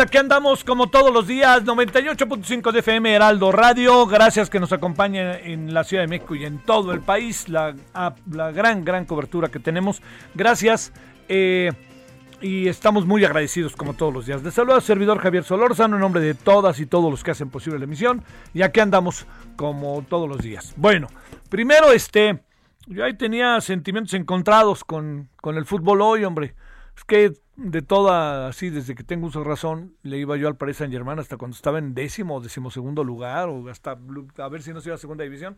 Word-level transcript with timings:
Aquí 0.00 0.18
andamos 0.18 0.64
como 0.64 0.88
todos 0.88 1.12
los 1.12 1.26
días, 1.26 1.64
98.5 1.64 2.72
de 2.72 2.78
FM 2.80 3.12
Heraldo 3.14 3.52
Radio. 3.52 4.06
Gracias 4.06 4.48
que 4.50 4.58
nos 4.60 4.72
acompañen 4.72 5.38
en 5.44 5.74
la 5.74 5.84
Ciudad 5.84 6.02
de 6.02 6.08
México 6.08 6.34
y 6.34 6.44
en 6.44 6.58
todo 6.58 6.92
el 6.92 7.00
país, 7.00 7.48
la, 7.48 7.74
a- 7.94 8.14
la 8.32 8.50
gran, 8.52 8.84
gran 8.84 9.04
cobertura 9.04 9.48
que 9.48 9.58
tenemos. 9.58 10.02
Gracias. 10.34 10.92
eh, 11.28 11.72
y 12.42 12.68
estamos 12.68 13.04
muy 13.04 13.22
agradecidos 13.22 13.76
como 13.76 13.92
todos 13.92 14.14
los 14.14 14.24
días. 14.24 14.42
Les 14.42 14.54
saluda 14.54 14.76
el 14.76 14.82
servidor 14.82 15.18
Javier 15.18 15.44
Solórzano 15.44 15.96
en 15.96 16.00
nombre 16.00 16.22
de 16.22 16.32
todas 16.32 16.80
y 16.80 16.86
todos 16.86 17.10
los 17.10 17.22
que 17.22 17.32
hacen 17.32 17.50
posible 17.50 17.78
la 17.78 17.84
emisión. 17.84 18.22
Y 18.54 18.62
aquí 18.62 18.80
andamos 18.80 19.26
como 19.56 20.02
todos 20.08 20.26
los 20.26 20.38
días. 20.38 20.72
Bueno, 20.76 21.08
primero 21.50 21.92
este, 21.92 22.40
yo 22.86 23.04
ahí 23.04 23.12
tenía 23.12 23.60
sentimientos 23.60 24.14
encontrados 24.14 24.84
con, 24.84 25.28
con 25.42 25.58
el 25.58 25.66
fútbol 25.66 26.00
hoy, 26.00 26.24
hombre. 26.24 26.54
Es 26.96 27.04
que 27.04 27.32
de 27.62 27.82
toda, 27.82 28.48
así, 28.48 28.70
desde 28.70 28.94
que 28.94 29.04
tengo 29.04 29.26
uso 29.26 29.44
razón, 29.44 29.94
le 30.02 30.18
iba 30.18 30.36
yo 30.36 30.48
al 30.48 30.56
Paris 30.56 30.78
Saint 30.78 30.92
Germain 30.92 31.18
hasta 31.18 31.36
cuando 31.36 31.54
estaba 31.54 31.78
en 31.78 31.94
décimo 31.94 32.36
o 32.36 32.40
decimosegundo 32.40 33.04
lugar, 33.04 33.48
o 33.48 33.68
hasta 33.68 33.98
a 34.38 34.48
ver 34.48 34.62
si 34.62 34.72
no 34.72 34.80
se 34.80 34.88
iba 34.88 34.94
a 34.94 34.98
segunda 34.98 35.24
división. 35.24 35.56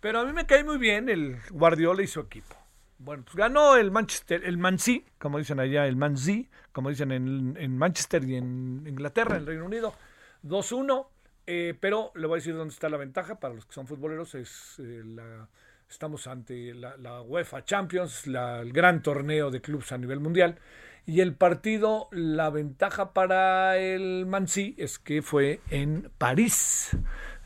Pero 0.00 0.20
a 0.20 0.24
mí 0.24 0.32
me 0.32 0.46
cae 0.46 0.64
muy 0.64 0.78
bien 0.78 1.08
el 1.08 1.36
Guardiola 1.50 2.02
y 2.02 2.06
su 2.06 2.20
equipo. 2.20 2.56
Bueno, 2.98 3.22
pues 3.24 3.34
ganó 3.36 3.76
el 3.76 3.90
Manchester, 3.90 4.44
el 4.44 4.58
Mansi, 4.58 5.04
como 5.18 5.38
dicen 5.38 5.58
allá, 5.60 5.86
el 5.86 5.96
Mansi, 5.96 6.48
como 6.72 6.90
dicen 6.90 7.12
en, 7.12 7.56
en 7.58 7.76
Manchester 7.78 8.22
y 8.24 8.36
en 8.36 8.84
Inglaterra, 8.86 9.36
en 9.36 9.46
Reino 9.46 9.64
Unido, 9.64 9.94
2-1. 10.42 11.06
eh, 11.46 11.74
pero 11.80 12.12
le 12.14 12.26
voy 12.26 12.36
a 12.36 12.38
decir 12.40 12.54
dónde 12.54 12.72
está 12.74 12.88
la 12.90 12.98
ventaja 12.98 13.40
para 13.40 13.54
los 13.54 13.64
que 13.66 13.72
son 13.72 13.86
futboleros. 13.86 14.34
Es, 14.34 14.78
eh, 14.78 15.02
la, 15.04 15.48
estamos 15.88 16.26
ante 16.26 16.74
la, 16.74 16.96
la 16.98 17.22
UEFA 17.22 17.64
Champions, 17.64 18.26
la- 18.26 18.60
el 18.60 18.72
gran 18.72 19.02
torneo 19.02 19.50
de 19.50 19.60
clubes 19.62 19.90
a 19.92 19.98
nivel 19.98 20.20
mundial. 20.20 20.58
Y 21.06 21.20
el 21.20 21.34
partido, 21.34 22.08
la 22.12 22.50
ventaja 22.50 23.12
para 23.12 23.76
el 23.78 24.26
Mansi 24.26 24.74
es 24.78 24.98
que 24.98 25.22
fue 25.22 25.60
en 25.70 26.10
París. 26.18 26.96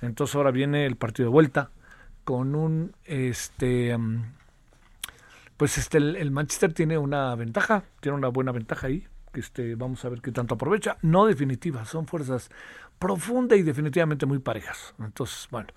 Entonces 0.02 0.36
ahora 0.36 0.50
viene 0.50 0.86
el 0.86 0.96
partido 0.96 1.28
de 1.28 1.32
vuelta 1.32 1.70
con 2.24 2.54
un 2.54 2.94
este 3.04 3.96
mm, 3.96 4.34
pues 5.56 5.78
este 5.78 5.98
el, 5.98 6.16
el 6.16 6.30
Manchester 6.30 6.72
tiene 6.72 6.98
una 6.98 7.34
ventaja, 7.36 7.84
tiene 8.00 8.18
una 8.18 8.28
buena 8.28 8.52
ventaja 8.52 8.88
ahí, 8.88 9.06
que 9.32 9.40
este 9.40 9.74
vamos 9.76 10.04
a 10.04 10.08
ver 10.08 10.20
qué 10.20 10.32
tanto 10.32 10.54
aprovecha, 10.54 10.96
no 11.02 11.26
definitiva, 11.26 11.84
son 11.84 12.06
fuerzas 12.06 12.50
profunda 12.98 13.56
y 13.56 13.62
definitivamente 13.62 14.26
muy 14.26 14.38
parejas. 14.38 14.94
Entonces, 14.98 15.48
bueno, 15.50 15.68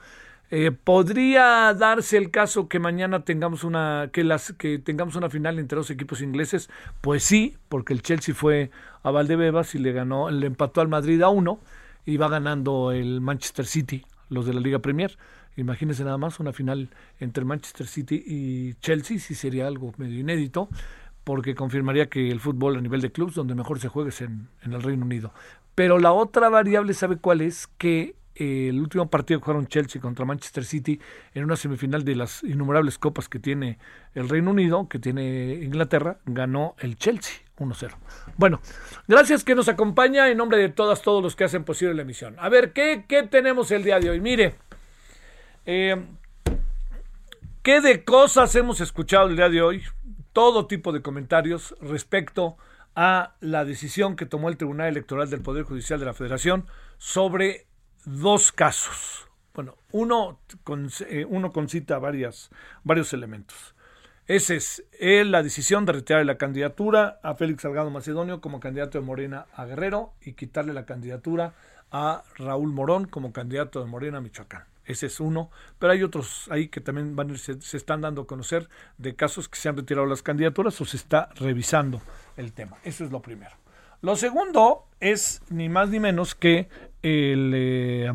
eh, 0.50 0.72
podría 0.72 1.74
darse 1.74 2.18
el 2.18 2.32
caso 2.32 2.70
que 2.70 2.80
mañana 2.80 3.26
tengamos 3.26 3.66
una 3.66 4.10
que 4.14 4.24
las 4.24 4.54
que 4.54 4.80
tengamos 4.80 5.16
una 5.16 5.30
final 5.30 5.60
entre 5.60 5.76
dos 5.76 5.90
equipos 5.90 6.22
ingleses, 6.22 6.70
pues 7.02 7.24
sí, 7.24 7.58
porque 7.68 7.94
el 7.94 8.02
Chelsea 8.02 8.34
fue 8.34 8.72
a 9.04 9.12
Valdebebas 9.12 9.76
y 9.76 9.80
le 9.80 9.92
ganó, 9.92 10.30
le 10.30 10.48
empató 10.48 10.80
al 10.80 10.88
Madrid 10.88 11.22
a 11.22 11.30
uno 11.30 11.60
y 12.06 12.16
va 12.16 12.30
ganando 12.30 12.94
el 12.94 13.20
Manchester 13.20 13.66
City, 13.66 14.06
los 14.30 14.46
de 14.46 14.54
la 14.54 14.62
Liga 14.62 14.80
Premier. 14.80 15.18
Imagínense 15.58 16.06
nada 16.06 16.18
más 16.18 16.40
una 16.40 16.54
final 16.54 16.90
entre 17.20 17.44
Manchester 17.44 17.88
City 17.88 18.24
y 18.26 18.76
Chelsea, 18.76 19.20
sí 19.20 19.36
sería 19.36 19.68
algo 19.68 19.94
medio 19.98 20.20
inédito, 20.20 20.70
porque 21.26 21.56
confirmaría 21.56 22.10
que 22.10 22.32
el 22.32 22.40
fútbol 22.40 22.78
a 22.78 22.82
nivel 22.82 23.02
de 23.02 23.12
clubes 23.12 23.36
donde 23.36 23.54
mejor 23.54 23.80
se 23.80 23.90
juega 23.90 24.10
es 24.10 24.22
en, 24.22 24.48
en 24.64 24.72
el 24.72 24.82
Reino 24.82 25.04
Unido. 25.04 25.34
Pero 25.76 26.00
la 26.00 26.14
otra 26.14 26.48
variable, 26.48 26.94
¿sabe 26.94 27.18
cuál 27.18 27.42
es? 27.42 27.68
Que 27.78 28.16
el 28.40 28.80
último 28.80 29.10
partido 29.10 29.40
que 29.40 29.46
jugaron 29.46 29.68
Chelsea 29.68 30.02
contra 30.02 30.26
Manchester 30.26 30.66
City 30.66 31.00
en 31.34 31.44
una 31.44 31.56
semifinal 31.56 32.04
de 32.04 32.16
las 32.16 32.44
innumerables 32.44 32.98
copas 32.98 33.30
que 33.30 33.40
tiene 33.40 33.80
el 34.14 34.30
Reino 34.30 34.52
Unido, 34.52 34.88
que 34.88 35.00
tiene 35.00 35.60
Inglaterra, 35.62 36.20
ganó 36.26 36.76
el 36.80 36.98
Chelsea 36.98 37.38
1-0. 37.60 37.96
Bueno, 38.38 38.62
gracias 39.08 39.44
que 39.44 39.56
nos 39.56 39.68
acompaña 39.68 40.30
en 40.30 40.38
nombre 40.38 40.58
de 40.58 40.70
todas, 40.70 41.02
todos 41.02 41.24
los 41.24 41.36
que 41.36 41.44
hacen 41.44 41.64
posible 41.64 41.94
la 41.94 42.04
emisión. 42.04 42.36
A 42.40 42.50
ver, 42.50 42.74
¿qué, 42.74 43.06
qué 43.08 43.24
tenemos 43.24 43.72
el 43.72 43.84
día 43.84 44.00
de 44.00 44.10
hoy? 44.10 44.22
Mire, 44.22 44.56
eh, 45.66 45.96
¿qué 47.64 47.82
de 47.82 48.04
cosas 48.04 48.56
hemos 48.56 48.82
escuchado 48.82 49.30
el 49.30 49.36
día 49.36 49.50
de 49.50 49.62
hoy? 49.62 49.84
Todo 50.34 50.68
tipo 50.68 50.92
de 50.92 51.02
comentarios 51.02 51.76
respecto 51.82 52.58
a 52.96 53.36
la 53.42 53.64
decisión 53.64 54.16
que 54.16 54.26
tomó 54.26 54.50
el 54.50 54.58
Tribunal 54.58 54.88
Electoral 54.88 55.30
del 55.30 55.42
Poder 55.42 55.64
Judicial 55.64 56.00
de 56.00 56.08
la 56.08 56.16
Federación 56.16 56.66
sobre 56.98 57.67
dos 58.08 58.54
casos. 58.54 59.28
Bueno, 59.54 59.76
uno, 59.92 60.40
con, 60.64 60.90
eh, 61.10 61.26
uno 61.28 61.52
concita 61.52 62.00
varias, 62.00 62.50
varios 62.84 63.12
elementos. 63.12 63.76
Esa 64.28 64.56
es 64.56 64.84
eh, 65.00 65.24
la 65.26 65.44
decisión 65.44 65.86
de 65.86 65.94
retirar 65.94 66.26
la 66.26 66.38
candidatura 66.38 67.20
a 67.24 67.36
Félix 67.36 67.64
Salgado 67.64 67.90
Macedonio 67.90 68.40
como 68.40 68.60
candidato 68.60 68.98
de 68.98 69.06
Morena 69.06 69.48
a 69.54 69.66
Guerrero 69.66 70.14
y 70.22 70.34
quitarle 70.34 70.74
la 70.74 70.86
candidatura 70.86 71.54
a 71.92 72.24
Raúl 72.36 72.72
Morón 72.72 73.08
como 73.08 73.32
candidato 73.32 73.80
de 73.80 73.88
Morena 73.88 74.20
a 74.20 74.22
Michoacán. 74.22 74.66
Ese 74.86 75.08
es 75.08 75.20
uno, 75.20 75.50
pero 75.80 75.92
hay 75.92 76.04
otros 76.04 76.48
ahí 76.50 76.70
que 76.70 76.80
también 76.80 77.16
van, 77.16 77.38
se, 77.38 77.62
se 77.62 77.78
están 77.78 78.02
dando 78.02 78.22
a 78.22 78.28
conocer 78.28 78.70
de 78.98 79.16
casos 79.16 79.50
que 79.50 79.60
se 79.60 79.68
han 79.68 79.76
retirado 79.76 80.08
las 80.08 80.24
candidaturas 80.24 80.80
o 80.80 80.86
se 80.86 80.96
está 80.96 81.30
revisando 81.36 82.02
el 82.38 82.54
tema. 82.54 82.78
Eso 82.84 83.04
es 83.04 83.12
lo 83.12 83.22
primero. 83.22 83.56
Lo 84.02 84.16
segundo 84.16 84.86
es 85.00 85.42
ni 85.50 85.70
más 85.70 85.90
ni 85.90 86.00
menos 86.00 86.36
que 86.36 86.70
el, 87.08 87.52
eh, 87.56 88.14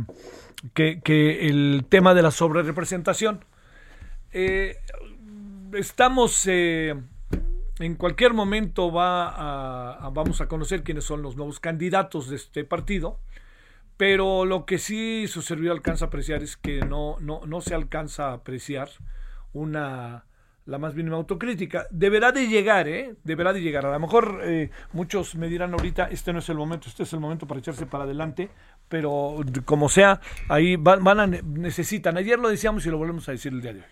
que, 0.75 1.49
el 1.49 1.85
tema 1.89 2.15
de 2.15 2.23
la 2.23 2.31
sobrerepresentación. 2.31 3.45
Eh, 4.33 4.77
estamos 5.75 6.47
eh, 6.47 6.95
en 7.79 7.95
cualquier 7.97 8.33
momento 8.35 8.93
va 8.93 9.29
a- 10.07 10.11
vamos 10.11 10.41
a 10.41 10.49
conocer 10.49 10.83
quiénes 10.83 11.05
son 11.05 11.23
los 11.23 11.37
nuevos 11.37 11.61
candidatos 11.61 12.29
de 12.29 12.37
este 12.37 12.65
partido 12.65 13.19
pero 13.97 14.45
lo 14.45 14.65
que 14.67 14.79
sí 14.79 15.27
su 15.29 15.43
servidor 15.43 15.77
alcanza 15.77 16.07
a 16.07 16.09
apreciar 16.09 16.43
es 16.43 16.57
que 16.57 16.81
no, 16.81 17.17
no, 17.21 17.43
no 17.47 17.61
se 17.61 17.75
alcanza 17.75 18.31
a 18.31 18.33
apreciar 18.35 18.89
una 19.53 20.25
la 20.65 20.79
más 20.79 20.95
mínima 20.95 21.17
autocrítica. 21.17 21.87
Deberá 21.91 22.31
de 22.31 22.47
llegar, 22.47 22.87
¿eh? 22.89 23.17
Deberá 23.25 23.53
de 23.53 23.61
llegar. 23.61 23.85
A 23.85 23.91
lo 23.93 23.99
mejor 23.99 24.41
eh, 24.45 24.71
muchos 24.93 25.35
me 25.35 25.49
dirán 25.49 25.73
ahorita, 25.73 26.05
este 26.07 26.33
no 26.33 26.39
es 26.39 26.49
el 26.49 26.57
momento, 26.57 26.89
este 26.89 27.03
es 27.03 27.13
el 27.13 27.19
momento 27.21 27.47
para 27.49 27.59
echarse 27.59 27.85
para 27.85 28.05
adelante, 28.05 28.49
pero 28.93 29.37
como 29.65 29.89
sea, 29.89 30.21
ahí 30.51 30.77
van, 30.77 31.03
van 31.03 31.21
a, 31.21 31.27
necesitan. 31.27 32.19
Ayer 32.19 32.39
lo 32.39 32.51
decíamos 32.51 32.85
y 32.85 32.91
lo 32.91 32.99
volvemos 32.99 33.27
a 33.27 33.33
decir 33.33 33.51
el 33.51 33.63
día 33.63 33.73
de 33.73 33.79
hoy. 33.79 33.87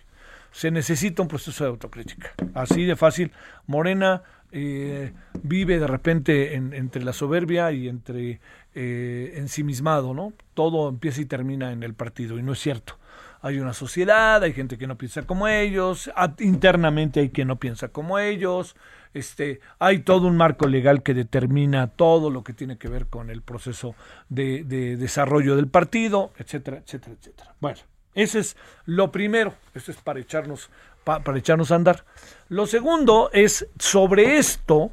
se 0.51 0.69
necesita 0.69 1.23
un 1.23 1.27
proceso 1.27 1.63
de 1.63 1.71
autocrítica. 1.71 2.33
Así 2.53 2.85
de 2.85 2.95
fácil. 2.95 3.31
Morena 3.65 4.21
eh, 4.51 5.11
vive 5.41 5.79
de 5.79 5.87
repente 5.87 6.53
entre 6.53 7.03
la 7.03 7.13
soberbia 7.13 7.71
y 7.71 7.89
entre 7.89 8.41
eh, 8.75 9.33
ensimismado, 9.37 10.13
¿no? 10.13 10.33
Todo 10.53 10.87
empieza 10.87 11.21
y 11.21 11.25
termina 11.25 11.71
en 11.71 11.81
el 11.81 11.95
partido 11.95 12.37
y 12.37 12.43
no 12.43 12.53
es 12.53 12.59
cierto. 12.59 12.99
Hay 13.41 13.57
una 13.57 13.73
sociedad, 13.73 14.43
hay 14.43 14.53
gente 14.53 14.77
que 14.77 14.85
no 14.85 14.99
piensa 14.99 15.23
como 15.23 15.47
ellos, 15.47 16.11
internamente 16.37 17.21
hay 17.21 17.31
quien 17.31 17.47
no 17.47 17.55
piensa 17.55 17.87
como 17.87 18.19
ellos, 18.19 18.75
este, 19.13 19.59
hay 19.79 19.99
todo 19.99 20.27
un 20.27 20.37
marco 20.37 20.67
legal 20.67 21.03
que 21.03 21.13
determina 21.13 21.87
todo 21.87 22.29
lo 22.29 22.43
que 22.43 22.53
tiene 22.53 22.77
que 22.77 22.87
ver 22.87 23.07
con 23.07 23.29
el 23.29 23.41
proceso 23.41 23.95
de, 24.29 24.63
de 24.63 24.97
desarrollo 24.97 25.55
del 25.55 25.67
partido, 25.67 26.31
etcétera, 26.37 26.77
etcétera, 26.77 27.15
etcétera. 27.19 27.55
Bueno, 27.59 27.79
ese 28.13 28.39
es 28.39 28.57
lo 28.85 29.11
primero, 29.11 29.53
eso 29.73 29.91
es 29.91 29.97
para 29.97 30.19
echarnos, 30.19 30.69
para 31.03 31.37
echarnos 31.37 31.71
a 31.71 31.75
andar. 31.75 32.05
Lo 32.49 32.67
segundo 32.67 33.29
es, 33.31 33.67
sobre 33.79 34.37
esto, 34.37 34.91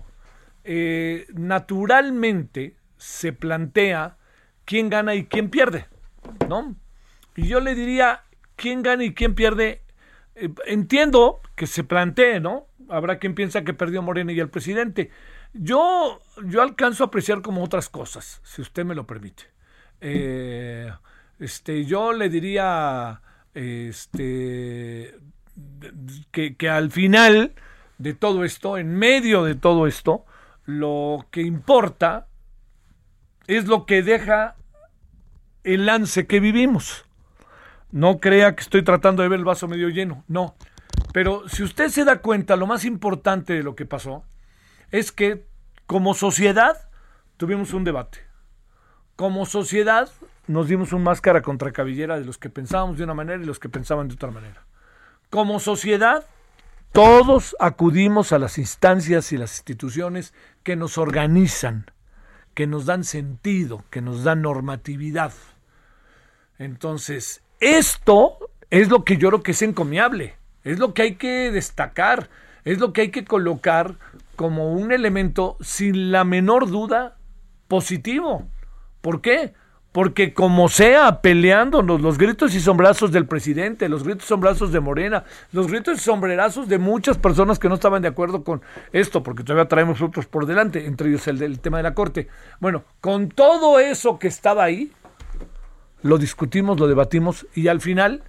eh, 0.62 1.26
naturalmente 1.34 2.76
se 2.96 3.32
plantea 3.32 4.16
quién 4.64 4.88
gana 4.88 5.14
y 5.14 5.24
quién 5.26 5.50
pierde, 5.50 5.86
¿no? 6.48 6.76
Y 7.34 7.48
yo 7.48 7.60
le 7.60 7.74
diría, 7.74 8.22
quién 8.54 8.82
gana 8.82 9.02
y 9.04 9.14
quién 9.14 9.34
pierde, 9.34 9.82
eh, 10.34 10.50
entiendo 10.66 11.40
que 11.56 11.66
se 11.66 11.84
plantee, 11.84 12.38
¿no? 12.38 12.67
Habrá 12.88 13.18
quien 13.18 13.34
piensa 13.34 13.64
que 13.64 13.74
perdió 13.74 14.02
Morena 14.02 14.32
y 14.32 14.40
el 14.40 14.48
presidente. 14.48 15.10
Yo, 15.52 16.20
yo 16.44 16.62
alcanzo 16.62 17.04
a 17.04 17.06
apreciar 17.08 17.42
como 17.42 17.62
otras 17.62 17.88
cosas, 17.88 18.40
si 18.44 18.62
usted 18.62 18.84
me 18.84 18.94
lo 18.94 19.06
permite. 19.06 19.44
Eh, 20.00 20.90
este, 21.38 21.84
yo 21.84 22.12
le 22.12 22.28
diría 22.28 23.20
este, 23.54 25.16
que, 26.30 26.56
que 26.56 26.68
al 26.68 26.90
final 26.90 27.52
de 27.98 28.14
todo 28.14 28.44
esto, 28.44 28.78
en 28.78 28.94
medio 28.94 29.44
de 29.44 29.54
todo 29.54 29.86
esto, 29.86 30.24
lo 30.64 31.26
que 31.30 31.42
importa 31.42 32.26
es 33.46 33.66
lo 33.66 33.86
que 33.86 34.02
deja 34.02 34.56
el 35.64 35.86
lance 35.86 36.26
que 36.26 36.40
vivimos. 36.40 37.04
No 37.90 38.20
crea 38.20 38.54
que 38.54 38.62
estoy 38.62 38.82
tratando 38.82 39.22
de 39.22 39.28
ver 39.28 39.38
el 39.38 39.44
vaso 39.44 39.66
medio 39.66 39.88
lleno, 39.88 40.24
no. 40.28 40.54
Pero 41.18 41.48
si 41.48 41.64
usted 41.64 41.88
se 41.88 42.04
da 42.04 42.20
cuenta, 42.20 42.54
lo 42.54 42.68
más 42.68 42.84
importante 42.84 43.52
de 43.52 43.64
lo 43.64 43.74
que 43.74 43.84
pasó 43.84 44.22
es 44.92 45.10
que 45.10 45.48
como 45.88 46.14
sociedad 46.14 46.88
tuvimos 47.36 47.72
un 47.72 47.82
debate. 47.82 48.20
Como 49.16 49.44
sociedad 49.44 50.08
nos 50.46 50.68
dimos 50.68 50.92
un 50.92 51.02
máscara 51.02 51.42
contra 51.42 51.72
cabellera 51.72 52.20
de 52.20 52.24
los 52.24 52.38
que 52.38 52.50
pensábamos 52.50 52.98
de 52.98 53.02
una 53.02 53.14
manera 53.14 53.42
y 53.42 53.46
los 53.46 53.58
que 53.58 53.68
pensaban 53.68 54.06
de 54.06 54.14
otra 54.14 54.30
manera. 54.30 54.64
Como 55.28 55.58
sociedad, 55.58 56.24
todos 56.92 57.56
acudimos 57.58 58.30
a 58.30 58.38
las 58.38 58.56
instancias 58.56 59.32
y 59.32 59.38
las 59.38 59.56
instituciones 59.56 60.32
que 60.62 60.76
nos 60.76 60.98
organizan, 60.98 61.90
que 62.54 62.68
nos 62.68 62.86
dan 62.86 63.02
sentido, 63.02 63.82
que 63.90 64.02
nos 64.02 64.22
dan 64.22 64.42
normatividad. 64.42 65.32
Entonces, 66.60 67.42
esto 67.58 68.38
es 68.70 68.88
lo 68.88 69.02
que 69.02 69.16
yo 69.16 69.30
creo 69.30 69.42
que 69.42 69.50
es 69.50 69.62
encomiable, 69.62 70.37
es 70.68 70.78
lo 70.78 70.92
que 70.92 71.02
hay 71.02 71.14
que 71.14 71.50
destacar, 71.50 72.28
es 72.64 72.78
lo 72.78 72.92
que 72.92 73.00
hay 73.00 73.10
que 73.10 73.24
colocar 73.24 73.94
como 74.36 74.72
un 74.72 74.92
elemento 74.92 75.56
sin 75.60 76.12
la 76.12 76.24
menor 76.24 76.68
duda 76.68 77.16
positivo. 77.68 78.46
¿Por 79.00 79.22
qué? 79.22 79.54
Porque 79.92 80.34
como 80.34 80.68
sea, 80.68 81.22
peleándonos 81.22 82.02
los 82.02 82.18
gritos 82.18 82.54
y 82.54 82.60
sombrazos 82.60 83.10
del 83.10 83.26
presidente, 83.26 83.88
los 83.88 84.04
gritos 84.04 84.24
y 84.24 84.28
sombrazos 84.28 84.70
de 84.70 84.80
Morena, 84.80 85.24
los 85.52 85.68
gritos 85.68 85.96
y 85.98 86.00
sombrerazos 86.02 86.68
de 86.68 86.76
muchas 86.76 87.16
personas 87.16 87.58
que 87.58 87.70
no 87.70 87.76
estaban 87.76 88.02
de 88.02 88.08
acuerdo 88.08 88.44
con 88.44 88.60
esto, 88.92 89.22
porque 89.22 89.44
todavía 89.44 89.68
traemos 89.68 90.02
otros 90.02 90.26
por 90.26 90.44
delante, 90.44 90.84
entre 90.84 91.08
ellos 91.08 91.26
el 91.28 91.38
del 91.38 91.60
tema 91.60 91.78
de 91.78 91.84
la 91.84 91.94
corte. 91.94 92.28
Bueno, 92.60 92.84
con 93.00 93.30
todo 93.30 93.80
eso 93.80 94.18
que 94.18 94.28
estaba 94.28 94.64
ahí, 94.64 94.92
lo 96.02 96.18
discutimos, 96.18 96.78
lo 96.78 96.86
debatimos 96.86 97.46
y 97.54 97.68
al 97.68 97.80
final 97.80 98.22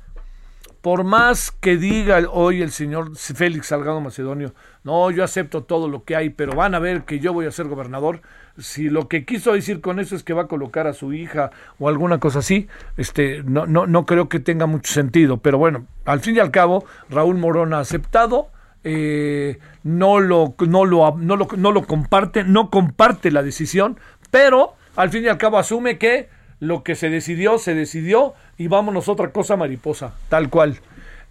por 0.81 1.03
más 1.03 1.51
que 1.51 1.77
diga 1.77 2.21
hoy 2.31 2.61
el 2.61 2.71
señor 2.71 3.15
Félix 3.17 3.67
Salgado 3.67 3.99
Macedonio, 3.99 4.53
no, 4.83 5.11
yo 5.11 5.23
acepto 5.23 5.63
todo 5.63 5.89
lo 5.89 6.03
que 6.03 6.15
hay, 6.15 6.29
pero 6.29 6.53
van 6.53 6.73
a 6.73 6.79
ver 6.79 7.03
que 7.03 7.19
yo 7.19 7.33
voy 7.33 7.45
a 7.45 7.51
ser 7.51 7.67
gobernador, 7.67 8.21
si 8.57 8.89
lo 8.89 9.07
que 9.07 9.25
quiso 9.25 9.53
decir 9.53 9.81
con 9.81 9.99
eso 9.99 10.15
es 10.15 10.23
que 10.23 10.33
va 10.33 10.43
a 10.43 10.47
colocar 10.47 10.87
a 10.87 10.93
su 10.93 11.13
hija 11.13 11.51
o 11.79 11.89
alguna 11.89 12.19
cosa 12.19 12.39
así, 12.39 12.67
este, 12.97 13.43
no, 13.43 13.65
no, 13.65 13.87
no 13.87 14.05
creo 14.05 14.29
que 14.29 14.39
tenga 14.39 14.65
mucho 14.67 14.93
sentido, 14.93 15.37
pero 15.37 15.57
bueno, 15.57 15.85
al 16.05 16.21
fin 16.21 16.37
y 16.37 16.39
al 16.39 16.51
cabo, 16.51 16.85
Raúl 17.09 17.37
Morón 17.37 17.73
ha 17.73 17.79
aceptado, 17.79 18.49
eh, 18.85 19.59
no, 19.83 20.19
lo, 20.19 20.55
no, 20.59 20.85
lo, 20.85 21.15
no, 21.17 21.35
lo, 21.35 21.47
no 21.57 21.71
lo 21.71 21.85
comparte, 21.85 22.45
no 22.45 22.69
comparte 22.69 23.31
la 23.31 23.43
decisión, 23.43 23.99
pero 24.31 24.75
al 24.95 25.09
fin 25.09 25.25
y 25.25 25.27
al 25.27 25.37
cabo 25.37 25.57
asume 25.57 25.97
que 25.97 26.29
lo 26.59 26.83
que 26.83 26.95
se 26.95 27.09
decidió, 27.09 27.57
se 27.57 27.73
decidió 27.73 28.33
y 28.59 28.67
vámonos 28.67 29.07
otra 29.07 29.31
cosa 29.31 29.56
mariposa, 29.56 30.13
tal 30.27 30.50
cual. 30.50 30.77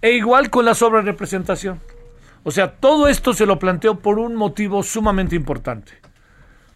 E 0.01 0.13
igual 0.13 0.49
con 0.49 0.65
la 0.65 0.75
sobrerepresentación. 0.75 1.79
O 2.43 2.51
sea, 2.51 2.73
todo 2.73 3.07
esto 3.07 3.35
se 3.35 3.45
lo 3.45 3.59
planteó 3.59 3.97
por 3.97 4.19
un 4.19 4.35
motivo 4.35 4.83
sumamente 4.83 5.37
importante. 5.37 5.93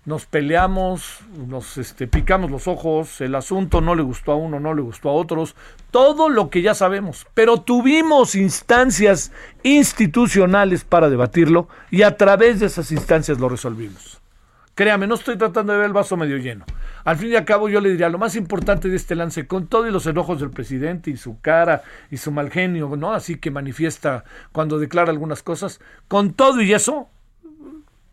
Nos 0.05 0.27
peleamos, 0.27 1.21
nos 1.49 1.79
este, 1.79 2.07
picamos 2.07 2.51
los 2.51 2.69
ojos, 2.69 3.23
el 3.23 3.35
asunto 3.35 3.81
no 3.81 3.95
le 3.95 4.03
gustó 4.03 4.33
a 4.33 4.37
uno, 4.37 4.61
no 4.61 4.75
le 4.75 4.83
gustó 4.83 5.09
a 5.09 5.13
otros, 5.13 5.57
todo 5.91 6.29
lo 6.29 6.51
que 6.51 6.61
ya 6.61 6.75
sabemos, 6.75 7.27
pero 7.33 7.59
tuvimos 7.63 8.35
instancias 8.35 9.33
institucionales 9.63 10.85
para 10.85 11.09
debatirlo 11.09 11.69
y 11.91 12.03
a 12.03 12.17
través 12.19 12.61
de 12.61 12.67
esas 12.67 12.93
instancias 12.93 13.39
lo 13.39 13.49
resolvimos. 13.49 14.22
Créame, 14.75 15.07
no 15.07 15.17
estoy 15.17 15.37
tratando 15.37 15.73
de 15.73 15.79
ver 15.79 15.89
el 15.89 15.93
vaso 15.93 16.17
medio 16.17 16.39
lleno. 16.39 16.65
Al 17.05 17.17
fin 17.17 17.31
y 17.31 17.37
al 17.37 17.45
cabo, 17.45 17.69
yo 17.69 17.81
le 17.81 17.91
diría, 17.91 18.09
lo 18.09 18.19
más 18.19 18.37
importante 18.37 18.89
de 18.89 18.97
este 18.97 19.15
lance, 19.15 19.47
con 19.47 19.67
todos 19.67 19.91
los 19.91 20.07
enojos 20.07 20.41
del 20.41 20.51
presidente 20.51 21.11
y 21.11 21.17
su 21.17 21.41
cara 21.41 21.83
y 22.11 22.17
su 22.17 22.33
mal 22.33 22.51
genio, 22.51 22.97
¿no? 22.97 23.13
Así 23.13 23.37
que 23.37 23.51
manifiesta 23.51 24.25
cuando 24.53 24.79
declara 24.79 25.11
algunas 25.11 25.43
cosas, 25.43 25.81
con 26.09 26.33
todo 26.33 26.63
y 26.63 26.73
eso, 26.73 27.09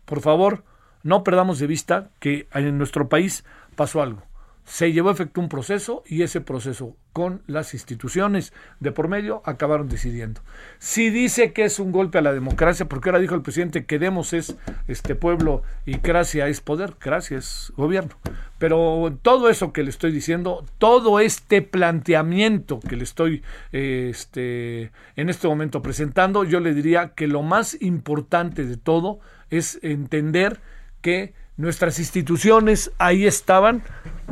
por 0.04 0.20
favor, 0.20 0.64
no 1.02 1.24
perdamos 1.24 1.58
de 1.58 1.66
vista 1.66 2.10
que 2.18 2.46
en 2.52 2.76
nuestro 2.76 3.08
país 3.08 3.44
pasó 3.74 4.02
algo 4.02 4.29
se 4.70 4.92
llevó 4.92 5.08
a 5.08 5.12
efecto 5.12 5.40
un 5.40 5.48
proceso 5.48 6.04
y 6.06 6.22
ese 6.22 6.40
proceso 6.40 6.96
con 7.12 7.42
las 7.48 7.74
instituciones 7.74 8.52
de 8.78 8.92
por 8.92 9.08
medio 9.08 9.42
acabaron 9.44 9.88
decidiendo. 9.88 10.42
Si 10.78 11.10
dice 11.10 11.52
que 11.52 11.64
es 11.64 11.80
un 11.80 11.90
golpe 11.90 12.18
a 12.18 12.22
la 12.22 12.32
democracia, 12.32 12.88
porque 12.88 13.08
ahora 13.08 13.18
dijo 13.18 13.34
el 13.34 13.42
presidente 13.42 13.84
que 13.84 13.98
demos 13.98 14.32
es 14.32 14.56
este 14.86 15.16
pueblo 15.16 15.64
y 15.86 15.98
gracia 15.98 16.46
es 16.46 16.60
poder, 16.60 16.94
gracias 17.00 17.72
gobierno. 17.76 18.14
Pero 18.58 19.18
todo 19.22 19.50
eso 19.50 19.72
que 19.72 19.82
le 19.82 19.90
estoy 19.90 20.12
diciendo, 20.12 20.64
todo 20.78 21.18
este 21.18 21.62
planteamiento 21.62 22.78
que 22.78 22.94
le 22.94 23.02
estoy 23.02 23.42
este, 23.72 24.92
en 25.16 25.30
este 25.30 25.48
momento 25.48 25.82
presentando, 25.82 26.44
yo 26.44 26.60
le 26.60 26.74
diría 26.74 27.14
que 27.16 27.26
lo 27.26 27.42
más 27.42 27.76
importante 27.82 28.64
de 28.64 28.76
todo 28.76 29.18
es 29.50 29.80
entender 29.82 30.60
que 31.02 31.34
nuestras 31.60 31.98
instituciones 31.98 32.90
ahí 32.98 33.26
estaban, 33.26 33.82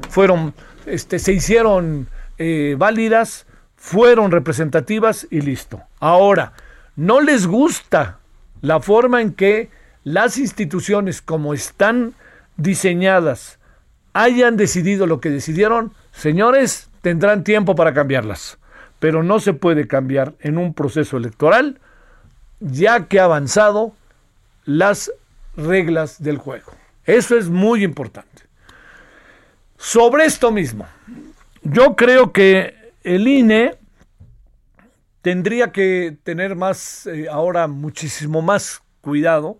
fueron, 0.08 0.54
este, 0.86 1.18
se 1.18 1.32
hicieron 1.32 2.08
eh, 2.38 2.74
válidas, 2.78 3.46
fueron 3.76 4.30
representativas 4.30 5.26
y 5.30 5.42
listo. 5.42 5.82
Ahora, 6.00 6.54
no 6.96 7.20
les 7.20 7.46
gusta 7.46 8.18
la 8.62 8.80
forma 8.80 9.20
en 9.20 9.32
que 9.32 9.70
las 10.04 10.38
instituciones 10.38 11.20
como 11.20 11.52
están 11.52 12.14
diseñadas 12.56 13.58
hayan 14.14 14.56
decidido 14.56 15.06
lo 15.06 15.20
que 15.20 15.30
decidieron, 15.30 15.92
señores, 16.12 16.88
tendrán 17.02 17.44
tiempo 17.44 17.76
para 17.76 17.92
cambiarlas. 17.92 18.58
Pero 18.98 19.22
no 19.22 19.38
se 19.38 19.52
puede 19.52 19.86
cambiar 19.86 20.34
en 20.40 20.58
un 20.58 20.74
proceso 20.74 21.18
electoral 21.18 21.78
ya 22.60 23.06
que 23.06 23.20
ha 23.20 23.24
avanzado 23.24 23.92
las 24.64 25.12
reglas 25.56 26.22
del 26.22 26.38
juego. 26.38 26.77
Eso 27.08 27.38
es 27.38 27.48
muy 27.48 27.84
importante. 27.84 28.42
Sobre 29.78 30.26
esto 30.26 30.52
mismo, 30.52 30.86
yo 31.62 31.96
creo 31.96 32.34
que 32.34 32.74
el 33.02 33.26
INE 33.26 33.78
tendría 35.22 35.72
que 35.72 36.18
tener 36.22 36.54
más, 36.54 37.06
eh, 37.06 37.26
ahora 37.30 37.66
muchísimo 37.66 38.42
más 38.42 38.82
cuidado, 39.00 39.58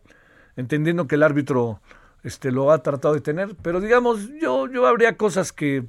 entendiendo 0.56 1.06
que 1.06 1.14
el 1.14 1.22
árbitro 1.22 1.80
este, 2.22 2.52
lo 2.52 2.70
ha 2.70 2.82
tratado 2.82 3.14
de 3.14 3.22
tener, 3.22 3.56
pero 3.62 3.80
digamos, 3.80 4.28
yo, 4.38 4.70
yo 4.70 4.86
habría 4.86 5.16
cosas 5.16 5.50
que, 5.50 5.84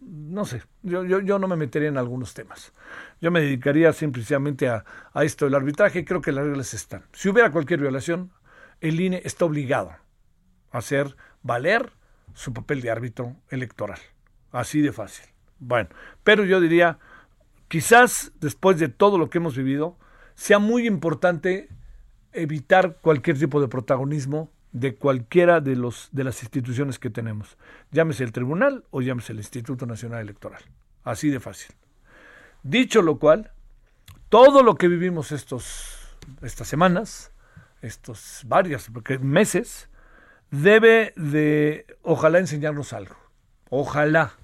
no 0.00 0.44
sé, 0.44 0.64
yo, 0.82 1.04
yo, 1.04 1.20
yo 1.20 1.38
no 1.38 1.46
me 1.46 1.54
metería 1.54 1.88
en 1.88 1.98
algunos 1.98 2.34
temas. 2.34 2.72
Yo 3.20 3.30
me 3.30 3.40
dedicaría 3.40 3.92
simplemente 3.92 4.68
a, 4.68 4.84
a 5.12 5.22
esto 5.22 5.44
del 5.44 5.54
arbitraje, 5.54 6.04
creo 6.04 6.20
que 6.20 6.32
las 6.32 6.46
reglas 6.46 6.74
están. 6.74 7.04
Si 7.12 7.28
hubiera 7.28 7.52
cualquier 7.52 7.78
violación, 7.78 8.32
el 8.80 9.00
INE 9.00 9.22
está 9.24 9.44
obligado 9.44 9.92
hacer 10.78 11.16
valer 11.42 11.92
su 12.34 12.52
papel 12.52 12.80
de 12.80 12.90
árbitro 12.90 13.36
electoral. 13.50 13.98
Así 14.52 14.80
de 14.80 14.92
fácil. 14.92 15.26
Bueno, 15.58 15.88
pero 16.22 16.44
yo 16.44 16.60
diría, 16.60 16.98
quizás 17.68 18.32
después 18.40 18.78
de 18.78 18.88
todo 18.88 19.18
lo 19.18 19.30
que 19.30 19.38
hemos 19.38 19.56
vivido, 19.56 19.96
sea 20.34 20.58
muy 20.58 20.86
importante 20.86 21.68
evitar 22.32 22.98
cualquier 23.00 23.38
tipo 23.38 23.60
de 23.60 23.68
protagonismo 23.68 24.50
de 24.72 24.94
cualquiera 24.94 25.60
de, 25.60 25.74
los, 25.74 26.10
de 26.12 26.24
las 26.24 26.42
instituciones 26.42 26.98
que 26.98 27.08
tenemos. 27.08 27.56
Llámese 27.92 28.24
el 28.24 28.32
tribunal 28.32 28.84
o 28.90 29.00
llámese 29.00 29.32
el 29.32 29.38
Instituto 29.38 29.86
Nacional 29.86 30.20
Electoral. 30.20 30.62
Así 31.02 31.30
de 31.30 31.40
fácil. 31.40 31.74
Dicho 32.62 33.00
lo 33.00 33.18
cual, 33.18 33.52
todo 34.28 34.62
lo 34.62 34.74
que 34.74 34.88
vivimos 34.88 35.32
estos, 35.32 36.16
estas 36.42 36.68
semanas, 36.68 37.32
estos 37.80 38.42
varios 38.44 38.90
meses, 39.20 39.88
debe 40.50 41.12
de, 41.16 41.86
ojalá, 42.02 42.38
enseñarnos 42.38 42.92
algo. 42.92 43.16
Ojalá. 43.70 44.34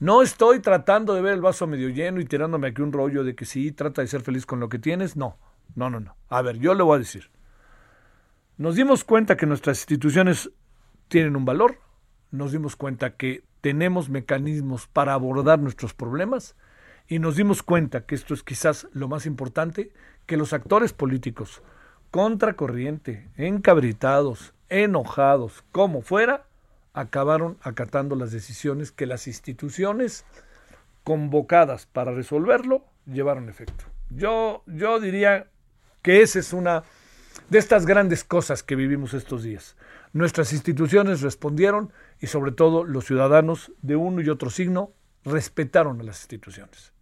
No 0.00 0.22
estoy 0.22 0.60
tratando 0.60 1.14
de 1.14 1.22
ver 1.22 1.34
el 1.34 1.40
vaso 1.40 1.66
medio 1.66 1.88
lleno 1.88 2.20
y 2.20 2.24
tirándome 2.24 2.68
aquí 2.68 2.82
un 2.82 2.92
rollo 2.92 3.24
de 3.24 3.34
que 3.34 3.44
sí, 3.44 3.72
trata 3.72 4.02
de 4.02 4.08
ser 4.08 4.22
feliz 4.22 4.44
con 4.44 4.60
lo 4.60 4.68
que 4.68 4.78
tienes. 4.78 5.16
No, 5.16 5.38
no, 5.74 5.88
no, 5.88 6.00
no. 6.00 6.16
A 6.28 6.42
ver, 6.42 6.58
yo 6.58 6.74
le 6.74 6.82
voy 6.82 6.96
a 6.96 6.98
decir. 6.98 7.30
Nos 8.56 8.76
dimos 8.76 9.04
cuenta 9.04 9.36
que 9.36 9.46
nuestras 9.46 9.78
instituciones 9.78 10.50
tienen 11.08 11.36
un 11.36 11.44
valor, 11.44 11.78
nos 12.30 12.52
dimos 12.52 12.76
cuenta 12.76 13.16
que 13.16 13.44
tenemos 13.60 14.08
mecanismos 14.08 14.86
para 14.86 15.14
abordar 15.14 15.58
nuestros 15.58 15.94
problemas 15.94 16.56
y 17.08 17.18
nos 17.18 17.36
dimos 17.36 17.62
cuenta 17.62 18.06
que 18.06 18.14
esto 18.14 18.34
es 18.34 18.42
quizás 18.42 18.88
lo 18.92 19.08
más 19.08 19.26
importante, 19.26 19.92
que 20.26 20.36
los 20.36 20.52
actores 20.52 20.92
políticos, 20.92 21.62
contracorriente, 22.14 23.28
encabritados, 23.36 24.54
enojados, 24.68 25.64
como 25.72 26.00
fuera, 26.00 26.46
acabaron 26.92 27.58
acatando 27.60 28.14
las 28.14 28.30
decisiones 28.30 28.92
que 28.92 29.04
las 29.04 29.26
instituciones 29.26 30.24
convocadas 31.02 31.86
para 31.86 32.12
resolverlo 32.12 32.84
llevaron 33.04 33.48
efecto. 33.48 33.86
Yo, 34.10 34.62
yo 34.68 35.00
diría 35.00 35.48
que 36.02 36.22
esa 36.22 36.38
es 36.38 36.52
una 36.52 36.84
de 37.50 37.58
estas 37.58 37.84
grandes 37.84 38.22
cosas 38.22 38.62
que 38.62 38.76
vivimos 38.76 39.12
estos 39.12 39.42
días. 39.42 39.76
Nuestras 40.12 40.52
instituciones 40.52 41.20
respondieron 41.20 41.92
y 42.20 42.28
sobre 42.28 42.52
todo 42.52 42.84
los 42.84 43.06
ciudadanos 43.06 43.72
de 43.82 43.96
uno 43.96 44.20
y 44.20 44.28
otro 44.28 44.50
signo 44.50 44.92
respetaron 45.24 46.00
a 46.00 46.04
las 46.04 46.20
instituciones. 46.20 46.92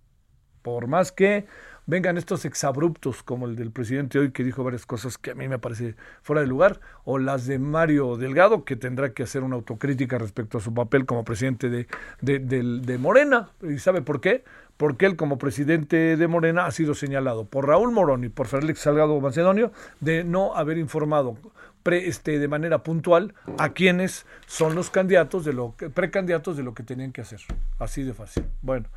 Por 0.62 0.87
más 0.87 1.12
que 1.12 1.45
vengan 1.87 2.17
estos 2.17 2.45
exabruptos 2.45 3.23
como 3.23 3.47
el 3.47 3.57
del 3.57 3.71
presidente 3.71 4.19
hoy 4.19 4.31
que 4.31 4.45
dijo 4.45 4.62
varias 4.65 4.87
cosas 4.87 5.19
que 5.19 5.33
a 5.33 5.35
mí 5.35 5.49
me 5.49 5.59
parece 5.59 5.97
fuera 6.23 6.43
de 6.43 6.47
lugar, 6.47 6.81
o 7.05 7.19
las 7.19 7.47
de 7.47 7.59
Mario 7.59 8.17
Delgado 8.17 8.65
que 8.65 8.77
tendrá 8.77 9.12
que 9.12 9.23
hacer 9.23 9.43
una 9.43 9.57
autocrítica 9.57 10.19
respecto 10.19 10.59
a 10.59 10.61
su 10.61 10.73
papel 10.73 11.07
como 11.07 11.25
presidente 11.25 11.69
de, 11.69 11.87
de, 12.21 12.99
Morena. 12.99 13.51
¿Y 13.62 13.79
sabe 13.79 14.03
por 14.03 14.21
qué? 14.21 14.45
porque 14.77 15.07
él 15.07 15.15
como 15.15 15.39
presidente 15.39 16.17
de 16.17 16.27
Morena 16.27 16.67
ha 16.67 16.71
sido 16.73 16.95
señalado 16.95 17.45
por 17.45 17.69
Raúl 17.69 17.93
Morón 17.93 18.25
y 18.25 18.29
por 18.31 18.49
Félix 18.49 18.81
Salgado 18.81 19.21
Macedonio 19.21 19.71
de 20.01 20.25
no 20.25 20.57
haber 20.57 20.77
informado 20.77 21.37
pre, 21.83 22.09
este, 22.09 22.39
de 22.39 22.49
manera 22.49 22.83
puntual 22.83 23.35
a 23.59 23.75
quienes 23.75 24.27
son 24.47 24.75
los 24.75 24.91
candidatos 24.91 25.45
de 25.45 25.53
lo 25.53 25.73
precandidatos 25.95 26.57
de 26.57 26.62
lo 26.62 26.75
que 26.75 26.83
tenían 26.83 27.12
que 27.12 27.21
hacer. 27.21 27.41
Así 27.79 28.03
de 28.03 28.15
fácil. 28.15 28.45
Bueno, 28.62 28.89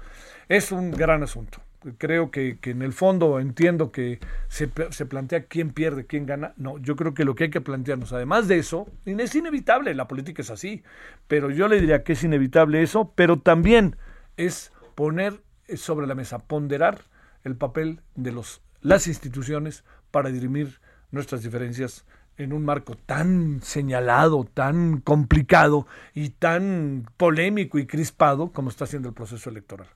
es 0.49 0.71
un 0.71 0.91
gran 0.91 1.21
asunto. 1.21 1.59
Creo 1.97 2.31
que, 2.31 2.57
que 2.59 2.71
en 2.71 2.81
el 2.81 2.93
fondo 2.93 3.39
entiendo 3.39 3.91
que 3.91 4.19
se, 4.47 4.69
se, 4.89 5.05
plantea 5.05 5.45
quién 5.45 5.71
pierde, 5.71 6.05
quién 6.05 6.25
gana. 6.25 6.53
No, 6.57 6.77
yo 6.79 6.95
creo 6.95 7.13
que 7.13 7.25
lo 7.25 7.35
que 7.35 7.45
hay 7.45 7.49
que 7.49 7.61
plantearnos, 7.61 8.11
además 8.13 8.47
de 8.47 8.57
eso, 8.57 8.87
es 9.05 9.35
inevitable, 9.35 9.93
la 9.93 10.07
política 10.07 10.41
es 10.41 10.49
así, 10.49 10.83
pero 11.27 11.51
yo 11.51 11.67
le 11.67 11.79
diría 11.79 12.03
que 12.03 12.13
es 12.13 12.23
inevitable 12.23 12.81
eso, 12.81 13.13
pero 13.15 13.39
también 13.39 13.97
es 14.37 14.71
poner 14.95 15.41
sobre 15.75 16.07
la 16.07 16.15
mesa, 16.15 16.39
ponderar 16.39 17.01
el 17.43 17.55
papel 17.55 18.01
de 18.15 18.31
los, 18.31 18.61
las 18.81 19.07
instituciones 19.07 19.83
para 20.11 20.29
dirimir 20.29 20.79
nuestras 21.11 21.43
diferencias 21.43 22.05
en 22.37 22.53
un 22.53 22.65
marco 22.65 22.95
tan 22.95 23.61
señalado, 23.61 24.43
tan 24.43 24.99
complicado 24.99 25.87
y 26.13 26.29
tan 26.29 27.07
polémico 27.17 27.79
y 27.79 27.85
crispado 27.85 28.51
como 28.51 28.69
está 28.69 28.85
siendo 28.85 29.07
el 29.07 29.15
proceso 29.15 29.49
electoral. 29.49 29.87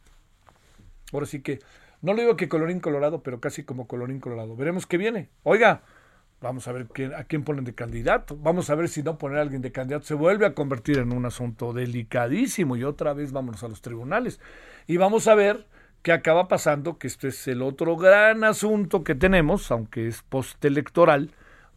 Ahora 1.12 1.26
sí 1.26 1.42
que, 1.42 1.60
no 2.02 2.14
lo 2.14 2.22
digo 2.22 2.38
que 2.38 2.50
colorín 2.50 2.80
colorado, 2.80 3.24
pero 3.24 3.40
casi 3.40 3.64
como 3.64 3.88
colorín 3.88 4.20
colorado. 4.20 4.56
Veremos 4.56 4.86
qué 4.86 4.98
viene. 4.98 5.30
Oiga, 5.44 5.82
vamos 6.42 6.68
a 6.68 6.72
ver 6.72 6.88
quién, 6.88 7.14
a 7.14 7.24
quién 7.24 7.44
ponen 7.44 7.66
de 7.66 7.74
candidato. 7.74 8.38
Vamos 8.38 8.70
a 8.70 8.76
ver 8.76 8.90
si 8.90 9.04
no 9.04 9.18
poner 9.18 9.40
a 9.40 9.42
alguien 9.42 9.62
de 9.62 9.72
candidato 9.72 10.06
se 10.06 10.14
vuelve 10.14 10.46
a 10.46 10.54
convertir 10.54 10.98
en 11.00 11.14
un 11.14 11.26
asunto 11.26 11.74
delicadísimo 11.74 12.76
y 12.76 12.84
otra 12.84 13.14
vez 13.14 13.32
vámonos 13.32 13.64
a 13.64 13.68
los 13.68 13.82
tribunales. 13.82 14.40
Y 14.88 14.98
vamos 14.98 15.28
a 15.28 15.36
ver 15.36 15.66
qué 16.02 16.12
acaba 16.12 16.48
pasando, 16.48 16.98
que 16.98 17.08
este 17.08 17.30
es 17.30 17.48
el 17.48 17.62
otro 17.62 17.98
gran 17.98 18.44
asunto 18.44 19.04
que 19.04 19.16
tenemos, 19.16 19.72
aunque 19.72 20.08
es 20.08 20.22
postelectoral, 20.24 21.32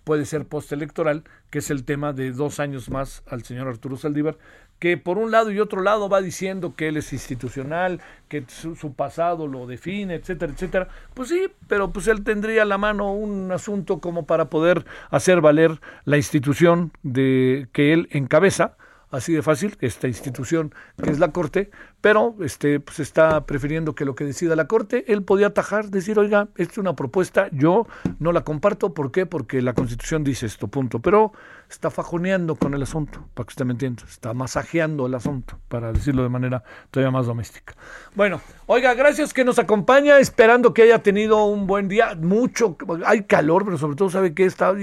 puede 0.05 0.27
ser 0.27 0.47
postelectoral, 0.47 1.25
que 1.51 1.59
es 1.59 1.71
el 1.71 1.85
tema 1.85 2.13
de 2.13 2.33
dos 2.33 2.61
años 2.61 2.91
más 2.91 3.23
al 3.27 3.43
señor 3.45 3.69
Arturo 3.69 3.97
Saldívar, 3.97 4.37
que 4.83 4.97
por 4.97 5.17
un 5.17 5.31
lado 5.31 5.53
y 5.53 5.61
otro 5.61 5.81
lado 5.81 6.09
va 6.09 6.21
diciendo 6.21 6.75
que 6.75 6.89
él 6.89 6.97
es 6.97 7.13
institucional, 7.13 8.01
que 8.27 8.43
su, 8.49 8.95
pasado 8.95 9.47
lo 9.47 9.69
define, 9.69 10.17
etcétera, 10.17 10.53
etcétera. 10.53 10.89
Pues 11.15 11.29
sí, 11.29 11.47
pero 11.69 11.93
pues 11.93 12.09
él 12.09 12.25
tendría 12.25 12.63
a 12.63 12.65
la 12.65 12.79
mano 12.79 13.15
un 13.15 13.53
asunto 13.53 14.01
como 14.01 14.27
para 14.27 14.47
poder 14.47 14.85
hacer 15.11 15.41
valer 15.41 15.81
la 16.05 16.17
institución 16.17 16.91
de 17.05 17.69
que 17.71 17.93
él 17.93 18.09
encabeza 18.11 18.77
así 19.13 19.33
de 19.33 19.43
fácil, 19.43 19.77
esta 19.81 20.09
institución 20.09 20.75
que 21.01 21.11
es 21.11 21.19
la 21.19 21.31
Corte, 21.31 21.71
pero 22.01 22.35
este, 22.41 22.81
pues 22.81 22.99
está 22.99 23.47
prefiriendo 23.47 23.95
que 23.95 24.05
lo 24.05 24.15
que 24.15 24.25
decida 24.25 24.57
la 24.57 24.67
Corte, 24.67 25.05
él 25.13 25.23
podía 25.23 25.49
atajar, 25.49 25.91
decir, 25.91 26.19
oiga, 26.19 26.49
esta 26.57 26.73
es 26.73 26.79
una 26.79 26.97
propuesta, 26.97 27.49
yo 27.53 27.87
no 28.19 28.33
la 28.33 28.43
comparto, 28.43 28.95
¿por 28.95 29.13
qué? 29.13 29.27
Porque 29.27 29.63
la 29.63 29.75
Constitución 29.75 30.25
dice 30.25 30.47
esto, 30.47 30.67
punto. 30.67 30.99
Pero 30.99 31.33
está 31.69 31.91
fajoneando 31.91 32.57
con 32.57 32.75
el 32.75 32.83
asunto, 32.83 33.25
para 33.35 33.47
que 33.47 33.53
usted 33.53 33.65
me 33.65 33.73
entienda, 33.73 34.03
está 34.09 34.35
masajeando 34.35 35.07
el 35.07 35.15
asunto, 35.15 35.59
para 35.69 35.93
decirlo 35.93 36.23
de 36.23 36.29
manera 36.29 36.65
todavía 36.91 37.11
más 37.11 37.27
doméstica. 37.27 37.75
Bueno, 38.15 38.41
oiga, 38.67 38.95
gracias 38.95 39.33
que 39.33 39.45
nos 39.45 39.59
acompaña, 39.59 40.19
esperando 40.19 40.73
que 40.73 40.83
haya 40.83 41.03
tenido 41.03 41.45
un 41.45 41.67
buen 41.67 41.89
día, 41.89 42.15
mucho, 42.15 42.77
hay 43.05 43.25
calor, 43.25 43.65
pero 43.65 43.79
sobre 43.79 43.97
todo 43.97 44.11
sabe 44.11 44.35
que 44.35 44.45
está, 44.45 44.75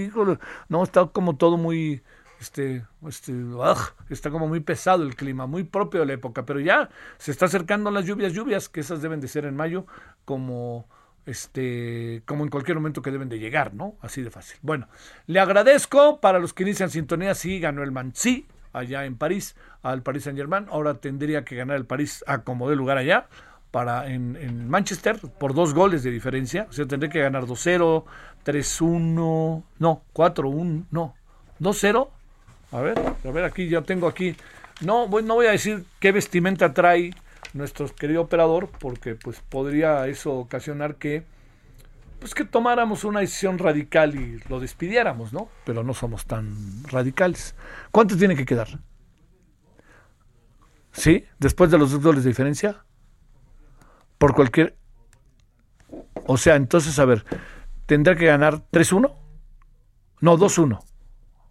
no, 0.69 0.83
está 0.83 1.07
como 1.07 1.36
todo 1.36 1.57
muy 1.57 2.01
este, 2.39 2.86
este 3.08 3.34
está 4.10 4.31
como 4.31 4.48
muy 4.48 4.62
pesado 4.62 5.03
el 5.03 5.15
clima, 5.15 5.46
muy 5.46 5.63
propio 5.63 6.01
de 6.01 6.05
la 6.05 6.13
época, 6.13 6.46
pero 6.46 6.60
ya 6.60 6.89
se 7.17 7.31
está 7.31 7.46
acercando 7.46 7.91
las 7.91 8.05
lluvias, 8.05 8.34
lluvias, 8.34 8.69
que 8.69 8.79
esas 8.79 9.01
deben 9.01 9.19
de 9.19 9.27
ser 9.27 9.46
en 9.46 9.55
mayo, 9.55 9.86
como 10.25 10.88
este, 11.25 12.24
como 12.25 12.43
en 12.43 12.50
cualquier 12.50 12.77
momento 12.77 13.01
que 13.01 13.12
deben 13.12 13.29
de 13.29 13.39
llegar, 13.39 13.74
¿no? 13.74 13.96
Así 14.01 14.22
de 14.22 14.31
fácil. 14.31 14.58
Bueno, 14.62 14.88
le 15.27 15.39
agradezco 15.39 16.19
para 16.22 16.39
los 16.39 16.53
que 16.53 16.63
inician 16.63 16.89
sintonía, 16.89 17.36
sí, 17.36 17.60
ganó 17.60 17.84
el 17.84 17.91
Mansi 17.91 18.48
allá 18.72 19.05
en 19.05 19.17
París, 19.17 19.55
al 19.81 20.01
Paris 20.01 20.24
Saint 20.24 20.38
Germain, 20.38 20.67
ahora 20.69 20.96
tendría 20.96 21.43
que 21.43 21.55
ganar 21.55 21.75
el 21.75 21.86
París 21.86 22.24
a 22.27 22.43
como 22.43 22.69
de 22.69 22.75
lugar 22.75 22.98
allá, 22.98 23.27
para 23.72 24.08
en, 24.08 24.36
en, 24.36 24.67
Manchester 24.67 25.19
por 25.39 25.53
dos 25.53 25.74
goles 25.74 26.03
de 26.03 26.10
diferencia, 26.10 26.67
o 26.69 26.74
sea, 26.74 26.88
tendría 26.88 27.12
que 27.12 27.19
ganar 27.19 27.46
2-0, 27.46 28.03
3-1, 28.46 29.63
no, 29.77 30.01
4-1, 30.13 30.86
no, 30.89 31.15
2-0 31.60 32.10
a 32.71 32.81
ver, 32.81 32.99
a 32.99 33.31
ver, 33.31 33.45
aquí 33.45 33.67
ya 33.67 33.81
tengo 33.81 34.07
aquí. 34.07 34.35
No, 34.81 35.07
no 35.07 35.35
voy 35.35 35.47
a 35.47 35.51
decir 35.51 35.85
qué 35.99 36.11
vestimenta 36.11 36.73
trae 36.73 37.11
nuestro 37.53 37.88
querido 37.88 38.21
operador, 38.21 38.69
porque 38.79 39.15
pues 39.15 39.41
podría 39.41 40.07
eso 40.07 40.33
ocasionar 40.33 40.95
que 40.95 41.23
pues 42.19 42.35
que 42.35 42.43
tomáramos 42.43 43.05
una 43.05 43.21
decisión 43.21 43.57
radical 43.57 44.15
y 44.15 44.41
lo 44.49 44.59
despidiéramos, 44.59 45.31
¿no? 45.31 45.47
Pero 45.65 45.83
no 45.83 45.93
somos 45.93 46.25
tan 46.25 46.83
radicales. 46.83 47.55
¿Cuánto 47.91 48.17
tiene 48.17 48.35
que 48.35 48.45
quedar? 48.45 48.67
¿Sí? 50.91 51.25
Después 51.39 51.71
de 51.71 51.77
los 51.77 51.91
dos 51.91 52.03
goles 52.03 52.25
de 52.25 52.29
diferencia. 52.29 52.83
Por 54.17 54.35
cualquier... 54.35 54.75
O 56.27 56.38
sea, 56.38 56.57
entonces, 56.57 56.99
a 56.99 57.05
ver, 57.05 57.23
¿tendrá 57.85 58.17
que 58.17 58.25
ganar 58.25 58.65
3-1? 58.69 59.15
No, 60.19 60.38
2-1 60.38 60.88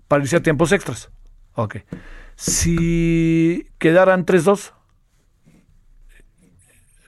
para 0.08 0.22
irse 0.22 0.36
a 0.36 0.42
tiempos 0.42 0.72
extras. 0.72 1.10
Ok. 1.54 1.76
Si 2.34 3.68
quedaran 3.78 4.24
3-2, 4.24 4.72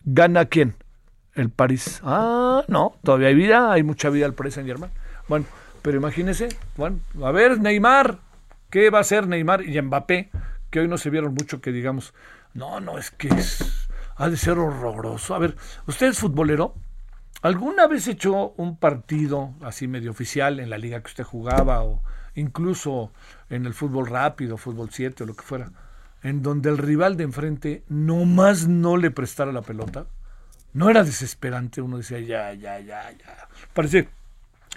¿gana 0.04 0.44
quién? 0.46 0.76
El 1.34 1.50
París. 1.50 2.00
Ah, 2.04 2.64
no, 2.68 2.96
todavía 3.02 3.28
hay 3.28 3.34
vida, 3.34 3.72
hay 3.72 3.82
mucha 3.82 4.10
vida 4.10 4.26
al 4.26 4.34
Paris 4.34 4.54
Saint 4.54 4.68
Germain. 4.68 4.92
Bueno, 5.28 5.46
pero 5.82 5.96
imagínese, 5.96 6.48
bueno, 6.76 6.98
a 7.22 7.30
ver, 7.30 7.60
Neymar, 7.60 8.18
¿qué 8.68 8.90
va 8.90 8.98
a 8.98 9.02
hacer 9.02 9.26
Neymar 9.26 9.62
y 9.62 9.80
Mbappé? 9.80 10.30
Que 10.70 10.80
hoy 10.80 10.88
no 10.88 10.98
se 10.98 11.10
vieron 11.10 11.34
mucho 11.34 11.60
que 11.60 11.72
digamos, 11.72 12.12
no, 12.52 12.80
no, 12.80 12.98
es 12.98 13.10
que 13.10 13.28
es, 13.28 13.88
ha 14.16 14.28
de 14.28 14.36
ser 14.36 14.58
horroroso. 14.58 15.34
A 15.34 15.38
ver, 15.38 15.56
¿usted 15.86 16.08
es 16.08 16.18
futbolero? 16.18 16.74
¿Alguna 17.42 17.86
vez 17.86 18.06
echó 18.08 18.50
un 18.56 18.76
partido 18.76 19.54
así 19.62 19.88
medio 19.88 20.10
oficial 20.10 20.60
en 20.60 20.68
la 20.68 20.76
liga 20.76 21.00
que 21.00 21.08
usted 21.08 21.24
jugaba 21.24 21.82
o 21.82 22.02
incluso 22.34 23.12
en 23.48 23.66
el 23.66 23.74
fútbol 23.74 24.06
rápido, 24.06 24.56
fútbol 24.56 24.90
7 24.90 25.24
o 25.24 25.26
lo 25.26 25.34
que 25.34 25.42
fuera, 25.42 25.70
en 26.22 26.42
donde 26.42 26.68
el 26.68 26.78
rival 26.78 27.16
de 27.16 27.24
enfrente 27.24 27.82
nomás 27.88 28.68
no 28.68 28.96
le 28.96 29.10
prestara 29.10 29.52
la 29.52 29.62
pelota, 29.62 30.06
no 30.72 30.90
era 30.90 31.02
desesperante, 31.02 31.80
uno 31.80 31.98
decía, 31.98 32.20
ya, 32.20 32.52
ya, 32.54 32.78
ya, 32.78 33.10
ya. 33.10 33.48
Parece 33.74 34.08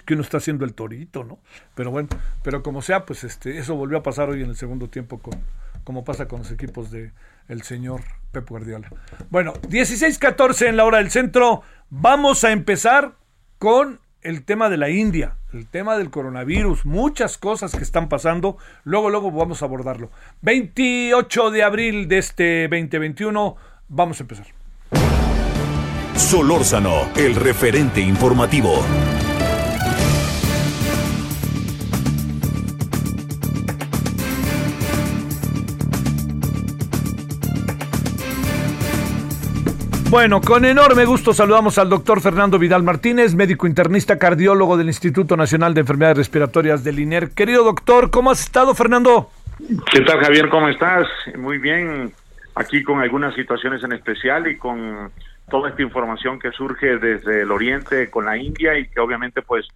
que 0.04 0.14
uno 0.14 0.22
está 0.22 0.38
haciendo 0.38 0.64
el 0.64 0.74
torito, 0.74 1.24
¿no? 1.24 1.38
Pero 1.74 1.90
bueno, 1.90 2.08
pero 2.42 2.62
como 2.62 2.82
sea, 2.82 3.06
pues 3.06 3.24
este, 3.24 3.58
eso 3.58 3.74
volvió 3.74 3.98
a 3.98 4.02
pasar 4.02 4.28
hoy 4.28 4.42
en 4.42 4.50
el 4.50 4.56
segundo 4.56 4.88
tiempo 4.88 5.18
con, 5.18 5.34
como 5.84 6.04
pasa 6.04 6.26
con 6.26 6.40
los 6.40 6.50
equipos 6.50 6.90
de 6.90 7.12
el 7.48 7.62
señor 7.62 8.02
Pep 8.32 8.48
Guardiola. 8.48 8.90
Bueno, 9.30 9.54
16-14 9.54 10.68
en 10.68 10.76
la 10.76 10.84
hora 10.84 10.98
del 10.98 11.10
centro. 11.10 11.62
Vamos 11.90 12.44
a 12.44 12.52
empezar 12.52 13.16
con 13.58 14.00
el 14.24 14.42
tema 14.42 14.68
de 14.68 14.78
la 14.78 14.90
India, 14.90 15.36
el 15.52 15.66
tema 15.66 15.96
del 15.96 16.10
coronavirus, 16.10 16.84
muchas 16.84 17.38
cosas 17.38 17.72
que 17.72 17.84
están 17.84 18.08
pasando. 18.08 18.56
Luego, 18.82 19.10
luego 19.10 19.30
vamos 19.30 19.62
a 19.62 19.66
abordarlo. 19.66 20.10
28 20.42 21.50
de 21.50 21.62
abril 21.62 22.08
de 22.08 22.18
este 22.18 22.62
2021, 22.68 23.56
vamos 23.88 24.18
a 24.20 24.22
empezar. 24.24 24.46
Solórzano, 26.16 27.08
el 27.16 27.34
referente 27.36 28.00
informativo. 28.00 28.82
Bueno, 40.14 40.40
con 40.40 40.64
enorme 40.64 41.06
gusto 41.06 41.32
saludamos 41.32 41.76
al 41.76 41.88
doctor 41.88 42.20
Fernando 42.20 42.56
Vidal 42.56 42.84
Martínez, 42.84 43.34
médico 43.34 43.66
internista 43.66 44.16
cardiólogo 44.16 44.76
del 44.76 44.86
Instituto 44.86 45.36
Nacional 45.36 45.74
de 45.74 45.80
Enfermedades 45.80 46.18
Respiratorias 46.18 46.84
del 46.84 47.00
INER. 47.00 47.30
Querido 47.30 47.64
doctor, 47.64 48.12
¿cómo 48.12 48.30
has 48.30 48.40
estado, 48.40 48.76
Fernando? 48.76 49.28
¿Qué 49.90 50.02
tal, 50.02 50.20
Javier? 50.20 50.48
¿Cómo 50.50 50.68
estás? 50.68 51.08
Muy 51.36 51.58
bien, 51.58 52.12
aquí 52.54 52.84
con 52.84 53.00
algunas 53.00 53.34
situaciones 53.34 53.82
en 53.82 53.92
especial 53.92 54.46
y 54.46 54.56
con 54.56 55.10
toda 55.50 55.70
esta 55.70 55.82
información 55.82 56.38
que 56.38 56.52
surge 56.52 56.96
desde 56.98 57.40
el 57.40 57.50
oriente 57.50 58.08
con 58.08 58.26
la 58.26 58.36
India 58.36 58.78
y 58.78 58.86
que 58.86 59.00
obviamente 59.00 59.42
pues 59.42 59.66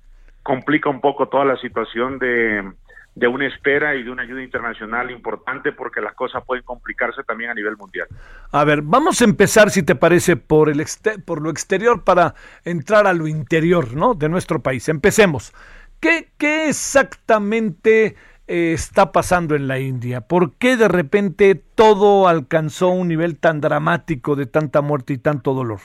complica 0.44 0.88
un 0.88 1.00
poco 1.00 1.26
toda 1.26 1.46
la 1.46 1.56
situación 1.56 2.20
de 2.20 2.62
de 3.18 3.26
una 3.26 3.46
espera 3.46 3.96
y 3.96 4.04
de 4.04 4.10
una 4.12 4.22
ayuda 4.22 4.42
internacional 4.42 5.10
importante 5.10 5.72
porque 5.72 6.00
las 6.00 6.14
cosas 6.14 6.44
pueden 6.44 6.62
complicarse 6.64 7.24
también 7.24 7.50
a 7.50 7.54
nivel 7.54 7.76
mundial. 7.76 8.06
A 8.52 8.64
ver, 8.64 8.82
vamos 8.82 9.20
a 9.20 9.24
empezar, 9.24 9.70
si 9.70 9.82
te 9.82 9.96
parece, 9.96 10.36
por, 10.36 10.68
el 10.68 10.84
por 11.26 11.42
lo 11.42 11.50
exterior 11.50 12.04
para 12.04 12.34
entrar 12.64 13.08
a 13.08 13.12
lo 13.12 13.26
interior 13.26 13.92
¿no? 13.94 14.14
de 14.14 14.28
nuestro 14.28 14.60
país. 14.60 14.88
Empecemos. 14.88 15.52
¿Qué, 16.00 16.28
qué 16.38 16.68
exactamente 16.68 18.14
eh, 18.46 18.72
está 18.72 19.10
pasando 19.10 19.56
en 19.56 19.66
la 19.66 19.80
India? 19.80 20.20
¿Por 20.20 20.54
qué 20.54 20.76
de 20.76 20.86
repente 20.86 21.56
todo 21.56 22.28
alcanzó 22.28 22.90
un 22.90 23.08
nivel 23.08 23.36
tan 23.40 23.60
dramático 23.60 24.36
de 24.36 24.46
tanta 24.46 24.80
muerte 24.80 25.14
y 25.14 25.18
tanto 25.18 25.54
dolor? 25.54 25.80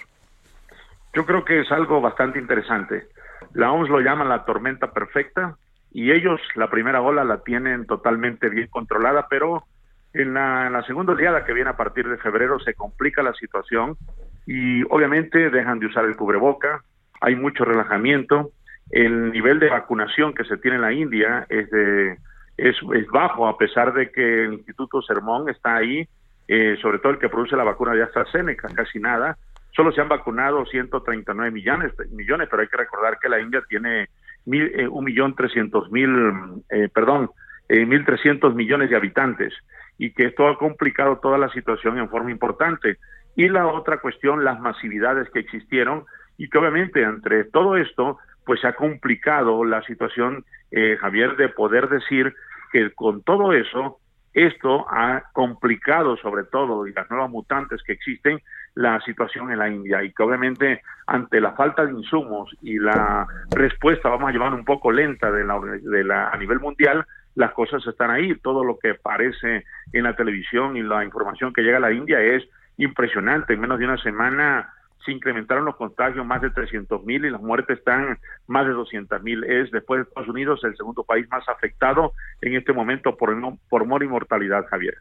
Yo 1.16 1.25
creo 1.25 1.44
que 1.44 1.62
es 1.62 1.72
algo 1.72 2.00
bastante 2.00 2.38
interesante. 2.38 3.08
La 3.54 3.72
OMS 3.72 3.90
lo 3.90 4.02
llama 4.02 4.24
la 4.24 4.46
tormenta 4.46 4.92
perfecta 4.94 5.58
y 5.94 6.12
ellos 6.12 6.42
la 6.56 6.70
primera 6.70 7.02
ola 7.02 7.24
la 7.24 7.44
tienen 7.44 7.86
totalmente 7.86 8.50
bien 8.50 8.68
controlada, 8.68 9.28
pero 9.30 9.64
en 10.14 10.34
la, 10.34 10.84
segunda 10.86 11.14
oleada 11.14 11.46
que 11.46 11.54
viene 11.54 11.70
a 11.70 11.78
partir 11.78 12.08
de 12.08 12.18
febrero 12.18 12.60
se 12.60 12.74
complica 12.74 13.24
la 13.24 13.34
situación 13.34 13.96
y 14.46 14.84
obviamente 14.90 15.50
dejan 15.50 15.80
de 15.80 15.86
usar 15.86 16.06
el 16.06 16.16
cubreboca, 16.16 16.84
hay 17.22 17.36
mucho 17.36 17.64
relajamiento, 17.64 18.52
el 18.90 19.32
nivel 19.32 19.60
de 19.60 19.70
vacunación 19.70 20.34
que 20.34 20.44
se 20.44 20.58
tiene 20.58 20.76
en 20.76 20.82
la 20.82 20.94
India 20.94 21.46
es, 21.50 21.70
de, 21.70 22.18
es, 22.58 22.76
es 22.94 23.08
bajo 23.08 23.48
a 23.48 23.58
pesar 23.58 23.94
de 23.94 24.12
que 24.12 24.46
el 24.46 24.54
Instituto 24.54 25.02
Sermón 25.02 25.48
está 25.50 25.76
ahí, 25.76 26.08
eh, 26.48 26.76
sobre 26.82 27.00
todo 27.00 27.14
el 27.14 27.20
que 27.20 27.30
produce 27.30 27.56
la 27.56 27.64
vacuna 27.64 27.94
de 27.94 28.04
AstraZeneca, 28.04 28.68
casi 28.74 29.00
nada, 29.00 29.38
solo 29.76 29.92
se 29.92 30.02
han 30.02 30.10
vacunado 30.10 30.66
139 30.66 31.52
millones, 31.52 31.94
millones, 32.12 32.48
pero 32.50 32.62
hay 32.62 32.68
que 32.68 32.78
recordar 32.78 33.18
que 33.20 33.30
la 33.30 33.40
India 33.40 33.64
tiene 33.68 34.10
eh, 34.46 34.88
un 34.88 35.06
millón 35.06 35.36
trescientos 35.36 35.92
mil, 35.92 36.64
eh, 36.70 36.90
perdón, 36.94 37.30
eh, 37.70 37.86
mil 37.86 38.06
trescientos 38.06 38.56
millones 38.56 38.90
de 38.90 38.96
habitantes 38.96 39.54
y 39.98 40.12
que 40.12 40.26
esto 40.26 40.48
ha 40.48 40.58
complicado 40.58 41.20
toda 41.20 41.38
la 41.38 41.50
situación 41.50 41.98
en 41.98 42.10
forma 42.10 42.32
importante. 42.32 42.98
Y 43.36 43.48
la 43.50 43.67
otra 43.67 43.98
cuestión, 43.98 44.44
las 44.44 44.60
masividades 44.60 45.30
que 45.30 45.39
existieron 45.39 46.06
y 46.38 46.50
que 46.50 46.58
obviamente 46.58 47.02
entre 47.02 47.46
todo 47.46 47.78
esto, 47.78 48.17
pues 48.46 48.62
se 48.62 48.67
ha 48.67 48.74
complicado 48.74 49.63
la 49.63 49.82
situación, 49.84 50.44
Javier, 51.00 51.38
de 51.38 51.50
poder 51.50 51.88
decir 51.88 52.34
que 52.72 52.91
con 52.91 53.24
todo 53.24 53.54
eso, 53.54 54.00
esto 54.34 54.86
ha 54.89 55.24
complicado 55.32 56.17
sobre 56.17 56.44
todo, 56.44 56.88
y 56.88 56.94
las 56.94 57.10
nuevas 57.10 57.30
mutantes 57.30 57.82
que 57.84 57.94
existen, 57.94 58.41
la 58.76 59.00
situación 59.02 59.52
en 59.52 59.60
la 59.60 59.70
India 59.70 60.04
y 60.04 60.12
que 60.12 60.24
obviamente 60.24 60.82
ante 61.06 61.40
la 61.40 61.54
falta 61.54 61.86
de 61.86 61.92
insumos 61.92 62.56
y 62.62 62.80
la 62.80 63.28
respuesta 63.52 64.10
vamos 64.10 64.30
a 64.30 64.32
llevar 64.32 64.54
un 64.54 64.66
poco 64.66 64.92
lenta 64.92 65.32
de 65.32 65.44
la, 65.44 65.60
de 65.60 66.04
la 66.04 66.30
a 66.30 66.38
nivel 66.38 66.60
mundial 66.60 67.06
las 67.36 67.52
cosas 67.54 67.86
están 67.86 68.12
ahí 68.12 68.36
todo 68.36 68.64
lo 68.64 68.78
que 68.80 68.96
parece 68.96 69.66
en 69.92 70.04
la 70.04 70.16
televisión 70.16 70.78
y 70.78 70.82
la 70.82 71.04
información 71.04 71.54
que 71.54 71.62
llega 71.62 71.78
a 71.78 71.82
la 71.82 71.92
India 71.92 72.20
es 72.22 72.44
impresionante 72.78 73.54
en 73.54 73.60
menos 73.60 73.80
de 73.80 73.86
una 73.86 73.98
semana 73.98 74.74
se 75.06 75.12
incrementaron 75.12 75.66
los 75.66 75.76
contagios 75.76 76.26
más 76.26 76.42
de 76.42 76.50
300 76.50 77.04
mil 77.04 77.26
y 77.26 77.30
las 77.30 77.42
muertes 77.42 77.80
están 77.80 78.18
más 78.48 78.66
de 78.66 78.72
200 78.72 79.22
mil. 79.22 79.44
Es 79.44 79.70
después 79.72 80.00
de 80.00 80.04
Estados 80.04 80.30
Unidos 80.30 80.64
el 80.64 80.76
segundo 80.78 81.04
país 81.04 81.28
más 81.30 81.48
afectado 81.50 82.14
en 82.42 82.56
este 82.56 82.74
momento 82.74 83.18
por, 83.18 83.36
por 83.70 83.86
mor 83.86 84.04
y 84.04 84.08
mortalidad, 84.08 84.66
Javier. 84.68 84.96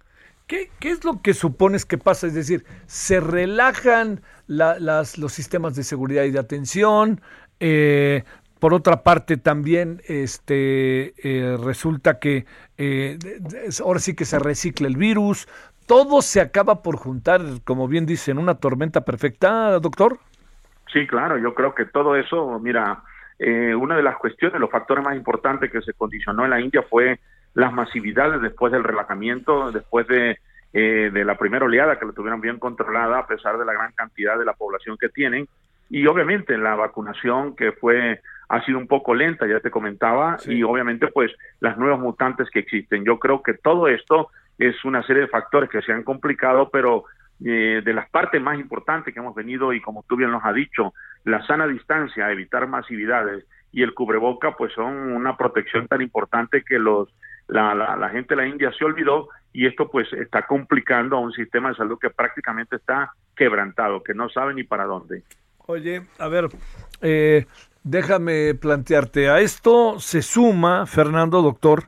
¿Qué, 0.47 0.71
es 0.81 1.05
lo 1.05 1.23
que 1.23 1.35
supones 1.35 1.85
que 1.85 1.99
pasa? 1.99 2.27
Es 2.27 2.35
decir, 2.35 2.65
¿se 2.87 3.21
relajan 3.21 4.21
las, 4.47 5.19
los 5.19 5.33
sistemas 5.33 5.75
de 5.77 5.83
seguridad 5.83 6.25
y 6.25 6.31
de 6.31 6.39
atención? 6.39 7.21
Eh, 7.61 8.25
por 8.59 8.75
otra 8.75 9.03
parte, 9.03 9.37
también 9.37 10.03
este, 10.07 11.15
eh, 11.23 11.57
resulta 11.63 12.19
que 12.19 12.47
eh, 12.77 13.19
ahora 13.83 13.99
sí 13.99 14.15
que 14.15 14.25
se 14.25 14.39
recicla 14.39 14.87
el 14.87 14.97
virus. 14.97 15.49
Todo 15.87 16.23
se 16.23 16.41
acaba 16.41 16.83
por 16.83 16.97
juntar, 16.97 17.41
como 17.65 17.89
bien 17.89 18.07
dicen, 18.07 18.39
una 18.39 18.55
tormenta 18.55 19.05
perfecta, 19.05 19.79
doctor. 19.81 20.19
Sí, 20.93 21.07
claro, 21.07 21.39
yo 21.39 21.55
creo 21.55 21.75
que 21.75 21.87
todo 21.87 22.15
eso, 22.15 22.59
mira, 22.61 23.03
una 23.79 23.97
de 23.97 24.03
las 24.05 24.17
cuestiones, 24.19 24.61
los 24.61 24.71
factores 24.71 25.05
más 25.05 25.17
importantes 25.17 25.73
que 25.73 25.83
se 25.83 25.95
condicionó 25.95 26.45
en 26.45 26.51
la 26.51 26.61
India 26.61 26.85
fue 26.89 27.19
las 27.55 27.73
masividades 27.73 28.41
después 28.41 28.73
del 28.73 28.85
relajamiento, 28.85 29.73
después 29.73 30.07
de, 30.09 30.39
eh, 30.73 31.11
de 31.13 31.25
la 31.25 31.37
primera 31.37 31.67
oleada 31.67 31.99
que 31.99 32.07
lo 32.07 32.13
tuvieron 32.13 32.41
bien 32.41 32.59
controlada 32.59 33.19
a 33.19 33.27
pesar 33.27 33.59
de 33.59 33.65
la 33.65 33.73
gran 33.73 33.93
cantidad 33.93 34.39
de 34.39 34.45
la 34.45 34.55
población 34.55 34.97
que 34.99 35.09
tienen 35.09 35.47
y 35.93 36.07
obviamente 36.07 36.57
la 36.57 36.75
vacunación 36.75 37.55
que 37.55 37.73
fue 37.73 38.21
ha 38.49 38.65
sido 38.65 38.79
un 38.79 38.87
poco 38.87 39.15
lenta, 39.15 39.47
ya 39.47 39.61
te 39.61 39.71
comentaba, 39.71 40.39
y 40.47 40.63
obviamente 40.63 41.07
pues 41.09 41.31
las 41.61 41.79
nuevas 41.79 42.01
mutantes 42.01 42.51
que 42.51 42.61
existen. 42.61 43.05
Yo 43.05 43.19
creo 43.19 43.43
que 43.43 43.55
todo 43.55 43.89
esto 43.89 44.29
es 44.59 44.85
una 44.85 45.03
serie 45.03 45.23
de 45.23 45.29
factores 45.29 45.71
que 45.71 45.81
se 45.83 45.93
han 45.93 46.03
complicado, 46.03 46.69
pero 46.71 47.05
eh, 47.45 47.83
de 47.85 47.93
las 47.93 48.09
partes 48.11 48.41
más 48.41 48.59
importantes 48.59 49.13
que 49.13 49.21
hemos 49.21 49.35
venido 49.35 49.73
y 49.73 49.81
como 49.81 50.05
tú 50.09 50.17
bien 50.17 50.31
nos 50.31 50.45
has 50.45 50.55
dicho, 50.55 50.95
la 51.25 51.45
sana 51.47 51.67
distancia, 51.67 52.31
evitar 52.31 52.67
masividades 52.67 53.45
y 53.71 53.83
el 53.83 53.95
cubreboca 53.95 54.55
pues 54.57 54.73
son 54.75 54.95
una 55.13 55.37
protección 55.37 55.89
tan 55.89 56.03
importante 56.03 56.63
que 56.63 56.79
los 56.79 57.09
la, 57.53 57.75
la, 57.75 58.09
gente 58.09 58.35
de 58.35 58.43
la 58.43 58.49
India 58.49 58.73
se 58.77 58.85
olvidó 58.85 59.29
y 59.53 59.67
esto 59.67 59.91
pues 59.91 60.13
está 60.13 60.47
complicando 60.47 61.17
a 61.17 61.21
un 61.21 61.33
sistema 61.33 61.69
de 61.69 61.77
salud 61.77 61.99
que 62.01 62.11
prácticamente 62.11 62.77
está 62.77 63.13
quebrantado, 63.37 64.03
que 64.03 64.15
no 64.15 64.29
sabe 64.29 64.55
ni 64.55 64.65
para 64.65 64.85
dónde. 64.85 65.23
Oye, 65.67 66.03
a 66.19 66.29
ver, 66.29 66.49
eh, 67.03 67.47
déjame 67.85 68.55
plantearte, 68.55 69.29
a 69.29 69.41
esto 69.41 69.99
se 69.99 70.23
suma, 70.23 70.87
Fernando, 70.87 71.43
doctor, 71.43 71.85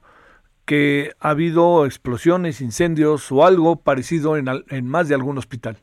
que 0.66 1.12
ha 1.20 1.30
habido 1.30 1.84
explosiones, 1.84 2.60
incendios 2.60 3.30
o 3.32 3.44
algo 3.44 3.82
parecido 3.82 4.36
en, 4.36 4.46
en 4.68 4.88
más 4.88 5.08
de 5.08 5.14
algún 5.14 5.38
hospital. 5.38 5.76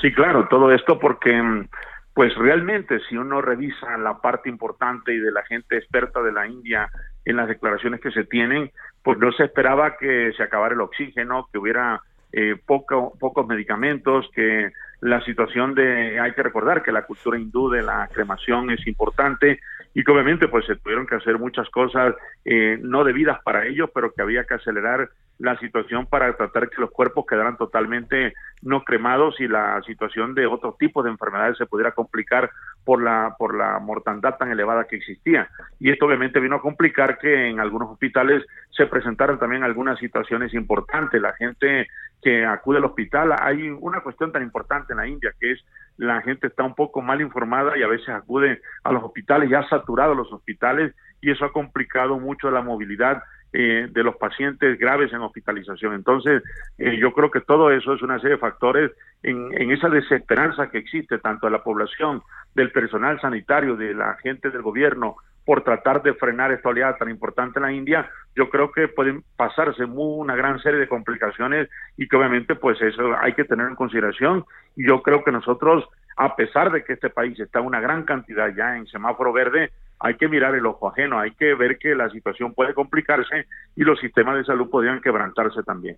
Sí, 0.00 0.12
claro, 0.12 0.46
todo 0.48 0.72
esto 0.72 0.98
porque 0.98 1.66
pues 2.14 2.34
realmente 2.36 2.98
si 3.08 3.16
uno 3.16 3.40
revisa 3.40 3.96
la 3.96 4.20
parte 4.20 4.48
importante 4.48 5.14
y 5.14 5.18
de 5.18 5.30
la 5.30 5.44
gente 5.44 5.76
experta 5.76 6.20
de 6.20 6.32
la 6.32 6.48
India 6.48 6.90
en 7.28 7.36
las 7.36 7.46
declaraciones 7.46 8.00
que 8.00 8.10
se 8.10 8.24
tienen, 8.24 8.70
pues 9.02 9.18
no 9.18 9.30
se 9.32 9.44
esperaba 9.44 9.96
que 9.98 10.32
se 10.34 10.42
acabara 10.42 10.74
el 10.74 10.80
oxígeno, 10.80 11.46
que 11.52 11.58
hubiera 11.58 12.00
eh, 12.32 12.56
poco, 12.64 13.12
pocos 13.20 13.46
medicamentos, 13.46 14.28
que 14.34 14.72
la 15.02 15.22
situación 15.24 15.74
de, 15.74 16.18
hay 16.18 16.32
que 16.32 16.42
recordar 16.42 16.82
que 16.82 16.90
la 16.90 17.02
cultura 17.04 17.38
hindú 17.38 17.68
de 17.68 17.82
la 17.82 18.08
cremación 18.10 18.70
es 18.70 18.84
importante 18.86 19.60
y 19.92 20.02
que 20.02 20.10
obviamente 20.10 20.48
pues 20.48 20.64
se 20.64 20.76
tuvieron 20.76 21.06
que 21.06 21.16
hacer 21.16 21.38
muchas 21.38 21.68
cosas 21.68 22.14
eh, 22.46 22.78
no 22.80 23.04
debidas 23.04 23.42
para 23.42 23.66
ellos, 23.66 23.90
pero 23.94 24.12
que 24.12 24.22
había 24.22 24.44
que 24.44 24.54
acelerar 24.54 25.10
la 25.38 25.56
situación 25.58 26.06
para 26.06 26.32
tratar 26.36 26.68
que 26.68 26.80
los 26.80 26.90
cuerpos 26.90 27.24
quedaran 27.26 27.56
totalmente 27.56 28.34
no 28.62 28.82
cremados 28.82 29.40
y 29.40 29.46
la 29.46 29.80
situación 29.86 30.34
de 30.34 30.46
otro 30.46 30.76
tipo 30.78 31.02
de 31.02 31.10
enfermedades 31.10 31.56
se 31.58 31.66
pudiera 31.66 31.92
complicar 31.92 32.50
por 32.84 33.02
la 33.02 33.34
por 33.38 33.56
la 33.56 33.78
mortandad 33.78 34.36
tan 34.36 34.50
elevada 34.50 34.84
que 34.84 34.96
existía. 34.96 35.48
Y 35.78 35.90
esto 35.90 36.06
obviamente 36.06 36.40
vino 36.40 36.56
a 36.56 36.62
complicar 36.62 37.18
que 37.18 37.48
en 37.48 37.60
algunos 37.60 37.90
hospitales 37.90 38.44
se 38.70 38.86
presentaran 38.86 39.38
también 39.38 39.62
algunas 39.62 39.98
situaciones 39.98 40.52
importantes. 40.54 41.22
La 41.22 41.34
gente 41.34 41.86
que 42.20 42.44
acude 42.44 42.78
al 42.78 42.84
hospital 42.84 43.34
hay 43.40 43.70
una 43.70 44.00
cuestión 44.00 44.32
tan 44.32 44.42
importante 44.42 44.92
en 44.92 44.98
la 44.98 45.06
India 45.06 45.32
que 45.38 45.52
es 45.52 45.64
la 45.98 46.22
gente 46.22 46.46
está 46.46 46.62
un 46.62 46.74
poco 46.74 47.02
mal 47.02 47.20
informada 47.20 47.76
y 47.76 47.82
a 47.82 47.88
veces 47.88 48.08
acude 48.08 48.60
a 48.84 48.92
los 48.92 49.02
hospitales, 49.02 49.50
ya 49.50 49.68
saturados 49.68 50.16
los 50.16 50.32
hospitales, 50.32 50.94
y 51.20 51.32
eso 51.32 51.44
ha 51.44 51.52
complicado 51.52 52.18
mucho 52.20 52.50
la 52.52 52.62
movilidad 52.62 53.22
eh, 53.52 53.88
de 53.90 54.02
los 54.02 54.16
pacientes 54.16 54.78
graves 54.78 55.12
en 55.12 55.20
hospitalización. 55.20 55.94
Entonces, 55.94 56.42
eh, 56.78 56.96
yo 56.98 57.12
creo 57.12 57.30
que 57.30 57.40
todo 57.40 57.70
eso 57.70 57.94
es 57.94 58.02
una 58.02 58.18
serie 58.18 58.36
de 58.36 58.40
factores 58.40 58.92
en, 59.22 59.50
en 59.60 59.70
esa 59.70 59.88
desesperanza 59.88 60.70
que 60.70 60.78
existe 60.78 61.18
tanto 61.18 61.46
de 61.46 61.52
la 61.52 61.62
población, 61.62 62.22
del 62.54 62.70
personal 62.72 63.20
sanitario, 63.20 63.76
de 63.76 63.94
la 63.94 64.16
gente 64.16 64.50
del 64.50 64.62
gobierno, 64.62 65.16
por 65.48 65.64
tratar 65.64 66.02
de 66.02 66.12
frenar 66.12 66.52
esta 66.52 66.68
oleada 66.68 66.98
tan 66.98 67.08
importante 67.08 67.58
en 67.58 67.62
la 67.62 67.72
India, 67.72 68.10
yo 68.36 68.50
creo 68.50 68.70
que 68.70 68.86
pueden 68.86 69.24
pasarse 69.34 69.86
muy, 69.86 70.20
una 70.20 70.36
gran 70.36 70.60
serie 70.60 70.78
de 70.78 70.88
complicaciones 70.88 71.70
y 71.96 72.06
que 72.06 72.16
obviamente 72.16 72.54
pues 72.54 72.78
eso 72.82 73.16
hay 73.18 73.32
que 73.32 73.44
tener 73.44 73.66
en 73.66 73.74
consideración 73.74 74.44
y 74.76 74.86
yo 74.86 75.00
creo 75.00 75.24
que 75.24 75.32
nosotros, 75.32 75.88
a 76.18 76.34
pesar 76.34 76.72
de 76.72 76.82
que 76.82 76.94
este 76.94 77.10
país 77.10 77.38
está 77.38 77.60
una 77.60 77.80
gran 77.80 78.02
cantidad 78.02 78.52
ya 78.54 78.76
en 78.76 78.88
semáforo 78.88 79.32
verde, 79.32 79.70
hay 80.00 80.14
que 80.16 80.26
mirar 80.26 80.54
el 80.56 80.66
ojo 80.66 80.88
ajeno, 80.88 81.18
hay 81.18 81.30
que 81.30 81.54
ver 81.54 81.78
que 81.78 81.94
la 81.94 82.10
situación 82.10 82.54
puede 82.54 82.74
complicarse 82.74 83.46
y 83.76 83.82
los 83.84 84.00
sistemas 84.00 84.36
de 84.36 84.44
salud 84.44 84.68
podrían 84.68 85.00
quebrantarse 85.00 85.62
también. 85.62 85.96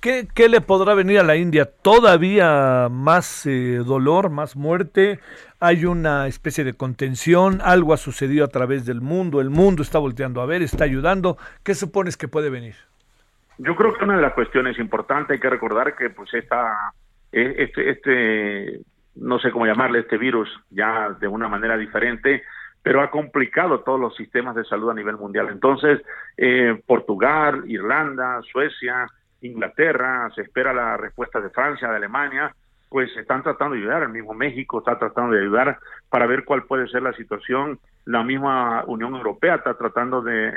¿Qué, 0.00 0.28
¿Qué, 0.34 0.48
le 0.50 0.60
podrá 0.60 0.94
venir 0.94 1.20
a 1.20 1.22
la 1.22 1.36
India? 1.36 1.66
¿Todavía 1.66 2.88
más 2.90 3.46
eh, 3.46 3.82
dolor, 3.84 4.28
más 4.28 4.56
muerte? 4.56 5.20
¿Hay 5.58 5.86
una 5.86 6.26
especie 6.26 6.64
de 6.64 6.74
contención? 6.74 7.60
¿Algo 7.62 7.94
ha 7.94 7.98
sucedido 7.98 8.44
a 8.44 8.48
través 8.48 8.84
del 8.84 9.00
mundo? 9.00 9.40
¿El 9.40 9.50
mundo 9.50 9.82
está 9.82 9.98
volteando 9.98 10.42
a 10.42 10.46
ver? 10.46 10.60
¿Está 10.60 10.84
ayudando? 10.84 11.38
¿Qué 11.62 11.74
supones 11.74 12.16
que 12.18 12.28
puede 12.28 12.50
venir? 12.50 12.76
Yo 13.56 13.74
creo 13.74 13.94
que 13.94 14.04
una 14.04 14.16
de 14.16 14.22
las 14.22 14.32
cuestiones 14.32 14.78
importantes, 14.78 15.30
hay 15.32 15.40
que 15.40 15.50
recordar 15.50 15.94
que 15.94 16.08
pues 16.08 16.32
esta, 16.32 16.92
e, 17.30 17.54
este, 17.58 17.90
este, 17.90 18.80
no 19.20 19.38
sé 19.38 19.50
cómo 19.50 19.66
llamarle, 19.66 20.00
este 20.00 20.18
virus 20.18 20.48
ya 20.70 21.10
de 21.20 21.28
una 21.28 21.48
manera 21.48 21.76
diferente, 21.76 22.42
pero 22.82 23.02
ha 23.02 23.10
complicado 23.10 23.80
todos 23.80 24.00
los 24.00 24.16
sistemas 24.16 24.54
de 24.56 24.64
salud 24.64 24.90
a 24.90 24.94
nivel 24.94 25.16
mundial. 25.16 25.48
Entonces, 25.50 26.00
eh, 26.36 26.80
Portugal, 26.86 27.62
Irlanda, 27.66 28.40
Suecia, 28.50 29.06
Inglaterra, 29.42 30.30
se 30.34 30.42
espera 30.42 30.72
la 30.72 30.96
respuesta 30.96 31.40
de 31.40 31.50
Francia, 31.50 31.88
de 31.88 31.96
Alemania, 31.96 32.54
pues 32.88 33.14
están 33.16 33.42
tratando 33.42 33.74
de 33.74 33.82
ayudar, 33.82 34.02
el 34.02 34.08
mismo 34.08 34.34
México 34.34 34.78
está 34.78 34.98
tratando 34.98 35.32
de 35.32 35.42
ayudar 35.42 35.78
para 36.08 36.26
ver 36.26 36.44
cuál 36.44 36.64
puede 36.64 36.88
ser 36.88 37.02
la 37.02 37.12
situación, 37.12 37.78
la 38.04 38.24
misma 38.24 38.82
Unión 38.86 39.14
Europea 39.14 39.56
está 39.56 39.74
tratando 39.74 40.22
de 40.22 40.48
eh, 40.48 40.54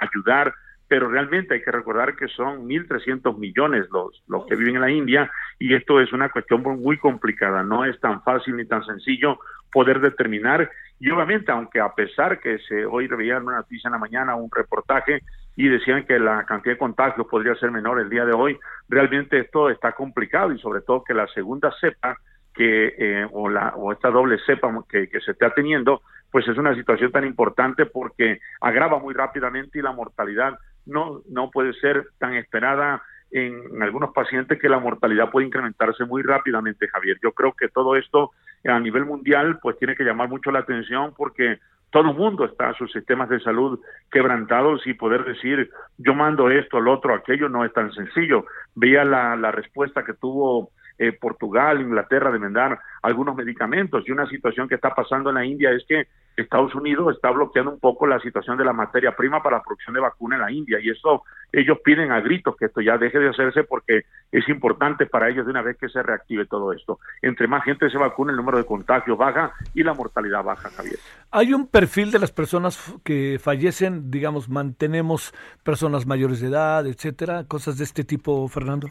ayudar, 0.00 0.52
pero 0.88 1.08
realmente 1.08 1.54
hay 1.54 1.62
que 1.62 1.70
recordar 1.70 2.16
que 2.16 2.28
son 2.28 2.68
1.300 2.68 3.36
millones 3.38 3.86
los, 3.90 4.22
los 4.28 4.46
que 4.46 4.56
viven 4.56 4.76
en 4.76 4.80
la 4.80 4.90
India 4.90 5.30
y 5.58 5.74
esto 5.74 6.00
es 6.00 6.12
una 6.12 6.28
cuestión 6.28 6.62
muy 6.62 6.98
complicada, 6.98 7.62
no 7.62 7.84
es 7.84 7.98
tan 8.00 8.22
fácil 8.22 8.56
ni 8.56 8.66
tan 8.66 8.84
sencillo 8.84 9.38
poder 9.72 10.00
determinar 10.00 10.70
y 10.98 11.10
obviamente, 11.10 11.52
aunque 11.52 11.80
a 11.80 11.94
pesar 11.94 12.40
que 12.40 12.58
se 12.60 12.86
hoy 12.86 13.06
veía 13.06 13.38
una 13.38 13.56
noticia 13.56 13.88
en 13.88 13.92
la 13.92 13.98
mañana, 13.98 14.34
un 14.34 14.50
reportaje, 14.50 15.20
y 15.54 15.68
decían 15.68 16.04
que 16.04 16.18
la 16.18 16.44
cantidad 16.44 16.74
de 16.74 16.78
contagios 16.78 17.26
podría 17.26 17.54
ser 17.54 17.70
menor 17.70 18.00
el 18.00 18.10
día 18.10 18.24
de 18.24 18.32
hoy, 18.32 18.58
realmente 18.88 19.38
esto 19.38 19.70
está 19.70 19.92
complicado 19.92 20.52
y 20.52 20.58
sobre 20.58 20.82
todo 20.82 21.04
que 21.04 21.14
la 21.14 21.26
segunda 21.28 21.72
cepa 21.80 22.16
que 22.54 22.94
eh, 22.98 23.26
o 23.32 23.48
la 23.48 23.74
o 23.76 23.92
esta 23.92 24.10
doble 24.10 24.38
cepa 24.46 24.72
que, 24.88 25.08
que 25.08 25.20
se 25.20 25.32
está 25.32 25.52
teniendo, 25.54 26.02
pues 26.30 26.46
es 26.48 26.56
una 26.56 26.74
situación 26.74 27.12
tan 27.12 27.24
importante 27.24 27.86
porque 27.86 28.40
agrava 28.60 28.98
muy 28.98 29.14
rápidamente 29.14 29.78
y 29.78 29.82
la 29.82 29.92
mortalidad 29.92 30.58
no 30.86 31.22
no 31.28 31.50
puede 31.50 31.72
ser 31.74 32.06
tan 32.18 32.34
esperada 32.34 33.02
en, 33.30 33.82
algunos 33.82 34.12
pacientes 34.12 34.58
que 34.60 34.68
la 34.68 34.78
mortalidad 34.78 35.30
puede 35.30 35.46
incrementarse 35.46 36.04
muy 36.04 36.22
rápidamente, 36.22 36.88
Javier. 36.88 37.18
Yo 37.22 37.32
creo 37.32 37.52
que 37.52 37.68
todo 37.68 37.96
esto 37.96 38.30
a 38.64 38.80
nivel 38.80 39.04
mundial 39.04 39.58
pues 39.60 39.78
tiene 39.78 39.94
que 39.94 40.04
llamar 40.04 40.28
mucho 40.28 40.50
la 40.50 40.60
atención 40.60 41.12
porque 41.16 41.58
todo 41.90 42.10
el 42.10 42.16
mundo 42.16 42.44
está 42.44 42.74
sus 42.74 42.90
sistemas 42.92 43.28
de 43.28 43.40
salud 43.40 43.80
quebrantados 44.10 44.86
y 44.86 44.94
poder 44.94 45.24
decir 45.24 45.70
yo 45.98 46.14
mando 46.14 46.50
esto, 46.50 46.78
el 46.78 46.88
otro, 46.88 47.14
aquello 47.14 47.48
no 47.48 47.64
es 47.64 47.72
tan 47.72 47.92
sencillo. 47.92 48.44
Veía 48.74 49.04
la, 49.04 49.36
la 49.36 49.52
respuesta 49.52 50.04
que 50.04 50.14
tuvo 50.14 50.70
eh, 50.98 51.12
Portugal, 51.12 51.80
Inglaterra 51.80 52.30
de 52.30 52.38
mandar 52.38 52.78
algunos 53.02 53.36
medicamentos 53.36 54.04
y 54.06 54.12
una 54.12 54.26
situación 54.28 54.68
que 54.68 54.76
está 54.76 54.94
pasando 54.94 55.30
en 55.30 55.36
la 55.36 55.44
India 55.44 55.70
es 55.70 55.84
que 55.86 56.06
Estados 56.36 56.74
Unidos 56.74 57.14
está 57.14 57.30
bloqueando 57.30 57.72
un 57.72 57.80
poco 57.80 58.06
la 58.06 58.20
situación 58.20 58.58
de 58.58 58.64
la 58.64 58.72
materia 58.72 59.16
prima 59.16 59.42
para 59.42 59.58
la 59.58 59.62
producción 59.62 59.94
de 59.94 60.00
vacuna 60.00 60.36
en 60.36 60.42
la 60.42 60.52
India 60.52 60.78
y 60.80 60.90
eso 60.90 61.22
ellos 61.52 61.78
piden 61.84 62.12
a 62.12 62.20
gritos 62.20 62.56
que 62.56 62.66
esto 62.66 62.80
ya 62.80 62.98
deje 62.98 63.18
de 63.18 63.30
hacerse 63.30 63.64
porque 63.64 64.02
es 64.30 64.48
importante 64.48 65.06
para 65.06 65.28
ellos 65.30 65.46
de 65.46 65.52
una 65.52 65.62
vez 65.62 65.78
que 65.78 65.88
se 65.88 66.02
reactive 66.02 66.46
todo 66.46 66.72
esto. 66.72 66.98
Entre 67.22 67.46
más 67.46 67.64
gente 67.64 67.88
se 67.88 67.96
vacuna, 67.96 68.32
el 68.32 68.36
número 68.36 68.58
de 68.58 68.64
contagios 68.64 69.16
baja 69.16 69.52
y 69.74 69.82
la 69.82 69.94
mortalidad 69.94 70.44
baja, 70.44 70.68
Javier. 70.70 70.98
Hay 71.30 71.54
un 71.54 71.68
perfil 71.68 72.10
de 72.10 72.18
las 72.18 72.32
personas 72.32 72.78
que 73.04 73.38
fallecen, 73.40 74.10
digamos, 74.10 74.48
mantenemos 74.48 75.32
personas 75.62 76.06
mayores 76.06 76.40
de 76.40 76.48
edad, 76.48 76.86
etcétera, 76.86 77.44
cosas 77.44 77.78
de 77.78 77.84
este 77.84 78.04
tipo, 78.04 78.46
Fernando 78.48 78.88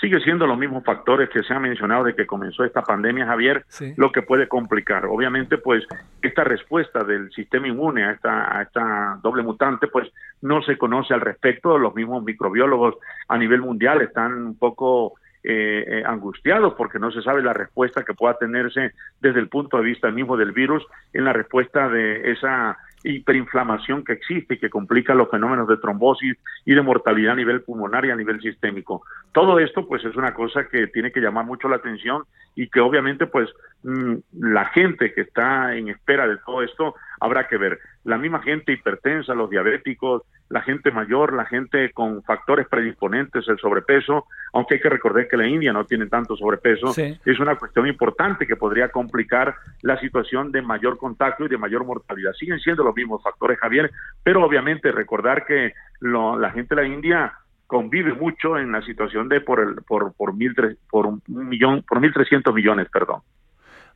sigue 0.00 0.20
siendo 0.20 0.46
los 0.46 0.58
mismos 0.58 0.82
factores 0.84 1.28
que 1.28 1.42
se 1.42 1.52
han 1.52 1.62
mencionado 1.62 2.04
de 2.04 2.14
que 2.14 2.26
comenzó 2.26 2.64
esta 2.64 2.82
pandemia, 2.82 3.26
Javier, 3.26 3.64
lo 3.96 4.10
que 4.10 4.22
puede 4.22 4.48
complicar. 4.48 5.04
Obviamente, 5.06 5.58
pues, 5.58 5.84
esta 6.22 6.42
respuesta 6.42 7.04
del 7.04 7.30
sistema 7.32 7.68
inmune 7.68 8.04
a 8.04 8.12
esta, 8.12 8.56
a 8.56 8.62
esta 8.62 9.18
doble 9.22 9.42
mutante, 9.42 9.88
pues, 9.88 10.08
no 10.40 10.62
se 10.62 10.78
conoce 10.78 11.12
al 11.12 11.20
respecto. 11.20 11.78
Los 11.78 11.94
mismos 11.94 12.24
microbiólogos 12.24 12.96
a 13.28 13.36
nivel 13.36 13.60
mundial 13.60 14.00
están 14.00 14.32
un 14.32 14.58
poco 14.58 15.14
eh, 15.42 15.84
eh, 15.86 16.02
angustiados 16.04 16.74
porque 16.74 16.98
no 16.98 17.10
se 17.10 17.22
sabe 17.22 17.42
la 17.42 17.54
respuesta 17.54 18.04
que 18.04 18.12
pueda 18.12 18.34
tenerse 18.34 18.92
desde 19.22 19.40
el 19.40 19.48
punto 19.48 19.78
de 19.78 19.84
vista 19.84 20.10
mismo 20.10 20.36
del 20.36 20.52
virus 20.52 20.84
en 21.14 21.24
la 21.24 21.32
respuesta 21.32 21.88
de 21.88 22.30
esa 22.30 22.76
hiperinflamación 23.02 24.04
que 24.04 24.12
existe 24.12 24.54
y 24.54 24.58
que 24.58 24.70
complica 24.70 25.14
los 25.14 25.30
fenómenos 25.30 25.68
de 25.68 25.78
trombosis 25.78 26.36
y 26.64 26.74
de 26.74 26.82
mortalidad 26.82 27.32
a 27.32 27.36
nivel 27.36 27.62
pulmonar 27.62 28.04
y 28.04 28.10
a 28.10 28.16
nivel 28.16 28.40
sistémico. 28.40 29.02
Todo 29.32 29.58
esto 29.58 29.86
pues 29.86 30.04
es 30.04 30.16
una 30.16 30.34
cosa 30.34 30.68
que 30.68 30.86
tiene 30.88 31.12
que 31.12 31.20
llamar 31.20 31.44
mucho 31.44 31.68
la 31.68 31.76
atención 31.76 32.24
y 32.54 32.68
que 32.68 32.80
obviamente 32.80 33.26
pues 33.26 33.48
mm, 33.82 34.14
la 34.40 34.66
gente 34.66 35.12
que 35.14 35.22
está 35.22 35.74
en 35.74 35.88
espera 35.88 36.26
de 36.26 36.38
todo 36.38 36.62
esto 36.62 36.94
habrá 37.20 37.46
que 37.46 37.58
ver. 37.58 37.78
La 38.04 38.18
misma 38.18 38.42
gente 38.42 38.72
hipertensa, 38.72 39.34
los 39.34 39.50
diabéticos, 39.50 40.22
la 40.48 40.62
gente 40.62 40.90
mayor, 40.90 41.32
la 41.32 41.44
gente 41.44 41.92
con 41.92 42.22
factores 42.24 42.66
predisponentes, 42.68 43.46
el 43.48 43.58
sobrepeso, 43.58 44.26
aunque 44.52 44.74
hay 44.74 44.80
que 44.80 44.88
recordar 44.88 45.28
que 45.28 45.36
la 45.36 45.46
India 45.46 45.72
no 45.72 45.84
tiene 45.84 46.06
tanto 46.06 46.36
sobrepeso, 46.36 46.92
es 46.96 47.38
una 47.38 47.56
cuestión 47.56 47.86
importante 47.86 48.46
que 48.46 48.56
podría 48.56 48.88
complicar 48.88 49.54
la 49.82 49.98
situación 50.00 50.50
de 50.50 50.62
mayor 50.62 50.98
contagio 50.98 51.46
y 51.46 51.48
de 51.48 51.58
mayor 51.58 51.84
mortalidad. 51.84 52.32
Siguen 52.32 52.58
siendo 52.58 52.82
los 52.82 52.96
mismos 52.96 53.22
factores, 53.22 53.58
Javier, 53.58 53.90
pero 54.24 54.44
obviamente 54.44 54.90
recordar 54.90 55.44
que 55.46 55.72
la 56.00 56.50
gente 56.50 56.74
de 56.74 56.82
la 56.82 56.88
India 56.88 57.32
convive 57.70 58.14
mucho 58.14 58.58
en 58.58 58.72
la 58.72 58.82
situación 58.82 59.28
de 59.28 59.40
por 59.40 59.60
el 59.60 59.76
por 59.86 60.12
por 60.14 60.34
mil 60.34 60.52
por 60.90 61.06
un 61.06 61.22
millón 61.28 61.84
por 61.88 62.00
mil 62.00 62.12
trescientos 62.12 62.52
millones 62.52 62.88
perdón 62.92 63.20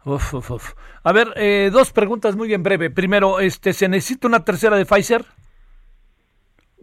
a 0.04 1.12
ver 1.12 1.28
eh, 1.36 1.70
dos 1.72 1.92
preguntas 1.92 2.36
muy 2.36 2.52
en 2.52 2.62
breve. 2.62 2.90
Primero 2.90 3.40
este 3.40 3.72
se 3.72 3.88
necesita 3.88 4.28
una 4.28 4.44
tercera 4.44 4.76
de 4.76 4.84
Pfizer 4.84 5.24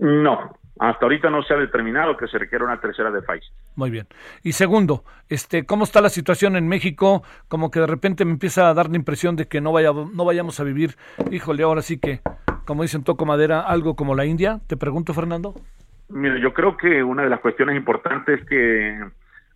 no 0.02 0.52
hasta 0.80 1.06
ahorita 1.06 1.30
no 1.30 1.44
se 1.44 1.54
ha 1.54 1.58
determinado 1.58 2.18
que 2.18 2.28
se 2.28 2.40
requiera 2.40 2.66
una 2.66 2.80
tercera 2.80 3.12
de 3.12 3.22
Pfizer. 3.22 3.54
Muy 3.76 3.92
bien. 3.92 4.08
Y 4.42 4.54
segundo 4.54 5.04
este 5.30 5.64
cómo 5.66 5.84
está 5.84 6.02
la 6.02 6.10
situación 6.10 6.56
en 6.56 6.68
México 6.68 7.24
como 7.48 7.70
que 7.70 7.80
de 7.80 7.88
repente 7.88 8.26
me 8.26 8.32
empieza 8.32 8.68
a 8.68 8.74
dar 8.74 8.90
la 8.90 8.96
impresión 8.96 9.36
de 9.36 9.48
que 9.48 9.62
no 9.62 9.72
vaya 9.72 9.92
no 9.92 10.26
vayamos 10.26 10.60
a 10.60 10.64
vivir 10.64 10.96
híjole 11.30 11.62
ahora 11.64 11.84
sí 11.84 12.00
que 12.00 12.22
como 12.66 12.82
dicen 12.82 13.04
toco 13.04 13.26
madera 13.26 13.62
algo 13.62 13.96
como 13.96 14.16
la 14.16 14.26
India. 14.26 14.60
Te 14.68 14.76
pregunto 14.76 15.14
Fernando. 15.14 15.54
Mire, 16.10 16.42
yo 16.42 16.52
creo 16.54 16.76
que 16.76 17.04
una 17.04 17.24
de 17.24 17.30
las 17.30 17.40
cuestiones 17.42 17.76
importantes 17.76 18.42
es 18.42 18.48
que 18.48 19.00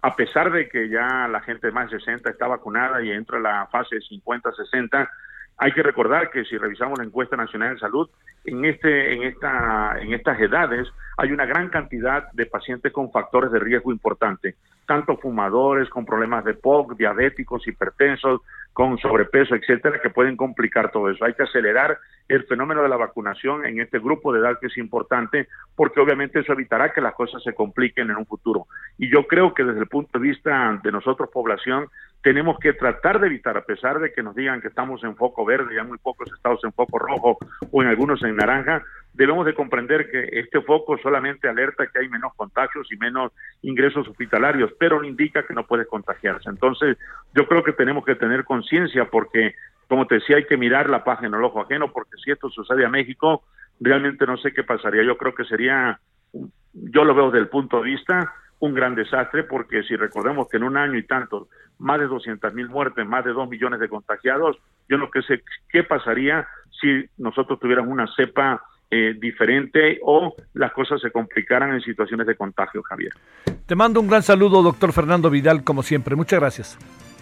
a 0.06 0.16
pesar 0.16 0.52
de 0.52 0.70
que 0.70 0.88
ya 0.88 1.28
la 1.28 1.42
gente 1.42 1.72
más 1.72 1.90
de 1.90 1.98
60 1.98 2.30
está 2.30 2.46
vacunada 2.46 3.02
y 3.02 3.10
entra 3.10 3.38
en 3.38 3.44
la 3.44 3.66
fase 3.72 3.96
50-60, 3.96 5.10
hay 5.58 5.72
que 5.72 5.82
recordar 5.82 6.30
que 6.30 6.46
si 6.46 6.60
revisamos 6.60 7.00
la 7.00 7.06
encuesta 7.06 7.36
nacional 7.36 7.74
de 7.74 7.80
salud, 7.80 8.08
en 8.44 8.66
este, 8.66 9.14
en 9.14 9.24
esta, 9.24 10.00
en 10.00 10.14
estas 10.14 10.40
edades 10.40 10.88
hay 11.18 11.32
una 11.32 11.48
gran 11.48 11.70
cantidad 11.70 12.32
de 12.34 12.46
pacientes 12.46 12.94
con 12.94 13.12
factores 13.12 13.52
de 13.52 13.58
riesgo 13.58 13.92
importante, 13.92 14.54
tanto 14.86 15.18
fumadores 15.18 15.90
con 15.90 16.06
problemas 16.06 16.46
de 16.46 16.54
POC, 16.54 16.96
diabéticos, 16.98 17.68
hipertensos, 17.68 18.42
con 18.74 18.98
sobrepeso, 18.98 19.56
etcétera, 19.56 20.02
que 20.02 20.10
pueden 20.10 20.36
complicar 20.36 20.92
todo 20.92 21.10
eso. 21.10 21.24
Hay 21.24 21.34
que 21.34 21.44
acelerar 21.44 21.98
el 22.28 22.44
fenómeno 22.44 22.84
de 22.84 22.90
la 22.90 22.98
vacunación 22.98 23.66
en 23.66 23.80
este 23.80 24.00
grupo 24.00 24.34
de 24.34 24.40
edad 24.40 24.60
que 24.60 24.68
es 24.68 24.78
importante, 24.78 25.48
porque 25.76 26.02
obviamente 26.02 26.40
eso 26.40 26.52
evitará 26.52 26.92
que 26.92 27.00
las 27.00 27.14
cosas 27.14 27.42
se 27.42 27.54
compliquen 27.54 28.10
en 28.10 28.18
un 28.18 28.26
futuro. 28.26 28.68
Y 28.98 29.10
yo 29.10 29.28
creo 29.28 29.54
que 29.54 29.64
desde 29.64 29.80
el 29.80 29.88
punto 29.88 30.20
de 30.20 30.28
vista 30.28 30.78
de 30.84 30.92
nosotros, 30.92 31.30
población, 31.32 31.88
tenemos 32.22 32.58
que 32.60 32.74
tratar 32.74 33.20
de 33.20 33.28
evitar, 33.28 33.56
a 33.56 33.64
pesar 33.64 34.00
de 34.00 34.12
que 34.12 34.24
nos 34.24 34.36
digan 34.36 34.60
que 34.60 34.68
estamos 34.68 35.04
en 35.04 35.16
foco 35.16 35.46
verde, 35.46 35.76
ya 35.76 35.84
muy 35.84 36.00
pocos 36.00 36.30
estados 36.34 36.60
en 36.64 36.74
foco 36.74 37.00
rojo 37.00 37.38
o 37.72 37.82
en 37.82 37.88
algunos 37.88 38.22
en 38.24 38.36
naranja, 38.36 38.84
debemos 39.16 39.46
de 39.46 39.54
comprender 39.54 40.12
que 40.12 40.28
este 40.40 40.62
foco 40.62 40.98
solamente 40.98 41.48
alerta 41.48 41.88
que 41.88 42.00
hay 42.00 42.10
menos 42.10 42.34
contagios 42.36 42.92
y 42.92 42.98
menos 42.98 43.32
ingresos 43.62 44.08
hospitalarios, 44.08 44.72
pero 44.78 45.00
no 45.00 45.08
indica 45.08 45.44
que 45.44 45.54
no 45.54 45.66
puedes 45.66 45.88
contagiarse. 45.88 46.50
Entonces, 46.50 46.98
yo 47.34 47.48
creo 47.48 47.64
que 47.64 47.72
tenemos 47.72 48.04
que 48.04 48.16
tener 48.16 48.44
conciencia 48.44 49.06
porque, 49.06 49.56
como 49.88 50.06
te 50.06 50.16
decía, 50.16 50.36
hay 50.36 50.46
que 50.46 50.58
mirar 50.58 50.90
la 50.90 51.04
página 51.04 51.30
en 51.30 51.36
el 51.36 51.44
ojo 51.46 51.62
ajeno, 51.62 51.94
porque 51.94 52.18
si 52.24 52.32
esto 52.32 52.50
sucede 52.50 52.86
a 52.86 52.90
México, 52.90 53.44
realmente 53.80 54.26
no 54.26 54.38
sé 54.38 54.52
qué 54.52 54.64
pasaría. 54.64 55.04
Yo 55.04 55.18
creo 55.18 55.34
que 55.34 55.46
sería, 55.46 56.00
yo 56.74 57.06
lo 57.06 57.16
veo 57.16 57.32
desde 57.32 57.40
el 57.40 57.48
punto 57.48 57.78
de 57.78 57.92
vista, 57.92 58.34
un 58.60 58.74
gran 58.74 58.96
desastre, 58.96 59.44
porque 59.44 59.84
si 59.84 59.96
recordemos 59.96 60.50
que 60.50 60.58
en 60.58 60.64
un 60.64 60.76
año 60.76 60.98
y 60.98 61.04
tanto, 61.04 61.48
más 61.80 62.00
de 62.00 62.08
200 62.08 62.54
mil 62.54 62.68
muertes, 62.68 63.06
más 63.06 63.24
de 63.24 63.32
2 63.32 63.50
millones 63.50 63.80
de 63.80 63.88
contagiados, 63.88 64.58
yo 64.90 64.98
no 64.98 65.10
sé 65.26 65.42
qué 65.70 65.84
pasaría 65.84 66.46
si 66.82 67.06
nosotros 67.18 67.60
tuviéramos 67.60 67.92
una 67.92 68.08
cepa 68.16 68.62
eh, 68.96 69.14
diferente 69.20 70.00
o 70.04 70.34
las 70.54 70.72
cosas 70.72 71.02
se 71.02 71.12
complicaran 71.12 71.74
en 71.74 71.82
situaciones 71.82 72.26
de 72.26 72.36
contagio, 72.36 72.82
Javier. 72.82 73.12
Te 73.66 73.76
mando 73.76 74.00
un 74.00 74.08
gran 74.08 74.24
saludo, 74.24 74.64
doctor 74.64 74.94
Fernando 74.94 75.30
Vidal, 75.30 75.66
como 75.66 75.84
siempre. 75.84 76.16
Muchas 76.16 76.40
gracias. 76.40 76.78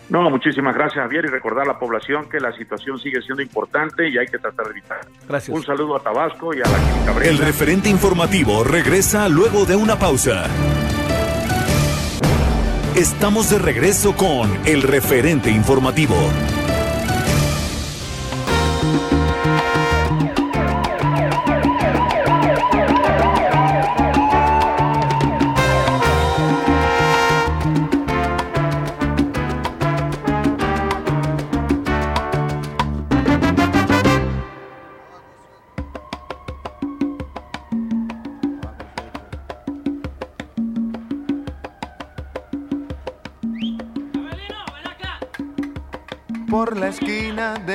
No, 0.10 0.30
muchísimas 0.30 0.76
gracias, 0.76 1.02
Javier, 1.04 1.26
y 1.26 1.30
recordar 1.30 1.64
a 1.64 1.74
la 1.74 1.80
población 1.80 2.30
que 2.30 2.40
la 2.40 2.52
situación 2.56 3.00
sigue 3.00 3.22
siendo 3.24 3.42
importante 3.42 4.08
y 4.08 4.20
hay 4.20 4.28
que 4.28 4.38
tratar 4.38 4.66
de 4.68 4.72
evitar. 4.72 5.00
Gracias. 5.28 5.58
Un 5.58 5.64
saludo 5.64 5.96
a 5.96 6.04
Tabasco 6.04 6.54
y 6.54 6.60
a 6.60 6.66
la 6.66 7.14
Brenda. 7.14 7.32
El 7.32 7.38
referente 7.40 7.90
informativo 7.90 8.64
regresa 8.64 9.28
luego 9.30 9.66
de 9.66 9.76
una 9.76 9.98
pausa. 9.98 10.46
Estamos 12.96 13.50
de 13.50 13.58
regreso 13.58 14.16
con 14.16 14.52
el 14.68 14.84
referente 14.84 15.50
informativo. 15.50 16.16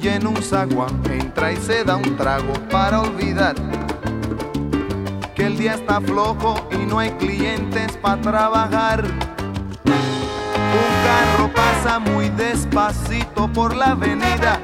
y 0.00 0.08
en 0.08 0.26
un 0.26 0.36
zaguán 0.42 1.02
entra 1.10 1.52
y 1.52 1.56
se 1.56 1.84
da 1.84 1.96
un 1.96 2.16
trago 2.16 2.52
para 2.70 3.00
olvidar 3.00 3.54
que 5.34 5.46
el 5.46 5.58
día 5.58 5.74
está 5.74 6.00
flojo 6.00 6.66
y 6.70 6.86
no 6.86 6.98
hay 6.98 7.10
clientes 7.12 7.96
para 7.98 8.20
trabajar. 8.22 9.04
Un 9.84 10.92
carro 11.04 11.50
pasa 11.54 11.98
muy 11.98 12.30
despacito 12.30 13.46
por 13.52 13.76
la 13.76 13.90
avenida. 13.90 14.60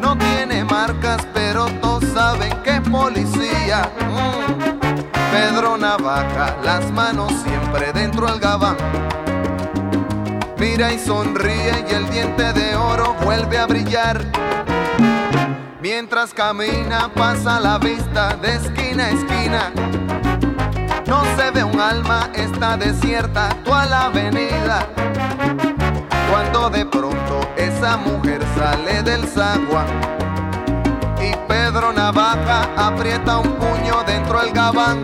No 0.00 0.16
tiene 0.16 0.64
marcas, 0.64 1.26
pero 1.34 1.66
todos 1.82 2.04
saben 2.14 2.52
que 2.62 2.76
es 2.76 2.80
policía. 2.88 3.90
Mm. 4.00 5.10
Pedro 5.30 5.76
Navaja, 5.76 6.56
las 6.64 6.90
manos 6.92 7.32
siempre 7.44 7.92
dentro 7.92 8.26
del 8.26 8.40
gabán 8.40 8.76
mira 10.58 10.92
y 10.92 10.98
sonríe 10.98 11.84
y 11.88 11.94
el 11.94 12.10
diente 12.10 12.52
de 12.52 12.74
oro 12.76 13.05
vuelve 13.26 13.58
a 13.58 13.66
brillar. 13.66 14.24
Mientras 15.80 16.32
camina 16.32 17.10
pasa 17.12 17.58
la 17.58 17.76
vista 17.76 18.36
de 18.36 18.54
esquina 18.54 19.06
a 19.06 19.10
esquina. 19.10 19.72
No 21.06 21.24
se 21.36 21.50
ve 21.50 21.64
un 21.64 21.80
alma, 21.80 22.30
está 22.34 22.76
desierta 22.76 23.48
toda 23.64 23.84
la 23.86 24.04
avenida. 24.04 24.86
Cuando 26.30 26.70
de 26.70 26.86
pronto 26.86 27.40
esa 27.56 27.96
mujer 27.96 28.42
sale 28.56 29.02
del 29.02 29.26
zaguán 29.26 29.88
y 31.20 31.34
Pedro 31.48 31.92
Navaja 31.92 32.68
aprieta 32.76 33.38
un 33.38 33.52
puño 33.56 34.04
dentro 34.06 34.38
del 34.38 34.52
gabán. 34.52 35.02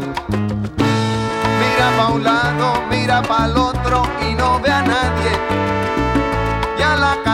Mira 1.60 1.86
pa' 1.96 2.12
un 2.12 2.22
lado, 2.22 2.82
mira 2.88 3.20
pa' 3.20 3.46
el 3.46 3.56
otro 3.56 4.04
y 4.20 4.34
no 4.36 4.60
ve 4.60 4.70
a 4.70 4.82
nadie. 4.82 5.61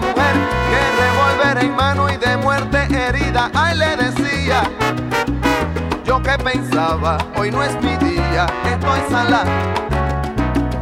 mujer 0.00 0.34
que 0.70 0.80
revolver 1.02 1.64
en 1.64 1.76
mano 1.76 2.10
y 2.10 2.16
de 2.16 2.36
muerte 2.36 2.78
herida. 2.90 3.50
Ay, 3.54 3.76
le 3.76 3.96
decía, 3.96 4.62
yo 6.04 6.22
que 6.22 6.36
pensaba, 6.38 7.18
hoy 7.36 7.50
no 7.50 7.62
es 7.62 7.74
mi 7.82 7.96
día, 7.96 8.46
estoy 8.64 9.00
sala. 9.10 9.44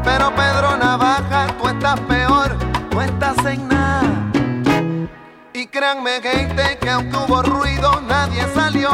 Pero 0.04 0.34
Pedro 0.34 0.76
Navaja, 0.76 1.46
tú 1.60 1.68
estás 1.68 1.98
peor, 2.00 2.56
tú 2.90 3.00
estás 3.00 3.36
en 3.44 3.68
nada. 3.68 4.02
Y 5.52 5.66
créanme 5.66 6.20
gente 6.22 6.78
que 6.80 6.90
aunque 6.90 7.16
hubo 7.16 7.42
ruido, 7.42 8.00
nadie 8.06 8.44
salió. 8.54 8.90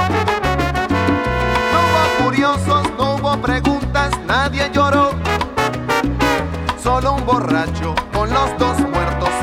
No 1.72 1.78
hubo 1.84 2.24
curiosos, 2.24 2.90
no 2.96 3.16
hubo 3.16 3.36
preguntas, 3.42 4.10
nadie 4.26 4.70
lloró. 4.72 5.10
Solo 6.82 7.14
un 7.14 7.24
borracho 7.26 7.94
con 8.12 8.32
los 8.32 8.58
dos 8.58 8.78
muertos 8.80 9.31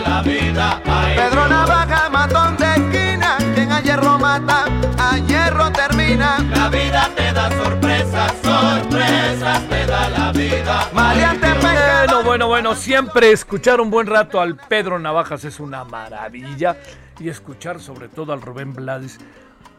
La 0.00 0.22
vida. 0.22 0.80
Ay, 0.84 1.16
Pedro 1.16 1.48
Navaja, 1.48 2.08
matón 2.10 2.56
de 2.56 2.66
esquina, 2.66 3.36
quien 3.54 3.72
a 3.72 3.80
hierro 3.80 4.18
mata, 4.18 4.64
a 4.98 5.18
hierro 5.18 5.70
termina. 5.72 6.38
La 6.50 6.68
vida 6.68 7.10
te 7.14 7.32
da 7.32 7.50
sorpresas, 7.50 8.32
sorpresas 8.42 9.68
te 9.68 9.86
da 9.86 10.08
la 10.10 10.32
vida. 10.32 10.88
Maleante 10.92 11.48
Bueno, 11.60 12.22
bueno, 12.24 12.48
bueno, 12.48 12.74
siempre 12.74 13.32
escuchar 13.32 13.80
un 13.80 13.90
buen 13.90 14.06
rato 14.06 14.40
al 14.40 14.56
Pedro 14.56 14.98
Navajas 14.98 15.44
es 15.44 15.60
una 15.60 15.84
maravilla. 15.84 16.76
Y 17.20 17.28
escuchar 17.28 17.80
sobre 17.80 18.08
todo 18.08 18.32
al 18.32 18.42
Rubén 18.42 18.72
Blades. 18.72 19.18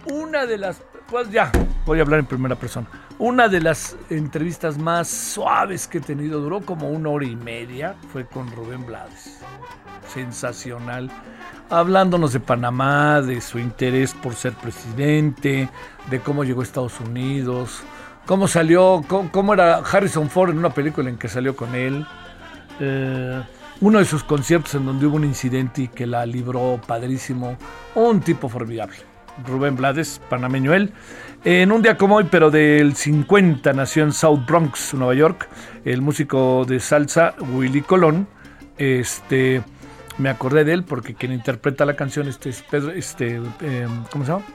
Una 0.06 0.46
de 0.46 0.58
las, 0.58 0.82
pues 1.10 1.30
ya, 1.32 1.52
voy 1.86 2.00
a 2.00 2.04
hablar 2.04 2.20
en 2.20 2.26
primera 2.28 2.56
persona. 2.56 2.88
Una 3.18 3.48
de 3.48 3.62
las 3.62 3.96
entrevistas 4.10 4.78
más 4.78 5.08
suaves 5.08 5.88
que 5.88 5.98
he 5.98 6.02
tenido, 6.02 6.40
duró 6.40 6.62
como 6.62 6.90
una 6.90 7.10
hora 7.10 7.26
y 7.26 7.36
media, 7.36 7.96
fue 8.12 8.26
con 8.26 8.52
Rubén 8.52 8.86
Blades. 8.86 9.40
Sensacional. 10.08 11.10
Hablándonos 11.70 12.34
de 12.34 12.40
Panamá, 12.40 13.22
de 13.22 13.42
su 13.42 13.60
interés 13.60 14.14
por 14.14 14.36
ser 14.36 14.54
presidente, 14.54 15.70
de 16.10 16.20
cómo 16.20 16.44
llegó 16.44 16.62
a 16.62 16.64
Estados 16.64 17.00
Unidos, 17.00 17.82
cómo 18.26 18.48
salió, 18.48 19.04
cómo, 19.08 19.54
era 19.54 19.78
Harrison 19.78 20.30
Ford 20.30 20.52
en 20.52 20.60
una 20.60 20.70
película 20.70 21.10
en 21.10 21.18
que 21.18 21.28
salió 21.28 21.56
con 21.56 21.74
él. 21.76 22.06
Eh, 22.80 23.42
uno 23.82 24.00
de 24.00 24.06
sus 24.06 24.24
conciertos 24.24 24.76
en 24.76 24.86
donde 24.86 25.06
hubo 25.06 25.18
un 25.18 25.26
incidente 25.26 25.84
y 25.84 25.88
que 25.88 26.08
la 26.08 26.26
libró 26.26 26.80
padrísimo. 26.86 27.58
Un 27.96 28.22
tipo 28.22 28.48
formidable. 28.48 28.98
Rubén 29.46 29.76
Blades, 29.76 30.22
panameño 30.30 30.74
él. 30.74 30.94
En 31.44 31.72
un 31.72 31.82
día 31.82 31.98
como 31.98 32.16
hoy, 32.16 32.28
pero 32.30 32.50
del 32.50 32.96
50, 32.96 33.74
nació 33.74 34.04
en 34.04 34.14
South 34.14 34.46
Bronx, 34.48 34.94
Nueva 34.94 35.14
York, 35.14 35.50
el 35.84 36.02
músico 36.02 36.66
de 36.66 36.80
salsa 36.80 37.36
Willy 37.54 37.82
Colón. 37.82 38.28
Este, 38.78 39.62
me 40.18 40.30
acordé 40.30 40.64
de 40.64 40.74
él 40.74 40.84
porque 40.84 41.16
quien 41.16 41.32
interpreta 41.32 41.86
la 41.86 41.96
canción 41.96 42.28
este 42.28 42.50
es 42.50 42.62
Pedro, 42.62 42.92
este, 42.92 43.42
eh, 43.62 43.88
¿cómo 44.12 44.26
se 44.26 44.32
llama? 44.32 44.46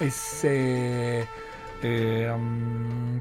Es 0.00 0.40
eh, 0.44 1.26
eh, 1.82 2.32
um, 2.34 3.18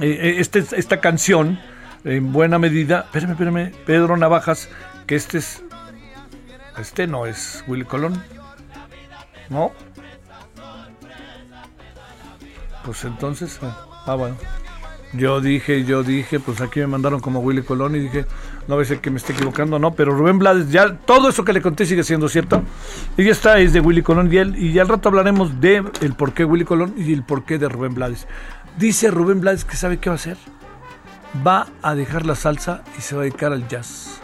eh, 0.00 0.36
este, 0.38 0.64
esta 0.72 1.00
canción, 1.00 1.58
en 2.04 2.32
buena 2.32 2.58
medida, 2.58 3.06
espérame, 3.06 3.32
espérame, 3.32 3.72
Pedro 3.86 4.16
Navajas, 4.16 4.68
que 5.06 5.14
este 5.14 5.38
es, 5.38 5.62
este 6.78 7.06
no 7.06 7.26
es 7.26 7.64
Willy 7.66 7.84
Colón, 7.84 8.22
¿no? 9.48 9.72
Pues 12.84 13.04
entonces, 13.04 13.58
ah, 13.62 14.14
bueno. 14.14 14.36
Yo 15.12 15.40
dije, 15.40 15.84
yo 15.84 16.02
dije, 16.02 16.40
pues 16.40 16.60
aquí 16.60 16.80
me 16.80 16.88
mandaron 16.88 17.20
como 17.20 17.40
Willy 17.40 17.62
Colón 17.62 17.96
y 17.96 18.00
dije, 18.00 18.26
no 18.68 18.74
a 18.74 18.78
veces 18.78 19.00
que 19.00 19.10
me 19.10 19.18
esté 19.18 19.32
equivocando, 19.32 19.78
no, 19.78 19.92
pero 19.92 20.12
Rubén 20.12 20.38
Blades, 20.38 20.70
ya 20.70 20.96
todo 20.96 21.28
eso 21.28 21.44
que 21.44 21.52
le 21.52 21.62
conté 21.62 21.86
sigue 21.86 22.02
siendo 22.02 22.28
cierto. 22.28 22.62
Y 23.16 23.24
ya 23.24 23.32
está, 23.32 23.58
es 23.58 23.72
de 23.72 23.80
Willy 23.80 24.02
Colón 24.02 24.32
y 24.32 24.36
él, 24.38 24.56
y 24.56 24.78
al 24.78 24.88
rato 24.88 25.08
hablaremos 25.08 25.60
de 25.60 25.84
el 26.00 26.14
por 26.14 26.32
qué 26.32 26.44
Willy 26.44 26.64
Colón 26.64 26.94
y 26.96 27.12
el 27.12 27.22
por 27.22 27.44
qué 27.44 27.58
de 27.58 27.68
Rubén 27.68 27.94
Blades. 27.94 28.26
Dice 28.78 29.10
Rubén 29.10 29.40
Blades 29.40 29.64
que 29.64 29.76
sabe 29.76 29.98
qué 29.98 30.10
va 30.10 30.14
a 30.14 30.16
hacer. 30.16 30.36
Va 31.46 31.66
a 31.82 31.94
dejar 31.94 32.24
la 32.24 32.34
salsa 32.34 32.82
y 32.98 33.02
se 33.02 33.14
va 33.14 33.22
a 33.22 33.24
dedicar 33.24 33.52
al 33.52 33.68
jazz. 33.68 34.20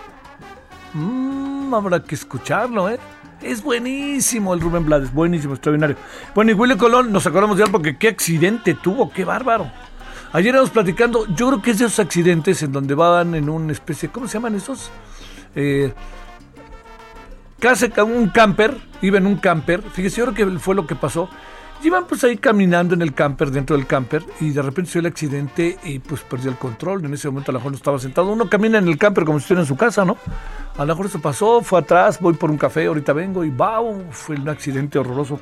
Mm, 0.95 1.75
habrá 1.75 2.03
que 2.03 2.15
escucharlo, 2.15 2.89
¿eh? 2.89 2.99
Es 3.43 3.63
buenísimo 3.63 4.55
el 4.55 4.61
Rubén 4.61 4.85
Blades, 4.85 5.13
buenísimo, 5.13 5.55
extraordinario. 5.55 5.97
Bueno, 6.35 6.53
y 6.53 6.55
Willy 6.55 6.77
Colón, 6.77 7.13
nos 7.13 7.27
acordamos 7.27 7.57
de 7.57 7.65
él 7.65 7.71
porque 7.71 7.97
qué 7.97 8.09
accidente 8.09 8.75
tuvo, 8.75 9.11
qué 9.11 9.25
bárbaro. 9.25 9.71
Ayer 10.33 10.55
íbamos 10.55 10.71
platicando, 10.71 11.27
yo 11.35 11.49
creo 11.49 11.63
que 11.63 11.71
es 11.73 11.79
de 11.79 11.87
esos 11.87 11.99
accidentes 11.99 12.63
en 12.63 12.73
donde 12.73 12.95
van 12.95 13.35
en 13.35 13.51
una 13.51 13.73
especie, 13.73 14.09
¿cómo 14.09 14.27
se 14.27 14.35
llaman 14.35 14.55
esos? 14.55 14.91
Eh, 15.55 15.93
casi 17.59 17.91
ca- 17.91 18.05
un 18.05 18.29
camper, 18.31 18.75
iba 19.03 19.19
en 19.19 19.27
un 19.27 19.37
camper, 19.37 19.83
fíjese, 19.83 20.19
yo 20.23 20.33
creo 20.33 20.53
que 20.53 20.59
fue 20.59 20.75
lo 20.75 20.87
que 20.87 20.95
pasó. 20.95 21.29
Iban 21.85 22.07
pues 22.07 22.23
ahí 22.23 22.37
caminando 22.37 22.95
en 22.95 23.03
el 23.03 23.13
camper, 23.13 23.51
dentro 23.51 23.77
del 23.77 23.87
camper, 23.89 24.23
y 24.41 24.51
de 24.51 24.63
repente 24.63 24.89
se 24.91 25.01
dio 25.01 25.07
el 25.09 25.13
accidente 25.13 25.79
y 25.83 25.99
pues 25.99 26.21
perdió 26.23 26.49
el 26.49 26.57
control. 26.57 27.05
En 27.05 27.13
ese 27.13 27.29
momento 27.29 27.51
a 27.51 27.55
lo 27.55 27.59
mejor 27.59 27.73
no 27.73 27.77
estaba 27.77 27.99
sentado. 27.99 28.29
Uno 28.31 28.49
camina 28.49 28.79
en 28.79 28.87
el 28.87 28.97
camper 28.97 29.25
como 29.25 29.41
si 29.41 29.43
estuviera 29.43 29.63
en 29.63 29.67
su 29.67 29.77
casa, 29.77 30.05
¿no? 30.05 30.17
A 30.77 30.85
lo 30.85 30.87
mejor 30.87 31.07
eso 31.07 31.21
pasó, 31.21 31.61
fue 31.61 31.81
atrás, 31.81 32.21
voy 32.21 32.35
por 32.35 32.53
un 32.53 32.57
café, 32.57 32.87
ahorita 32.87 33.13
vengo 33.13 33.43
y 33.45 33.51
¡wow! 33.51 34.05
Fue 34.13 34.37
un 34.37 34.49
accidente 34.49 34.97
horroroso. 34.97 35.41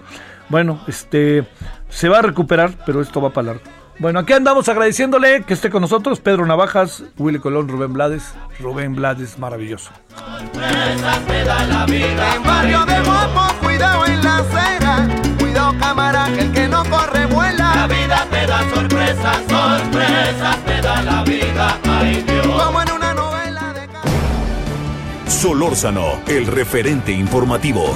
Bueno, 0.48 0.81
este, 0.88 1.46
se 1.90 2.09
va 2.09 2.20
a 2.20 2.22
recuperar, 2.22 2.72
pero 2.87 3.03
esto 3.03 3.20
va 3.20 3.31
para 3.31 3.48
largo. 3.48 3.62
Bueno, 4.00 4.20
aquí 4.20 4.32
andamos 4.32 4.66
agradeciéndole 4.70 5.42
que 5.42 5.52
esté 5.52 5.68
con 5.68 5.82
nosotros 5.82 6.20
Pedro 6.20 6.46
Navajas, 6.46 7.04
Willy 7.18 7.38
Colón, 7.38 7.68
Rubén 7.68 7.92
Blades. 7.92 8.32
Rubén 8.58 8.96
Blades, 8.96 9.38
maravilloso. 9.38 9.90
sorpresas 10.16 11.26
te 11.26 11.44
da 11.44 11.66
la 11.66 11.84
vida. 11.84 12.34
En 12.34 12.42
barrio 12.42 12.86
de 12.86 13.00
guapo, 13.02 13.54
cuidado 13.60 14.06
en 14.06 14.24
la 14.24 14.38
acera. 14.38 15.08
Cuidado 15.38 15.78
cámara, 15.78 16.28
que 16.34 16.40
el 16.40 16.50
que 16.52 16.66
no 16.66 16.82
corre 16.86 17.20
La 17.20 17.26
vuela. 17.26 17.86
vida 17.88 18.26
te 18.30 18.46
da 18.46 18.70
sorpresas, 18.74 19.36
sorpresas 19.46 20.64
te 20.64 20.80
da 20.80 21.02
la 21.02 21.22
vida. 21.22 21.78
Ay 21.84 22.24
Dios. 22.26 22.46
Como 22.46 22.80
en 22.80 22.92
una 22.92 23.12
novela 23.12 23.74
de... 23.74 25.30
Solórzano, 25.30 26.22
el 26.26 26.46
referente 26.46 27.12
informativo. 27.12 27.94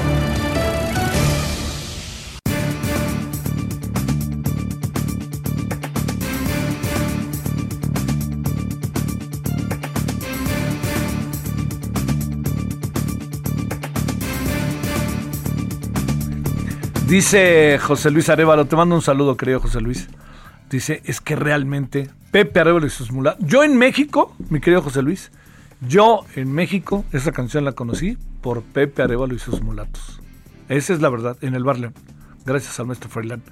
Dice 17.15 17.79
José 17.79 18.11
Luis 18.11 18.29
Arevalo, 18.29 18.65
te 18.65 18.75
mando 18.75 18.97
un 18.97 19.01
saludo, 19.01 19.37
querido 19.37 19.61
José 19.61 19.81
Luis. 19.81 20.09
Dice, 20.69 21.01
es 21.05 21.21
que 21.21 21.37
realmente 21.37 22.11
Pepe 22.33 22.59
Arevalo 22.59 22.89
y 22.89 22.91
sus 22.91 23.13
mulatos. 23.13 23.47
Yo 23.47 23.63
en 23.63 23.77
México, 23.77 24.35
mi 24.51 24.59
querido 24.59 24.83
José 24.83 25.01
Luis, 25.01 25.31
yo 25.81 26.25
en 26.35 26.53
México, 26.53 27.05
esa 27.13 27.31
canción 27.31 27.65
la 27.65 27.71
conocí 27.71 28.19
por 28.41 28.65
Pepe 28.65 29.03
Arevalo 29.03 29.33
y 29.33 29.39
sus 29.39 29.63
mulatos. 29.63 30.21
Esa 30.69 30.93
es 30.93 31.01
la 31.01 31.09
verdad, 31.09 31.37
en 31.41 31.55
el 31.55 31.63
Bar 31.63 31.79
León. 31.79 31.95
Gracias 32.45 32.81
al 32.81 32.87
maestro 32.87 33.09
Froilán. 33.09 33.45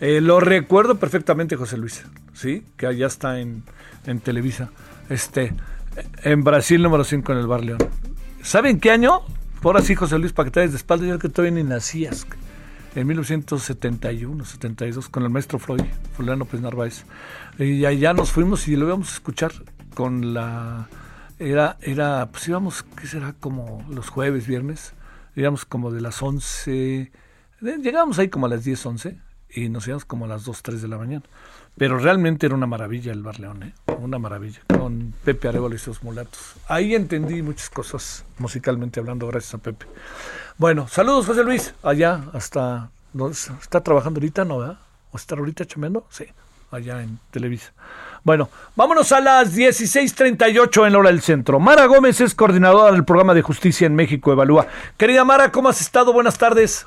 Eh, 0.00 0.20
lo 0.20 0.38
recuerdo 0.38 1.00
perfectamente, 1.00 1.56
José 1.56 1.78
Luis. 1.78 2.04
Sí, 2.32 2.64
que 2.76 2.86
allá 2.86 3.08
está 3.08 3.40
en, 3.40 3.64
en 4.06 4.20
Televisa. 4.20 4.70
Este, 5.08 5.52
en 6.22 6.44
Brasil 6.44 6.80
número 6.80 7.02
5 7.02 7.32
en 7.32 7.38
el 7.38 7.48
Bar 7.48 7.64
León. 7.64 7.80
¿Saben 8.40 8.78
qué 8.78 8.92
año? 8.92 9.22
Por 9.62 9.76
así, 9.76 9.96
José 9.96 10.16
Luis, 10.16 10.32
para 10.32 10.44
que 10.44 10.52
te 10.52 10.60
des 10.60 10.70
de 10.70 10.76
espalda, 10.76 11.06
yo 11.06 11.18
creo 11.18 11.28
que 11.28 11.34
todavía 11.34 11.60
ni 11.60 11.68
nacías. 11.68 12.24
En 12.96 13.06
1971, 13.06 14.44
72, 14.44 15.08
con 15.08 15.22
el 15.22 15.30
maestro 15.30 15.60
Freud, 15.60 15.84
Fulano 16.16 16.40
López 16.40 16.60
Narváez. 16.60 17.04
Y 17.58 17.84
allá 17.84 18.12
nos 18.12 18.32
fuimos 18.32 18.66
y 18.66 18.74
lo 18.74 18.86
íbamos 18.86 19.10
a 19.10 19.14
escuchar 19.14 19.52
con 19.94 20.34
la... 20.34 20.88
Era, 21.38 21.78
era, 21.80 22.28
pues 22.32 22.48
íbamos, 22.48 22.82
¿qué 22.82 23.06
será? 23.06 23.32
Como 23.38 23.86
los 23.88 24.08
jueves, 24.08 24.46
viernes. 24.46 24.92
Íbamos 25.36 25.64
como 25.64 25.92
de 25.92 26.00
las 26.00 26.20
11... 26.20 27.00
eh, 27.00 27.10
Llegábamos 27.60 28.18
ahí 28.18 28.28
como 28.28 28.46
a 28.46 28.48
las 28.48 28.64
10, 28.64 28.84
11 28.84 29.18
y 29.50 29.68
nos 29.68 29.86
íbamos 29.86 30.04
como 30.04 30.24
a 30.24 30.28
las 30.28 30.44
2, 30.44 30.62
3 30.62 30.82
de 30.82 30.88
la 30.88 30.98
mañana. 30.98 31.22
Pero 31.76 31.98
realmente 31.98 32.46
era 32.46 32.54
una 32.56 32.66
maravilla 32.66 33.12
el 33.12 33.22
Bar 33.22 33.38
León, 33.38 33.62
¿eh? 33.62 33.74
Una 34.00 34.18
maravilla. 34.18 34.60
Con 34.66 35.14
Pepe 35.24 35.48
Arevalo 35.48 35.74
y 35.74 35.78
sus 35.78 36.02
mulatos. 36.02 36.56
Ahí 36.68 36.94
entendí 36.94 37.40
muchas 37.42 37.70
cosas 37.70 38.24
musicalmente 38.38 38.98
hablando, 38.98 39.26
gracias 39.28 39.54
a 39.54 39.58
Pepe. 39.58 39.86
Bueno, 40.60 40.88
saludos 40.88 41.24
José 41.24 41.42
Luis. 41.42 41.74
Allá 41.82 42.20
hasta... 42.34 42.90
¿no? 43.14 43.30
¿Está 43.30 43.80
trabajando 43.80 44.18
ahorita? 44.18 44.44
¿No, 44.44 44.58
verdad? 44.58 44.76
¿O 45.10 45.16
está 45.16 45.34
ahorita 45.34 45.64
chambeando? 45.64 46.04
Sí, 46.10 46.26
allá 46.70 47.02
en 47.02 47.18
Televisa. 47.30 47.72
Bueno, 48.24 48.50
vámonos 48.76 49.10
a 49.12 49.22
las 49.22 49.56
16.38 49.56 50.86
en 50.86 50.92
la 50.92 50.98
hora 50.98 51.08
del 51.08 51.22
centro. 51.22 51.60
Mara 51.60 51.86
Gómez 51.86 52.20
es 52.20 52.34
coordinadora 52.34 52.92
del 52.92 53.06
programa 53.06 53.32
de 53.32 53.40
justicia 53.40 53.86
en 53.86 53.94
México 53.94 54.32
Evalúa. 54.32 54.66
Querida 54.98 55.24
Mara, 55.24 55.50
¿cómo 55.50 55.70
has 55.70 55.80
estado? 55.80 56.12
Buenas 56.12 56.36
tardes. 56.36 56.86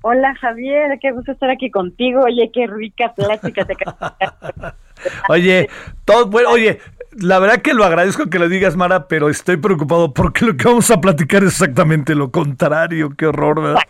Hola 0.00 0.34
Javier, 0.40 0.98
qué 0.98 1.12
gusto 1.12 1.32
estar 1.32 1.50
aquí 1.50 1.70
contigo. 1.70 2.22
Oye, 2.22 2.50
qué 2.50 2.66
rica 2.66 3.12
plática 3.14 3.66
te 3.66 3.74
Oye, 5.28 5.68
todo, 6.06 6.24
bueno, 6.28 6.48
oye, 6.48 6.80
la 7.20 7.38
verdad 7.38 7.62
que 7.62 7.74
lo 7.74 7.84
agradezco 7.84 8.28
que 8.28 8.38
lo 8.38 8.48
digas, 8.48 8.76
Mara, 8.76 9.08
pero 9.08 9.28
estoy 9.28 9.56
preocupado 9.56 10.12
porque 10.12 10.44
lo 10.44 10.56
que 10.56 10.68
vamos 10.68 10.90
a 10.90 11.00
platicar 11.00 11.42
es 11.42 11.50
exactamente 11.50 12.14
lo 12.14 12.30
contrario. 12.30 13.10
Qué 13.16 13.26
horror, 13.26 13.62
¿verdad? 13.62 13.82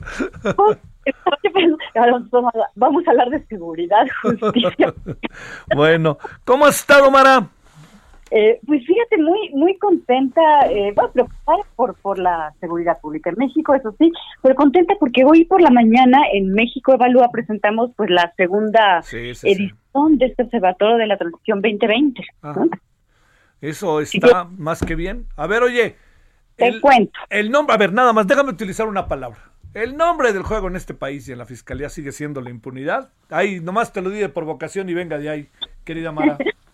Vamos 2.75 3.07
a 3.07 3.11
hablar 3.11 3.31
de 3.31 3.45
seguridad, 3.47 4.07
justicia. 4.23 4.93
bueno, 5.75 6.19
¿cómo 6.45 6.67
has 6.67 6.81
estado, 6.81 7.11
Mara? 7.11 7.49
Eh, 8.31 8.59
pues 8.67 8.85
fíjate, 8.85 9.19
muy 9.19 9.51
muy 9.55 9.79
contenta, 9.79 10.43
eh, 10.69 10.93
bueno, 10.97 11.13
preocupada 11.13 11.59
por, 11.77 11.95
por 11.95 12.19
la 12.19 12.53
seguridad 12.59 13.01
pública 13.01 13.31
en 13.31 13.37
México, 13.39 13.73
eso 13.73 13.95
sí, 13.99 14.11
pero 14.43 14.57
contenta 14.57 14.95
porque 14.99 15.25
hoy 15.25 15.45
por 15.45 15.63
la 15.63 15.71
mañana 15.71 16.19
en 16.33 16.53
México 16.53 16.93
Evalúa 16.93 17.31
presentamos 17.31 17.93
pues 17.97 18.11
la 18.11 18.33
segunda 18.37 19.01
edición 19.13 20.19
de 20.19 20.27
este 20.27 20.43
observatorio 20.43 20.97
de 20.97 21.07
la 21.07 21.17
transición 21.17 21.63
2020. 21.63 22.23
Eso 23.61 24.01
está 24.01 24.45
más 24.57 24.85
que 24.85 24.95
bien. 24.95 25.27
A 25.37 25.47
ver, 25.47 25.63
oye. 25.63 25.97
Te 26.57 26.81
cuento. 26.81 27.19
El 27.29 27.51
nombre, 27.51 27.75
a 27.75 27.79
ver, 27.79 27.93
nada 27.93 28.13
más, 28.13 28.27
déjame 28.27 28.51
utilizar 28.51 28.87
una 28.87 29.09
palabra. 29.09 29.39
El 29.75 29.97
nombre 29.97 30.33
del 30.33 30.43
juego 30.43 30.69
en 30.69 30.77
este 30.77 30.95
país 30.95 31.29
y 31.29 31.33
en 31.33 31.39
la 31.39 31.45
fiscalía 31.45 31.91
sigue 31.91 32.13
siendo 32.13 32.41
la 32.41 32.49
impunidad. 32.49 33.11
Ahí, 33.29 33.61
nomás 33.61 33.93
te 33.93 34.01
lo 34.01 34.09
di 34.09 34.19
de 34.19 34.31
provocación 34.31 34.89
y 34.89 34.95
venga 34.95 35.19
de 35.19 35.29
ahí, 35.29 35.49
querida 35.85 36.13
Mara. 36.13 36.39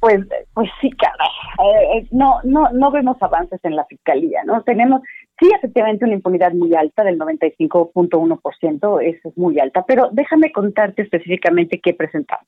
Pues, 0.00 0.20
pues 0.54 0.70
sí, 0.80 0.90
caray. 0.90 1.28
Eh, 1.58 1.98
eh, 1.98 2.08
no, 2.12 2.38
no, 2.44 2.70
no 2.70 2.92
vemos 2.92 3.16
avances 3.20 3.58
en 3.64 3.74
la 3.74 3.84
fiscalía, 3.86 4.44
¿no? 4.44 4.62
Tenemos, 4.62 5.02
sí, 5.40 5.50
efectivamente, 5.56 6.04
una 6.04 6.14
impunidad 6.14 6.52
muy 6.52 6.72
alta 6.76 7.02
del 7.02 7.18
95.1%, 7.18 9.02
eso 9.02 9.28
es 9.28 9.36
muy 9.36 9.58
alta, 9.58 9.84
pero 9.86 10.08
déjame 10.12 10.52
contarte 10.52 11.02
específicamente 11.02 11.80
qué 11.80 11.94
presentamos. 11.94 12.46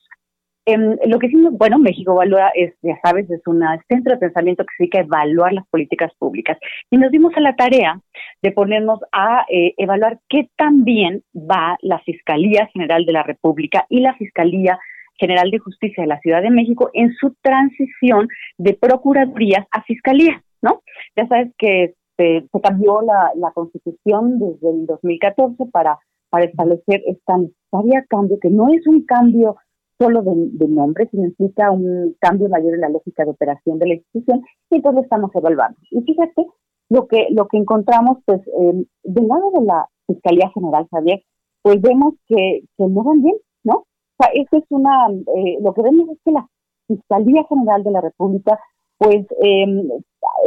Em, 0.70 0.96
lo 1.06 1.18
que 1.18 1.26
hicimos, 1.26 1.52
bueno, 1.58 1.80
México 1.80 2.12
Evalúa 2.12 2.52
es, 2.54 2.72
ya 2.82 2.96
sabes, 3.02 3.28
es 3.28 3.44
un 3.46 3.60
centro 3.88 4.14
de 4.14 4.20
pensamiento 4.20 4.64
que 4.64 4.74
se 4.76 4.84
dedica 4.84 4.98
a 4.98 5.02
evaluar 5.02 5.52
las 5.52 5.66
políticas 5.66 6.12
públicas. 6.16 6.58
Y 6.90 6.96
nos 6.96 7.10
dimos 7.10 7.32
a 7.36 7.40
la 7.40 7.56
tarea 7.56 8.00
de 8.40 8.52
ponernos 8.52 9.00
a 9.10 9.46
eh, 9.48 9.74
evaluar 9.78 10.20
qué 10.28 10.48
tan 10.56 10.84
bien 10.84 11.24
va 11.34 11.76
la 11.82 11.98
Fiscalía 12.00 12.68
General 12.72 13.04
de 13.04 13.12
la 13.12 13.24
República 13.24 13.84
y 13.88 13.98
la 13.98 14.14
Fiscalía 14.14 14.78
General 15.18 15.50
de 15.50 15.58
Justicia 15.58 16.04
de 16.04 16.08
la 16.08 16.20
Ciudad 16.20 16.40
de 16.40 16.50
México 16.50 16.90
en 16.94 17.12
su 17.14 17.34
transición 17.42 18.28
de 18.56 18.74
procuradurías 18.74 19.66
a 19.72 19.82
fiscalía, 19.82 20.44
¿no? 20.62 20.82
Ya 21.16 21.26
sabes 21.26 21.52
que 21.58 21.94
se, 22.16 22.46
cambió 22.62 23.00
la, 23.02 23.50
constitución 23.52 24.38
desde 24.38 24.70
el 24.70 24.86
2014 24.86 25.66
para, 25.72 25.98
para 26.30 26.44
establecer 26.44 27.02
esta 27.06 27.38
necesaria 27.38 28.04
cambio, 28.08 28.38
que 28.40 28.50
no 28.50 28.68
es 28.72 28.86
un 28.86 29.04
cambio 29.04 29.56
solo 30.00 30.22
de, 30.22 30.32
de, 30.52 30.68
nombre, 30.68 31.08
sino 31.10 31.24
implica 31.24 31.70
un 31.70 32.16
cambio 32.20 32.48
mayor 32.48 32.74
en 32.74 32.80
la 32.80 32.88
lógica 32.88 33.24
de 33.24 33.30
operación 33.30 33.78
de 33.78 33.88
la 33.88 33.94
institución, 33.94 34.42
y 34.70 34.76
entonces 34.76 35.04
estamos 35.04 35.30
evaluando. 35.34 35.78
Y 35.90 36.00
fíjate, 36.02 36.46
lo 36.88 37.06
que, 37.06 37.26
lo 37.30 37.46
que 37.48 37.58
encontramos, 37.58 38.18
pues, 38.24 38.40
eh, 38.40 38.84
del 39.04 39.28
lado 39.28 39.50
de 39.52 39.64
la 39.64 39.86
Fiscalía 40.06 40.50
General, 40.54 40.86
Javier, 40.90 41.22
pues 41.62 41.80
vemos 41.80 42.14
que, 42.26 42.62
que 42.76 42.86
no 42.86 43.04
van 43.04 43.22
bien, 43.22 43.36
¿no? 43.64 43.84
sea, 44.20 44.30
eso 44.34 44.56
es 44.58 44.64
una, 44.70 45.08
eh, 45.10 45.58
lo 45.60 45.72
que 45.74 45.82
vemos 45.82 46.08
es 46.10 46.18
que 46.24 46.32
la 46.32 46.46
Fiscalía 46.86 47.44
General 47.48 47.82
de 47.82 47.90
la 47.90 48.00
República, 48.00 48.58
pues, 48.98 49.26
em, 49.42 49.88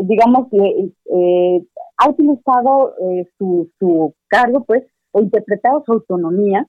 digamos, 0.04 0.48
eh, 0.54 1.66
ha 1.98 2.10
utilizado 2.10 2.94
eh, 3.02 3.28
su, 3.38 3.70
su 3.80 4.14
cargo, 4.28 4.64
pues, 4.66 4.84
o 5.12 5.22
interpretado 5.22 5.84
su 5.86 5.94
autonomía 5.94 6.68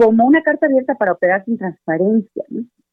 como 0.00 0.26
una 0.26 0.42
carta 0.42 0.66
abierta 0.66 0.94
para 0.94 1.12
operar 1.12 1.44
sin 1.44 1.58
transparencia, 1.58 2.44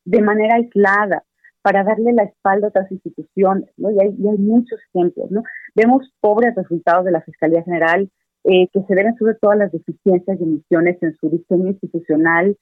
de 0.06 0.22
manera 0.22 0.56
aislada, 0.56 1.24
para 1.62 1.84
darle 1.84 2.14
la 2.14 2.24
espalda 2.24 2.68
a 2.68 2.70
otras 2.70 2.92
instituciones, 2.92 3.70
¿no? 3.78 3.92
Y 3.92 4.00
hay, 4.00 4.16
y 4.18 4.28
hay 4.28 4.38
muchos 4.38 4.80
ejemplos, 4.94 5.32
¿no? 5.32 5.44
Vemos 5.76 6.12
pobres 6.20 6.56
resultados 6.56 7.06
de 7.06 7.12
la 7.12 7.22
Fiscalía 7.22 7.64
General 7.64 8.10
que 8.48 8.82
se 8.88 8.96
deben 8.96 9.16
sobre 9.18 9.36
todo 9.36 9.54
las 9.56 9.72
deficiencias 9.74 10.40
y 10.40 10.44
emisiones 10.44 10.98
en 11.02 11.14
su 11.18 11.30
diseño 11.30 11.68
institucional, 11.68 12.58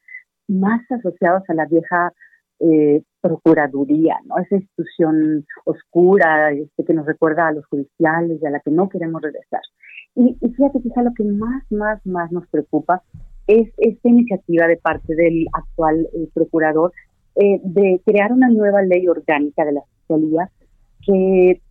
más 0.48 0.82
asociados 0.90 1.44
a 1.48 1.54
la 1.54 1.66
vieja 1.66 2.12
eh, 2.60 3.04
procuraduría, 3.22 4.18
¿no? 4.26 4.38
Esa 4.40 4.56
institución 4.56 5.46
oscura 5.66 6.52
este, 6.52 6.86
que 6.86 6.94
nos 6.94 7.06
recuerda 7.06 7.48
a 7.48 7.52
los 7.52 7.66
judiciales 7.68 8.40
y 8.42 8.46
a 8.48 8.50
la 8.50 8.62
que 8.62 8.72
no 8.72 8.90
queremos 8.90 9.22
regresar. 9.22 9.62
Y, 10.16 10.36
fíjate, 10.40 10.82
quizá 10.82 11.04
lo 11.04 11.14
que 11.14 11.24
más, 11.24 11.64
más, 11.70 12.04
más 12.06 12.32
nos 12.32 12.48
preocupa 12.48 13.04
es 13.48 13.72
esta 13.78 14.10
iniciativa 14.10 14.68
de 14.68 14.78
parte 14.78 15.16
del 15.16 15.48
actual 15.54 16.08
eh, 16.14 16.28
procurador 16.34 16.92
eh, 17.36 17.60
de 17.64 18.02
crear 18.06 18.32
una 18.32 18.50
nueva 18.50 18.82
ley 18.82 19.08
orgánica 19.08 19.66
de 19.66 19.74
la 19.74 19.82
fiscalía 19.82 20.50
que 21.06 21.62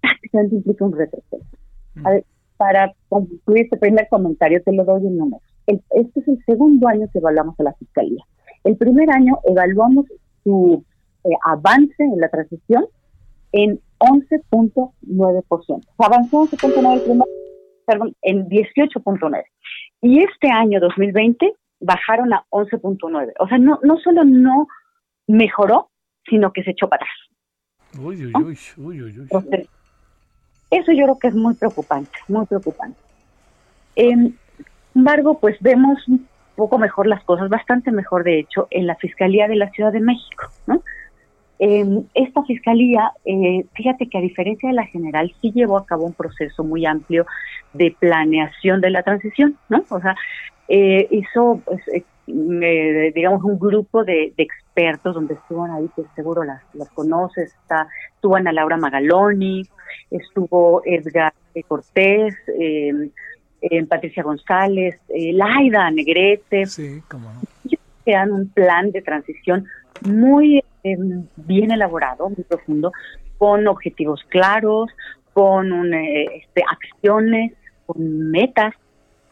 prácticamente 0.00 0.56
implica 0.56 0.84
un 0.84 0.96
retroceso. 0.96 1.46
Mm. 1.94 2.06
A 2.06 2.10
ver, 2.10 2.24
para 2.56 2.94
concluir 3.08 3.64
este 3.64 3.76
primer 3.76 4.08
comentario, 4.08 4.62
te 4.62 4.72
lo 4.72 4.84
doy 4.84 5.06
en 5.06 5.16
números 5.16 5.42
este 5.66 6.20
es 6.20 6.28
el 6.28 6.44
segundo 6.44 6.88
año 6.88 7.08
que 7.12 7.18
evaluamos 7.18 7.58
a 7.60 7.64
la 7.64 7.72
Fiscalía. 7.74 8.24
El 8.64 8.76
primer 8.76 9.10
año 9.10 9.38
evaluamos 9.44 10.06
su 10.44 10.84
eh, 11.24 11.28
avance 11.44 12.02
en 12.02 12.20
la 12.20 12.28
transición 12.28 12.86
en 13.52 13.80
11.9%. 13.98 15.86
Avanzó 15.98 16.46
11.9 16.46 17.24
perdón, 17.86 18.14
en 18.22 18.48
18.9. 18.48 19.44
Y 20.02 20.22
este 20.22 20.50
año 20.50 20.80
2020 20.80 21.54
bajaron 21.80 22.32
a 22.32 22.44
11.9. 22.50 23.32
O 23.38 23.48
sea, 23.48 23.58
no, 23.58 23.78
no 23.82 23.96
solo 23.98 24.24
no 24.24 24.66
mejoró, 25.26 25.90
sino 26.28 26.52
que 26.52 26.62
se 26.64 26.72
echó 26.72 26.88
para 26.88 27.04
atrás. 27.04 28.04
Uy, 28.04 28.26
uy, 28.26 28.58
uy, 28.76 29.02
uy, 29.02 29.20
uy, 29.20 29.68
eso 30.70 30.90
yo 30.92 31.04
creo 31.04 31.18
que 31.18 31.28
es 31.28 31.34
muy 31.34 31.54
preocupante, 31.54 32.18
muy 32.28 32.46
preocupante. 32.46 32.98
Eh, 33.94 34.14
sin 34.14 34.36
embargo, 34.94 35.38
pues 35.38 35.58
vemos 35.60 36.08
un 36.08 36.26
poco 36.56 36.78
mejor 36.78 37.06
las 37.06 37.22
cosas, 37.24 37.50
bastante 37.50 37.92
mejor 37.92 38.24
de 38.24 38.38
hecho, 38.38 38.68
en 38.70 38.86
la 38.86 38.96
Fiscalía 38.96 39.48
de 39.48 39.56
la 39.56 39.70
Ciudad 39.70 39.92
de 39.92 40.00
México, 40.00 40.48
¿no? 40.66 40.82
Esta 42.14 42.42
fiscalía, 42.42 43.12
eh, 43.24 43.64
fíjate 43.74 44.08
que 44.08 44.18
a 44.18 44.20
diferencia 44.20 44.68
de 44.68 44.74
la 44.74 44.86
general, 44.86 45.32
sí 45.40 45.52
llevó 45.52 45.76
a 45.76 45.86
cabo 45.86 46.04
un 46.04 46.12
proceso 46.12 46.64
muy 46.64 46.86
amplio 46.86 47.24
de 47.72 47.94
planeación 47.98 48.80
de 48.80 48.90
la 48.90 49.02
transición, 49.02 49.56
¿no? 49.68 49.84
O 49.88 50.00
sea, 50.00 50.16
eh, 50.68 51.06
hizo, 51.10 51.60
pues, 51.64 51.80
eh, 51.88 53.12
digamos, 53.14 53.44
un 53.44 53.58
grupo 53.58 54.04
de, 54.04 54.32
expertos 54.36 55.14
donde 55.14 55.34
estuvo 55.34 55.64
ahí, 55.64 55.88
que 55.94 56.02
seguro 56.16 56.42
las, 56.44 56.62
las 56.74 56.88
conoces, 56.90 57.52
está, 57.62 57.86
estuvo 58.14 58.36
Ana 58.36 58.52
Laura 58.52 58.76
Magaloni, 58.76 59.62
estuvo 60.10 60.82
Edgar 60.84 61.32
Cortés, 61.68 62.34
eh, 63.62 63.86
Patricia 63.86 64.22
González, 64.22 64.98
eh, 65.08 65.32
Laida 65.32 65.90
Negrete. 65.90 66.66
Sí, 66.66 67.00
cómo 67.08 67.30
no. 67.32 68.34
un 68.34 68.48
plan 68.48 68.90
de 68.90 69.02
transición 69.02 69.66
muy 70.00 70.61
eh, 70.84 70.96
bien 71.36 71.70
elaborado, 71.70 72.28
muy 72.28 72.44
profundo, 72.44 72.92
con 73.38 73.66
objetivos 73.68 74.22
claros, 74.28 74.90
con 75.32 75.94
eh, 75.94 76.26
este, 76.42 76.62
acciones, 76.68 77.52
con 77.86 78.30
metas, 78.30 78.74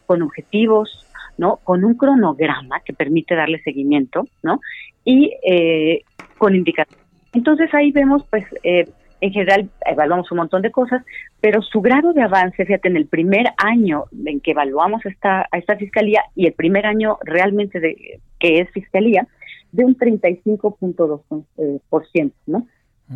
con 0.05 0.21
objetivos, 0.21 1.07
¿no? 1.37 1.57
Con 1.63 1.83
un 1.85 1.95
cronograma 1.95 2.81
que 2.81 2.93
permite 2.93 3.35
darle 3.35 3.61
seguimiento, 3.63 4.27
¿no? 4.43 4.59
Y 5.05 5.33
eh, 5.47 6.03
con 6.37 6.55
indicadores. 6.55 6.99
Entonces 7.33 7.73
ahí 7.73 7.91
vemos, 7.91 8.25
pues, 8.29 8.45
eh, 8.63 8.89
en 9.21 9.31
general 9.31 9.69
evaluamos 9.85 10.31
un 10.31 10.39
montón 10.39 10.63
de 10.63 10.71
cosas, 10.71 11.03
pero 11.39 11.61
su 11.61 11.79
grado 11.81 12.11
de 12.13 12.23
avance, 12.23 12.65
fíjate, 12.65 12.89
en 12.89 12.97
el 12.97 13.05
primer 13.05 13.45
año 13.57 14.05
en 14.25 14.39
que 14.41 14.51
evaluamos 14.51 15.05
esta, 15.05 15.47
a 15.51 15.57
esta 15.57 15.77
fiscalía 15.77 16.23
y 16.35 16.47
el 16.47 16.53
primer 16.53 16.85
año 16.85 17.17
realmente 17.23 17.79
de 17.79 18.19
que 18.39 18.59
es 18.59 18.69
fiscalía, 18.71 19.27
de 19.71 19.85
un 19.85 19.97
35.2%, 19.97 21.45
eh, 21.57 21.79
por 21.89 22.07
ciento, 22.07 22.35
¿no? 22.45 22.67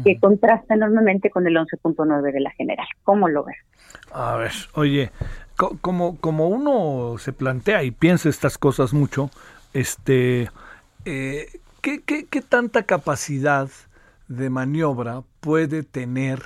Que 0.04 0.20
contrasta 0.20 0.74
enormemente 0.74 1.30
con 1.30 1.48
el 1.48 1.56
11.9 1.56 2.34
de 2.34 2.40
la 2.42 2.52
general. 2.52 2.88
¿Cómo 3.04 3.30
lo 3.30 3.46
ves? 3.46 3.56
A 4.12 4.36
ver, 4.36 4.52
oye, 4.74 5.10
como, 5.56 6.18
como 6.20 6.50
uno 6.50 7.18
se 7.18 7.32
plantea 7.32 7.84
y 7.84 7.92
piensa 7.92 8.28
estas 8.28 8.58
cosas 8.58 8.94
mucho, 8.94 9.30
este, 9.74 10.50
eh, 11.06 11.48
¿qué, 11.82 12.02
qué, 12.04 12.26
qué 12.26 12.42
tanta 12.42 12.84
capacidad 12.84 13.70
de 14.28 14.50
maniobra 14.50 15.22
puede 15.40 15.84
tener 15.84 16.42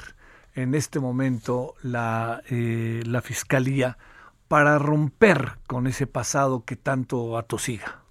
en 0.53 0.75
este 0.75 0.99
momento 0.99 1.75
la, 1.81 2.41
eh, 2.49 3.01
la 3.05 3.21
Fiscalía 3.21 3.97
para 4.47 4.77
romper 4.77 5.53
con 5.67 5.87
ese 5.87 6.05
pasado 6.05 6.65
que 6.65 6.75
tanto 6.75 7.37
atosiga? 7.37 8.03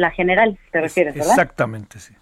La 0.00 0.10
general, 0.10 0.58
te 0.72 0.80
refieres, 0.80 1.14
¿verdad? 1.14 1.30
Exactamente, 1.30 1.98
sí. 1.98 2.14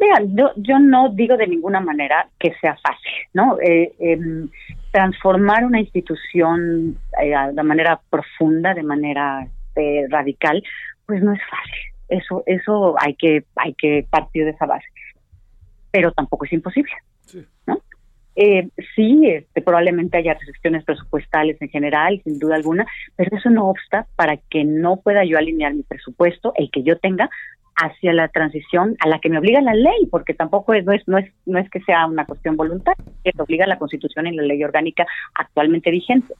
Vean, 0.00 0.36
yo, 0.56 0.78
no 0.78 1.08
digo 1.10 1.36
de 1.36 1.46
ninguna 1.46 1.80
manera 1.80 2.28
que 2.38 2.52
sea 2.60 2.76
fácil, 2.76 3.12
¿no? 3.32 3.58
Eh, 3.60 3.94
em, 4.00 4.48
transformar 4.90 5.64
una 5.64 5.80
institución 5.80 6.98
eh, 7.22 7.34
de 7.52 7.62
manera 7.62 8.00
profunda, 8.10 8.74
de 8.74 8.82
manera 8.82 9.46
radical, 10.08 10.62
pues 11.06 11.22
no 11.22 11.32
es 11.32 11.40
fácil. 11.48 11.84
Eso, 12.08 12.42
eso 12.46 12.96
hay 12.98 13.14
que, 13.14 13.44
hay 13.54 13.74
que 13.74 14.04
partir 14.10 14.44
de 14.44 14.50
esa 14.50 14.66
base 14.66 14.88
pero 15.90 16.12
tampoco 16.12 16.44
es 16.44 16.52
imposible. 16.52 16.92
Sí. 17.26 17.44
¿no? 17.66 17.80
Eh, 18.40 18.68
sí, 18.94 19.22
este, 19.26 19.62
probablemente 19.62 20.16
haya 20.16 20.34
restricciones 20.34 20.84
presupuestales 20.84 21.60
en 21.60 21.70
general, 21.70 22.20
sin 22.22 22.38
duda 22.38 22.54
alguna, 22.54 22.86
pero 23.16 23.36
eso 23.36 23.50
no 23.50 23.68
obsta 23.68 24.06
para 24.14 24.36
que 24.36 24.62
no 24.62 24.98
pueda 24.98 25.24
yo 25.24 25.38
alinear 25.38 25.74
mi 25.74 25.82
presupuesto, 25.82 26.52
el 26.54 26.70
que 26.70 26.84
yo 26.84 26.96
tenga, 26.98 27.28
hacia 27.74 28.12
la 28.12 28.28
transición 28.28 28.94
a 29.00 29.08
la 29.08 29.18
que 29.18 29.28
me 29.28 29.38
obliga 29.38 29.60
la 29.60 29.74
ley, 29.74 30.06
porque 30.08 30.34
tampoco 30.34 30.72
es, 30.72 30.84
no 30.84 30.92
es, 30.92 31.02
no 31.08 31.18
es, 31.18 31.32
no 31.46 31.58
es 31.58 31.68
que 31.68 31.80
sea 31.80 32.06
una 32.06 32.26
cuestión 32.26 32.56
voluntaria, 32.56 33.04
que 33.24 33.32
obliga 33.42 33.66
la 33.66 33.78
Constitución 33.78 34.28
y 34.28 34.36
la 34.36 34.44
ley 34.44 34.62
orgánica 34.62 35.04
actualmente 35.34 35.90
vigente. 35.90 36.32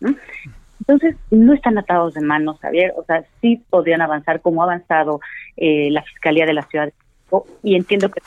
Entonces, 0.79 1.17
no 1.33 1.53
están 1.53 1.79
atados 1.79 2.15
de 2.15 2.21
manos, 2.21 2.61
Javier, 2.61 2.93
o 2.97 3.03
sea, 3.07 3.25
sí 3.41 3.61
podrían 3.71 4.03
avanzar 4.03 4.41
como 4.41 4.63
ha 4.63 4.67
avanzado 4.67 5.19
eh, 5.57 5.91
la 5.91 6.03
Fiscalía 6.03 6.47
de 6.47 6.55
la 6.55 6.63
Ciudad 6.63 6.85
de 6.87 6.93
México, 6.93 7.47
y 7.65 7.75
entiendo 7.75 8.09
que, 8.09 8.21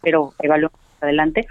pero 0.00 0.34
evaluamos 0.38 0.78
adelante, 1.00 1.48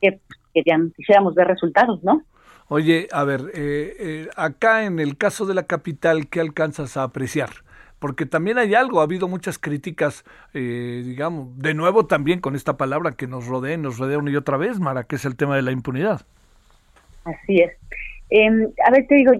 que, 0.00 0.18
quisiéramos 0.62 1.34
ver 1.34 1.46
resultados, 1.46 2.02
¿no? 2.02 2.22
Oye, 2.68 3.06
a 3.12 3.22
ver, 3.24 3.42
eh, 3.54 3.96
eh, 3.98 4.28
acá 4.36 4.84
en 4.84 4.98
el 4.98 5.16
caso 5.16 5.46
de 5.46 5.54
la 5.54 5.64
capital, 5.64 6.28
¿qué 6.28 6.40
alcanzas 6.40 6.96
a 6.96 7.04
apreciar? 7.04 7.50
Porque 8.00 8.26
también 8.26 8.58
hay 8.58 8.74
algo, 8.74 9.00
ha 9.00 9.04
habido 9.04 9.28
muchas 9.28 9.58
críticas, 9.58 10.24
eh, 10.52 11.02
digamos, 11.04 11.56
de 11.58 11.74
nuevo 11.74 12.06
también 12.06 12.40
con 12.40 12.56
esta 12.56 12.76
palabra 12.76 13.12
que 13.12 13.28
nos 13.28 13.46
rodea, 13.46 13.76
nos 13.76 13.98
rodea 13.98 14.18
una 14.18 14.32
y 14.32 14.36
otra 14.36 14.56
vez, 14.56 14.80
Mara, 14.80 15.04
que 15.04 15.16
es 15.16 15.24
el 15.24 15.36
tema 15.36 15.54
de 15.54 15.62
la 15.62 15.70
impunidad. 15.70 16.22
Así 17.24 17.60
es. 17.60 17.72
Em, 18.30 18.68
a 18.84 18.90
ver, 18.90 19.06
te 19.06 19.14
digo, 19.14 19.32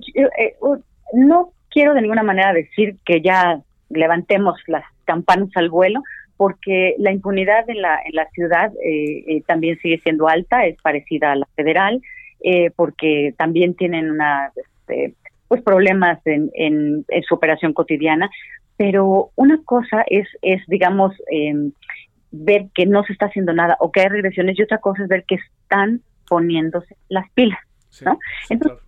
no 1.13 1.51
quiero 1.71 1.95
de 1.95 2.03
ninguna 2.03 2.23
manera 2.23 2.53
decir 2.53 2.97
que 3.05 3.21
ya 3.21 3.61
levantemos 3.91 4.59
las 4.69 4.85
campanas 5.05 5.49
al 5.57 5.69
vuelo, 5.69 6.01
porque 6.37 6.95
la 6.99 7.13
impunidad 7.13 7.69
en 7.69 7.83
la, 7.83 8.01
en 8.05 8.15
la 8.15 8.29
ciudad 8.31 8.73
también 9.47 9.79
sigue 9.79 10.01
siendo 10.03 10.29
alta, 10.29 10.67
es 10.67 10.81
parecida 10.83 11.33
a 11.33 11.37
la 11.37 11.47
federal, 11.57 12.03
eh, 12.43 12.71
porque 12.77 13.35
también 13.37 13.75
tienen 13.75 14.11
una, 14.11 14.53
este, 14.55 15.15
pues 15.49 15.63
problemas 15.63 16.21
en, 16.27 16.51
en, 16.55 17.05
su 17.27 17.35
operación 17.35 17.73
cotidiana. 17.73 18.31
Pero 18.77 19.31
una 19.37 19.61
cosa 19.65 20.05
es, 20.07 20.29
es 20.43 20.63
digamos, 20.67 21.15
em, 21.31 21.73
ver 22.31 22.67
que 22.75 22.85
no 22.85 23.03
se 23.05 23.15
está 23.15 23.27
haciendo 23.27 23.53
nada 23.53 23.77
o 23.81 23.91
que 23.91 24.01
hay 24.01 24.09
regresiones 24.09 24.59
y 24.59 24.63
otra 24.63 24.79
cosa 24.79 25.03
es 25.03 25.09
ver 25.09 25.25
que 25.25 25.37
están 25.37 26.03
poniéndose 26.29 26.97
las 27.09 27.31
pilas, 27.33 27.59
¿no? 28.03 28.19
Entonces, 28.51 28.79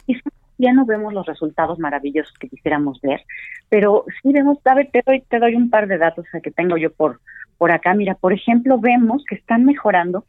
ya 0.59 0.73
no 0.73 0.85
vemos 0.85 1.15
los 1.15 1.25
resultados 1.25 1.79
maravillosos 1.79 2.37
que 2.39 2.49
quisiéramos 2.49 3.01
ver, 3.01 3.23
pero 3.69 4.05
sí 4.21 4.33
vemos, 4.33 4.59
a 4.65 4.75
ver, 4.75 4.91
te 4.93 5.03
doy, 5.07 5.23
te 5.23 5.39
doy 5.39 5.55
un 5.55 5.71
par 5.71 5.87
de 5.87 5.99
datos 5.99 6.27
que 6.43 6.51
tengo 6.51 6.77
yo 6.77 6.93
por, 6.93 7.21
por 7.59 7.73
acá. 7.73 7.93
Mira, 7.93 8.15
por 8.15 8.33
ejemplo, 8.33 8.79
vemos 8.79 9.25
que 9.29 9.35
están 9.35 9.65
mejorando. 9.65 10.25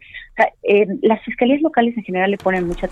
Eh, 0.64 0.88
las 1.02 1.24
fiscalías 1.24 1.62
locales 1.62 1.96
en 1.96 2.04
general 2.04 2.32
le 2.32 2.38
ponen 2.38 2.68
mucha 2.68 2.90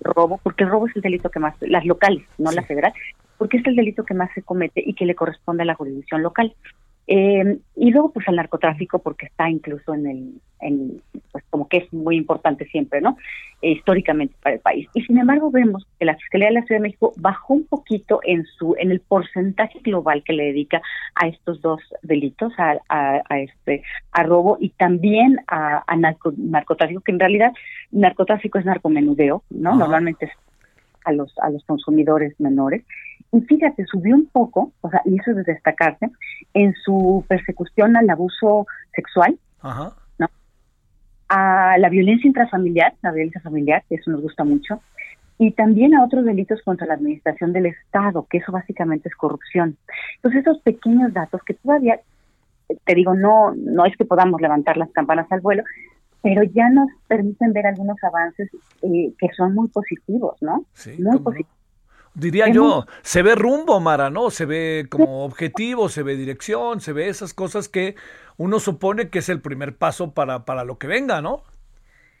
robo, 0.00 0.38
porque 0.42 0.64
el 0.64 0.70
robo 0.70 0.86
es 0.86 0.96
el 0.96 1.02
delito 1.02 1.30
que 1.30 1.40
más, 1.40 1.54
las 1.60 1.84
locales, 1.84 2.24
no 2.38 2.50
la 2.52 2.62
federal, 2.62 2.92
porque 3.38 3.56
es 3.56 3.66
el 3.66 3.76
delito 3.76 4.04
que 4.04 4.14
más 4.14 4.30
se 4.34 4.42
comete 4.42 4.82
y 4.84 4.94
que 4.94 5.06
le 5.06 5.14
corresponde 5.14 5.62
a 5.62 5.66
la 5.66 5.74
jurisdicción 5.74 6.22
local. 6.22 6.54
Eh, 7.06 7.58
y 7.76 7.90
luego, 7.90 8.12
pues, 8.12 8.28
al 8.28 8.36
narcotráfico, 8.36 9.00
porque 9.00 9.26
está 9.26 9.50
incluso 9.50 9.92
en 9.94 10.06
el, 10.06 10.32
en, 10.60 11.02
pues, 11.32 11.44
como 11.50 11.68
que 11.68 11.78
es 11.78 11.92
muy 11.92 12.16
importante 12.16 12.64
siempre, 12.66 13.00
¿no? 13.00 13.16
Eh, 13.60 13.72
históricamente 13.72 14.34
para 14.42 14.54
el 14.54 14.60
país. 14.60 14.88
Y 14.94 15.02
sin 15.02 15.18
embargo, 15.18 15.50
vemos 15.50 15.86
que 15.98 16.04
la 16.04 16.16
Fiscalía 16.16 16.48
de 16.48 16.54
la 16.54 16.62
Ciudad 16.62 16.80
de 16.80 16.88
México 16.88 17.12
bajó 17.16 17.54
un 17.54 17.66
poquito 17.66 18.20
en 18.24 18.44
su, 18.44 18.76
en 18.78 18.92
el 18.92 19.00
porcentaje 19.00 19.80
global 19.80 20.22
que 20.24 20.32
le 20.32 20.44
dedica 20.44 20.80
a 21.16 21.26
estos 21.26 21.60
dos 21.60 21.80
delitos, 22.02 22.52
a, 22.58 22.78
a, 22.88 23.38
este, 23.40 23.82
a 24.12 24.22
robo 24.22 24.56
y 24.60 24.70
también 24.70 25.40
a, 25.48 25.82
a 25.86 25.96
narcotráfico, 25.96 27.00
que 27.00 27.12
en 27.12 27.20
realidad 27.20 27.52
narcotráfico 27.90 28.58
es 28.58 28.64
narcomenudeo, 28.64 29.42
¿no? 29.50 29.74
Normalmente 29.74 30.26
es 30.26 30.32
a 31.04 31.12
los, 31.12 31.36
a 31.38 31.50
los 31.50 31.64
consumidores 31.64 32.38
menores. 32.38 32.84
Y 33.32 33.40
fíjate, 33.40 33.86
subió 33.86 34.14
un 34.14 34.26
poco, 34.26 34.72
o 34.82 34.90
sea, 34.90 35.00
y 35.06 35.18
eso 35.18 35.30
es 35.30 35.38
de 35.38 35.44
destacarse, 35.44 36.10
en 36.52 36.74
su 36.84 37.24
persecución 37.26 37.96
al 37.96 38.08
abuso 38.10 38.66
sexual, 38.94 39.38
¿no? 40.18 40.28
a 41.28 41.78
la 41.78 41.88
violencia 41.88 42.28
intrafamiliar, 42.28 42.94
la 43.00 43.10
violencia 43.10 43.40
familiar, 43.40 43.82
que 43.88 43.94
eso 43.94 44.10
nos 44.10 44.20
gusta 44.20 44.44
mucho, 44.44 44.82
y 45.38 45.50
también 45.52 45.94
a 45.94 46.04
otros 46.04 46.26
delitos 46.26 46.60
contra 46.62 46.86
la 46.86 46.94
administración 46.94 47.54
del 47.54 47.66
Estado, 47.66 48.26
que 48.28 48.38
eso 48.38 48.52
básicamente 48.52 49.08
es 49.08 49.16
corrupción. 49.16 49.78
Entonces, 50.16 50.42
esos 50.42 50.60
pequeños 50.60 51.12
datos 51.14 51.40
que 51.42 51.54
todavía, 51.54 52.00
te 52.84 52.94
digo, 52.94 53.14
no, 53.14 53.54
no 53.56 53.86
es 53.86 53.96
que 53.96 54.04
podamos 54.04 54.42
levantar 54.42 54.76
las 54.76 54.90
campanas 54.92 55.26
al 55.32 55.40
vuelo, 55.40 55.64
pero 56.22 56.42
ya 56.42 56.68
nos 56.68 56.88
permiten 57.08 57.54
ver 57.54 57.66
algunos 57.66 57.96
avances 58.04 58.50
eh, 58.82 59.12
que 59.18 59.28
son 59.34 59.54
muy 59.54 59.68
positivos, 59.68 60.36
¿no? 60.42 60.66
Sí, 60.74 61.02
muy 61.02 61.18
positivos. 61.18 61.61
Diría 62.14 62.48
yo, 62.48 62.84
se 63.02 63.22
ve 63.22 63.34
rumbo, 63.34 63.80
Mara, 63.80 64.10
¿no? 64.10 64.30
Se 64.30 64.44
ve 64.44 64.86
como 64.90 65.24
objetivo, 65.24 65.88
se 65.88 66.02
ve 66.02 66.16
dirección, 66.16 66.80
se 66.80 66.92
ve 66.92 67.08
esas 67.08 67.32
cosas 67.32 67.68
que 67.68 67.94
uno 68.36 68.60
supone 68.60 69.08
que 69.08 69.20
es 69.20 69.28
el 69.30 69.40
primer 69.40 69.76
paso 69.76 70.12
para, 70.12 70.44
para 70.44 70.64
lo 70.64 70.76
que 70.78 70.86
venga, 70.86 71.22
¿no? 71.22 71.42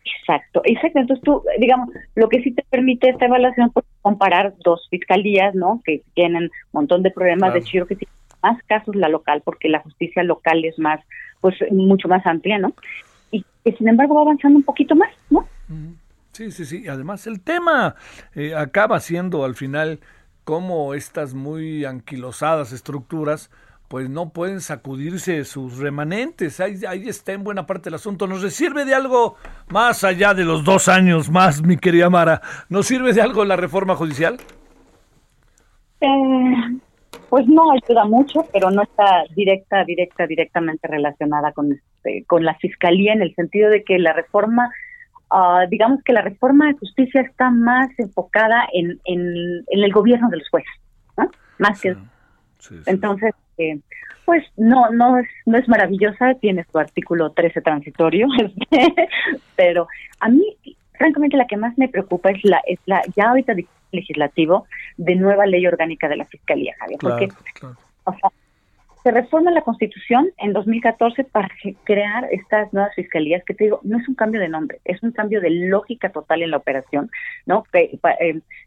Exacto, 0.04 0.62
exacto. 0.64 0.98
Entonces 0.98 1.24
tú, 1.24 1.42
digamos, 1.58 1.90
lo 2.14 2.28
que 2.28 2.42
sí 2.42 2.52
te 2.52 2.64
permite 2.70 3.10
esta 3.10 3.26
evaluación 3.26 3.70
es 3.74 3.84
comparar 4.00 4.54
dos 4.64 4.86
fiscalías, 4.90 5.54
¿no? 5.54 5.80
Que 5.84 6.02
tienen 6.14 6.44
un 6.44 6.50
montón 6.72 7.02
de 7.02 7.10
problemas, 7.10 7.52
de 7.52 7.60
hecho 7.60 7.86
que 7.86 7.96
tiene 7.96 8.12
más 8.42 8.62
casos 8.64 8.96
la 8.96 9.08
local, 9.08 9.42
porque 9.44 9.68
la 9.68 9.80
justicia 9.80 10.22
local 10.22 10.64
es 10.64 10.78
más, 10.78 11.00
pues 11.40 11.54
mucho 11.70 12.08
más 12.08 12.26
amplia, 12.26 12.58
¿no? 12.58 12.72
Y 13.30 13.44
que 13.64 13.72
sin 13.72 13.88
embargo 13.88 14.14
va 14.14 14.22
avanzando 14.22 14.58
un 14.58 14.64
poquito 14.64 14.96
más, 14.96 15.10
¿no? 15.30 15.46
Sí, 16.32 16.50
sí, 16.50 16.64
sí. 16.64 16.88
Además, 16.88 17.26
el 17.26 17.40
tema 17.40 17.94
eh, 18.34 18.54
acaba 18.54 19.00
siendo 19.00 19.44
al 19.44 19.54
final 19.54 20.00
cómo 20.44 20.94
estas 20.94 21.34
muy 21.34 21.84
anquilosadas 21.84 22.72
estructuras 22.72 23.50
pues 23.92 24.08
no 24.08 24.30
pueden 24.30 24.62
sacudirse 24.62 25.44
sus 25.44 25.76
remanentes. 25.76 26.60
Ahí, 26.60 26.76
ahí 26.88 27.10
está 27.10 27.32
en 27.32 27.44
buena 27.44 27.66
parte 27.66 27.90
el 27.90 27.94
asunto. 27.94 28.26
¿Nos 28.26 28.50
sirve 28.54 28.86
de 28.86 28.94
algo 28.94 29.36
más 29.68 30.02
allá 30.02 30.32
de 30.32 30.46
los 30.46 30.64
dos 30.64 30.88
años 30.88 31.28
más, 31.28 31.62
mi 31.62 31.76
querida 31.76 32.08
Mara? 32.08 32.40
¿Nos 32.70 32.86
sirve 32.86 33.12
de 33.12 33.20
algo 33.20 33.44
la 33.44 33.56
reforma 33.56 33.94
judicial? 33.94 34.38
Eh, 36.00 36.08
pues 37.28 37.46
no 37.46 37.64
ayuda 37.72 38.06
mucho, 38.06 38.46
pero 38.50 38.70
no 38.70 38.82
está 38.82 39.24
directa, 39.36 39.84
directa, 39.84 40.26
directamente 40.26 40.88
relacionada 40.88 41.52
con, 41.52 41.72
este, 41.72 42.24
con 42.26 42.46
la 42.46 42.54
fiscalía 42.54 43.12
en 43.12 43.20
el 43.20 43.34
sentido 43.34 43.68
de 43.68 43.84
que 43.84 43.98
la 43.98 44.14
reforma 44.14 44.70
Ah, 45.34 45.64
digamos 45.66 46.02
que 46.04 46.12
la 46.12 46.20
reforma 46.20 46.66
de 46.66 46.74
justicia 46.74 47.22
está 47.22 47.50
más 47.50 47.88
enfocada 47.98 48.68
en, 48.74 49.00
en, 49.06 49.64
el 49.66 49.92
gobierno 49.92 50.28
de 50.28 50.36
los 50.36 50.48
jueces, 50.50 50.70
¿no? 51.16 51.30
Más 51.58 51.80
que... 51.80 51.96
Entonces, 52.84 53.34
eh, 53.56 53.80
pues 54.26 54.44
no 54.56 54.90
no 54.90 55.18
es 55.18 55.26
no 55.46 55.58
es 55.58 55.66
maravillosa, 55.68 56.34
tiene 56.34 56.64
su 56.70 56.78
artículo 56.78 57.30
13 57.32 57.60
transitorio, 57.62 58.28
pero 59.56 59.88
a 60.20 60.28
mí 60.28 60.56
francamente 60.92 61.36
la 61.36 61.46
que 61.46 61.56
más 61.56 61.76
me 61.76 61.88
preocupa 61.88 62.30
es 62.30 62.44
la 62.44 62.60
es 62.66 62.78
la 62.86 63.02
ya 63.16 63.30
ahorita 63.30 63.54
legislativo 63.90 64.66
de 64.96 65.16
nueva 65.16 65.46
ley 65.46 65.66
orgánica 65.66 66.08
de 66.08 66.16
la 66.16 66.24
fiscalía, 66.26 66.74
Javier, 66.78 66.98
porque 67.00 67.28
o 68.04 68.12
sea, 68.12 68.30
se 69.02 69.10
reforma 69.10 69.50
la 69.50 69.62
Constitución 69.62 70.30
en 70.38 70.52
2014 70.52 71.24
para 71.24 71.48
crear 71.84 72.28
estas 72.30 72.72
nuevas 72.72 72.94
fiscalías, 72.94 73.42
que 73.44 73.54
te 73.54 73.64
digo, 73.64 73.80
no 73.82 73.98
es 73.98 74.08
un 74.08 74.14
cambio 74.14 74.40
de 74.40 74.48
nombre, 74.48 74.80
es 74.84 75.02
un 75.02 75.10
cambio 75.10 75.40
de 75.40 75.50
lógica 75.50 76.10
total 76.10 76.42
en 76.42 76.52
la 76.52 76.58
operación, 76.58 77.10
¿no? 77.46 77.64
Eh, 77.72 77.98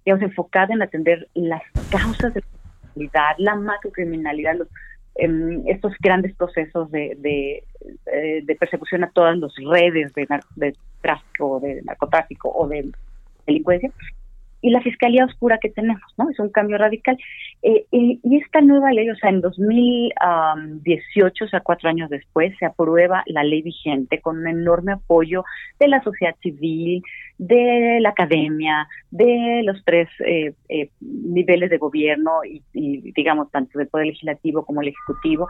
digamos, 0.05 0.23
enfocada 0.23 0.73
en 0.73 0.81
atender 0.81 1.27
las 1.35 1.63
causas 1.89 2.33
de 2.33 2.41
la 2.41 2.47
criminalidad, 2.93 3.35
la 3.37 3.55
macrocriminalidad, 3.55 4.55
los, 4.55 4.67
em, 5.15 5.63
estos 5.67 5.93
grandes 5.99 6.35
procesos 6.35 6.91
de, 6.91 7.15
de, 7.19 7.63
eh, 8.11 8.41
de, 8.43 8.55
persecución 8.55 9.05
a 9.05 9.11
todas 9.11 9.37
las 9.37 9.53
redes 9.55 10.13
de, 10.13 10.27
de 10.57 10.75
tráfico, 11.01 11.61
de 11.61 11.81
narcotráfico 11.83 12.49
o 12.49 12.67
de 12.67 12.91
delincuencia, 13.47 13.89
y 14.65 14.71
la 14.71 14.81
fiscalía 14.81 15.25
oscura 15.25 15.59
que 15.61 15.69
tenemos, 15.69 16.01
¿no? 16.17 16.27
Es 16.31 16.39
un 16.39 16.49
cambio 16.49 16.79
radical. 16.79 17.15
Eh, 17.61 17.85
y, 17.91 18.19
esta 18.35 18.61
nueva 18.61 18.91
ley, 18.91 19.07
o 19.11 19.15
sea, 19.15 19.29
en 19.29 19.41
2018, 19.41 21.45
o 21.45 21.47
sea, 21.47 21.59
cuatro 21.59 21.87
años 21.87 22.09
después, 22.09 22.51
se 22.57 22.65
aprueba 22.65 23.23
la 23.27 23.43
ley 23.43 23.61
vigente 23.61 24.21
con 24.21 24.39
un 24.39 24.47
enorme 24.47 24.93
apoyo 24.93 25.43
de 25.79 25.87
la 25.87 26.01
sociedad 26.01 26.33
civil, 26.41 27.03
de 27.37 27.99
la 28.01 28.09
academia, 28.09 28.87
de 29.11 29.61
los 29.63 29.85
tres 29.85 30.09
eh, 30.25 30.53
eh, 30.67 30.89
niveles 30.99 31.69
de 31.69 31.77
gobierno 31.77 32.43
y, 32.43 32.63
y, 32.73 33.11
digamos, 33.11 33.51
tanto 33.51 33.77
del 33.77 33.87
Poder 33.87 34.07
Legislativo 34.07 34.65
como 34.65 34.81
el 34.81 34.87
Ejecutivo. 34.87 35.47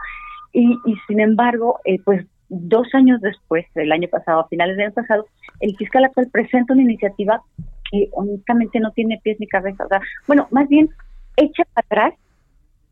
Y, 0.52 0.72
y 0.84 0.94
sin 1.06 1.20
embargo, 1.20 1.80
pues 2.04 2.26
dos 2.50 2.86
años 2.92 3.22
después, 3.22 3.64
el 3.76 3.92
año 3.92 4.08
pasado, 4.08 4.40
a 4.40 4.48
finales 4.48 4.76
del 4.76 4.86
año 4.86 4.94
pasado, 4.94 5.26
el 5.60 5.74
fiscal 5.76 6.04
actual 6.04 6.28
presenta 6.30 6.74
una 6.74 6.82
iniciativa 6.82 7.40
que 7.90 8.08
honestamente 8.12 8.80
no 8.80 8.90
tiene 8.92 9.20
pies 9.22 9.38
ni 9.40 9.46
cabeza. 9.46 9.84
O 9.84 9.88
sea, 9.88 10.00
bueno, 10.26 10.48
más 10.50 10.68
bien 10.68 10.88
echa 11.36 11.64
para 11.74 11.86
atrás 11.86 12.14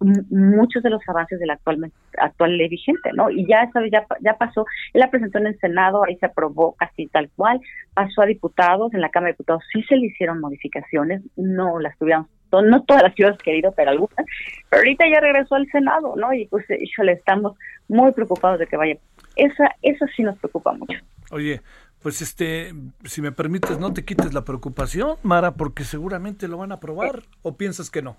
muchos 0.00 0.82
de 0.82 0.90
los 0.90 1.00
avances 1.08 1.38
de 1.38 1.46
la 1.46 1.54
actual, 1.54 1.90
actual 2.18 2.58
ley 2.58 2.68
vigente, 2.68 3.10
¿no? 3.14 3.30
Y 3.30 3.46
ya, 3.46 3.70
ya, 3.90 4.06
ya 4.20 4.36
pasó, 4.36 4.66
él 4.92 5.00
la 5.00 5.10
presentó 5.10 5.38
en 5.38 5.46
el 5.46 5.58
Senado, 5.58 6.04
ahí 6.04 6.16
se 6.16 6.26
aprobó 6.26 6.74
casi 6.74 7.06
tal 7.06 7.30
cual, 7.36 7.60
pasó 7.94 8.22
a 8.22 8.26
diputados, 8.26 8.92
en 8.92 9.00
la 9.00 9.08
Cámara 9.08 9.28
de 9.28 9.34
Diputados 9.34 9.62
sí 9.72 9.82
se 9.84 9.96
le 9.96 10.06
hicieron 10.06 10.40
modificaciones, 10.40 11.22
no 11.36 11.78
las 11.78 11.96
tuvieron 11.96 12.26
no 12.62 12.82
todas 12.84 13.02
las 13.02 13.14
ciudades 13.14 13.40
querido, 13.42 13.72
pero 13.72 13.90
algunas, 13.90 14.26
pero 14.70 14.80
ahorita 14.80 15.04
ya 15.08 15.20
regresó 15.20 15.56
al 15.56 15.66
Senado, 15.68 16.14
¿no? 16.16 16.32
Y 16.32 16.46
pues, 16.46 16.64
híjole, 16.70 17.12
estamos 17.12 17.56
muy 17.88 18.12
preocupados 18.12 18.58
de 18.58 18.66
que 18.66 18.76
vaya. 18.76 18.96
Esa, 19.36 19.74
eso 19.82 20.06
sí 20.14 20.22
nos 20.22 20.38
preocupa 20.38 20.72
mucho. 20.72 20.98
Oye, 21.30 21.60
pues 22.04 22.20
este, 22.20 22.74
si 23.04 23.22
me 23.22 23.32
permites, 23.32 23.78
no 23.78 23.94
te 23.94 24.04
quites 24.04 24.34
la 24.34 24.44
preocupación, 24.44 25.16
Mara, 25.22 25.52
porque 25.52 25.84
seguramente 25.84 26.48
lo 26.48 26.58
van 26.58 26.70
a 26.70 26.74
aprobar, 26.74 27.22
¿o 27.40 27.56
piensas 27.56 27.90
que 27.90 28.02
no? 28.02 28.18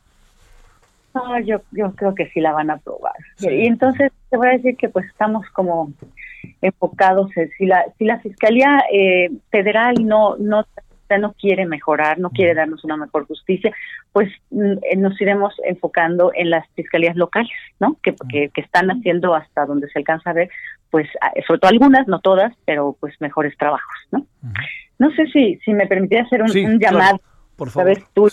No, 1.13 1.39
yo, 1.41 1.61
yo 1.69 1.93
creo 1.93 2.15
que 2.15 2.27
sí 2.31 2.41
la 2.41 2.51
van 2.51 2.71
a 2.71 2.73
aprobar. 2.73 3.13
Y 3.41 3.67
entonces 3.67 4.11
te 4.31 4.37
voy 4.37 4.47
a 4.47 4.51
decir 4.53 4.75
que 4.75 4.89
pues 4.89 5.05
estamos 5.05 5.45
como 5.51 5.93
enfocados 6.61 7.29
en 7.37 7.51
si 7.59 7.67
la 7.67 7.85
si 7.99 8.05
la 8.05 8.19
fiscalía 8.21 8.79
eh, 8.91 9.29
federal 9.51 9.93
no 10.03 10.35
no 10.37 10.65
no 11.19 11.33
quiere 11.33 11.65
mejorar, 11.65 12.19
no 12.19 12.29
quiere 12.31 12.53
darnos 12.53 12.83
una 12.83 12.97
mejor 12.97 13.27
justicia, 13.27 13.71
pues 14.11 14.29
mm, 14.49 14.97
nos 14.97 15.19
iremos 15.21 15.53
enfocando 15.63 16.31
en 16.33 16.49
las 16.49 16.67
fiscalías 16.75 17.15
locales, 17.15 17.51
¿no? 17.79 17.97
Que, 18.01 18.15
que, 18.29 18.61
están 18.61 18.89
haciendo 18.89 19.35
hasta 19.35 19.65
donde 19.65 19.87
se 19.89 19.99
alcanza 19.99 20.31
a 20.31 20.33
ver, 20.33 20.49
pues, 20.95 21.09
sobre 21.45 21.59
todo 21.59 21.71
algunas, 21.71 22.07
no 22.07 22.21
todas, 22.21 22.53
pero 22.63 22.95
pues 23.01 23.19
mejores 23.19 23.53
trabajos, 23.57 23.95
¿no? 24.13 24.25
No 24.97 25.11
sé 25.11 25.25
si 25.27 25.57
si 25.57 25.73
me 25.73 25.87
permitía 25.87 26.21
hacer 26.21 26.41
un, 26.41 26.79
llamado, 26.79 27.19
por 27.57 27.69
favor, 27.69 27.97
tú, 28.13 28.29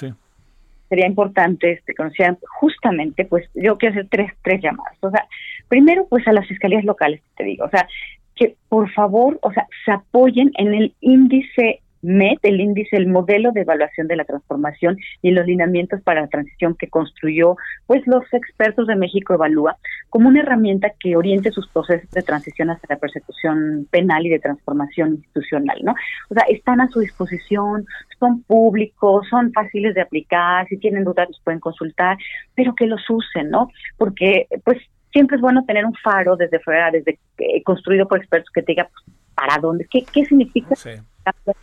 sería 0.89 1.09
importante 1.09 1.73
este, 1.73 1.93
conocieran 1.93 2.39
justamente, 2.61 3.25
pues 3.25 3.51
yo 3.57 3.79
quiero 3.79 3.95
hacer 3.95 4.07
tres, 4.09 4.33
tres 4.45 4.63
llamadas. 4.63 4.97
O 5.01 5.11
sea, 5.11 5.27
primero, 5.67 6.07
pues 6.09 6.25
a 6.29 6.33
las 6.33 6.47
fiscalías 6.47 6.85
locales, 6.85 7.21
te 7.37 7.43
digo, 7.43 7.65
o 7.65 7.69
sea, 7.69 7.89
que 8.37 8.55
por 8.69 8.89
favor, 8.93 9.41
o 9.43 9.53
sea, 9.53 9.67
se 9.85 9.91
apoyen 9.91 10.53
en 10.55 10.73
el 10.73 10.95
índice 11.01 11.81
MET, 12.03 12.39
el 12.45 12.61
índice, 12.61 12.97
el 12.97 13.09
modelo 13.09 13.51
de 13.51 13.63
evaluación 13.63 14.07
de 14.07 14.15
la 14.15 14.25
transformación 14.25 14.99
y 15.21 15.33
los 15.33 15.47
lineamientos 15.47 16.01
para 16.03 16.21
la 16.21 16.29
transición 16.29 16.77
que 16.77 16.87
construyó, 16.87 17.57
pues 17.89 18.07
los 18.07 18.23
expertos 18.33 18.87
de 18.87 18.95
México 18.95 19.35
Evalúa, 19.35 19.79
como 20.13 20.29
una 20.29 20.41
herramienta 20.41 20.93
que 21.01 21.17
oriente 21.17 21.51
sus 21.53 21.67
procesos 21.69 22.11
de 22.11 22.21
transición 22.21 22.69
hacia 22.69 22.87
la 22.91 22.99
persecución 22.99 23.89
penal 23.91 24.27
y 24.27 24.29
de 24.29 24.41
transformación 24.41 25.15
institucional, 25.15 25.79
¿no? 25.83 25.95
O 26.29 26.35
sea, 26.35 26.45
están 26.51 26.83
a 26.83 26.89
su 26.89 27.01
disposición, 27.01 27.87
son 28.21 28.43
públicos, 28.43 29.27
son 29.31 29.51
fáciles 29.55 29.95
de 29.95 30.03
aplicar, 30.03 30.69
si 30.69 30.77
tienen 30.77 31.05
dudas 31.05 31.29
los 31.29 31.41
pueden 31.41 31.61
consultar, 31.61 32.19
pero 32.55 32.75
que 32.75 32.87
los 32.87 33.01
usen, 33.09 33.49
¿no? 33.49 33.71
Porque, 33.97 34.49
pues, 34.65 34.83
siempre 35.13 35.37
es 35.37 35.41
bueno 35.41 35.65
tener 35.65 35.87
un 35.87 35.95
faro 35.95 36.37
desde 36.37 36.61
fuera, 36.61 36.91
desde 36.91 37.19
eh, 37.39 37.63
construido 37.63 38.07
por 38.07 38.19
expertos 38.19 38.51
que 38.53 38.61
te 38.61 38.73
diga 38.73 38.91
pues, 38.93 39.17
para 39.35 39.57
dónde, 39.63 39.87
qué, 39.91 40.05
qué 40.13 40.27
significa 40.27 40.75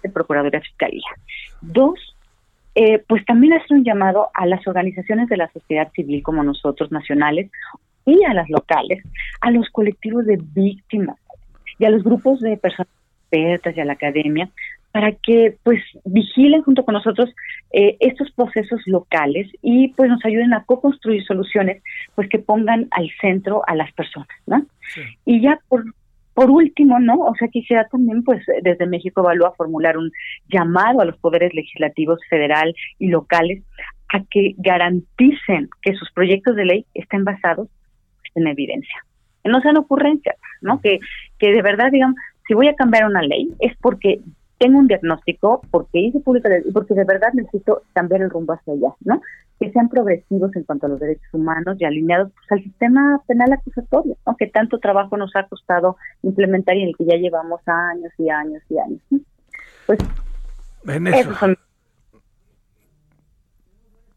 de 0.01 0.09
Procuraduría 0.09 0.61
Fiscalía. 0.61 1.11
Dos, 1.61 2.15
eh, 2.73 3.03
pues 3.07 3.23
también 3.25 3.53
hacer 3.53 3.77
un 3.77 3.83
llamado 3.83 4.29
a 4.33 4.47
las 4.47 4.65
organizaciones 4.65 5.29
de 5.29 5.37
la 5.37 5.51
sociedad 5.51 5.91
civil 5.91 6.23
como 6.23 6.43
nosotros, 6.43 6.91
nacionales, 6.91 7.51
y 8.09 8.23
a 8.23 8.33
las 8.33 8.49
locales, 8.49 9.03
a 9.41 9.51
los 9.51 9.69
colectivos 9.69 10.25
de 10.25 10.39
víctimas 10.41 11.17
y 11.77 11.85
a 11.85 11.89
los 11.89 12.03
grupos 12.03 12.39
de 12.39 12.57
personas 12.57 12.91
expertas 13.23 13.75
y 13.75 13.79
a 13.79 13.85
la 13.85 13.93
academia, 13.93 14.49
para 14.91 15.11
que 15.11 15.55
pues 15.63 15.81
vigilen 16.03 16.63
junto 16.63 16.83
con 16.83 16.93
nosotros 16.93 17.29
eh, 17.71 17.95
estos 17.99 18.31
procesos 18.31 18.81
locales 18.87 19.47
y 19.61 19.89
pues 19.89 20.09
nos 20.09 20.23
ayuden 20.25 20.53
a 20.53 20.63
co-construir 20.63 21.23
soluciones 21.25 21.83
pues 22.15 22.27
que 22.27 22.39
pongan 22.39 22.87
al 22.91 23.09
centro 23.21 23.61
a 23.67 23.75
las 23.75 23.91
personas, 23.93 24.29
¿no? 24.47 24.65
Y 25.25 25.41
ya 25.41 25.59
por 25.67 25.83
por 26.39 26.51
último, 26.51 27.01
¿no? 27.01 27.15
O 27.19 27.35
sea, 27.35 27.49
quisiera 27.49 27.85
también, 27.89 28.23
pues, 28.23 28.41
desde 28.63 28.85
México 28.85 29.19
Evalúa 29.19 29.53
formular 29.57 29.97
un 29.97 30.09
llamado 30.47 31.01
a 31.01 31.05
los 31.05 31.17
poderes 31.17 31.53
legislativos 31.53 32.17
federal 32.29 32.73
y 32.97 33.09
locales 33.09 33.61
a 34.13 34.23
que 34.23 34.53
garanticen 34.57 35.69
que 35.81 35.95
sus 35.95 36.09
proyectos 36.13 36.55
de 36.55 36.63
ley 36.63 36.85
estén 36.93 37.25
basados 37.25 37.67
en 38.35 38.47
evidencia. 38.47 39.03
Que 39.43 39.49
no 39.49 39.61
sean 39.61 39.77
ocurrencias, 39.77 40.35
¿no? 40.61 40.81
Que, 40.81 40.99
que 41.37 41.51
de 41.51 41.61
verdad, 41.61 41.91
digamos, 41.91 42.15
si 42.47 42.53
voy 42.53 42.67
a 42.67 42.75
cambiar 42.75 43.05
una 43.05 43.21
ley 43.21 43.53
es 43.59 43.75
porque 43.81 44.21
tengo 44.57 44.77
un 44.77 44.87
diagnóstico, 44.87 45.61
porque 45.71 45.99
hice 45.99 46.19
pública 46.19 46.49
y 46.63 46.71
porque 46.71 46.93
de 46.93 47.05
verdad 47.05 47.29
necesito 47.33 47.83
cambiar 47.93 48.21
el 48.21 48.29
rumbo 48.29 48.53
hacia 48.53 48.73
allá, 48.73 48.93
¿no? 49.01 49.21
Que 49.57 49.71
sean 49.71 49.87
progresivos 49.87 50.53
en 50.55 50.63
cuanto 50.63 50.85
a 50.85 50.89
los 50.89 50.99
derechos 50.99 51.33
humanos 51.33 51.77
y 51.79 51.85
alineados 51.85 52.31
pues, 52.33 52.51
al 52.51 52.63
sistema 52.63 53.21
penal 53.25 53.53
acusatorio, 53.53 54.17
¿no? 54.25 54.35
Que 54.35 54.47
tanto 54.47 54.79
trabajo 54.79 55.15
nos 55.15 55.33
ha 55.35 55.47
costado 55.47 55.97
implementar 56.23 56.75
y 56.75 56.83
en 56.83 56.89
el 56.89 56.97
que 56.97 57.05
ya 57.05 57.15
llevamos 57.15 57.61
años 57.65 58.11
y 58.17 58.29
años 58.29 58.61
y 58.69 58.77
años. 58.77 59.01
Pues 59.85 59.99
esos 60.85 61.37
son. 61.37 61.57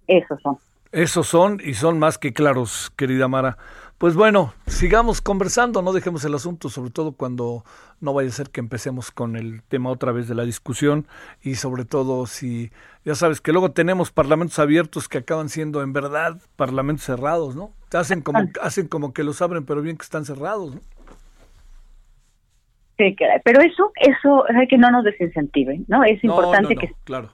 Esos 0.06 0.42
son. 0.42 0.58
Esos 0.90 1.26
son 1.26 1.60
y 1.64 1.74
son 1.74 1.98
más 1.98 2.18
que 2.18 2.32
claros, 2.32 2.92
querida 2.96 3.28
Mara. 3.28 3.56
Pues 4.02 4.16
bueno, 4.16 4.52
sigamos 4.66 5.20
conversando, 5.20 5.80
no 5.80 5.92
dejemos 5.92 6.24
el 6.24 6.34
asunto, 6.34 6.68
sobre 6.68 6.90
todo 6.90 7.12
cuando 7.12 7.62
no 8.00 8.12
vaya 8.12 8.30
a 8.30 8.32
ser 8.32 8.50
que 8.50 8.58
empecemos 8.58 9.12
con 9.12 9.36
el 9.36 9.62
tema 9.62 9.90
otra 9.90 10.10
vez 10.10 10.26
de 10.26 10.34
la 10.34 10.42
discusión 10.42 11.06
y 11.40 11.54
sobre 11.54 11.84
todo 11.84 12.26
si, 12.26 12.72
ya 13.04 13.14
sabes 13.14 13.40
que 13.40 13.52
luego 13.52 13.70
tenemos 13.70 14.10
parlamentos 14.10 14.58
abiertos 14.58 15.08
que 15.08 15.18
acaban 15.18 15.48
siendo 15.48 15.84
en 15.84 15.92
verdad 15.92 16.38
parlamentos 16.56 17.06
cerrados, 17.06 17.54
¿no? 17.54 17.70
Hacen 17.92 18.22
como, 18.22 18.40
hacen 18.60 18.88
como 18.88 19.12
que 19.12 19.22
los 19.22 19.40
abren, 19.40 19.64
pero 19.64 19.82
bien 19.82 19.96
que 19.96 20.02
están 20.02 20.24
cerrados, 20.24 20.74
¿no? 20.74 20.80
Sí, 22.98 23.14
pero 23.44 23.60
eso, 23.60 23.92
eso 24.00 24.48
es 24.48 24.68
que 24.68 24.78
no 24.78 24.90
nos 24.90 25.04
desincentive, 25.04 25.82
¿no? 25.86 26.02
Es 26.02 26.24
importante 26.24 26.74
que... 26.74 26.92
Claro 27.04 27.30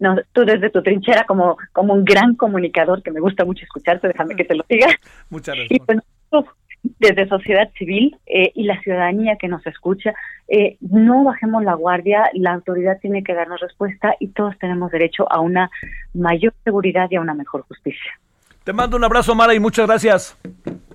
no, 0.00 0.16
tú 0.32 0.44
desde 0.44 0.70
tu 0.70 0.82
trinchera 0.82 1.24
como, 1.24 1.56
como 1.72 1.94
un 1.94 2.04
gran 2.04 2.34
comunicador 2.34 3.02
que 3.02 3.10
me 3.10 3.20
gusta 3.20 3.44
mucho 3.44 3.64
escucharte, 3.64 4.08
déjame 4.08 4.34
que 4.34 4.44
te 4.44 4.54
lo 4.54 4.64
diga. 4.68 4.88
Muchas 5.28 5.54
gracias. 5.54 5.80
Y 5.80 5.84
pues 5.84 5.98
nosotros, 6.30 6.56
desde 6.98 7.28
sociedad 7.28 7.70
civil 7.78 8.16
eh, 8.26 8.50
y 8.54 8.64
la 8.64 8.80
ciudadanía 8.80 9.36
que 9.36 9.48
nos 9.48 9.64
escucha, 9.66 10.14
eh, 10.48 10.78
no 10.80 11.24
bajemos 11.24 11.62
la 11.62 11.74
guardia, 11.74 12.30
la 12.32 12.54
autoridad 12.54 12.98
tiene 13.00 13.22
que 13.22 13.34
darnos 13.34 13.60
respuesta 13.60 14.14
y 14.18 14.28
todos 14.28 14.58
tenemos 14.58 14.90
derecho 14.90 15.30
a 15.30 15.40
una 15.40 15.70
mayor 16.14 16.54
seguridad 16.64 17.08
y 17.10 17.16
a 17.16 17.20
una 17.20 17.34
mejor 17.34 17.62
justicia. 17.68 18.18
Te 18.64 18.72
mando 18.72 18.96
un 18.96 19.04
abrazo, 19.04 19.34
Mara, 19.34 19.54
y 19.54 19.60
muchas 19.60 19.86
gracias. 19.86 20.36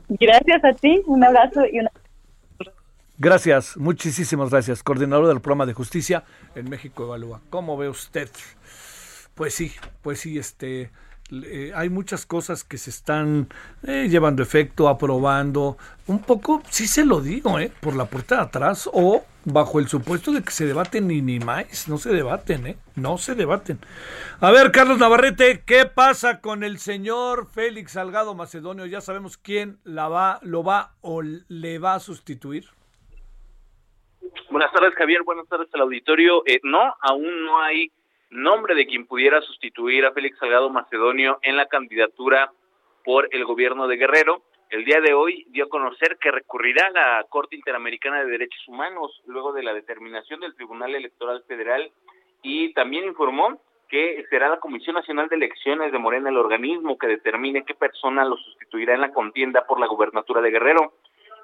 Gracias 0.09 0.63
a 0.63 0.73
ti, 0.73 1.01
un 1.05 1.23
abrazo 1.23 1.61
y 1.71 1.79
una... 1.79 1.91
Gracias, 3.17 3.77
muchísimas 3.77 4.49
gracias. 4.49 4.83
Coordinador 4.83 5.27
del 5.27 5.39
programa 5.39 5.65
de 5.65 5.73
justicia 5.73 6.23
en 6.53 6.69
México 6.69 7.05
Evalúa. 7.05 7.39
¿Cómo 7.49 7.77
ve 7.77 7.87
usted? 7.87 8.29
Pues 9.35 9.53
sí, 9.53 9.71
pues 10.01 10.21
sí, 10.21 10.37
este, 10.37 10.91
eh, 11.31 11.71
hay 11.75 11.89
muchas 11.89 12.25
cosas 12.25 12.63
que 12.63 12.77
se 12.77 12.91
están 12.91 13.47
eh, 13.85 14.07
llevando 14.09 14.43
efecto, 14.43 14.87
aprobando, 14.87 15.75
un 16.05 16.21
poco, 16.21 16.61
sí 16.69 16.87
se 16.87 17.03
lo 17.03 17.19
digo, 17.19 17.59
eh, 17.59 17.71
por 17.81 17.95
la 17.95 18.05
puerta 18.05 18.35
de 18.35 18.41
atrás 18.43 18.87
o 18.93 19.23
bajo 19.43 19.79
el 19.79 19.87
supuesto 19.87 20.31
de 20.31 20.43
que 20.43 20.51
se 20.51 20.67
debaten 20.67 21.07
ni 21.07 21.21
ni 21.21 21.39
más, 21.39 21.89
no 21.89 21.97
se 21.97 22.13
debaten, 22.13 22.67
eh, 22.67 22.77
no 22.95 23.17
se 23.17 23.33
debaten. 23.33 23.79
A 24.39 24.51
ver, 24.51 24.71
Carlos 24.71 24.99
Navarrete, 24.99 25.63
¿qué 25.65 25.85
pasa 25.85 26.41
con 26.41 26.63
el 26.63 26.77
señor 26.77 27.47
Félix 27.47 27.93
Salgado 27.93 28.35
Macedonio? 28.35 28.85
Ya 28.85 29.01
sabemos 29.01 29.37
quién 29.37 29.79
la 29.83 30.07
va, 30.07 30.39
lo 30.43 30.63
va 30.63 30.93
o 31.01 31.23
le 31.23 31.79
va 31.79 31.95
a 31.95 31.99
sustituir. 31.99 32.65
Buenas 34.51 34.71
tardes, 34.71 34.93
Javier. 34.95 35.23
Buenas 35.23 35.47
tardes 35.47 35.67
al 35.73 35.81
auditorio. 35.81 36.43
no, 36.63 36.95
aún 37.01 37.45
no 37.45 37.61
hay 37.61 37.91
nombre 38.35 38.75
de 38.75 38.85
quien 38.85 39.07
pudiera 39.07 39.41
sustituir 39.41 40.05
a 40.05 40.11
Félix 40.11 40.37
Salgado 40.37 40.69
Macedonio 40.69 41.39
en 41.41 41.57
la 41.57 41.67
candidatura 41.67 42.51
por 43.03 43.29
el 43.31 43.45
gobierno 43.45 43.87
de 43.87 43.97
Guerrero. 43.97 44.41
El 44.69 44.83
día 44.83 44.99
de 44.99 45.13
hoy 45.13 45.45
dio 45.49 45.65
a 45.65 45.69
conocer 45.69 46.17
que 46.17 46.31
recurrirá 46.31 46.87
a 46.87 46.91
la 46.91 47.25
Corte 47.29 47.55
Interamericana 47.55 48.23
de 48.23 48.31
Derechos 48.31 48.67
Humanos 48.67 49.21
luego 49.25 49.53
de 49.53 49.63
la 49.63 49.73
determinación 49.73 50.39
del 50.39 50.55
Tribunal 50.55 50.95
Electoral 50.95 51.43
Federal 51.47 51.91
y 52.41 52.73
también 52.73 53.05
informó 53.05 53.61
que 53.87 54.25
será 54.29 54.49
la 54.49 54.59
Comisión 54.59 54.95
Nacional 54.95 55.29
de 55.29 55.35
Elecciones 55.35 55.91
de 55.91 55.99
Morena 55.99 56.29
el 56.29 56.37
organismo 56.37 56.97
que 56.97 57.07
determine 57.07 57.63
qué 57.63 57.75
persona 57.75 58.25
lo 58.25 58.35
sustituirá 58.37 58.95
en 58.95 59.01
la 59.01 59.13
contienda 59.13 59.65
por 59.65 59.79
la 59.79 59.87
gubernatura 59.87 60.41
de 60.41 60.51
Guerrero. 60.51 60.93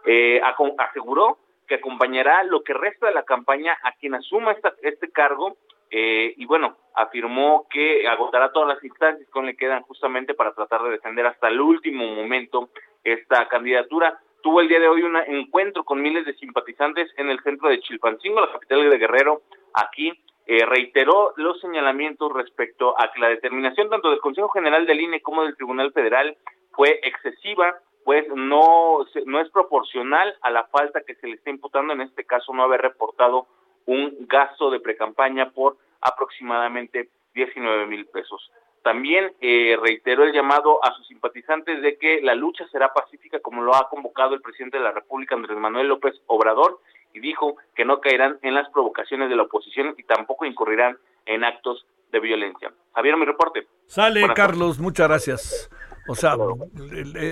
Eh, 0.05 0.41
aseguró 0.77 1.37
que 1.67 1.75
acompañará 1.75 2.43
lo 2.43 2.63
que 2.63 2.73
resta 2.73 3.07
de 3.07 3.13
la 3.13 3.23
campaña 3.23 3.77
a 3.83 3.93
quien 3.93 4.15
asuma 4.15 4.51
esta, 4.51 4.73
este 4.81 5.11
cargo 5.11 5.57
eh, 5.91 6.33
y 6.37 6.45
bueno, 6.45 6.77
afirmó 6.95 7.67
que 7.69 8.07
agotará 8.07 8.53
todas 8.53 8.75
las 8.75 8.83
instancias 8.83 9.27
que 9.31 9.41
le 9.41 9.57
quedan 9.57 9.81
justamente 9.83 10.33
para 10.33 10.53
tratar 10.53 10.83
de 10.83 10.91
defender 10.91 11.25
hasta 11.25 11.49
el 11.49 11.59
último 11.59 12.07
momento 12.15 12.69
esta 13.03 13.47
candidatura. 13.49 14.17
Tuvo 14.41 14.61
el 14.61 14.69
día 14.69 14.79
de 14.79 14.87
hoy 14.87 15.03
un 15.03 15.17
encuentro 15.17 15.83
con 15.83 16.01
miles 16.01 16.25
de 16.25 16.33
simpatizantes 16.35 17.11
en 17.17 17.29
el 17.29 17.41
centro 17.43 17.67
de 17.67 17.81
Chilpancingo, 17.81 18.39
la 18.39 18.53
capital 18.53 18.89
de 18.89 18.97
Guerrero. 18.97 19.41
Aquí 19.73 20.13
eh, 20.47 20.65
reiteró 20.65 21.33
los 21.35 21.59
señalamientos 21.59 22.31
respecto 22.33 22.95
a 22.97 23.11
que 23.11 23.19
la 23.19 23.27
determinación 23.29 23.89
tanto 23.89 24.09
del 24.09 24.21
Consejo 24.21 24.49
General 24.49 24.85
del 24.85 25.01
INE 25.01 25.21
como 25.21 25.43
del 25.43 25.57
Tribunal 25.57 25.91
Federal 25.91 26.37
fue 26.71 27.01
excesiva, 27.03 27.75
pues 28.05 28.25
no, 28.33 29.05
no 29.25 29.39
es 29.41 29.49
proporcional 29.51 30.35
a 30.41 30.49
la 30.49 30.65
falta 30.67 31.01
que 31.05 31.15
se 31.15 31.27
le 31.27 31.35
está 31.35 31.49
imputando, 31.49 31.93
en 31.93 32.01
este 32.01 32.23
caso 32.23 32.53
no 32.53 32.63
haber 32.63 32.81
reportado 32.81 33.47
un 33.85 34.15
gasto 34.27 34.69
de 34.69 34.79
precampaña 34.79 35.51
por 35.51 35.77
aproximadamente 36.01 37.09
19 37.33 37.87
mil 37.87 38.05
pesos. 38.07 38.51
También 38.83 39.33
eh, 39.41 39.77
reiteró 39.81 40.23
el 40.23 40.33
llamado 40.33 40.83
a 40.83 40.93
sus 40.95 41.07
simpatizantes 41.07 41.81
de 41.81 41.97
que 41.97 42.19
la 42.21 42.33
lucha 42.33 42.67
será 42.71 42.91
pacífica 42.93 43.39
como 43.39 43.61
lo 43.61 43.75
ha 43.75 43.87
convocado 43.89 44.33
el 44.33 44.41
presidente 44.41 44.77
de 44.77 44.83
la 44.83 44.91
República, 44.91 45.35
Andrés 45.35 45.57
Manuel 45.57 45.87
López 45.87 46.15
Obrador, 46.25 46.79
y 47.13 47.19
dijo 47.19 47.57
que 47.75 47.85
no 47.85 47.99
caerán 48.01 48.39
en 48.41 48.55
las 48.55 48.69
provocaciones 48.69 49.29
de 49.29 49.35
la 49.35 49.43
oposición 49.43 49.93
y 49.97 50.03
tampoco 50.03 50.45
incurrirán 50.45 50.97
en 51.25 51.43
actos 51.43 51.85
de 52.11 52.19
violencia. 52.19 52.73
Javier, 52.95 53.17
mi 53.17 53.25
reporte. 53.25 53.67
Sale, 53.85 54.21
Carlos, 54.33 54.79
muchas 54.79 55.07
gracias. 55.07 55.69
O 56.07 56.15
sea, 56.15 56.35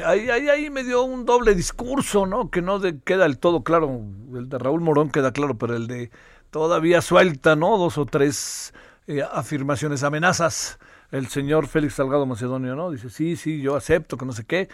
ahí, 0.06 0.30
ahí, 0.30 0.50
ahí, 0.50 0.70
me 0.70 0.84
dio 0.84 1.02
un 1.04 1.26
doble 1.26 1.56
discurso, 1.56 2.28
¿no? 2.28 2.52
Que 2.52 2.62
no 2.62 2.80
queda 3.04 3.24
del 3.24 3.40
todo 3.40 3.64
claro. 3.64 3.90
El 4.34 4.48
de 4.48 4.60
Raúl 4.60 4.82
Morón 4.82 5.10
queda 5.10 5.34
claro, 5.34 5.58
pero 5.58 5.76
el 5.76 5.88
de 5.88 6.12
todavía 6.52 7.02
suelta, 7.02 7.56
¿no? 7.56 7.78
Dos 7.78 7.98
o 7.98 8.06
tres 8.06 8.74
eh, 9.08 9.22
afirmaciones, 9.22 10.04
amenazas. 10.04 10.80
El 11.12 11.28
señor 11.28 11.68
Félix 11.68 11.96
Salgado 11.96 12.28
Macedonio, 12.28 12.76
¿no? 12.76 12.92
Dice, 12.92 13.10
sí, 13.10 13.36
sí, 13.36 13.62
yo 13.62 13.76
acepto, 13.76 14.18
que 14.18 14.26
no 14.26 14.34
sé 14.34 14.46
qué. 14.46 14.70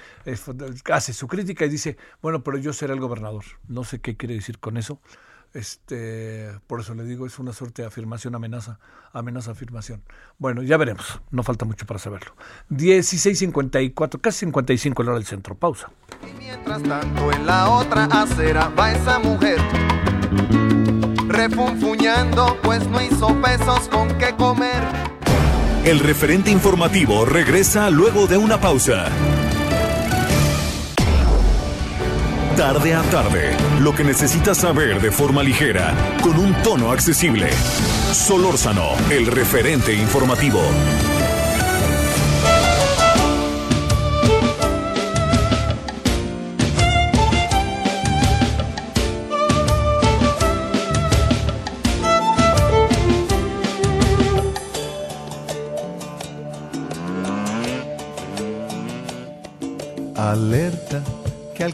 hace 0.92 1.14
su 1.14 1.28
crítica 1.28 1.66
y 1.66 1.70
dice, 1.70 1.98
bueno, 2.22 2.44
pero 2.44 2.58
yo 2.58 2.74
seré 2.74 2.94
el 2.94 3.00
gobernador. 3.00 3.46
No 3.70 3.86
sé 3.86 4.00
qué 4.00 4.18
quiere 4.18 4.36
decir 4.36 4.60
con 4.60 4.76
eso. 4.76 5.00
Este, 5.56 6.52
por 6.68 6.82
eso 6.82 6.94
le 6.96 7.06
digo, 7.06 7.26
es 7.26 7.40
una 7.40 7.54
suerte 7.54 7.82
de 7.82 7.88
afirmación, 7.88 8.36
amenaza, 8.36 8.78
amenaza, 9.14 9.52
afirmación. 9.52 10.04
Bueno, 10.38 10.62
ya 10.62 10.76
veremos, 10.76 11.22
no 11.32 11.44
falta 11.44 11.64
mucho 11.64 11.86
para 11.86 11.98
saberlo. 11.98 12.36
16.54, 12.72 14.20
casi 14.20 14.40
55 14.40 15.04
la 15.04 15.12
hora 15.12 15.20
del 15.20 15.26
centro, 15.26 15.56
pausa. 15.56 15.90
Y 16.30 16.38
mientras 16.38 16.84
tanto 16.84 17.32
en 17.32 17.46
la 17.46 17.70
otra 17.70 18.04
acera 18.12 18.68
va 18.78 18.92
esa 18.92 19.18
mujer, 19.20 19.62
refunfuñando, 21.36 22.58
pues 22.64 22.88
no 22.88 23.02
hizo 23.02 23.28
pesos 23.42 23.88
con 23.90 24.08
qué 24.18 24.34
comer. 24.36 24.82
El 25.84 26.00
referente 26.00 26.50
informativo 26.50 27.26
regresa 27.26 27.90
luego 27.90 28.26
de 28.26 28.38
una 28.38 28.60
pausa. 28.60 29.10
Tarde 32.58 32.96
a 32.96 33.02
tarde, 33.04 33.56
lo 33.82 33.94
que 33.94 34.06
necesitas 34.06 34.60
saber 34.60 35.02
de 35.02 35.12
forma 35.12 35.44
ligera, 35.44 35.94
con 36.24 36.40
un 36.40 36.54
tono 36.64 36.92
accesible. 36.92 37.50
Solórzano, 38.14 38.92
el 39.12 39.28
referente 39.28 39.94
informativo. 39.94 40.62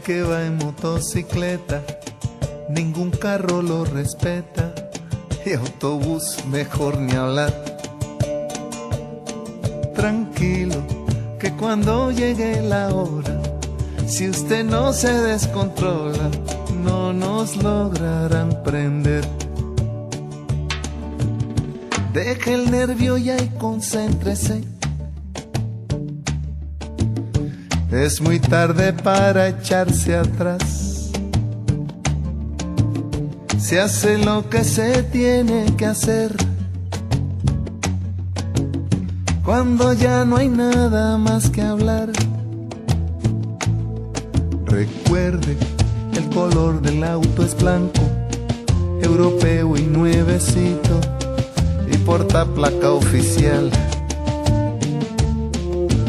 que 0.00 0.22
va 0.22 0.46
en 0.46 0.56
motocicleta 0.56 1.82
ningún 2.70 3.10
carro 3.10 3.60
lo 3.60 3.84
respeta 3.84 4.74
y 5.44 5.52
autobús 5.52 6.38
mejor 6.50 6.96
ni 6.98 7.12
hablar. 7.12 7.52
Tranquilo, 9.94 10.76
que 11.38 11.52
cuando 11.52 12.10
llegue 12.10 12.62
la 12.62 12.88
hora, 12.94 13.42
si 14.06 14.30
usted 14.30 14.64
no 14.64 14.92
se 14.94 15.12
descontrola, 15.12 16.30
no 16.82 17.12
nos 17.12 17.56
lograrán 17.56 18.62
prender. 18.62 19.24
Deje 22.14 22.54
el 22.54 22.70
nervio 22.70 23.18
ya 23.18 23.36
y 23.36 23.48
concéntrese 23.58 24.62
Es 27.92 28.22
muy 28.22 28.40
tarde 28.40 28.94
para 28.94 29.48
echarse 29.48 30.16
atrás. 30.16 31.10
Se 33.58 33.78
hace 33.78 34.16
lo 34.16 34.48
que 34.48 34.64
se 34.64 35.02
tiene 35.02 35.66
que 35.76 35.84
hacer. 35.84 36.34
Cuando 39.44 39.92
ya 39.92 40.24
no 40.24 40.38
hay 40.38 40.48
nada 40.48 41.18
más 41.18 41.50
que 41.50 41.60
hablar. 41.60 42.08
Recuerde, 44.64 45.58
el 46.16 46.30
color 46.30 46.80
del 46.80 47.04
auto 47.04 47.44
es 47.44 47.54
blanco, 47.54 48.00
europeo 49.02 49.76
y 49.76 49.82
nuevecito, 49.82 50.98
y 51.92 51.98
porta 51.98 52.46
placa 52.46 52.90
oficial. 52.90 53.70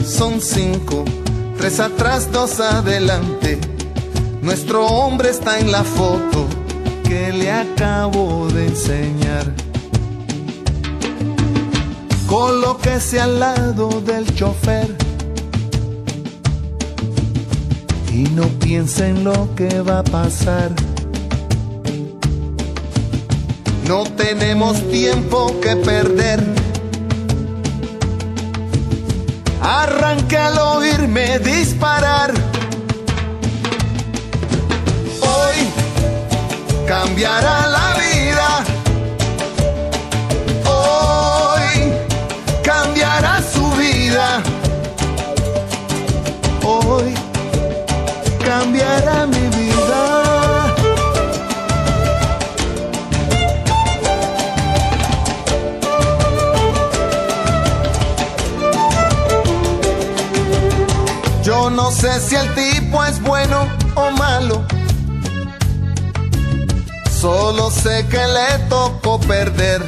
Son 0.05 0.39
cinco 0.39 1.03
Tres 1.57 1.79
atrás, 1.79 2.31
dos 2.31 2.59
adelante. 2.59 3.59
Nuestro 4.41 4.85
hombre 4.85 5.29
está 5.29 5.59
en 5.59 5.71
la 5.71 5.83
foto 5.83 6.47
que 7.03 7.31
le 7.31 7.51
acabo 7.51 8.47
de 8.47 8.67
enseñar. 8.67 9.53
Colóquese 12.27 13.21
al 13.21 13.39
lado 13.39 14.01
del 14.01 14.25
chofer 14.35 14.95
y 18.11 18.23
no 18.35 18.47
piense 18.59 19.07
en 19.07 19.23
lo 19.23 19.53
que 19.55 19.81
va 19.81 19.99
a 19.99 20.03
pasar. 20.03 20.71
No 23.87 24.03
tenemos 24.03 24.81
tiempo 24.89 25.59
que 25.61 25.75
perder 25.75 26.62
Arranque 29.63 30.37
al 30.37 30.57
oírme 30.57 31.39
disparar. 31.39 32.33
Hoy 35.21 35.57
cambiará 36.85 37.67
la 37.67 37.95
vida. 37.95 38.49
Hoy 40.65 41.93
cambiará 42.61 43.41
su 43.41 43.71
vida. 43.77 44.43
Hoy 46.65 47.13
cambiará 48.43 49.25
mi 49.25 49.47
vida. 49.47 50.22
Sé 61.93 62.19
si 62.19 62.35
el 62.35 62.53
tipo 62.55 63.03
es 63.05 63.21
bueno 63.21 63.67
o 63.95 64.11
malo. 64.11 64.65
Solo 67.11 67.69
sé 67.69 68.05
que 68.09 68.17
le 68.17 68.59
tocó 68.67 69.19
perder. 69.19 69.81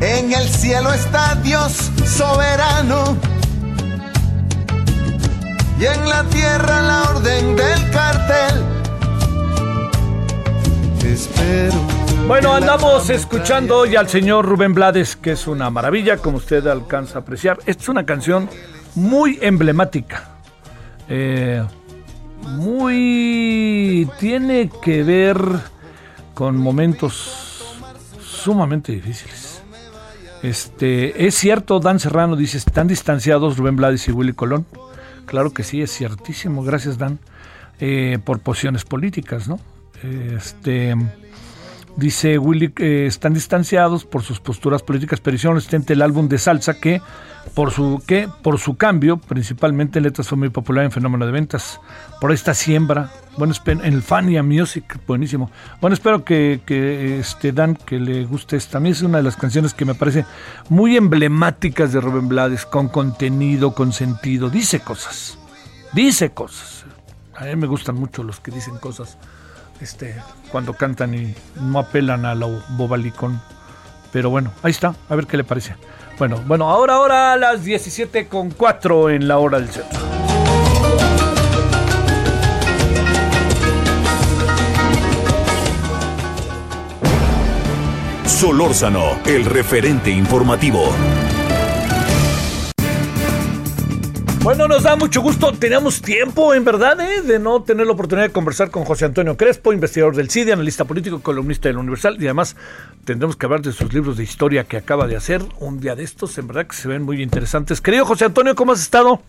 En 0.00 0.32
el 0.32 0.48
cielo 0.48 0.92
está 0.92 1.36
Dios 1.36 1.90
soberano. 2.04 3.16
Y 5.78 5.86
en 5.86 6.08
la 6.08 6.24
tierra 6.24 6.82
la 6.82 7.02
orden 7.10 7.56
del 7.56 7.90
cartel. 7.90 8.64
Espero 11.04 12.00
bueno, 12.30 12.54
andamos 12.54 13.10
escuchando 13.10 13.78
hoy 13.78 13.96
al 13.96 14.08
señor 14.08 14.46
Rubén 14.46 14.72
Blades, 14.72 15.16
que 15.16 15.32
es 15.32 15.48
una 15.48 15.68
maravilla, 15.68 16.16
como 16.18 16.36
usted 16.36 16.64
alcanza 16.68 17.18
a 17.18 17.22
apreciar. 17.22 17.58
Esta 17.66 17.82
es 17.82 17.88
una 17.88 18.06
canción 18.06 18.48
muy 18.94 19.38
emblemática. 19.40 20.28
Eh, 21.08 21.62
muy. 22.42 24.08
tiene 24.18 24.70
que 24.82 25.02
ver 25.02 25.38
con 26.34 26.56
momentos 26.56 27.76
sumamente 28.22 28.92
difíciles. 28.92 29.62
Este, 30.42 31.26
es 31.26 31.34
cierto, 31.34 31.80
Dan 31.80 32.00
Serrano 32.00 32.34
dice, 32.34 32.56
están 32.56 32.88
distanciados 32.88 33.58
Rubén 33.58 33.76
Blades 33.76 34.08
y 34.08 34.12
Willy 34.12 34.32
Colón. 34.32 34.66
Claro 35.26 35.52
que 35.52 35.62
sí, 35.62 35.82
es 35.82 35.92
ciertísimo. 35.92 36.62
Gracias, 36.62 36.96
Dan. 36.96 37.18
Eh, 37.78 38.18
por 38.24 38.40
posiciones 38.40 38.84
políticas, 38.84 39.48
¿no? 39.48 39.58
Este 40.02 40.96
Dice 42.00 42.38
Willy 42.38 42.70
que 42.70 43.04
están 43.04 43.34
distanciados 43.34 44.06
por 44.06 44.22
sus 44.22 44.40
posturas 44.40 44.82
políticas, 44.82 45.20
pero 45.20 45.34
hicieron 45.34 45.56
resistente 45.56 45.92
el 45.92 46.00
álbum 46.00 46.30
de 46.30 46.38
salsa 46.38 46.80
que 46.80 47.02
por 47.54 47.72
su 47.72 48.02
que 48.06 48.26
por 48.42 48.58
su 48.58 48.78
cambio, 48.78 49.18
principalmente 49.18 49.98
en 49.98 50.04
letras 50.04 50.26
fue 50.26 50.38
muy 50.38 50.48
popular 50.48 50.86
en 50.86 50.92
fenómeno 50.92 51.26
de 51.26 51.32
ventas. 51.32 51.78
Por 52.18 52.32
esta 52.32 52.54
siembra, 52.54 53.10
bueno, 53.36 53.52
en 53.66 53.80
el 53.84 54.00
Fania 54.00 54.42
Music, 54.42 54.98
buenísimo. 55.06 55.50
Bueno, 55.82 55.92
espero 55.92 56.24
que, 56.24 56.62
que 56.64 57.18
este 57.18 57.52
Dan 57.52 57.76
que 57.76 58.00
le 58.00 58.24
guste 58.24 58.56
esta. 58.56 58.78
A 58.78 58.80
mí 58.80 58.88
es 58.88 59.02
una 59.02 59.18
de 59.18 59.24
las 59.24 59.36
canciones 59.36 59.74
que 59.74 59.84
me 59.84 59.94
parece 59.94 60.24
muy 60.70 60.96
emblemáticas 60.96 61.92
de 61.92 62.00
Rubén 62.00 62.28
Blades, 62.28 62.64
con 62.64 62.88
contenido, 62.88 63.74
con 63.74 63.92
sentido. 63.92 64.48
Dice 64.48 64.80
cosas, 64.80 65.38
dice 65.92 66.30
cosas. 66.30 66.86
A 67.36 67.44
mí 67.44 67.56
me 67.56 67.66
gustan 67.66 67.96
mucho 67.96 68.22
los 68.22 68.40
que 68.40 68.50
dicen 68.50 68.78
cosas 68.78 69.18
este, 69.80 70.16
cuando 70.50 70.74
cantan 70.74 71.14
y 71.14 71.34
no 71.60 71.78
apelan 71.78 72.24
a 72.24 72.34
lo 72.34 72.62
bobalicón. 72.70 73.40
Pero 74.12 74.30
bueno, 74.30 74.52
ahí 74.62 74.70
está, 74.70 74.94
a 75.08 75.14
ver 75.14 75.26
qué 75.26 75.36
le 75.36 75.44
parece. 75.44 75.74
Bueno, 76.18 76.42
bueno, 76.46 76.68
ahora, 76.68 76.94
ahora 76.94 77.32
a 77.32 77.36
las 77.36 77.64
17 77.64 78.28
con 78.28 78.50
4 78.50 79.10
en 79.10 79.28
la 79.28 79.38
hora 79.38 79.58
del 79.58 79.70
centro. 79.70 80.00
Solórzano, 88.26 89.18
el 89.26 89.44
referente 89.44 90.10
informativo. 90.10 90.94
Bueno, 94.42 94.66
nos 94.66 94.84
da 94.84 94.96
mucho 94.96 95.20
gusto. 95.20 95.52
Teníamos 95.52 96.00
tiempo, 96.00 96.54
en 96.54 96.64
verdad, 96.64 96.98
¿eh? 96.98 97.20
de 97.20 97.38
no 97.38 97.62
tener 97.62 97.86
la 97.86 97.92
oportunidad 97.92 98.26
de 98.26 98.32
conversar 98.32 98.70
con 98.70 98.84
José 98.84 99.04
Antonio 99.04 99.36
Crespo, 99.36 99.72
investigador 99.74 100.16
del 100.16 100.30
CIDI, 100.30 100.52
analista 100.52 100.86
político, 100.86 101.20
columnista 101.20 101.68
del 101.68 101.76
Universal. 101.76 102.16
Y 102.18 102.24
además 102.24 102.56
tendremos 103.04 103.36
que 103.36 103.44
hablar 103.44 103.60
de 103.60 103.72
sus 103.72 103.92
libros 103.92 104.16
de 104.16 104.22
historia 104.22 104.64
que 104.64 104.78
acaba 104.78 105.06
de 105.06 105.16
hacer. 105.16 105.42
Un 105.58 105.78
día 105.78 105.94
de 105.94 106.04
estos, 106.04 106.38
en 106.38 106.46
verdad 106.46 106.66
que 106.66 106.74
se 106.74 106.88
ven 106.88 107.02
muy 107.02 107.22
interesantes. 107.22 107.82
Querido 107.82 108.06
José 108.06 108.24
Antonio, 108.24 108.54
¿cómo 108.54 108.72
has 108.72 108.80
estado? 108.80 109.20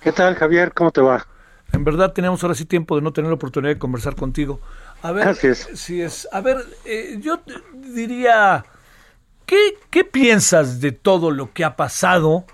¿Qué 0.00 0.10
tal, 0.10 0.34
Javier? 0.34 0.72
¿Cómo 0.74 0.90
te 0.90 1.00
va? 1.00 1.24
En 1.72 1.84
verdad 1.84 2.12
teníamos 2.12 2.42
ahora 2.42 2.56
sí 2.56 2.64
tiempo 2.64 2.96
de 2.96 3.02
no 3.02 3.12
tener 3.12 3.28
la 3.28 3.36
oportunidad 3.36 3.72
de 3.72 3.78
conversar 3.78 4.16
contigo. 4.16 4.60
A 5.02 5.12
ver, 5.12 5.28
Así 5.28 5.46
es. 5.46 5.68
si 5.74 6.02
es. 6.02 6.28
A 6.32 6.40
ver, 6.40 6.58
eh, 6.84 7.16
yo 7.20 7.40
diría, 7.74 8.64
¿qué, 9.46 9.78
¿qué 9.88 10.04
piensas 10.04 10.80
de 10.80 10.90
todo 10.90 11.30
lo 11.30 11.52
que 11.52 11.64
ha 11.64 11.76
pasado 11.76 12.44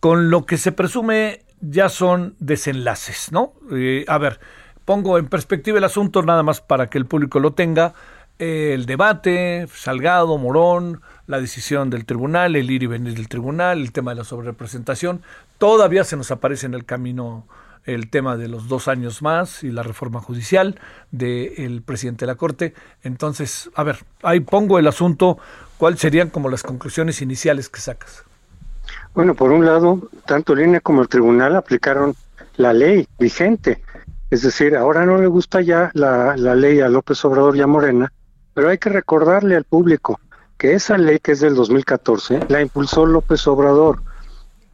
con 0.00 0.30
lo 0.30 0.46
que 0.46 0.56
se 0.56 0.72
presume 0.72 1.44
ya 1.60 1.88
son 1.90 2.34
desenlaces, 2.38 3.30
¿no? 3.32 3.52
Eh, 3.70 4.04
a 4.08 4.18
ver, 4.18 4.40
pongo 4.84 5.18
en 5.18 5.28
perspectiva 5.28 5.78
el 5.78 5.84
asunto 5.84 6.22
nada 6.22 6.42
más 6.42 6.60
para 6.60 6.88
que 6.88 6.98
el 6.98 7.06
público 7.06 7.38
lo 7.38 7.52
tenga. 7.52 7.92
Eh, 8.38 8.72
el 8.74 8.86
debate, 8.86 9.66
Salgado, 9.72 10.38
Morón, 10.38 11.02
la 11.26 11.40
decisión 11.40 11.90
del 11.90 12.06
tribunal, 12.06 12.56
el 12.56 12.70
ir 12.70 12.82
y 12.82 12.86
venir 12.86 13.14
del 13.14 13.28
tribunal, 13.28 13.80
el 13.80 13.92
tema 13.92 14.12
de 14.12 14.16
la 14.16 14.24
sobrerepresentación, 14.24 15.22
todavía 15.58 16.04
se 16.04 16.16
nos 16.16 16.30
aparece 16.30 16.64
en 16.64 16.74
el 16.74 16.86
camino 16.86 17.46
el 17.84 18.08
tema 18.08 18.36
de 18.36 18.48
los 18.48 18.68
dos 18.68 18.88
años 18.88 19.22
más 19.22 19.62
y 19.62 19.70
la 19.70 19.82
reforma 19.82 20.20
judicial 20.20 20.78
del 21.10 21.82
presidente 21.82 22.24
de 22.24 22.32
la 22.32 22.36
Corte. 22.36 22.74
Entonces, 23.02 23.70
a 23.74 23.82
ver, 23.82 24.04
ahí 24.22 24.40
pongo 24.40 24.78
el 24.78 24.86
asunto, 24.86 25.38
¿cuáles 25.76 26.00
serían 26.00 26.30
como 26.30 26.48
las 26.48 26.62
conclusiones 26.62 27.20
iniciales 27.20 27.68
que 27.68 27.80
sacas? 27.80 28.24
Bueno, 29.14 29.34
por 29.34 29.50
un 29.50 29.66
lado, 29.66 30.08
tanto 30.24 30.52
el 30.52 30.82
como 30.82 31.02
el 31.02 31.08
tribunal 31.08 31.56
aplicaron 31.56 32.14
la 32.56 32.72
ley 32.72 33.08
vigente. 33.18 33.82
Es 34.30 34.42
decir, 34.42 34.76
ahora 34.76 35.04
no 35.04 35.18
le 35.18 35.26
gusta 35.26 35.60
ya 35.60 35.90
la, 35.94 36.36
la 36.36 36.54
ley 36.54 36.80
a 36.80 36.88
López 36.88 37.24
Obrador 37.24 37.56
y 37.56 37.60
a 37.60 37.66
Morena, 37.66 38.12
pero 38.54 38.68
hay 38.68 38.78
que 38.78 38.90
recordarle 38.90 39.56
al 39.56 39.64
público 39.64 40.20
que 40.56 40.74
esa 40.74 40.96
ley 40.96 41.18
que 41.18 41.32
es 41.32 41.40
del 41.40 41.56
2014 41.56 42.40
la 42.48 42.60
impulsó 42.60 43.06
López 43.06 43.46
Obrador. 43.48 44.02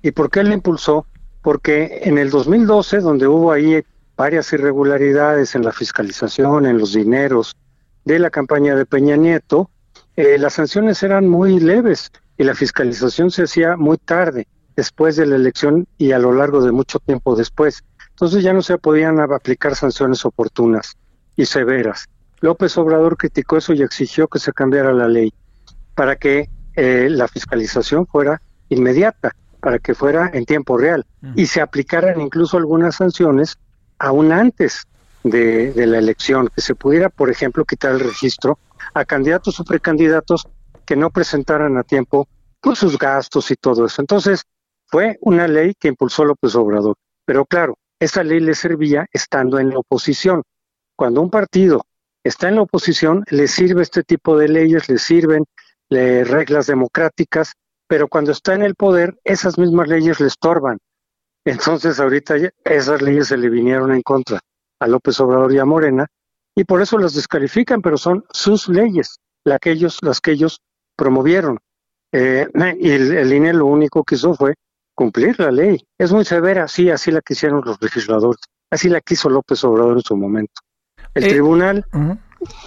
¿Y 0.03 0.11
por 0.11 0.30
qué 0.30 0.43
la 0.45 0.53
impulsó? 0.53 1.07
Porque 1.41 2.01
en 2.03 2.18
el 2.18 2.28
2012, 2.28 2.99
donde 2.99 3.26
hubo 3.26 3.53
ahí 3.53 3.82
varias 4.16 4.53
irregularidades 4.53 5.55
en 5.55 5.64
la 5.64 5.72
fiscalización, 5.72 6.66
en 6.66 6.78
los 6.78 6.93
dineros 6.93 7.57
de 8.05 8.18
la 8.18 8.30
campaña 8.30 8.74
de 8.74 8.84
Peña 8.84 9.16
Nieto, 9.16 9.70
eh, 10.16 10.37
las 10.39 10.55
sanciones 10.55 11.03
eran 11.03 11.28
muy 11.28 11.59
leves 11.61 12.11
y 12.39 12.45
la 12.45 12.55
fiscalización 12.55 13.30
se 13.30 13.45
hacía 13.45 13.76
muy 13.76 13.99
tarde, 13.99 14.47
después 14.76 15.16
de 15.16 15.26
la 15.26 15.37
elección 15.37 15.87
y 15.97 16.12
a 16.12 16.18
lo 16.18 16.32
largo 16.32 16.62
de 16.62 16.70
mucho 16.70 16.99
tiempo 16.99 17.34
después. 17.34 17.82
Entonces 18.11 18.45
ya 18.45 18.53
no 18.53 18.62
se 18.62 18.78
podían 18.78 19.18
aplicar 19.20 19.74
sanciones 19.74 20.24
oportunas 20.24 20.97
y 21.34 21.47
severas. 21.47 22.07
López 22.41 22.76
Obrador 22.76 23.16
criticó 23.16 23.57
eso 23.57 23.72
y 23.72 23.82
exigió 23.82 24.28
que 24.28 24.39
se 24.39 24.53
cambiara 24.53 24.93
la 24.93 25.09
ley 25.09 25.32
para 25.95 26.16
que 26.16 26.51
eh, 26.74 27.09
la 27.11 27.26
fiscalización 27.26 28.07
fuera 28.07 28.43
inmediata, 28.68 29.34
para 29.61 29.78
que 29.78 29.95
fuera 29.95 30.30
en 30.32 30.45
tiempo 30.45 30.76
real 30.76 31.07
y 31.34 31.47
se 31.47 31.61
aplicaran 31.61 32.20
incluso 32.20 32.59
algunas 32.59 32.97
sanciones 32.97 33.57
aún 33.99 34.30
antes 34.32 34.87
de, 35.24 35.72
de 35.72 35.87
la 35.87 35.99
elección, 35.99 36.49
que 36.55 36.61
se 36.61 36.74
pudiera, 36.74 37.09
por 37.09 37.30
ejemplo, 37.30 37.64
quitar 37.64 37.93
el 37.93 38.01
registro 38.01 38.59
a 38.95 39.05
candidatos 39.05 39.59
o 39.59 39.64
precandidatos 39.64 40.47
que 40.87 40.97
no 40.97 41.11
presentaran 41.11 41.76
a 41.76 41.82
tiempo 41.82 42.28
pues, 42.61 42.78
sus 42.78 42.97
gastos 42.99 43.51
y 43.51 43.57
todo 43.57 43.87
eso. 43.87 44.01
Entonces, 44.01 44.45
fue 44.87 45.18
una 45.20 45.49
ley 45.49 45.74
que 45.78 45.89
impulsó 45.89 46.24
López 46.24 46.55
Obrador. 46.55 46.97
Pero 47.24 47.45
claro, 47.45 47.76
esa 47.99 48.22
ley 48.22 48.41
le 48.41 48.55
servía 48.55 49.07
estando 49.12 49.59
en 49.59 49.70
la 49.70 49.78
oposición. 49.78 50.43
Cuando 50.97 51.20
un 51.20 51.30
partido 51.30 51.84
está 52.24 52.49
en 52.49 52.57
la 52.57 52.62
oposición, 52.62 53.24
le 53.30 53.49
sirve 53.49 53.82
este 53.82 54.03
tipo 54.03 54.39
de 54.39 54.49
leyes, 54.49 54.89
le 54.89 54.99
sirven 54.99 55.45
reglas 55.91 56.66
democráticas, 56.66 57.53
pero 57.89 58.09
cuando 58.09 58.32
está 58.32 58.55
en 58.55 58.62
el 58.62 58.74
poder, 58.74 59.18
esas 59.24 59.59
mismas 59.59 59.89
leyes 59.89 60.20
le 60.20 60.26
estorban. 60.28 60.78
Entonces, 61.45 62.01
ahorita 62.01 62.34
esas 62.64 63.03
leyes 63.03 63.28
se 63.28 63.37
le 63.37 63.49
vinieron 63.49 63.93
en 63.93 64.03
contra 64.03 64.41
a 64.80 64.87
López 64.87 65.18
Obrador 65.20 65.53
y 65.53 65.59
a 65.59 65.64
Morena, 65.64 66.07
y 66.57 66.64
por 66.64 66.82
eso 66.82 66.99
las 66.99 67.14
descalifican, 67.14 67.82
pero 67.82 67.97
son 67.97 68.24
sus 68.30 68.68
leyes, 68.68 69.20
que 69.61 69.70
ellos, 69.70 69.99
las 70.03 70.20
que 70.20 70.32
ellos 70.32 70.61
promovieron. 70.97 71.59
Eh, 72.12 72.47
y 72.80 72.90
el, 72.90 73.12
el, 73.16 73.32
INE 73.32 73.53
lo 73.53 73.66
único 73.66 74.03
que 74.05 74.14
hizo 74.16 74.34
fue 74.34 74.55
cumplir 74.94 75.38
la 75.38 75.51
ley. 75.51 75.84
Es 75.99 76.12
muy 76.12 76.24
severa, 76.24 76.66
sí, 76.68 76.90
así 76.90 77.11
la 77.11 77.20
quisieron 77.20 77.62
los 77.64 77.80
legisladores, 77.80 78.40
así 78.70 78.88
la 78.88 79.01
quiso 79.01 79.28
López 79.28 79.62
Obrador 79.64 79.99
en 79.99 80.03
su 80.03 80.16
momento. 80.16 80.61
El 81.14 81.24
Eh, 81.24 81.28
tribunal, 81.28 81.84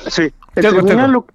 sí, 0.07 0.23
el 0.23 0.31
Tengo, 0.55 0.69
tribunal, 0.83 0.97
tengo. 0.97 1.07
lo- 1.07 1.25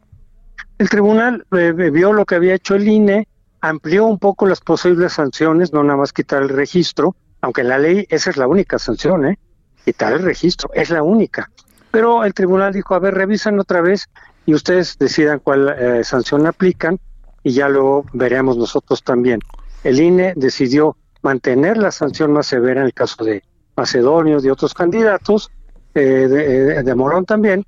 el 0.78 0.88
tribunal 0.88 1.47
eh, 1.53 1.72
vio 1.72 2.12
lo 2.12 2.24
que 2.24 2.34
había 2.36 2.55
hecho 2.55 2.74
el 2.74 2.86
INE, 2.88 3.26
amplió 3.61 4.05
un 4.07 4.18
poco 4.18 4.47
las 4.47 4.61
posibles 4.61 5.12
sanciones, 5.14 5.72
no 5.72 5.82
nada 5.82 5.97
más 5.99 6.12
quitar 6.12 6.42
el 6.42 6.49
registro, 6.49 7.14
aunque 7.40 7.61
en 7.62 7.68
la 7.68 7.78
ley 7.78 8.07
esa 8.11 8.30
es 8.30 8.36
la 8.36 8.47
única 8.49 8.78
sanción, 8.78 9.26
¿eh? 9.26 9.38
quitar 9.84 10.12
el 10.12 10.22
registro, 10.22 10.70
es 10.74 10.90
la 10.90 11.03
única. 11.03 11.51
Pero 11.90 12.24
el 12.24 12.34
tribunal 12.34 12.72
dijo, 12.72 12.95
a 12.95 12.99
ver, 12.99 13.14
revisan 13.14 13.59
otra 13.61 13.80
vez 13.80 14.07
y 14.47 14.55
ustedes 14.55 14.99
decidan 14.99 15.38
cuál 15.38 15.68
eh, 15.68 16.05
sanción 16.05 16.47
aplican 16.47 16.99
y 17.42 17.53
ya 17.53 17.68
lo 17.68 18.05
veremos 18.12 18.57
nosotros 18.57 19.03
también. 19.03 19.40
El 19.82 20.01
INE 20.01 20.32
decidió 20.36 20.97
mantener 21.22 21.76
la 21.76 21.90
sanción 21.90 22.32
más 22.32 22.47
severa 22.47 22.80
en 22.80 22.86
el 22.86 22.95
caso 22.95 23.24
de 23.24 23.42
Macedonio, 23.76 24.40
de 24.40 24.51
otros 24.51 24.74
candidatos, 24.74 25.51
eh, 25.95 26.01
de, 26.01 26.78
eh, 26.78 26.82
de 26.82 26.95
Morón 26.95 27.24
también, 27.24 27.64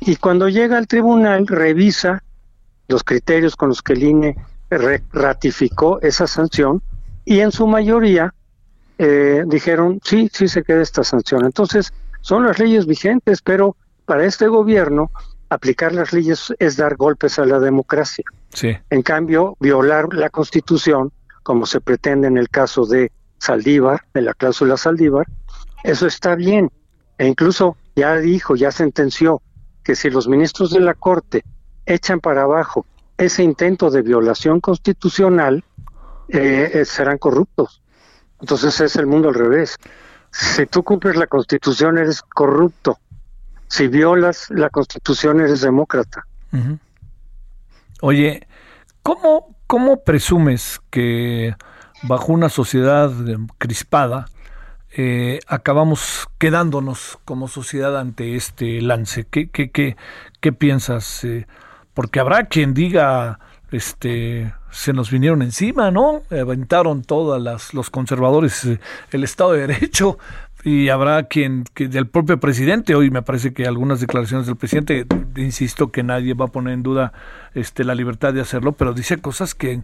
y 0.00 0.16
cuando 0.16 0.48
llega 0.48 0.78
al 0.78 0.86
tribunal 0.86 1.46
revisa 1.46 2.22
los 2.88 3.04
criterios 3.04 3.56
con 3.56 3.68
los 3.70 3.82
que 3.82 3.94
el 3.94 4.02
INE 4.02 4.36
ratificó 5.12 6.00
esa 6.02 6.26
sanción 6.26 6.82
y 7.24 7.40
en 7.40 7.52
su 7.52 7.66
mayoría 7.66 8.34
eh, 8.98 9.44
dijeron 9.46 10.00
sí, 10.02 10.28
sí 10.32 10.48
se 10.48 10.62
queda 10.62 10.82
esta 10.82 11.04
sanción. 11.04 11.44
Entonces 11.44 11.92
son 12.20 12.44
las 12.44 12.58
leyes 12.58 12.86
vigentes, 12.86 13.42
pero 13.42 13.76
para 14.04 14.24
este 14.24 14.48
gobierno 14.48 15.10
aplicar 15.50 15.92
las 15.92 16.12
leyes 16.12 16.52
es 16.58 16.76
dar 16.76 16.96
golpes 16.96 17.38
a 17.38 17.44
la 17.44 17.58
democracia. 17.58 18.24
Sí. 18.50 18.76
En 18.90 19.02
cambio, 19.02 19.56
violar 19.60 20.12
la 20.12 20.30
Constitución, 20.30 21.12
como 21.42 21.66
se 21.66 21.80
pretende 21.80 22.26
en 22.28 22.36
el 22.36 22.48
caso 22.48 22.86
de 22.86 23.12
Saldívar, 23.38 24.02
de 24.14 24.22
la 24.22 24.34
cláusula 24.34 24.76
Saldívar, 24.76 25.26
eso 25.84 26.06
está 26.06 26.34
bien. 26.34 26.70
E 27.18 27.26
incluso 27.26 27.76
ya 27.96 28.16
dijo, 28.16 28.56
ya 28.56 28.70
sentenció 28.70 29.42
que 29.82 29.96
si 29.96 30.10
los 30.10 30.28
ministros 30.28 30.70
de 30.70 30.80
la 30.80 30.94
Corte 30.94 31.44
echan 31.86 32.20
para 32.20 32.42
abajo 32.42 32.86
ese 33.16 33.42
intento 33.42 33.90
de 33.90 34.02
violación 34.02 34.60
constitucional, 34.60 35.64
eh, 36.28 36.70
eh, 36.74 36.84
serán 36.84 37.18
corruptos. 37.18 37.82
Entonces 38.40 38.80
es 38.80 38.96
el 38.96 39.06
mundo 39.06 39.28
al 39.28 39.34
revés. 39.34 39.76
Si 40.30 40.66
tú 40.66 40.82
cumples 40.84 41.16
la 41.16 41.26
Constitución, 41.26 41.98
eres 41.98 42.22
corrupto. 42.22 42.98
Si 43.68 43.88
violas 43.88 44.46
la 44.50 44.70
Constitución, 44.70 45.40
eres 45.40 45.60
demócrata. 45.60 46.26
Oye, 48.00 48.46
¿cómo, 49.02 49.54
¿cómo 49.66 50.02
presumes 50.02 50.80
que 50.90 51.54
bajo 52.02 52.32
una 52.32 52.48
sociedad 52.48 53.10
crispada 53.58 54.26
eh, 54.96 55.40
acabamos 55.46 56.26
quedándonos 56.38 57.18
como 57.24 57.48
sociedad 57.48 57.98
ante 57.98 58.36
este 58.36 58.80
lance? 58.80 59.26
¿Qué, 59.30 59.50
qué, 59.50 59.70
qué, 59.70 59.96
qué 60.40 60.52
piensas? 60.52 61.24
Eh, 61.24 61.46
porque 61.92 62.20
habrá 62.20 62.44
quien 62.44 62.72
diga, 62.74 63.40
este, 63.70 64.54
se 64.70 64.92
nos 64.92 65.10
vinieron 65.10 65.42
encima, 65.42 65.90
¿no? 65.90 66.22
Aventaron 66.30 67.02
todas 67.02 67.42
las, 67.42 67.74
los 67.74 67.90
conservadores 67.90 68.64
eh, 68.64 68.80
el 69.10 69.24
Estado 69.24 69.52
de 69.52 69.66
Derecho 69.66 70.18
y 70.68 70.90
habrá 70.90 71.22
quien, 71.24 71.64
que 71.72 71.88
del 71.88 72.08
propio 72.08 72.38
presidente, 72.38 72.94
hoy 72.94 73.10
me 73.10 73.22
parece 73.22 73.54
que 73.54 73.66
algunas 73.66 74.00
declaraciones 74.00 74.46
del 74.46 74.56
presidente, 74.56 75.06
insisto 75.36 75.90
que 75.90 76.02
nadie 76.02 76.34
va 76.34 76.44
a 76.44 76.48
poner 76.48 76.74
en 76.74 76.82
duda 76.82 77.14
este, 77.54 77.84
la 77.84 77.94
libertad 77.94 78.34
de 78.34 78.42
hacerlo, 78.42 78.72
pero 78.72 78.92
dice 78.92 79.16
cosas 79.18 79.54
que 79.54 79.82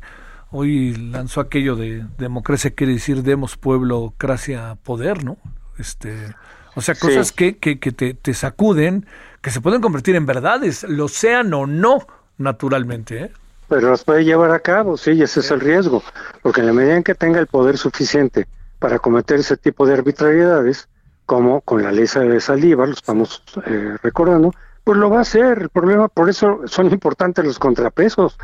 hoy 0.51 0.95
lanzó 0.95 1.41
aquello 1.41 1.75
de 1.75 2.05
democracia 2.19 2.73
quiere 2.73 2.93
decir 2.93 3.23
demos 3.23 3.57
pueblocracia 3.57 4.77
poder, 4.85 5.25
¿no? 5.25 5.39
Este, 5.79 6.35
o 6.75 6.83
sea, 6.83 6.95
Sí. 6.95 7.01
cosas 7.01 7.33
que, 7.33 7.57
que, 7.57 7.79
que 7.79 7.93
te, 7.93 8.13
te 8.13 8.35
sacuden, 8.35 9.07
que 9.41 9.51
se 9.51 9.63
pueden 9.63 9.81
convertir 9.81 10.17
en 10.17 10.27
verdades, 10.27 10.85
lo 10.85 11.09
sean 11.09 11.55
o 11.55 11.67
no, 11.67 12.07
naturalmente, 12.37 13.25
¿eh? 13.25 13.33
pero 13.69 13.91
las 13.91 14.05
puede 14.05 14.23
llevar 14.25 14.51
a 14.51 14.61
cabo, 14.61 14.99
sí, 14.99 15.13
y 15.13 15.23
ese 15.23 15.41
es 15.41 15.51
el 15.51 15.61
riesgo, 15.61 16.03
porque 16.43 16.61
en 16.61 16.67
la 16.67 16.73
medida 16.75 16.97
en 16.97 17.03
que 17.03 17.15
tenga 17.15 17.41
el 17.41 17.47
poder 17.47 17.79
suficiente 17.79 18.47
para 18.85 18.99
cometer 18.99 19.41
ese 19.41 19.57
tipo 19.57 19.87
de 19.87 19.95
arbitrariedades, 19.95 20.91
como 21.25 21.63
con 21.63 21.83
la 21.83 21.91
ley 21.91 22.05
de 22.05 22.39
saliva, 22.39 22.85
lo 22.85 22.93
estamos 22.93 23.43
eh, 23.65 23.97
recordando, 24.03 24.53
pues 24.85 24.99
lo 24.99 25.09
va 25.09 25.21
a 25.21 25.23
hacer. 25.23 25.63
El 25.63 25.69
problema, 25.71 26.09
por 26.09 26.29
eso 26.29 26.61
son 26.67 26.93
importantes 26.93 27.43
los 27.47 27.59
contrapesos, 27.59 28.37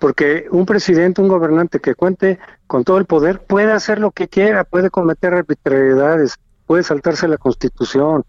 porque 0.00 0.48
un 0.50 0.66
presidente, 0.66 1.22
un 1.22 1.28
gobernante 1.28 1.78
que 1.78 1.94
cuente 1.94 2.40
con 2.66 2.82
todo 2.82 2.98
el 2.98 3.04
poder 3.04 3.38
puede 3.46 3.70
hacer 3.70 4.00
lo 4.00 4.10
que 4.10 4.26
quiera, 4.26 4.64
puede 4.64 4.90
cometer 4.90 5.34
arbitrariedades, 5.34 6.34
puede 6.66 6.82
saltarse 6.82 7.28
la 7.28 7.38
constitución, 7.38 8.24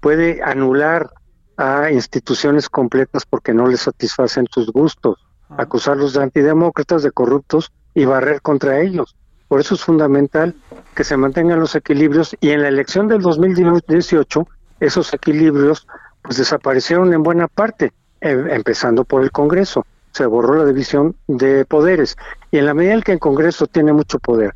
puede 0.00 0.42
anular 0.42 1.10
a 1.58 1.90
instituciones 1.90 2.70
completas 2.70 3.26
porque 3.26 3.52
no 3.52 3.66
le 3.66 3.76
satisfacen 3.76 4.46
sus 4.50 4.72
gustos, 4.72 5.18
acusarlos 5.58 6.14
de 6.14 6.22
antidemócratas, 6.22 7.02
de 7.02 7.10
corruptos 7.10 7.70
y 7.92 8.06
barrer 8.06 8.40
contra 8.40 8.80
ellos. 8.80 9.14
Por 9.52 9.60
eso 9.60 9.74
es 9.74 9.84
fundamental 9.84 10.54
que 10.94 11.04
se 11.04 11.14
mantengan 11.18 11.60
los 11.60 11.74
equilibrios 11.74 12.34
y 12.40 12.52
en 12.52 12.62
la 12.62 12.68
elección 12.68 13.06
del 13.06 13.20
2018 13.20 14.48
esos 14.80 15.12
equilibrios 15.12 15.86
pues 16.22 16.38
desaparecieron 16.38 17.12
en 17.12 17.22
buena 17.22 17.48
parte, 17.48 17.92
em, 18.22 18.48
empezando 18.48 19.04
por 19.04 19.22
el 19.22 19.30
Congreso. 19.30 19.84
Se 20.12 20.24
borró 20.24 20.54
la 20.54 20.64
división 20.64 21.16
de 21.26 21.66
poderes 21.66 22.16
y 22.50 22.56
en 22.56 22.64
la 22.64 22.72
medida 22.72 22.94
en 22.94 23.02
que 23.02 23.12
el 23.12 23.18
Congreso 23.18 23.66
tiene 23.66 23.92
mucho 23.92 24.18
poder 24.18 24.54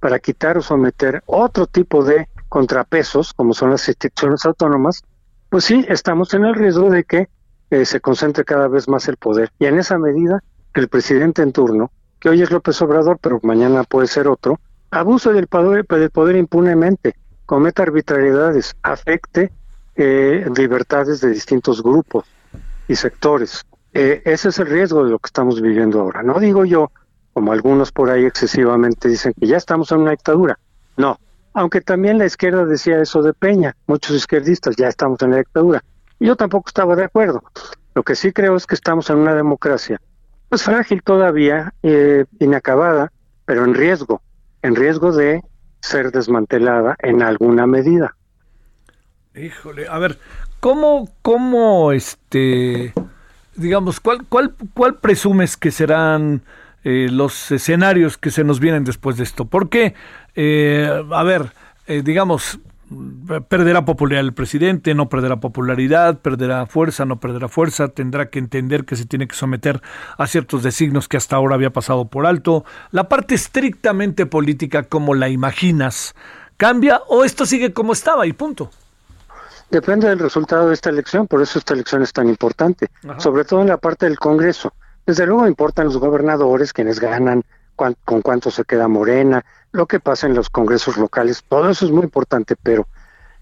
para 0.00 0.18
quitar 0.18 0.56
o 0.56 0.62
someter 0.62 1.22
otro 1.26 1.66
tipo 1.66 2.02
de 2.02 2.30
contrapesos, 2.48 3.34
como 3.34 3.52
son 3.52 3.72
las 3.72 3.86
instituciones 3.86 4.46
autónomas, 4.46 5.02
pues 5.50 5.64
sí, 5.64 5.84
estamos 5.90 6.32
en 6.32 6.46
el 6.46 6.54
riesgo 6.54 6.88
de 6.88 7.04
que 7.04 7.28
eh, 7.68 7.84
se 7.84 8.00
concentre 8.00 8.46
cada 8.46 8.66
vez 8.66 8.88
más 8.88 9.08
el 9.08 9.18
poder. 9.18 9.52
Y 9.58 9.66
en 9.66 9.78
esa 9.78 9.98
medida, 9.98 10.42
el 10.72 10.88
presidente 10.88 11.42
en 11.42 11.52
turno 11.52 11.90
que 12.20 12.28
hoy 12.28 12.42
es 12.42 12.50
López 12.50 12.80
Obrador, 12.82 13.18
pero 13.20 13.40
mañana 13.42 13.84
puede 13.84 14.06
ser 14.06 14.28
otro, 14.28 14.60
abuse 14.90 15.32
del 15.32 15.46
poder, 15.46 15.84
poder 15.84 16.36
impunemente, 16.36 17.14
cometa 17.46 17.82
arbitrariedades, 17.82 18.76
afecte 18.82 19.52
eh, 19.96 20.46
libertades 20.56 21.20
de 21.20 21.30
distintos 21.30 21.82
grupos 21.82 22.24
y 22.88 22.96
sectores. 22.96 23.64
Eh, 23.92 24.22
ese 24.24 24.50
es 24.50 24.58
el 24.58 24.66
riesgo 24.66 25.04
de 25.04 25.10
lo 25.10 25.18
que 25.18 25.28
estamos 25.28 25.60
viviendo 25.60 26.00
ahora. 26.00 26.22
No 26.22 26.38
digo 26.40 26.64
yo, 26.64 26.90
como 27.32 27.52
algunos 27.52 27.92
por 27.92 28.10
ahí 28.10 28.24
excesivamente 28.24 29.08
dicen 29.08 29.32
que 29.38 29.46
ya 29.46 29.56
estamos 29.56 29.90
en 29.92 29.98
una 29.98 30.10
dictadura. 30.10 30.58
No, 30.96 31.18
aunque 31.54 31.80
también 31.80 32.18
la 32.18 32.26
izquierda 32.26 32.64
decía 32.64 33.00
eso 33.00 33.22
de 33.22 33.32
Peña, 33.32 33.76
muchos 33.86 34.16
izquierdistas 34.16 34.76
ya 34.76 34.88
estamos 34.88 35.20
en 35.22 35.30
la 35.30 35.38
dictadura. 35.38 35.82
Yo 36.20 36.36
tampoco 36.36 36.68
estaba 36.68 36.96
de 36.96 37.04
acuerdo. 37.04 37.42
Lo 37.94 38.02
que 38.02 38.16
sí 38.16 38.32
creo 38.32 38.56
es 38.56 38.66
que 38.66 38.74
estamos 38.74 39.08
en 39.10 39.18
una 39.18 39.34
democracia 39.34 40.00
pues 40.48 40.62
frágil 40.62 41.02
todavía, 41.02 41.72
eh, 41.82 42.24
inacabada, 42.40 43.12
pero 43.44 43.64
en 43.64 43.74
riesgo, 43.74 44.22
en 44.62 44.74
riesgo 44.76 45.12
de 45.12 45.42
ser 45.80 46.10
desmantelada 46.10 46.96
en 47.00 47.22
alguna 47.22 47.66
medida. 47.66 48.16
Híjole, 49.34 49.86
a 49.88 49.98
ver, 49.98 50.18
¿cómo, 50.60 51.08
cómo, 51.22 51.92
este, 51.92 52.92
digamos, 53.56 54.00
cuál, 54.00 54.24
cuál, 54.28 54.54
cuál 54.74 54.96
presumes 54.96 55.56
que 55.56 55.70
serán 55.70 56.42
eh, 56.82 57.08
los 57.10 57.50
escenarios 57.52 58.18
que 58.18 58.30
se 58.30 58.42
nos 58.42 58.58
vienen 58.58 58.84
después 58.84 59.16
de 59.16 59.24
esto? 59.24 59.44
Porque, 59.44 59.94
eh, 60.34 60.90
a 61.10 61.22
ver, 61.22 61.52
digamos, 61.86 62.58
perderá 63.48 63.84
popularidad 63.84 64.24
el 64.24 64.34
presidente, 64.34 64.94
no 64.94 65.08
perderá 65.08 65.36
popularidad, 65.36 66.18
perderá 66.18 66.66
fuerza, 66.66 67.04
no 67.04 67.20
perderá 67.20 67.48
fuerza, 67.48 67.88
tendrá 67.88 68.30
que 68.30 68.38
entender 68.38 68.84
que 68.84 68.96
se 68.96 69.06
tiene 69.06 69.28
que 69.28 69.34
someter 69.34 69.82
a 70.16 70.26
ciertos 70.26 70.62
designios 70.62 71.08
que 71.08 71.16
hasta 71.16 71.36
ahora 71.36 71.54
había 71.54 71.70
pasado 71.70 72.06
por 72.06 72.26
alto. 72.26 72.64
La 72.90 73.08
parte 73.08 73.34
estrictamente 73.34 74.26
política, 74.26 74.84
como 74.84 75.14
la 75.14 75.28
imaginas, 75.28 76.14
cambia 76.56 77.02
o 77.08 77.24
esto 77.24 77.46
sigue 77.46 77.72
como 77.72 77.92
estaba 77.92 78.26
y 78.26 78.32
punto. 78.32 78.70
Depende 79.70 80.08
del 80.08 80.18
resultado 80.18 80.68
de 80.68 80.74
esta 80.74 80.88
elección, 80.88 81.26
por 81.26 81.42
eso 81.42 81.58
esta 81.58 81.74
elección 81.74 82.02
es 82.02 82.12
tan 82.12 82.26
importante, 82.28 82.88
sobre 83.18 83.44
todo 83.44 83.60
en 83.60 83.68
la 83.68 83.76
parte 83.76 84.06
del 84.06 84.18
Congreso. 84.18 84.72
Desde 85.04 85.26
luego 85.26 85.46
importan 85.46 85.86
los 85.86 85.98
gobernadores, 85.98 86.72
quienes 86.72 87.00
ganan, 87.00 87.44
con 88.04 88.22
cuánto 88.22 88.50
se 88.50 88.64
queda 88.64 88.88
Morena, 88.88 89.44
lo 89.72 89.86
que 89.86 90.00
pasa 90.00 90.26
en 90.26 90.34
los 90.34 90.50
congresos 90.50 90.96
locales, 90.96 91.44
todo 91.48 91.70
eso 91.70 91.86
es 91.86 91.92
muy 91.92 92.02
importante, 92.02 92.56
pero 92.62 92.86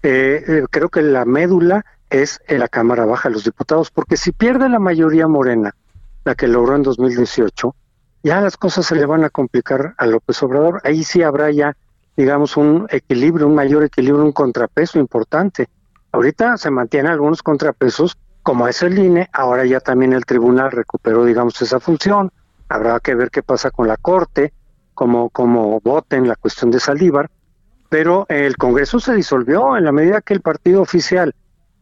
eh, 0.03 0.43
eh, 0.47 0.63
creo 0.69 0.89
que 0.89 1.01
la 1.01 1.25
médula 1.25 1.85
es 2.09 2.39
en 2.47 2.59
la 2.59 2.67
Cámara 2.67 3.05
Baja, 3.05 3.29
los 3.29 3.43
diputados, 3.43 3.91
porque 3.91 4.17
si 4.17 4.31
pierde 4.31 4.69
la 4.69 4.79
mayoría 4.79 5.27
Morena, 5.27 5.75
la 6.23 6.35
que 6.35 6.47
logró 6.47 6.75
en 6.75 6.83
2018, 6.83 7.75
ya 8.23 8.41
las 8.41 8.57
cosas 8.57 8.85
se 8.85 8.95
le 8.95 9.05
van 9.05 9.23
a 9.23 9.29
complicar 9.29 9.95
a 9.97 10.05
López 10.05 10.41
Obrador. 10.43 10.81
Ahí 10.83 11.03
sí 11.03 11.23
habrá 11.23 11.51
ya, 11.51 11.75
digamos, 12.15 12.57
un 12.57 12.87
equilibrio, 12.89 13.47
un 13.47 13.55
mayor 13.55 13.83
equilibrio, 13.83 14.23
un 14.23 14.33
contrapeso 14.33 14.99
importante. 14.99 15.69
Ahorita 16.11 16.57
se 16.57 16.69
mantienen 16.69 17.11
algunos 17.11 17.41
contrapesos, 17.43 18.17
como 18.43 18.67
es 18.67 18.81
el 18.81 18.97
INE, 18.97 19.29
ahora 19.33 19.65
ya 19.65 19.79
también 19.79 20.13
el 20.13 20.25
tribunal 20.25 20.71
recuperó, 20.71 21.25
digamos, 21.25 21.61
esa 21.61 21.79
función 21.79 22.31
habrá 22.69 22.99
que 22.99 23.15
ver 23.15 23.29
qué 23.31 23.43
pasa 23.43 23.71
con 23.71 23.87
la 23.87 23.97
Corte, 23.97 24.53
cómo, 24.93 25.29
cómo 25.29 25.79
voten 25.81 26.27
la 26.27 26.35
cuestión 26.35 26.71
de 26.71 26.79
Saldívar, 26.79 27.29
pero 27.89 28.25
el 28.29 28.57
Congreso 28.57 28.99
se 28.99 29.13
disolvió 29.13 29.77
en 29.77 29.85
la 29.85 29.91
medida 29.91 30.21
que 30.21 30.33
el 30.33 30.41
partido 30.41 30.81
oficial 30.81 31.33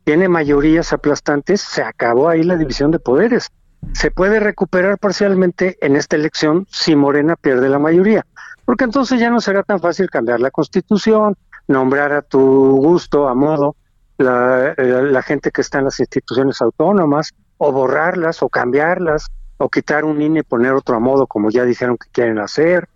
tiene 0.04 0.30
mayorías 0.30 0.94
aplastantes, 0.94 1.62
se 1.62 1.82
acabó 1.82 2.30
ahí 2.30 2.44
la 2.44 2.58
división 2.58 2.92
de 2.92 3.00
poderes. 3.00 3.50
Se 3.94 4.12
puede 4.12 4.40
recuperar 4.40 4.98
parcialmente 5.00 5.78
en 5.82 5.96
esta 5.96 6.16
elección 6.16 6.68
si 6.70 6.96
Morena 6.96 7.36
pierde 7.36 7.70
la 7.70 7.80
mayoría, 7.80 8.26
porque 8.66 8.84
entonces 8.84 9.20
ya 9.20 9.30
no 9.30 9.42
será 9.42 9.64
tan 9.64 9.80
fácil 9.80 10.10
cambiar 10.10 10.40
la 10.40 10.52
constitución, 10.52 11.36
nombrar 11.68 12.14
a 12.14 12.22
tu 12.22 12.40
gusto, 12.76 13.28
a 13.28 13.34
modo, 13.34 13.76
la, 14.18 14.74
eh, 14.78 15.04
la 15.10 15.22
gente 15.24 15.52
que 15.52 15.62
está 15.62 15.80
en 15.80 15.86
las 15.86 16.00
instituciones 16.00 16.62
autónomas, 16.62 17.34
o 17.58 17.72
borrarlas 17.72 18.44
o 18.44 18.50
cambiarlas 18.50 19.32
o 19.58 19.70
quitar 19.70 20.06
un 20.06 20.22
INE 20.22 20.40
y 20.40 20.44
poner 20.44 20.74
otro 20.74 20.96
a 20.96 21.00
modo, 21.00 21.28
como 21.28 21.50
ya 21.50 21.64
dijeron 21.64 21.98
que 21.98 22.10
quieren 22.12 22.40
hacer. 22.40 22.88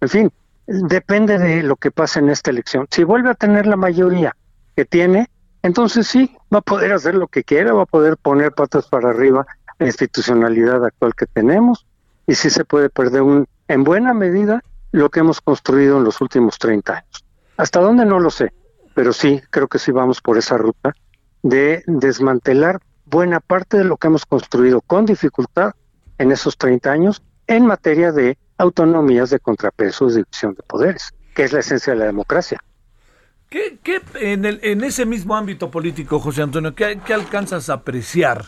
En 0.00 0.08
fin, 0.08 0.32
depende 0.66 1.38
de 1.38 1.62
lo 1.62 1.76
que 1.76 1.90
pase 1.90 2.18
en 2.18 2.30
esta 2.30 2.50
elección. 2.50 2.86
Si 2.90 3.04
vuelve 3.04 3.30
a 3.30 3.34
tener 3.34 3.66
la 3.66 3.76
mayoría 3.76 4.36
que 4.74 4.84
tiene, 4.84 5.28
entonces 5.62 6.06
sí, 6.06 6.36
va 6.52 6.58
a 6.58 6.62
poder 6.62 6.92
hacer 6.92 7.14
lo 7.14 7.28
que 7.28 7.44
quiera, 7.44 7.72
va 7.72 7.82
a 7.82 7.86
poder 7.86 8.16
poner 8.16 8.52
patas 8.52 8.86
para 8.86 9.10
arriba 9.10 9.46
la 9.78 9.86
institucionalidad 9.86 10.84
actual 10.84 11.14
que 11.14 11.26
tenemos 11.26 11.86
y 12.26 12.34
sí 12.34 12.50
se 12.50 12.64
puede 12.64 12.88
perder 12.88 13.22
un, 13.22 13.46
en 13.68 13.84
buena 13.84 14.14
medida 14.14 14.62
lo 14.92 15.10
que 15.10 15.20
hemos 15.20 15.40
construido 15.40 15.98
en 15.98 16.04
los 16.04 16.20
últimos 16.20 16.58
30 16.58 16.92
años. 16.92 17.24
¿Hasta 17.56 17.80
dónde? 17.80 18.04
No 18.04 18.20
lo 18.20 18.30
sé, 18.30 18.52
pero 18.94 19.12
sí, 19.12 19.40
creo 19.50 19.68
que 19.68 19.78
sí 19.78 19.92
vamos 19.92 20.20
por 20.20 20.38
esa 20.38 20.56
ruta 20.56 20.94
de 21.42 21.82
desmantelar 21.86 22.80
buena 23.04 23.40
parte 23.40 23.76
de 23.76 23.84
lo 23.84 23.96
que 23.96 24.08
hemos 24.08 24.26
construido 24.26 24.80
con 24.80 25.06
dificultad 25.06 25.74
en 26.18 26.32
esos 26.32 26.56
30 26.56 26.90
años 26.90 27.22
en 27.46 27.66
materia 27.66 28.12
de 28.12 28.38
autonomías 28.58 29.30
de 29.30 29.38
contrapesos, 29.38 30.14
de 30.14 30.22
división 30.22 30.54
de 30.54 30.62
poderes, 30.62 31.12
que 31.34 31.44
es 31.44 31.52
la 31.52 31.60
esencia 31.60 31.92
de 31.92 31.98
la 32.00 32.06
democracia. 32.06 32.58
¿Qué, 33.48 33.78
qué 33.82 34.00
en, 34.20 34.44
el, 34.44 34.58
en, 34.62 34.82
ese 34.82 35.06
mismo 35.06 35.36
ámbito 35.36 35.70
político, 35.70 36.18
José 36.18 36.42
Antonio, 36.42 36.74
¿qué, 36.74 37.00
¿qué, 37.04 37.14
alcanzas 37.14 37.70
a 37.70 37.74
apreciar 37.74 38.46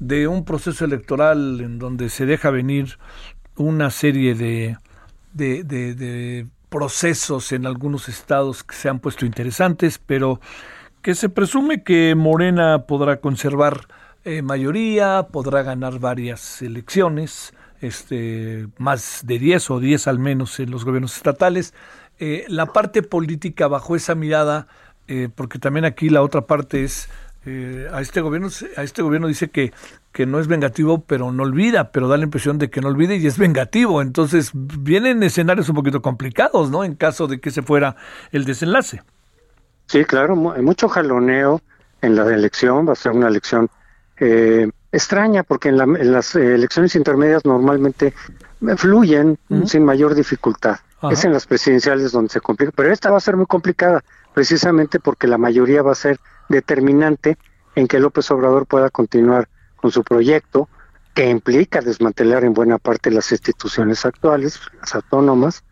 de 0.00 0.26
un 0.26 0.44
proceso 0.44 0.84
electoral 0.84 1.60
en 1.60 1.78
donde 1.78 2.08
se 2.08 2.26
deja 2.26 2.50
venir 2.50 2.98
una 3.56 3.90
serie 3.90 4.34
de, 4.34 4.76
de, 5.32 5.62
de, 5.62 5.94
de 5.94 6.46
procesos 6.68 7.52
en 7.52 7.66
algunos 7.66 8.08
estados 8.08 8.64
que 8.64 8.74
se 8.74 8.88
han 8.88 8.98
puesto 8.98 9.24
interesantes, 9.24 9.98
pero 10.04 10.40
que 11.02 11.14
se 11.14 11.28
presume 11.28 11.84
que 11.84 12.14
Morena 12.16 12.86
podrá 12.86 13.20
conservar 13.20 13.86
eh, 14.26 14.42
mayoría, 14.42 15.28
podrá 15.30 15.62
ganar 15.62 16.00
varias 16.00 16.60
elecciones, 16.60 17.54
este, 17.80 18.66
más 18.76 19.20
de 19.24 19.38
10 19.38 19.70
o 19.70 19.78
10 19.78 20.08
al 20.08 20.18
menos 20.18 20.58
en 20.58 20.72
los 20.72 20.84
gobiernos 20.84 21.16
estatales. 21.16 21.74
Eh, 22.18 22.44
la 22.48 22.66
parte 22.66 23.04
política 23.04 23.68
bajo 23.68 23.94
esa 23.94 24.16
mirada, 24.16 24.66
eh, 25.06 25.28
porque 25.32 25.60
también 25.60 25.84
aquí 25.84 26.08
la 26.08 26.22
otra 26.22 26.42
parte 26.42 26.82
es 26.82 27.08
a 27.92 28.00
este 28.00 28.20
gobierno 28.22 28.48
a 28.76 28.82
este 28.82 29.02
gobierno 29.02 29.28
dice 29.28 29.50
que 29.50 29.72
que 30.10 30.26
no 30.26 30.40
es 30.40 30.48
vengativo 30.48 31.04
pero 31.04 31.30
no 31.30 31.44
olvida 31.44 31.92
pero 31.92 32.08
da 32.08 32.16
la 32.16 32.24
impresión 32.24 32.58
de 32.58 32.70
que 32.70 32.80
no 32.80 32.88
olvida 32.88 33.14
y 33.14 33.24
es 33.24 33.38
vengativo. 33.38 34.02
Entonces 34.02 34.50
vienen 34.52 35.22
escenarios 35.22 35.68
un 35.68 35.76
poquito 35.76 36.02
complicados 36.02 36.72
no 36.72 36.82
en 36.82 36.96
caso 36.96 37.28
de 37.28 37.38
que 37.38 37.52
se 37.52 37.62
fuera 37.62 37.94
el 38.32 38.44
desenlace. 38.44 39.04
Sí 39.86 40.04
claro 40.04 40.52
hay 40.56 40.62
mucho 40.62 40.88
jaloneo 40.88 41.60
en 42.02 42.16
la 42.16 42.24
elección 42.34 42.88
va 42.88 42.94
a 42.94 42.96
ser 42.96 43.12
una 43.12 43.28
elección 43.28 43.70
eh, 44.18 44.70
extraña 44.92 45.42
porque 45.42 45.68
en, 45.68 46.12
las 46.12 46.34
elecciones 46.34 46.94
intermedias 46.94 47.44
normalmente 47.44 48.14
fluyen 48.76 49.38
sin 49.66 49.84
mayor 49.84 50.14
dificultad. 50.14 50.78
Es 51.10 51.24
en 51.24 51.32
las 51.32 51.46
presidenciales 51.46 52.12
donde 52.12 52.30
se 52.30 52.40
complica, 52.40 52.72
pero 52.74 52.92
esta 52.92 53.10
va 53.10 53.18
a 53.18 53.20
ser 53.20 53.36
muy 53.36 53.46
complicada 53.46 54.02
precisamente 54.34 54.98
porque 54.98 55.26
la 55.26 55.38
mayoría 55.38 55.82
va 55.82 55.92
a 55.92 55.96
ser 55.96 56.18
determinante 56.48 57.38
en 57.74 57.86
que 57.86 58.00
López 58.00 58.30
Obrador 58.30 58.66
pueda 58.66 58.90
continuar 58.90 59.48
con 59.76 59.92
su 59.92 60.02
proyecto 60.02 60.68
que 61.14 61.28
implica 61.30 61.80
desmantelar 61.80 62.44
en 62.44 62.52
buena 62.52 62.78
parte 62.78 63.10
las 63.10 63.32
instituciones 63.32 64.04
actuales, 64.04 64.60
las 64.80 64.94
autónomas, 64.94 65.64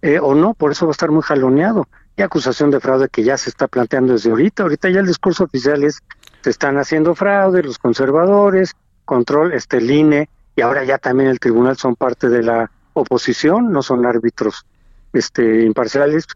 eh, 0.00 0.18
o 0.18 0.34
no, 0.34 0.54
por 0.54 0.72
eso 0.72 0.86
va 0.86 0.90
a 0.90 0.92
estar 0.92 1.10
muy 1.10 1.22
jaloneado. 1.22 1.88
Y 2.16 2.22
acusación 2.22 2.70
de 2.70 2.80
fraude 2.80 3.08
que 3.08 3.22
ya 3.22 3.36
se 3.36 3.50
está 3.50 3.68
planteando 3.68 4.14
desde 4.14 4.30
ahorita. 4.30 4.62
Ahorita 4.62 4.88
ya 4.88 5.00
el 5.00 5.06
discurso 5.06 5.44
oficial 5.44 5.84
es, 5.84 6.00
se 6.42 6.50
están 6.50 6.78
haciendo 6.78 7.14
fraude 7.14 7.62
los 7.62 7.78
conservadores, 7.78 8.74
control, 9.04 9.52
este, 9.52 9.78
el 9.78 9.90
INE, 9.90 10.28
y 10.54 10.60
ahora 10.60 10.84
ya 10.84 10.98
también 10.98 11.30
el 11.30 11.40
tribunal 11.40 11.76
son 11.76 11.96
parte 11.96 12.28
de 12.28 12.42
la 12.42 12.70
oposición, 12.92 13.72
no 13.72 13.82
son 13.82 14.04
árbitros 14.06 14.66
este, 15.12 15.62
imparciales 15.62 16.26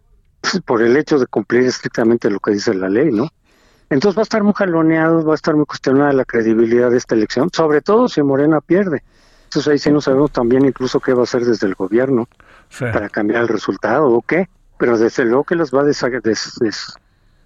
pues, 0.41 0.61
por 0.63 0.83
el 0.83 0.97
hecho 0.97 1.19
de 1.19 1.27
cumplir 1.27 1.65
estrictamente 1.65 2.31
lo 2.31 2.41
que 2.41 2.53
dice 2.53 2.75
la 2.75 2.89
ley, 2.89 3.11
¿no? 3.11 3.29
Entonces 3.91 4.17
va 4.17 4.23
a 4.23 4.25
estar 4.25 4.43
muy 4.43 4.55
jaloneado, 4.55 5.25
va 5.25 5.33
a 5.33 5.35
estar 5.35 5.55
muy 5.55 5.67
cuestionada 5.67 6.13
la 6.13 6.25
credibilidad 6.25 6.91
de 6.91 6.97
esta 6.97 7.15
elección, 7.15 7.51
sobre 7.53 7.83
todo 7.83 8.09
si 8.09 8.23
Morena 8.23 8.61
pierde. 8.61 9.03
Entonces 9.45 9.71
ahí 9.71 9.79
sí 9.79 9.91
no 9.91 10.01
sabemos 10.01 10.33
también 10.33 10.65
incluso 10.65 10.99
qué 10.99 11.13
va 11.13 11.21
a 11.21 11.25
hacer 11.25 11.45
desde 11.45 11.67
el 11.67 11.75
gobierno 11.75 12.27
para 12.79 13.11
cambiar 13.11 13.43
el 13.43 13.49
resultado 13.49 14.09
o 14.09 14.23
qué, 14.23 14.49
pero 14.79 14.97
desde 14.97 15.27
luego 15.27 15.45
que 15.45 15.57
los 15.57 15.71
va 15.73 15.83
a 15.83 15.85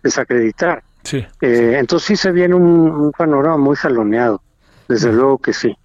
desacreditar. 0.03 0.85
Sí. 1.07 1.25
Eh, 1.41 1.77
entonces 1.79 2.07
sí 2.07 2.17
se 2.17 2.33
viene 2.33 2.57
un, 2.57 3.13
panorama 3.17 3.57
muy 3.57 3.77
jaloneado, 3.77 4.43
desde 4.89 5.13
luego 5.13 5.39
que 5.39 5.53
sí. 5.53 5.77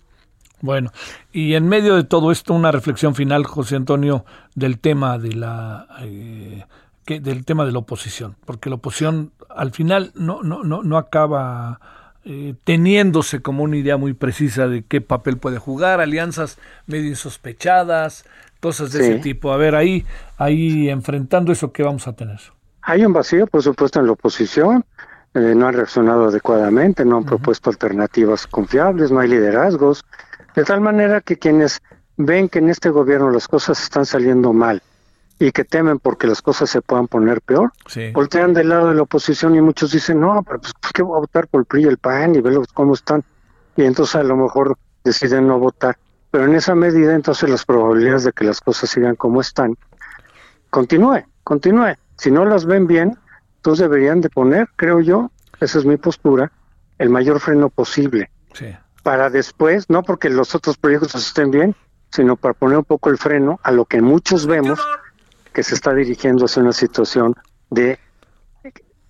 Bueno, 0.62 0.92
y 1.32 1.54
en 1.54 1.68
medio 1.68 1.96
de 1.96 2.04
todo 2.04 2.32
esto, 2.32 2.56
una 2.56 2.72
reflexión 2.72 3.14
final, 3.14 3.46
José 3.46 3.76
Antonio, 3.76 4.26
del 4.56 4.80
tema 4.80 5.20
de 5.20 5.34
la 5.34 5.88
eh, 6.02 6.66
que, 7.06 7.20
del 7.20 7.46
tema 7.46 7.66
de 7.66 7.72
la 7.72 7.80
oposición, 7.80 8.36
porque 8.46 8.70
la 8.70 8.78
oposición 8.78 9.32
al 9.50 9.72
final 9.72 10.12
no, 10.16 10.42
no, 10.42 10.64
no, 10.64 10.82
no 10.82 10.98
acaba 10.98 11.80
eh, 12.26 12.56
teniéndose 12.64 13.44
como 13.44 13.64
una 13.64 13.78
idea 13.78 13.98
muy 13.98 14.14
precisa 14.14 14.68
de 14.68 14.84
qué 14.84 15.02
papel 15.02 15.38
puede 15.38 15.60
jugar, 15.60 16.02
alianzas 16.02 16.58
medio 16.88 17.10
insospechadas, 17.10 18.26
cosas 18.60 18.92
de 18.92 19.02
ese 19.02 19.20
tipo. 19.20 19.54
A 19.54 19.58
ver, 19.58 19.76
ahí, 19.76 20.04
ahí 20.38 20.90
enfrentando 20.90 21.52
eso, 21.52 21.72
¿qué 21.72 21.84
vamos 21.84 22.08
a 22.08 22.14
tener? 22.14 22.40
Hay 22.82 23.06
un 23.06 23.14
vacío, 23.14 23.46
por 23.46 23.62
supuesto, 23.62 24.00
en 24.00 24.08
la 24.08 24.14
oposición. 24.14 24.84
Eh, 25.34 25.56
no 25.56 25.68
han 25.68 25.76
reaccionado 25.76 26.26
adecuadamente, 26.26 27.06
no 27.06 27.18
han 27.18 27.24
propuesto 27.24 27.70
alternativas 27.70 28.48
confiables, 28.48 29.12
no 29.12 29.20
hay 29.20 29.30
liderazgos. 29.30 30.04
De 30.56 30.64
tal 30.66 30.82
manera 30.82 31.22
que 31.22 31.38
quienes 31.38 31.82
ven 32.18 32.50
que 32.50 32.60
en 32.60 32.70
este 32.70 32.90
gobierno 32.90 33.32
las 33.32 33.48
cosas 33.48 33.82
están 33.82 34.06
saliendo 34.06 34.52
mal 34.52 34.82
y 35.40 35.52
que 35.52 35.64
temen 35.64 36.00
porque 36.00 36.28
las 36.28 36.42
cosas 36.42 36.70
se 36.70 36.82
puedan 36.82 37.08
poner 37.08 37.42
peor, 37.42 37.72
voltean 38.14 38.54
del 38.54 38.70
lado 38.70 38.90
de 38.90 38.96
la 38.96 39.04
oposición 39.04 39.56
y 39.56 39.62
muchos 39.62 39.92
dicen, 39.92 40.20
no, 40.20 40.44
pero 40.44 40.60
pues 40.60 40.74
¿por 40.74 40.92
qué 40.92 41.02
voy 41.02 41.18
a 41.18 41.22
votar 41.22 41.48
por 41.48 41.62
el 41.62 41.66
PRI 41.66 41.84
y 41.84 41.88
el 41.88 41.98
PAN 41.98 42.36
y 42.36 42.42
verlos 42.42 42.68
cómo 42.74 42.94
están? 42.94 43.24
Y 43.76 43.86
entonces 43.86 44.16
a 44.16 44.24
lo 44.24 44.36
mejor 44.36 44.78
deciden 45.04 45.48
no 45.48 45.58
votar. 45.58 45.98
Pero 46.30 46.46
en 46.46 46.56
esa 46.56 46.76
medida 46.76 47.16
entonces 47.16 47.50
las 47.50 47.66
probabilidades 47.66 48.26
de 48.26 48.34
que 48.34 48.44
las 48.44 48.60
cosas 48.60 48.90
sigan 48.90 49.16
como 49.16 49.42
están, 49.42 49.78
continúe, 50.70 51.24
continúe. 51.44 51.96
Si 52.18 52.30
no 52.30 52.46
las 52.46 52.66
ven 52.66 52.86
bien, 52.86 53.18
entonces 53.62 53.84
deberían 53.88 54.22
de 54.22 54.30
poner, 54.32 54.68
creo 54.76 55.02
yo, 55.02 55.30
esa 55.60 55.78
es 55.78 55.86
mi 55.86 55.96
postura, 55.96 56.52
el 56.98 57.12
mayor 57.12 57.40
freno 57.40 57.70
posible. 57.70 58.32
Para 59.04 59.30
después, 59.30 59.88
no 59.88 60.02
porque 60.02 60.32
los 60.32 60.56
otros 60.56 60.78
proyectos 60.78 61.14
estén 61.14 61.52
bien, 61.52 61.76
sino 62.10 62.38
para 62.38 62.56
poner 62.56 62.80
un 62.80 62.84
poco 62.86 63.12
el 63.12 63.20
freno 63.20 63.60
a 63.62 63.72
lo 63.72 63.86
que 63.86 64.02
muchos 64.02 64.48
vemos 64.48 64.80
que 65.54 65.62
se 65.62 65.76
está 65.76 65.94
dirigiendo 65.94 66.46
hacia 66.46 66.64
una 66.64 66.74
situación 66.74 67.36
de 67.70 68.00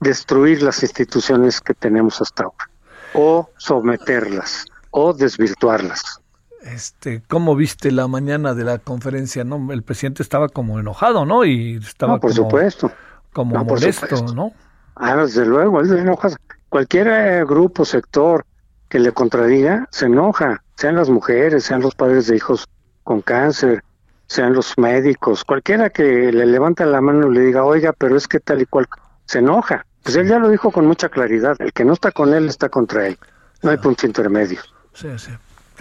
destruir 0.02 0.64
las 0.64 0.84
instituciones 0.84 1.62
que 1.62 1.74
tenemos 1.74 2.20
hasta 2.20 2.44
ahora, 2.44 2.70
o 3.14 3.50
someterlas, 3.56 4.66
o 4.90 5.14
desvirtuarlas. 5.14 6.20
Este, 6.62 7.24
¿cómo 7.26 7.56
viste 7.56 7.90
la 7.90 8.10
mañana 8.10 8.54
de 8.54 8.66
la 8.66 8.80
conferencia? 8.80 9.46
No, 9.46 9.72
el 9.72 9.84
presidente 9.84 10.22
estaba 10.24 10.50
como 10.50 10.78
enojado, 10.78 11.26
¿no? 11.26 11.46
Y 11.46 11.78
estaba 11.78 12.20
por 12.20 12.32
como, 12.32 12.50
supuesto, 12.50 12.92
como 13.34 13.64
molesto, 13.64 14.34
¿no? 14.34 14.54
Ah, 14.96 15.16
desde 15.16 15.46
luego, 15.46 15.80
él 15.80 15.88
se 15.88 16.00
enoja. 16.00 16.30
Cualquier 16.70 17.08
eh, 17.08 17.46
grupo, 17.46 17.86
sector 17.86 18.46
que 18.90 19.00
le 19.00 19.12
contradiga, 19.12 19.88
se 19.92 20.06
enoja, 20.06 20.64
sean 20.76 20.96
las 20.96 21.10
mujeres, 21.10 21.64
sean 21.64 21.82
los 21.82 21.96
padres 21.96 22.28
de 22.28 22.36
hijos 22.36 22.68
con 23.04 23.22
cáncer, 23.22 23.84
sean 24.28 24.54
los 24.54 24.78
médicos, 24.78 25.44
cualquiera 25.44 25.90
que 25.90 26.32
le 26.32 26.46
levante 26.46 26.86
la 26.86 27.02
mano 27.02 27.30
y 27.30 27.36
le 27.36 27.42
diga, 27.42 27.66
oiga, 27.66 27.94
pero 27.94 28.16
es 28.16 28.28
que 28.28 28.40
tal 28.40 28.62
y 28.62 28.66
cual, 28.66 28.88
se 29.26 29.40
enoja. 29.40 29.86
Pues 30.04 30.16
él 30.16 30.28
ya 30.28 30.40
lo 30.40 30.50
dijo 30.50 30.72
con 30.72 30.88
mucha 30.88 31.10
claridad, 31.10 31.58
el 31.60 31.74
que 31.74 31.84
no 31.84 31.94
está 31.94 32.12
con 32.12 32.34
él 32.34 32.48
está 32.48 32.70
contra 32.70 33.08
él, 33.08 33.18
no 33.62 33.72
hay 33.72 33.78
punto 33.78 34.06
intermedio. 34.06 34.60
Sí, 34.94 35.10
sí. 35.18 35.32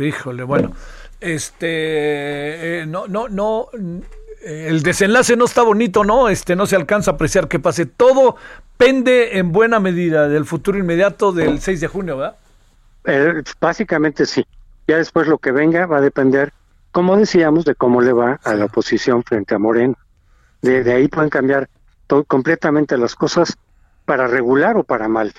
Híjole, 0.05 0.43
bueno, 0.43 0.73
este, 1.21 2.81
eh, 2.81 2.87
no, 2.87 3.07
no, 3.07 3.29
no, 3.29 3.69
el 4.43 4.83
desenlace 4.83 5.37
no 5.37 5.45
está 5.45 5.63
bonito, 5.63 6.05
¿no? 6.05 6.29
Este, 6.29 6.57
no 6.57 6.67
se 6.67 6.77
alcanza 6.77 7.11
a 7.11 7.15
apreciar 7.15 7.49
que 7.49 7.59
pase. 7.59 7.87
Todo 7.87 8.37
pende 8.77 9.39
en 9.39 9.53
buena 9.53 9.81
medida 9.81 10.29
del 10.29 10.45
futuro 10.45 10.79
inmediato 10.79 11.33
del 11.33 11.61
6 11.61 11.81
de 11.81 11.87
junio, 11.89 12.17
¿verdad? 12.17 12.37
Eh, 13.05 13.43
básicamente 13.61 14.27
sí. 14.27 14.47
Ya 14.87 14.97
después 14.97 15.27
lo 15.27 15.39
que 15.39 15.53
venga 15.53 15.87
va 15.87 15.99
a 15.99 16.01
depender 16.01 16.53
como 16.93 17.17
decíamos, 17.17 17.65
de 17.65 17.75
cómo 17.75 18.01
le 18.01 18.13
va 18.13 18.41
a 18.43 18.55
la 18.55 18.65
oposición 18.67 19.23
frente 19.23 19.55
a 19.55 19.59
Moreno. 19.59 19.97
De, 20.63 20.93
ahí 20.93 21.09
pueden 21.09 21.31
cambiar 21.31 21.69
completamente 22.27 22.99
las 22.99 23.15
cosas 23.15 23.57
para 24.05 24.27
regular 24.27 24.77
o 24.77 24.85
para 24.85 25.09
mal. 25.09 25.33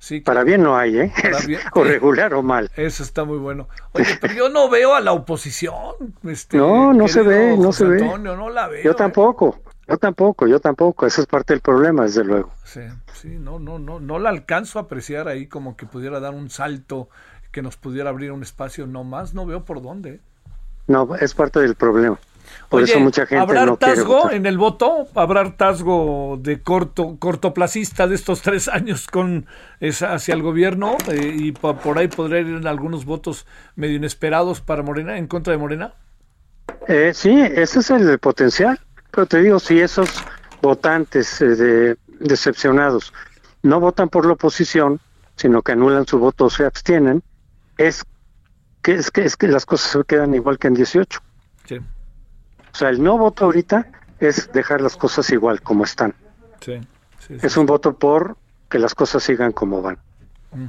Sí, 0.00 0.22
Para 0.22 0.44
bien 0.44 0.62
no 0.62 0.78
hay, 0.78 0.98
¿eh? 0.98 1.12
o 1.74 1.84
regular 1.84 2.32
o 2.32 2.42
mal. 2.42 2.70
Eso 2.74 3.02
está 3.02 3.24
muy 3.24 3.36
bueno. 3.36 3.68
Oye, 3.92 4.16
pero 4.18 4.32
yo 4.32 4.48
no 4.48 4.70
veo 4.70 4.94
a 4.94 5.00
la 5.00 5.12
oposición. 5.12 5.94
Este, 6.24 6.56
no, 6.56 6.94
no 6.94 7.06
se 7.06 7.20
ve, 7.20 7.54
no 7.58 7.70
se 7.70 7.84
ve. 7.84 8.00
no 8.00 8.48
la 8.48 8.66
veo. 8.66 8.82
Yo 8.82 8.92
¿eh? 8.92 8.94
tampoco, 8.94 9.60
yo 9.86 9.98
tampoco, 9.98 10.46
yo 10.46 10.58
tampoco. 10.58 11.04
Esa 11.04 11.20
es 11.20 11.26
parte 11.26 11.52
del 11.52 11.60
problema, 11.60 12.04
desde 12.04 12.24
luego. 12.24 12.50
Sí, 12.64 12.80
sí, 13.12 13.28
no, 13.38 13.58
no, 13.58 13.78
no, 13.78 14.00
no 14.00 14.18
la 14.18 14.30
alcanzo 14.30 14.78
a 14.78 14.82
apreciar 14.82 15.28
ahí 15.28 15.46
como 15.46 15.76
que 15.76 15.84
pudiera 15.84 16.18
dar 16.18 16.32
un 16.32 16.48
salto, 16.48 17.10
que 17.52 17.60
nos 17.60 17.76
pudiera 17.76 18.08
abrir 18.08 18.32
un 18.32 18.42
espacio. 18.42 18.86
No 18.86 19.04
más, 19.04 19.34
no 19.34 19.44
veo 19.44 19.66
por 19.66 19.82
dónde. 19.82 20.10
¿eh? 20.10 20.20
No, 20.86 21.14
es 21.14 21.34
parte 21.34 21.60
del 21.60 21.74
problema. 21.74 22.18
Por 22.68 22.82
eso 22.82 23.00
mucha 23.00 23.26
gente 23.26 23.42
¿habrá 23.42 23.66
no 23.66 23.76
tasgo 23.76 24.30
en 24.30 24.46
el 24.46 24.58
voto? 24.58 25.08
¿Habrá 25.14 25.56
tasgo 25.56 26.38
de 26.40 26.62
corto 26.62 27.16
cortoplacista 27.18 28.06
de 28.06 28.14
estos 28.14 28.42
tres 28.42 28.68
años 28.68 29.06
con 29.06 29.46
hacia 29.80 30.34
el 30.34 30.42
gobierno? 30.42 30.96
Eh, 31.08 31.34
y 31.36 31.52
por 31.52 31.98
ahí 31.98 32.08
podría 32.08 32.40
ir 32.40 32.66
algunos 32.66 33.04
votos 33.04 33.46
medio 33.76 33.96
inesperados 33.96 34.60
para 34.60 34.82
Morena, 34.82 35.18
en 35.18 35.26
contra 35.26 35.52
de 35.52 35.58
Morena. 35.58 35.94
Eh, 36.86 37.12
sí, 37.14 37.40
ese 37.40 37.80
es 37.80 37.90
el 37.90 38.18
potencial. 38.18 38.78
Pero 39.10 39.26
te 39.26 39.42
digo, 39.42 39.58
si 39.58 39.80
esos 39.80 40.08
votantes 40.62 41.40
eh, 41.40 41.96
decepcionados 42.20 43.12
no 43.62 43.80
votan 43.80 44.08
por 44.08 44.26
la 44.26 44.34
oposición, 44.34 45.00
sino 45.36 45.62
que 45.62 45.72
anulan 45.72 46.06
su 46.06 46.18
voto 46.18 46.46
o 46.46 46.50
se 46.50 46.64
abstienen, 46.64 47.22
es 47.78 48.04
que 48.82 48.94
es 48.94 49.10
que 49.10 49.24
es 49.24 49.36
que 49.36 49.48
las 49.48 49.66
cosas 49.66 49.90
se 49.90 50.04
quedan 50.04 50.34
igual 50.34 50.58
que 50.58 50.68
en 50.68 50.74
18. 50.74 51.20
O 52.72 52.76
sea, 52.76 52.88
el 52.88 53.02
no 53.02 53.18
voto 53.18 53.46
ahorita 53.46 53.86
es 54.18 54.52
dejar 54.52 54.80
las 54.80 54.96
cosas 54.96 55.30
igual 55.30 55.62
como 55.62 55.84
están. 55.84 56.14
Sí, 56.60 56.80
es 57.28 57.56
un 57.56 57.66
voto 57.66 57.94
por 57.94 58.36
que 58.68 58.78
las 58.78 58.94
cosas 58.94 59.22
sigan 59.22 59.52
como 59.52 59.82
van. 59.82 59.98
Mm. 60.52 60.66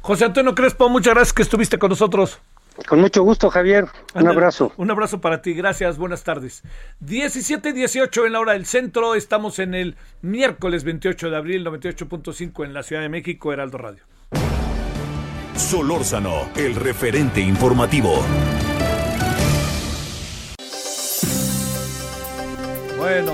José 0.00 0.24
Antonio 0.24 0.54
Crespo, 0.54 0.88
muchas 0.88 1.14
gracias 1.14 1.32
que 1.32 1.42
estuviste 1.42 1.78
con 1.78 1.90
nosotros. 1.90 2.40
Con 2.86 3.00
mucho 3.00 3.22
gusto, 3.22 3.50
Javier. 3.50 3.88
Un 4.14 4.28
abrazo. 4.28 4.72
Un 4.76 4.90
abrazo 4.90 5.20
para 5.20 5.42
ti. 5.42 5.52
Gracias. 5.52 5.98
Buenas 5.98 6.22
tardes. 6.22 6.62
17 7.00 7.72
18 7.72 8.26
en 8.26 8.32
la 8.32 8.40
hora 8.40 8.52
del 8.52 8.66
centro. 8.66 9.14
Estamos 9.14 9.58
en 9.58 9.74
el 9.74 9.96
miércoles 10.22 10.84
28 10.84 11.30
de 11.30 11.36
abril, 11.36 11.66
98.5 11.66 12.64
en 12.64 12.74
la 12.74 12.82
Ciudad 12.82 13.02
de 13.02 13.08
México, 13.08 13.52
Heraldo 13.52 13.78
Radio. 13.78 14.04
Solórzano, 15.56 16.50
el 16.54 16.76
referente 16.76 17.40
informativo. 17.40 18.22
Bueno, 22.98 23.30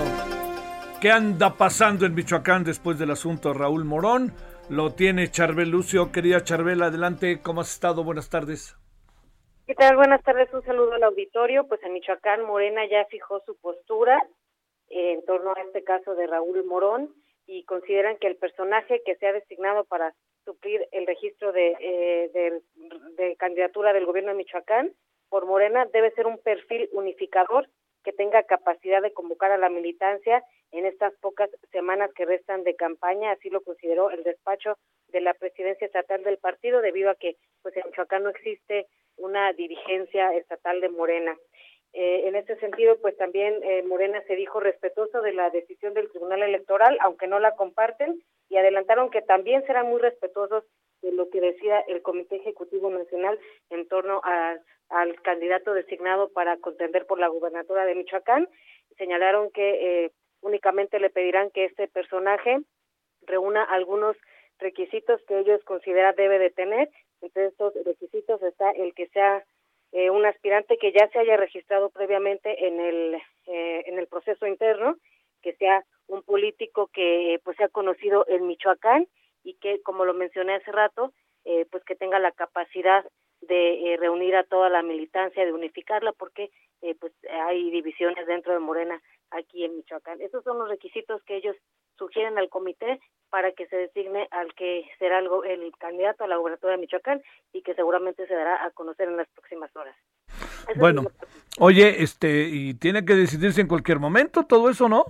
¿qué 1.01 1.11
anda 1.11 1.57
pasando 1.57 2.05
en 2.05 2.15
Michoacán 2.15 2.65
después 2.65 2.99
del 2.99 3.11
asunto 3.11 3.49
de 3.49 3.59
Raúl 3.59 3.87
Morón? 3.87 4.35
Lo 4.69 4.93
tiene 4.93 5.31
Charbel 5.31 5.71
Lucio. 5.71 6.13
Querida 6.13 6.45
Charbel, 6.45 6.83
adelante. 6.83 7.41
¿Cómo 7.43 7.63
has 7.63 7.73
estado? 7.73 8.05
Buenas 8.05 8.29
tardes. 8.29 8.77
¿Qué 9.67 9.75
tal? 9.75 9.97
Buenas 9.97 10.23
tardes. 10.23 10.53
Un 10.53 10.63
saludo 10.65 10.93
al 10.93 11.03
auditorio. 11.05 11.67
Pues 11.67 11.83
en 11.83 11.95
Michoacán, 11.95 12.45
Morena 12.45 12.83
ya 12.91 13.07
fijó 13.07 13.41
su 13.47 13.57
postura 13.57 14.23
en 14.91 15.25
torno 15.25 15.55
a 15.57 15.63
este 15.63 15.83
caso 15.83 16.15
de 16.15 16.27
Raúl 16.27 16.63
Morón 16.67 17.15
y 17.47 17.65
consideran 17.65 18.19
que 18.19 18.27
el 18.27 18.37
personaje 18.37 19.01
que 19.07 19.17
se 19.17 19.27
ha 19.27 19.33
designado 19.33 19.85
para 19.85 20.13
suplir 20.45 20.87
el 20.93 21.07
registro 21.07 21.53
de, 21.53 21.75
eh, 21.81 22.61
de, 23.17 23.37
candidatura 23.37 23.95
del 23.95 24.05
gobierno 24.05 24.33
de 24.33 24.37
Michoacán 24.37 24.93
por 25.31 25.47
Morena 25.47 25.87
debe 25.91 26.11
ser 26.11 26.27
un 26.27 26.37
perfil 26.37 26.91
unificador 26.93 27.67
que 28.05 28.13
tenga 28.13 28.43
capacidad 28.45 29.03
de 29.03 29.13
convocar 29.13 29.51
a 29.51 29.59
la 29.59 29.71
militancia 29.71 30.45
en 30.71 30.87
estas 30.87 31.15
pocas 31.21 31.51
semanas 31.73 32.11
que 32.15 32.27
restan 32.27 32.63
de 32.63 32.77
campaña, 32.77 33.33
así 33.33 33.51
lo 33.51 33.63
consideró 33.63 34.11
el 34.11 34.23
despacho 34.23 34.77
de 35.09 35.21
la 35.21 35.35
presidencia 35.35 35.87
estatal 35.87 36.23
del 36.23 36.39
partido, 36.39 36.81
debido 36.81 37.11
a 37.11 37.15
que 37.15 37.37
pues 37.63 37.77
en 37.77 37.85
Michoacán 37.87 38.25
no 38.25 38.31
existe 38.31 38.87
una 39.17 39.53
dirigencia 39.53 40.33
estatal 40.35 40.81
de 40.81 40.89
Morena. 40.89 41.37
Eh, 41.93 42.27
en 42.27 42.35
este 42.35 42.57
sentido, 42.59 43.01
pues 43.01 43.17
también 43.17 43.63
eh, 43.63 43.85
Morena 43.85 44.21
se 44.27 44.35
dijo 44.35 44.59
respetuoso 44.59 45.23
de 45.23 45.33
la 45.33 45.51
decisión 45.51 45.95
del 45.95 46.11
Tribunal 46.11 46.43
Electoral, 46.43 46.99
aunque 47.01 47.29
no 47.29 47.39
la 47.39 47.55
comparten, 47.55 48.21
y 48.49 48.57
adelantaron 48.57 49.11
que 49.11 49.23
también 49.23 49.65
serán 49.67 49.87
muy 49.87 50.01
respetuosos 50.01 50.65
de 51.05 51.13
lo 51.13 51.29
que 51.29 51.41
decía 51.41 51.81
el 51.87 52.03
Comité 52.03 52.37
Ejecutivo 52.37 52.91
Nacional 52.91 53.39
en 53.71 53.87
torno 53.89 54.23
al 54.25 55.23
candidato 55.23 55.75
designado 55.75 56.31
para 56.31 56.57
contender 56.57 57.07
por 57.07 57.21
la 57.21 57.29
gubernatura 57.29 57.85
de 57.85 57.95
Michoacán. 57.95 58.49
Señalaron 58.97 59.51
que 59.51 60.05
eh, 60.05 60.11
únicamente 60.41 60.99
le 60.99 61.11
pedirán 61.11 61.51
que 61.51 61.67
este 61.67 61.89
personaje 61.89 62.59
reúna 63.27 63.63
algunos 63.63 64.17
requisitos 64.59 65.21
que 65.29 65.39
ellos 65.39 65.63
consideran 65.65 66.15
debe 66.17 66.39
de 66.39 66.51
tener. 66.51 66.89
Entre 67.21 67.47
estos 67.47 67.75
requisitos 67.85 68.43
está 68.43 68.71
el 68.71 68.95
que 68.95 69.09
sea 69.09 69.45
eh, 69.93 70.09
un 70.09 70.25
aspirante 70.25 70.79
que 70.79 70.93
ya 70.93 71.09
se 71.09 71.19
haya 71.19 71.37
registrado 71.37 71.91
previamente 71.91 72.67
en 72.67 72.81
el 72.81 73.15
eh, 73.47 73.83
en 73.87 73.99
el 73.99 74.07
proceso 74.07 74.47
interno, 74.47 74.97
que 75.43 75.55
sea 75.57 75.85
un 76.07 76.23
político 76.23 76.89
que 76.93 77.41
pues 77.45 77.59
sea 77.59 77.69
conocido 77.69 78.25
en 78.27 78.47
Michoacán 78.47 79.07
y 79.45 79.55
que 79.55 79.81
como 79.83 80.05
lo 80.05 80.15
mencioné 80.15 80.55
hace 80.55 80.73
rato, 80.73 81.13
eh, 81.45 81.67
pues 81.71 81.85
que 81.85 81.95
tenga 81.95 82.19
la 82.19 82.33
capacidad 82.33 83.05
de 83.43 83.97
reunir 84.01 84.35
a 84.37 84.45
toda 84.45 84.71
la 84.71 84.83
militancia, 84.83 85.45
de 85.45 85.53
unificarla, 85.53 86.13
porque 86.13 86.51
pues 87.01 87.13
hay 87.47 87.71
divisiones 87.71 88.27
dentro 88.27 88.53
de 88.53 88.59
Morena 88.59 89.01
aquí 89.31 89.65
en 89.65 89.77
Michoacán. 89.77 90.21
Esos 90.21 90.45
son 90.45 90.59
los 90.59 90.69
requisitos 90.69 91.23
que 91.25 91.37
ellos 91.37 91.57
sugieren 91.97 92.39
al 92.39 92.49
comité 92.49 93.01
para 93.31 93.53
que 93.53 93.67
se 93.67 93.77
designe 93.77 94.29
al 94.31 94.55
que 94.55 94.85
será 94.99 95.19
el, 95.19 95.29
el 95.47 95.73
candidato 95.79 96.25
a 96.25 96.29
la 96.29 96.37
gubernatura 96.37 96.73
de 96.73 96.79
Michoacán 96.79 97.23
y 97.53 97.63
que 97.63 97.75
seguramente 97.75 98.27
se 98.27 98.35
dará 98.35 98.65
a 98.65 98.71
conocer 98.71 99.09
en 99.09 99.17
las 99.17 99.29
próximas 99.31 99.75
horas. 99.77 99.97
bueno, 100.77 101.03
oye, 101.59 102.03
este, 102.03 102.49
y 102.49 102.75
tiene 102.75 103.05
que 103.05 103.15
decidirse 103.15 103.61
en 103.61 103.69
cualquier 103.69 103.99
momento 103.99 104.45
todo 104.45 104.71
eso, 104.71 104.89
¿no? 104.89 105.05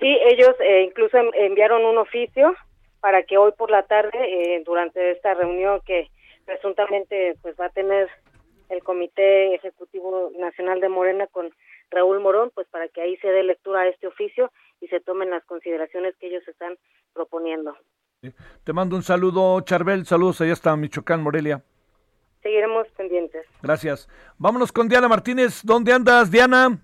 Sí, 0.00 0.18
ellos 0.24 0.54
eh, 0.60 0.82
incluso 0.82 1.16
enviaron 1.34 1.84
un 1.84 1.98
oficio 1.98 2.54
para 3.02 3.24
que 3.24 3.36
hoy 3.36 3.50
por 3.58 3.68
la 3.68 3.82
tarde, 3.82 4.12
eh, 4.14 4.62
durante 4.64 5.10
esta 5.10 5.34
reunión 5.34 5.80
que 5.84 6.08
presuntamente 6.46 7.36
pues 7.42 7.56
va 7.60 7.66
a 7.66 7.70
tener 7.70 8.08
el 8.68 8.82
Comité 8.84 9.56
Ejecutivo 9.56 10.30
Nacional 10.38 10.80
de 10.80 10.88
Morena 10.88 11.26
con 11.26 11.50
Raúl 11.90 12.20
Morón, 12.20 12.52
pues 12.54 12.68
para 12.68 12.86
que 12.88 13.02
ahí 13.02 13.16
se 13.16 13.26
dé 13.26 13.42
lectura 13.42 13.80
a 13.80 13.88
este 13.88 14.06
oficio 14.06 14.52
y 14.80 14.86
se 14.86 15.00
tomen 15.00 15.30
las 15.30 15.44
consideraciones 15.44 16.14
que 16.16 16.28
ellos 16.28 16.46
están 16.46 16.78
proponiendo. 17.12 17.76
Te 18.62 18.72
mando 18.72 18.94
un 18.94 19.02
saludo, 19.02 19.60
Charbel. 19.62 20.06
Saludos 20.06 20.40
allá 20.40 20.52
hasta 20.52 20.76
Michoacán, 20.76 21.24
Morelia. 21.24 21.60
Seguiremos 22.40 22.86
pendientes. 22.96 23.46
Gracias. 23.62 24.08
Vámonos 24.38 24.70
con 24.70 24.88
Diana 24.88 25.08
Martínez. 25.08 25.60
¿Dónde 25.64 25.92
andas, 25.92 26.30
Diana? 26.30 26.78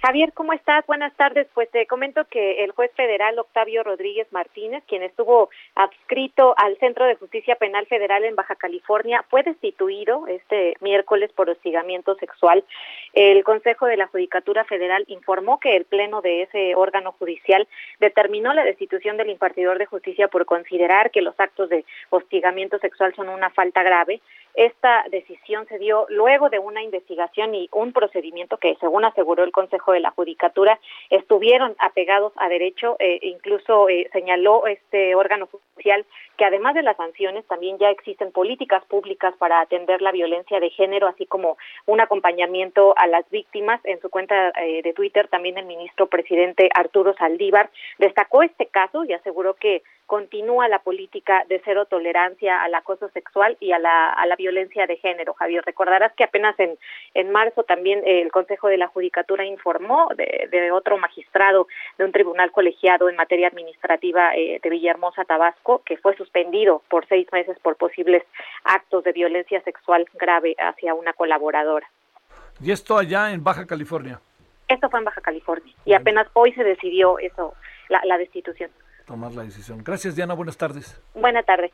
Javier, 0.00 0.32
¿cómo 0.32 0.52
estás? 0.52 0.86
Buenas 0.86 1.12
tardes. 1.16 1.48
Pues 1.54 1.68
te 1.72 1.84
comento 1.86 2.24
que 2.26 2.62
el 2.62 2.70
juez 2.70 2.92
federal 2.94 3.36
Octavio 3.36 3.82
Rodríguez 3.82 4.28
Martínez, 4.30 4.84
quien 4.86 5.02
estuvo 5.02 5.50
adscrito 5.74 6.54
al 6.56 6.78
Centro 6.78 7.04
de 7.04 7.16
Justicia 7.16 7.56
Penal 7.56 7.84
Federal 7.86 8.24
en 8.24 8.36
Baja 8.36 8.54
California, 8.54 9.24
fue 9.28 9.42
destituido 9.42 10.28
este 10.28 10.76
miércoles 10.80 11.32
por 11.32 11.50
hostigamiento 11.50 12.14
sexual. 12.14 12.64
El 13.12 13.42
Consejo 13.42 13.86
de 13.86 13.96
la 13.96 14.06
Judicatura 14.06 14.64
Federal 14.64 15.04
informó 15.08 15.58
que 15.58 15.74
el 15.74 15.84
Pleno 15.84 16.22
de 16.22 16.42
ese 16.42 16.76
órgano 16.76 17.10
judicial 17.18 17.66
determinó 17.98 18.54
la 18.54 18.62
destitución 18.62 19.16
del 19.16 19.30
impartidor 19.30 19.78
de 19.78 19.86
justicia 19.86 20.28
por 20.28 20.46
considerar 20.46 21.10
que 21.10 21.22
los 21.22 21.34
actos 21.40 21.70
de 21.70 21.84
hostigamiento 22.10 22.78
sexual 22.78 23.16
son 23.16 23.28
una 23.28 23.50
falta 23.50 23.82
grave. 23.82 24.20
Esta 24.58 25.04
decisión 25.12 25.68
se 25.68 25.78
dio 25.78 26.04
luego 26.08 26.50
de 26.50 26.58
una 26.58 26.82
investigación 26.82 27.54
y 27.54 27.68
un 27.70 27.92
procedimiento 27.92 28.56
que, 28.56 28.74
según 28.80 29.04
aseguró 29.04 29.44
el 29.44 29.52
Consejo 29.52 29.92
de 29.92 30.00
la 30.00 30.10
Judicatura, 30.10 30.80
estuvieron 31.10 31.76
apegados 31.78 32.32
a 32.34 32.48
derecho. 32.48 32.96
Eh, 32.98 33.20
incluso 33.22 33.88
eh, 33.88 34.10
señaló 34.12 34.66
este 34.66 35.14
órgano 35.14 35.46
judicial 35.46 36.04
que 36.36 36.44
además 36.44 36.74
de 36.74 36.82
las 36.82 36.96
sanciones 36.96 37.46
también 37.46 37.78
ya 37.78 37.90
existen 37.90 38.32
políticas 38.32 38.84
públicas 38.86 39.32
para 39.38 39.60
atender 39.60 40.02
la 40.02 40.10
violencia 40.10 40.58
de 40.58 40.70
género, 40.70 41.06
así 41.06 41.24
como 41.24 41.56
un 41.86 42.00
acompañamiento 42.00 42.94
a 42.96 43.06
las 43.06 43.30
víctimas. 43.30 43.80
En 43.84 44.00
su 44.00 44.10
cuenta 44.10 44.50
eh, 44.60 44.82
de 44.82 44.92
Twitter 44.92 45.28
también 45.28 45.56
el 45.58 45.66
ministro 45.66 46.08
presidente 46.08 46.68
Arturo 46.74 47.14
Saldívar 47.14 47.70
destacó 47.98 48.42
este 48.42 48.66
caso 48.66 49.04
y 49.04 49.12
aseguró 49.12 49.54
que 49.54 49.84
continúa 50.08 50.68
la 50.68 50.78
política 50.78 51.44
de 51.50 51.60
cero 51.62 51.84
tolerancia 51.84 52.62
al 52.62 52.74
acoso 52.74 53.10
sexual 53.10 53.58
y 53.60 53.72
a 53.72 53.78
la, 53.78 54.10
a 54.10 54.26
la 54.26 54.36
violencia 54.36 54.86
de 54.86 54.96
género. 54.96 55.34
Javier, 55.34 55.62
recordarás 55.66 56.14
que 56.14 56.24
apenas 56.24 56.58
en, 56.58 56.78
en 57.12 57.30
marzo 57.30 57.62
también 57.62 58.00
el 58.06 58.32
Consejo 58.32 58.68
de 58.68 58.78
la 58.78 58.88
Judicatura 58.88 59.44
informó 59.44 60.08
de, 60.16 60.48
de 60.50 60.72
otro 60.72 60.96
magistrado 60.96 61.68
de 61.98 62.06
un 62.06 62.12
tribunal 62.12 62.50
colegiado 62.52 63.10
en 63.10 63.16
materia 63.16 63.48
administrativa 63.48 64.34
eh, 64.34 64.58
de 64.62 64.70
Villahermosa, 64.70 65.26
Tabasco, 65.26 65.82
que 65.84 65.98
fue 65.98 66.16
suspendido 66.16 66.82
por 66.88 67.06
seis 67.06 67.28
meses 67.30 67.58
por 67.58 67.76
posibles 67.76 68.22
actos 68.64 69.04
de 69.04 69.12
violencia 69.12 69.60
sexual 69.60 70.06
grave 70.14 70.56
hacia 70.58 70.94
una 70.94 71.12
colaboradora. 71.12 71.86
¿Y 72.62 72.72
esto 72.72 72.96
allá 72.96 73.30
en 73.30 73.44
Baja 73.44 73.66
California? 73.66 74.18
Esto 74.68 74.88
fue 74.88 75.00
en 75.00 75.04
Baja 75.04 75.20
California 75.20 75.74
y 75.84 75.92
apenas 75.92 76.28
hoy 76.32 76.52
se 76.54 76.64
decidió 76.64 77.18
eso, 77.18 77.52
la, 77.90 78.00
la 78.06 78.16
destitución 78.16 78.70
tomar 79.08 79.32
la 79.32 79.42
decisión. 79.42 79.82
Gracias, 79.82 80.14
Diana. 80.14 80.34
Buenas 80.34 80.58
tardes. 80.58 81.00
Buenas 81.14 81.44
tardes. 81.46 81.72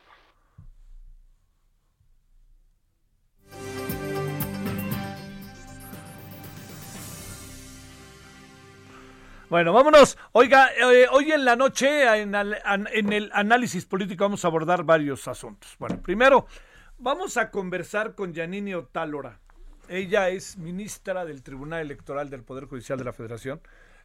Bueno, 9.49 9.73
vámonos. 9.73 10.17
Oiga, 10.31 10.69
eh, 10.73 11.07
hoy 11.11 11.31
en 11.31 11.45
la 11.45 11.55
noche, 11.55 12.03
en, 12.21 12.33
en, 12.33 13.13
el 13.13 13.29
análisis 13.33 13.85
político, 13.85 14.23
vamos 14.23 14.43
a 14.43 14.47
abordar 14.47 14.83
varios 14.83 15.27
asuntos. 15.27 15.75
Bueno, 15.77 16.01
primero, 16.01 16.47
vamos 16.97 17.37
a 17.37 17.51
conversar 17.51 18.15
con 18.15 18.33
Yanini 18.33 18.73
Otálora. 18.73 19.39
Ella 19.87 20.29
es 20.29 20.57
ministra 20.57 21.25
del 21.25 21.43
Tribunal 21.43 21.81
Electoral 21.81 22.29
del 22.29 22.43
Poder 22.43 22.65
Judicial 22.65 22.97
de 22.97 23.03
la 23.03 23.13
Federación. 23.13 23.61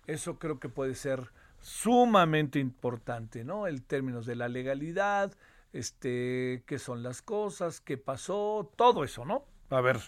Eso 0.06 0.38
creo 0.38 0.60
que 0.60 0.68
puede 0.68 0.94
ser 0.94 1.30
sumamente 1.60 2.58
importante, 2.58 3.44
¿no? 3.44 3.66
El 3.66 3.82
términos 3.82 4.26
de 4.26 4.36
la 4.36 4.48
legalidad, 4.48 5.32
este, 5.72 6.62
qué 6.66 6.78
son 6.78 7.02
las 7.02 7.22
cosas, 7.22 7.80
qué 7.80 7.96
pasó, 7.96 8.72
todo 8.76 9.04
eso, 9.04 9.24
¿no? 9.24 9.44
A 9.70 9.80
ver 9.80 10.00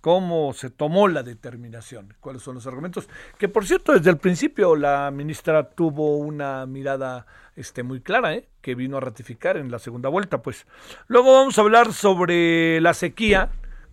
cómo 0.00 0.52
se 0.52 0.70
tomó 0.70 1.08
la 1.08 1.22
determinación, 1.22 2.14
cuáles 2.20 2.42
son 2.42 2.54
los 2.54 2.66
argumentos, 2.66 3.08
que 3.36 3.48
por 3.48 3.66
cierto 3.66 3.92
desde 3.92 4.10
el 4.10 4.18
principio 4.18 4.76
la 4.76 5.10
ministra 5.10 5.70
tuvo 5.70 6.16
una 6.16 6.66
mirada 6.66 7.26
este 7.56 7.82
muy 7.82 8.00
clara, 8.00 8.34
¿eh? 8.34 8.48
que 8.60 8.74
vino 8.74 8.96
a 8.96 9.00
ratificar 9.00 9.56
en 9.56 9.70
la 9.70 9.78
segunda 9.78 10.08
vuelta, 10.08 10.40
pues. 10.40 10.66
Luego 11.08 11.32
vamos 11.32 11.58
a 11.58 11.62
hablar 11.62 11.92
sobre 11.92 12.80
la 12.80 12.94
sequía 12.94 13.50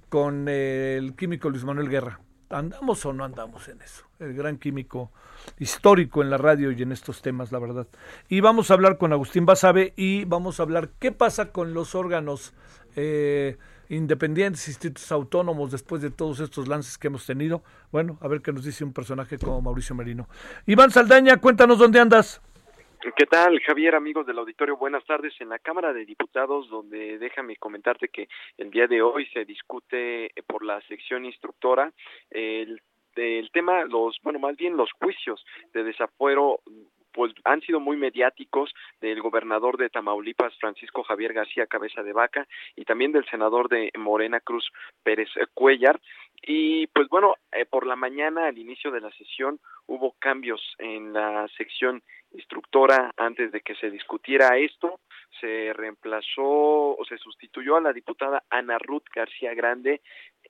con 0.09 0.47
el 0.47 1.15
químico 1.15 1.49
Luis 1.49 1.63
Manuel 1.63 1.89
Guerra. 1.89 2.19
¿Andamos 2.49 3.05
o 3.05 3.13
no 3.13 3.23
andamos 3.23 3.67
en 3.67 3.81
eso? 3.81 4.05
El 4.19 4.34
gran 4.34 4.57
químico 4.57 5.11
histórico 5.59 6.22
en 6.22 6.30
la 6.30 6.38
radio 6.38 6.72
y 6.72 6.81
en 6.81 6.91
estos 6.91 7.22
temas, 7.22 7.51
la 7.51 7.59
verdad. 7.59 7.88
Y 8.30 8.39
vamos 8.39 8.69
a 8.69 8.76
hablar 8.76 8.97
con 8.97 9.13
Agustín 9.13 9.45
Basabe 9.45 9.93
y 9.95 10.26
vamos 10.26 10.59
a 10.59 10.63
hablar 10.63 10.89
qué 10.99 11.11
pasa 11.11 11.51
con 11.51 11.73
los 11.73 11.95
órganos 11.95 12.53
eh, 12.95 13.57
independientes, 13.89 14.67
institutos 14.67 15.11
autónomos 15.11 15.72
después 15.72 16.01
de 16.01 16.11
todos 16.11 16.39
estos 16.39 16.67
lances 16.67 16.97
que 16.97 17.07
hemos 17.07 17.26
tenido. 17.26 17.63
Bueno, 17.91 18.17
a 18.22 18.27
ver 18.27 18.41
qué 18.41 18.53
nos 18.53 18.63
dice 18.63 18.84
un 18.84 18.93
personaje 18.93 19.38
como 19.39 19.61
Mauricio 19.61 19.95
Merino. 19.95 20.30
Iván 20.65 20.91
Saldaña, 20.91 21.38
cuéntanos 21.38 21.80
dónde 21.80 21.99
andas. 21.99 22.41
¿Qué 23.14 23.27
tal, 23.27 23.60
Javier, 23.60 23.94
amigos 23.94 24.26
del 24.26 24.40
auditorio? 24.40 24.77
Buenas 24.77 25.06
tardes. 25.06 25.34
En 25.40 25.49
la 25.49 25.60
Cámara 25.60 25.94
de 25.94 26.06
Diputados, 26.06 26.68
donde 26.69 27.19
déjame 27.19 27.56
comentarte 27.56 28.07
que 28.07 28.27
el 28.57 28.72
día 28.72 28.88
de 28.88 29.03
hoy 29.03 29.27
se 29.27 29.45
discute 29.45 30.32
por 30.48 30.65
la 30.65 30.82
sección 30.88 31.23
instructora 31.23 31.94
el 32.32 32.82
del 33.15 33.52
tema, 33.52 33.86
los, 33.86 34.18
bueno, 34.23 34.40
más 34.40 34.57
bien 34.57 34.76
los 34.76 34.91
juicios 34.94 35.45
de 35.72 35.84
desafuero 35.84 36.61
pues 37.15 37.32
han 37.45 37.61
sido 37.61 37.80
muy 37.80 37.95
mediáticos 37.95 38.73
del 38.99 39.22
gobernador 39.22 39.77
de 39.77 39.90
Tamaulipas, 39.90 40.53
Francisco 40.60 41.03
Javier 41.03 41.32
García 41.32 41.65
Cabeza 41.65 42.03
de 42.03 42.11
Vaca, 42.11 42.45
y 42.76 42.84
también 42.84 43.14
del 43.14 43.26
senador 43.30 43.69
de 43.69 43.90
Morena 43.98 44.41
Cruz 44.41 44.69
Pérez 45.02 45.30
Cuellar. 45.53 46.02
Y 46.41 46.88
pues 46.88 47.07
bueno, 47.10 47.36
eh, 47.52 47.66
por 47.66 47.86
la 47.86 47.95
mañana 47.95 48.48
al 48.48 48.57
inicio 48.57 48.91
de 48.91 49.02
la 49.02 49.12
sesión 49.12 49.60
hubo 49.88 50.16
cambios 50.20 50.62
en 50.78 51.14
la 51.14 51.48
sección 51.57 52.03
instructora 52.32 53.14
antes 53.18 53.52
de 53.52 53.62
que 53.62 53.76
se 53.76 53.90
discutiera 53.90 54.57
esto. 54.57 54.99
Se 55.40 55.74
reemplazó 55.74 56.95
o 56.98 57.06
se 57.07 57.18
sustituyó 57.18 57.78
a 57.78 57.82
la 57.82 57.94
diputada 57.94 58.44
Ana 58.49 58.78
Ruth 58.78 59.06
García 59.14 59.53
Grande 59.53 60.02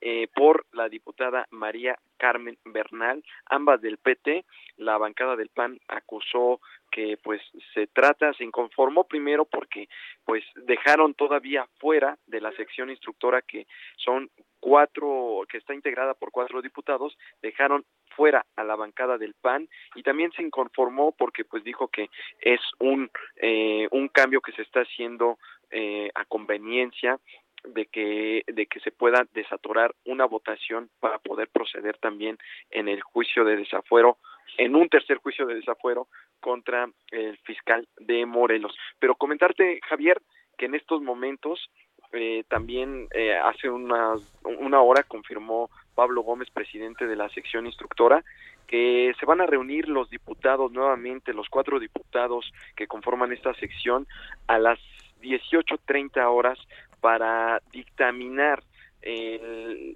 eh, 0.01 0.27
por 0.35 0.65
la 0.73 0.89
diputada 0.89 1.47
María 1.51 1.97
Carmen 2.17 2.57
Bernal, 2.65 3.23
ambas 3.45 3.81
del 3.81 3.97
PT. 3.97 4.45
La 4.77 4.97
bancada 4.97 5.35
del 5.35 5.49
PAN 5.49 5.79
acusó 5.87 6.59
que 6.91 7.17
pues 7.21 7.41
se 7.73 7.87
trata, 7.87 8.33
se 8.33 8.43
inconformó 8.43 9.05
primero 9.05 9.45
porque 9.45 9.87
pues 10.25 10.43
dejaron 10.55 11.13
todavía 11.13 11.67
fuera 11.79 12.17
de 12.27 12.41
la 12.41 12.51
sección 12.53 12.89
instructora 12.89 13.41
que 13.41 13.67
son 13.97 14.29
cuatro, 14.65 15.45
que 15.47 15.59
está 15.59 15.75
integrada 15.75 16.15
por 16.15 16.31
cuatro 16.31 16.59
diputados, 16.59 17.15
dejaron 17.39 17.85
fuera 18.15 18.47
a 18.55 18.63
la 18.63 18.75
bancada 18.75 19.19
del 19.19 19.35
PAN 19.35 19.69
y 19.93 20.01
también 20.01 20.31
se 20.31 20.41
inconformó 20.41 21.11
porque 21.11 21.45
pues 21.45 21.63
dijo 21.63 21.87
que 21.87 22.09
es 22.39 22.59
un, 22.79 23.11
eh, 23.35 23.87
un 23.91 24.07
cambio 24.07 24.41
que 24.41 24.53
se 24.53 24.63
está 24.63 24.79
haciendo 24.79 25.37
eh, 25.69 26.09
a 26.15 26.25
conveniencia 26.25 27.19
de 27.63 27.85
que 27.85 28.41
de 28.47 28.65
que 28.65 28.79
se 28.79 28.91
pueda 28.91 29.27
desatorar 29.33 29.93
una 30.03 30.25
votación 30.25 30.89
para 30.99 31.19
poder 31.19 31.47
proceder 31.49 31.99
también 31.99 32.39
en 32.71 32.87
el 32.87 33.01
juicio 33.01 33.43
de 33.43 33.57
desafuero 33.57 34.17
en 34.57 34.75
un 34.75 34.89
tercer 34.89 35.17
juicio 35.17 35.45
de 35.45 35.55
desafuero 35.55 36.07
contra 36.39 36.89
el 37.11 37.37
fiscal 37.39 37.87
de 37.97 38.25
Morelos. 38.25 38.75
Pero 38.99 39.15
comentarte, 39.15 39.79
Javier, 39.87 40.21
que 40.57 40.65
en 40.65 40.75
estos 40.75 41.01
momentos 41.01 41.69
eh, 42.15 42.45
también 42.47 43.07
eh, 43.13 43.35
hace 43.35 43.69
una, 43.69 44.13
una 44.43 44.81
hora 44.81 45.03
confirmó 45.03 45.69
Pablo 45.93 46.21
Gómez, 46.23 46.49
presidente 46.49 47.07
de 47.07 47.15
la 47.15 47.29
sección 47.29 47.65
instructora, 47.65 48.23
que 48.67 49.13
se 49.19 49.25
van 49.25 49.41
a 49.41 49.45
reunir 49.45 49.87
los 49.87 50.09
diputados 50.09 50.71
nuevamente, 50.71 51.33
los 51.33 51.49
cuatro 51.49 51.79
diputados 51.79 52.51
que 52.75 52.87
conforman 52.87 53.31
esta 53.31 53.53
sección, 53.55 54.07
a 54.47 54.57
las 54.57 54.79
18.30 55.21 56.25
horas 56.25 56.59
para 56.99 57.61
dictaminar 57.71 58.63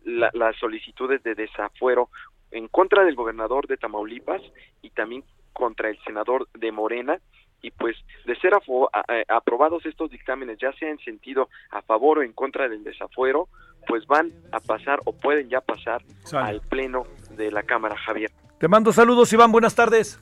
las 0.03 0.55
solicitudes 0.57 1.23
de 1.23 1.33
desafuero 1.33 2.09
en 2.51 2.67
contra 2.67 3.03
del 3.03 3.15
gobernador 3.15 3.65
de 3.65 3.77
Tamaulipas 3.77 4.41
y 4.83 4.91
también 4.91 5.23
contra 5.53 5.89
el 5.89 5.97
senador 6.03 6.47
de 6.53 6.71
Morena 6.71 7.19
y 7.61 7.71
pues 7.71 7.95
de 8.25 8.35
ser 8.37 8.53
aprobados 9.27 9.85
estos 9.85 10.11
dictámenes 10.11 10.57
ya 10.59 10.71
sea 10.73 10.89
en 10.89 10.99
sentido 10.99 11.49
a 11.71 11.81
favor 11.81 12.19
o 12.19 12.23
en 12.23 12.33
contra 12.33 12.67
del 12.67 12.83
desafuero 12.83 13.47
pues 13.87 14.05
van 14.07 14.31
a 14.51 14.59
pasar 14.59 14.99
o 15.05 15.13
pueden 15.13 15.49
ya 15.49 15.61
pasar 15.61 16.03
al 16.33 16.61
pleno 16.61 17.05
de 17.31 17.51
la 17.51 17.63
Cámara 17.63 17.97
Javier. 17.97 18.31
Te 18.59 18.67
mando 18.67 18.91
saludos 18.91 19.31
Iván, 19.33 19.51
buenas 19.51 19.75
tardes. 19.75 20.19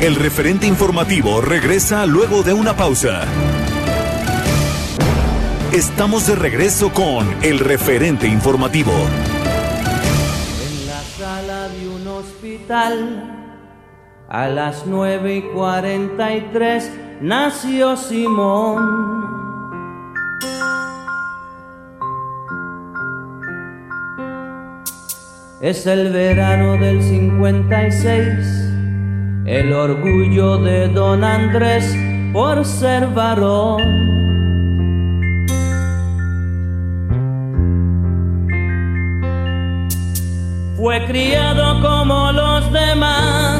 El 0.00 0.14
referente 0.16 0.66
informativo 0.66 1.40
regresa 1.42 2.06
luego 2.06 2.42
de 2.42 2.54
una 2.54 2.74
pausa. 2.74 3.26
Estamos 5.72 6.26
de 6.26 6.36
regreso 6.36 6.92
con 6.92 7.28
el 7.42 7.58
referente 7.58 8.26
informativo. 8.26 8.92
En 8.92 10.86
la 10.86 11.02
sala 11.02 11.68
de 11.68 11.88
un 11.88 12.06
hospital, 12.08 13.39
a 14.30 14.48
las 14.48 14.86
9 14.86 15.36
y 15.36 15.42
43, 15.42 16.92
nació 17.20 17.96
Simón. 17.96 19.10
Es 25.60 25.86
el 25.86 26.12
verano 26.12 26.78
del 26.78 27.02
56, 27.02 28.24
el 29.46 29.72
orgullo 29.72 30.58
de 30.58 30.88
don 30.88 31.24
Andrés 31.24 31.94
por 32.32 32.64
ser 32.64 33.08
varón. 33.08 34.10
Fue 40.76 41.04
criado 41.06 41.82
como 41.82 42.32
los 42.32 42.72
demás, 42.72 43.59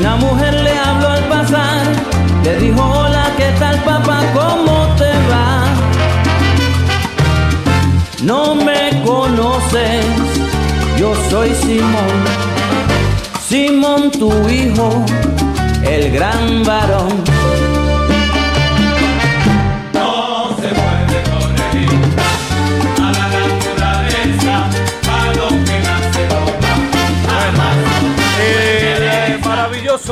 Una 0.00 0.16
mujer 0.16 0.54
le 0.54 0.78
habló 0.78 1.08
al 1.08 1.24
pasar, 1.24 1.82
le 2.44 2.56
dijo, 2.58 2.82
hola, 2.82 3.32
¿qué 3.36 3.50
tal 3.58 3.76
papá? 3.82 4.22
¿Cómo 4.32 4.94
te 4.96 5.10
va? 5.30 5.64
No 8.22 8.54
me 8.54 9.02
conoces, 9.04 10.04
yo 10.98 11.14
soy 11.30 11.52
Simón, 11.54 12.16
Simón 13.48 14.10
tu 14.10 14.30
hijo, 14.48 15.04
el 15.82 16.12
gran 16.12 16.62
varón. 16.64 17.47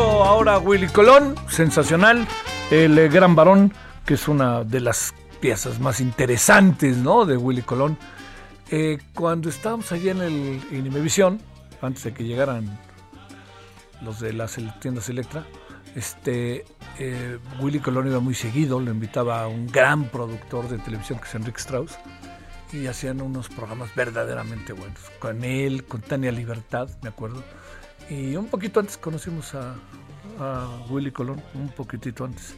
Ahora 0.02 0.59
Willy 0.59 0.89
Colón, 0.89 1.35
sensacional, 1.48 2.27
el 2.70 2.98
eh, 2.98 3.09
gran 3.09 3.35
varón, 3.35 3.73
que 4.05 4.14
es 4.14 4.28
una 4.28 4.62
de 4.62 4.81
las 4.81 5.14
piezas 5.40 5.81
más 5.81 6.01
interesantes, 6.01 6.98
¿no? 6.98 7.24
De 7.24 7.36
Willy 7.36 7.62
Colón. 7.62 7.97
Eh, 8.70 8.98
cuando 9.14 9.48
estábamos 9.48 9.90
allí 9.93 10.10
en 10.10 10.20
el 10.20 10.60
Inimevisión, 10.70 11.40
antes 11.81 12.05
de 12.05 12.12
que 12.12 12.24
llegaran 12.24 12.78
los 14.02 14.20
de 14.20 14.35
las 14.35 14.59
tiendas 14.81 15.09
Electra, 15.09 15.47
este, 15.94 16.66
eh, 16.98 17.39
Willy 17.60 17.81
Colón 17.81 18.09
iba 18.09 18.20
muy 18.20 18.35
seguido, 18.35 18.81
lo 18.81 18.90
invitaba 18.90 19.43
a 19.43 19.48
un 19.48 19.66
gran 19.66 20.05
productor 20.10 20.68
de 20.68 20.77
televisión 20.78 21.18
que 21.18 21.24
es 21.27 21.35
Enrique 21.35 21.59
Strauss, 21.59 21.97
y 22.70 22.86
hacían 22.86 23.23
unos 23.23 23.48
programas 23.48 23.94
verdaderamente 23.94 24.74
buenos. 24.74 25.01
Con 25.20 25.43
él, 25.43 25.85
con 25.85 26.02
Tania 26.02 26.32
Libertad, 26.32 26.90
me 27.02 27.09
acuerdo 27.09 27.43
y 28.11 28.37
un 28.37 28.47
poquito 28.47 28.81
antes 28.81 28.97
conocimos 28.97 29.55
a, 29.55 29.74
Willy 30.91 31.12
Colón, 31.12 31.43
un 31.55 31.69
poquitito 31.69 32.24
antes. 32.24 32.57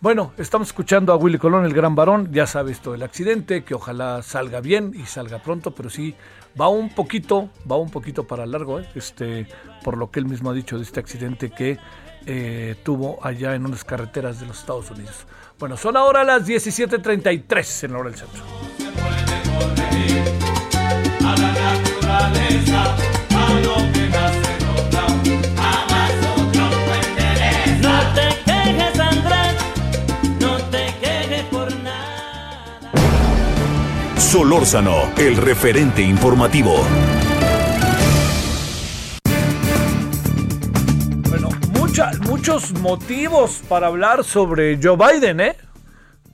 Bueno, 0.00 0.32
estamos 0.38 0.68
escuchando 0.68 1.12
a 1.12 1.16
Willy 1.16 1.38
Colón, 1.38 1.64
el 1.64 1.74
gran 1.74 1.94
varón. 1.96 2.28
Ya 2.30 2.46
sabes 2.46 2.78
todo 2.80 2.94
el 2.94 3.02
accidente, 3.02 3.64
que 3.64 3.74
ojalá 3.74 4.22
salga 4.22 4.60
bien 4.60 4.92
y 4.94 5.06
salga 5.06 5.42
pronto, 5.42 5.72
pero 5.72 5.90
sí 5.90 6.14
va 6.60 6.68
un 6.68 6.94
poquito, 6.94 7.50
va 7.68 7.76
un 7.76 7.90
poquito 7.90 8.24
para 8.24 8.46
largo, 8.46 8.78
¿eh? 8.78 8.88
este, 8.94 9.48
por 9.82 9.96
lo 9.96 10.10
que 10.10 10.20
él 10.20 10.26
mismo 10.26 10.50
ha 10.50 10.54
dicho 10.54 10.76
de 10.76 10.84
este 10.84 11.00
accidente 11.00 11.50
que 11.50 11.78
eh, 12.26 12.76
tuvo 12.82 13.18
allá 13.24 13.54
en 13.54 13.66
unas 13.66 13.84
carreteras 13.84 14.40
de 14.40 14.46
los 14.46 14.58
Estados 14.58 14.90
Unidos. 14.90 15.26
Bueno, 15.58 15.76
son 15.76 15.96
ahora 15.96 16.24
las 16.24 16.46
17:33 16.46 17.84
en 17.84 17.92
la 17.92 17.98
hora 17.98 18.10
del 18.10 18.18
centro. 18.18 18.42
A 21.24 21.36
la 21.36 21.52
naturaleza, 21.52 22.85
Solórzano, 34.36 35.14
el 35.16 35.34
referente 35.34 36.02
informativo. 36.02 36.74
Bueno, 41.30 41.48
muchos 42.28 42.78
motivos 42.82 43.62
para 43.66 43.86
hablar 43.86 44.24
sobre 44.24 44.78
Joe 44.82 44.98
Biden, 44.98 45.40
¿eh? 45.40 45.56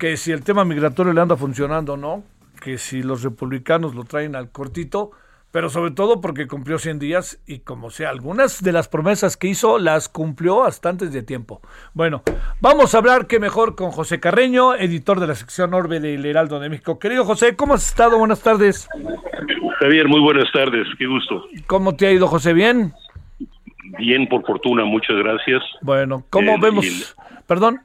que 0.00 0.16
si 0.16 0.32
el 0.32 0.42
tema 0.42 0.64
migratorio 0.64 1.12
le 1.12 1.20
anda 1.20 1.36
funcionando, 1.36 1.96
¿no? 1.96 2.24
Que 2.60 2.76
si 2.76 3.04
los 3.04 3.22
republicanos 3.22 3.94
lo 3.94 4.02
traen 4.02 4.34
al 4.34 4.50
cortito, 4.50 5.12
pero 5.52 5.68
sobre 5.68 5.90
todo 5.90 6.20
porque 6.20 6.48
cumplió 6.48 6.78
100 6.78 6.98
días 6.98 7.40
y 7.46 7.60
como 7.60 7.90
sea, 7.90 8.08
algunas 8.08 8.62
de 8.62 8.72
las 8.72 8.88
promesas 8.88 9.36
que 9.36 9.48
hizo 9.48 9.78
las 9.78 10.08
cumplió 10.08 10.64
hasta 10.64 10.88
antes 10.88 11.12
de 11.12 11.22
tiempo. 11.22 11.60
Bueno, 11.92 12.22
vamos 12.60 12.94
a 12.94 12.98
hablar 12.98 13.26
que 13.26 13.38
mejor 13.38 13.76
con 13.76 13.90
José 13.90 14.18
Carreño, 14.18 14.74
editor 14.74 15.20
de 15.20 15.26
la 15.26 15.34
sección 15.34 15.74
Orbe 15.74 16.00
del 16.00 16.24
Heraldo 16.24 16.58
de 16.58 16.70
México. 16.70 16.98
Querido 16.98 17.24
José, 17.26 17.54
¿cómo 17.54 17.74
has 17.74 17.86
estado? 17.86 18.18
Buenas 18.18 18.42
tardes. 18.42 18.88
Javier, 19.78 20.08
muy 20.08 20.20
buenas 20.20 20.50
tardes, 20.52 20.86
qué 20.98 21.06
gusto. 21.06 21.44
¿Cómo 21.66 21.94
te 21.94 22.06
ha 22.06 22.12
ido, 22.12 22.26
José? 22.28 22.54
¿Bien? 22.54 22.92
Bien, 23.98 24.26
por 24.28 24.44
fortuna, 24.46 24.84
muchas 24.84 25.16
gracias. 25.18 25.62
Bueno, 25.82 26.24
¿cómo 26.30 26.52
Eh, 26.52 26.58
vemos? 26.62 27.14
Perdón. 27.46 27.78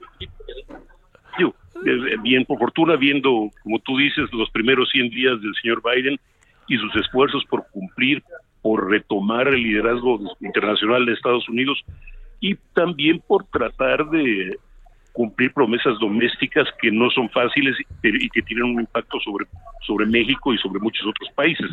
Yo, 1.38 1.54
eh, 1.86 2.16
bien, 2.22 2.46
por 2.46 2.60
fortuna, 2.60 2.96
viendo, 2.96 3.50
como 3.62 3.80
tú 3.80 3.98
dices, 3.98 4.30
los 4.32 4.50
primeros 4.52 4.90
100 4.90 5.10
días 5.10 5.42
del 5.42 5.54
señor 5.62 5.82
Biden 5.84 6.18
y 6.68 6.78
sus 6.78 6.96
esfuerzos 6.96 7.44
por 7.50 7.66
cumplir, 7.72 8.24
por 8.62 8.90
retomar 8.90 9.48
el 9.48 9.62
liderazgo 9.64 10.20
internacional 10.42 11.06
de 11.06 11.14
Estados 11.14 11.48
Unidos 11.50 11.82
y 12.40 12.56
también 12.74 13.22
por 13.26 13.46
tratar 13.46 14.10
de 14.10 14.58
cumplir 15.14 15.52
promesas 15.54 15.98
domésticas 16.00 16.68
que 16.80 16.92
no 16.92 17.10
son 17.10 17.28
fáciles 17.30 17.76
y 18.04 18.30
que 18.30 18.42
tienen 18.44 18.66
un 18.66 18.82
impacto 18.82 19.20
sobre, 19.22 19.46
sobre 19.86 20.06
México 20.06 20.54
y 20.54 20.58
sobre 20.60 20.80
muchos 20.80 21.08
otros 21.08 21.30
países. 21.34 21.66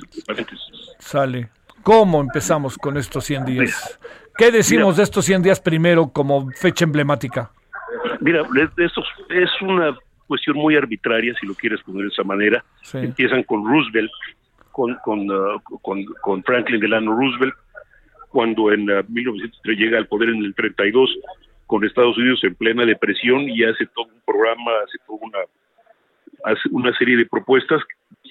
Sale. 0.98 1.48
¿Cómo 1.82 2.20
empezamos 2.22 2.78
con 2.78 2.96
estos 2.96 3.24
100 3.24 3.44
días? 3.44 3.98
¿Qué 4.38 4.50
decimos 4.50 4.96
de 4.96 5.02
estos 5.02 5.26
100 5.26 5.42
días 5.42 5.60
primero 5.60 6.08
como 6.10 6.50
fecha 6.52 6.84
emblemática? 6.86 7.50
Mira, 8.20 8.40
es- 8.56 8.70
esto 8.78 9.02
es 9.28 9.50
una 9.60 9.94
cuestión 10.26 10.56
muy 10.56 10.76
arbitraria, 10.76 11.34
si 11.38 11.46
lo 11.46 11.52
quieres 11.54 11.82
poner 11.82 12.04
de 12.04 12.08
esa 12.08 12.22
manera. 12.24 12.64
Sí. 12.82 12.96
Empiezan 12.98 13.42
con 13.42 13.62
Roosevelt, 13.68 14.10
con, 14.74 14.96
con, 15.04 15.30
uh, 15.30 15.60
con, 16.20 16.42
Franklin 16.42 16.80
Delano 16.80 17.16
Roosevelt, 17.16 17.54
cuando 18.30 18.72
en 18.72 18.90
uh, 18.90 19.04
1903 19.08 19.78
llega 19.78 19.98
al 19.98 20.08
poder 20.08 20.30
en 20.30 20.44
el 20.44 20.52
32, 20.52 21.16
con 21.68 21.84
Estados 21.84 22.18
Unidos 22.18 22.42
en 22.42 22.56
plena 22.56 22.84
depresión 22.84 23.48
y 23.48 23.62
hace 23.62 23.86
todo 23.94 24.06
un 24.06 24.20
programa, 24.26 24.72
hace 24.84 24.98
toda 25.06 25.20
una, 25.22 25.38
una 26.72 26.98
serie 26.98 27.16
de 27.16 27.24
propuestas 27.24 27.80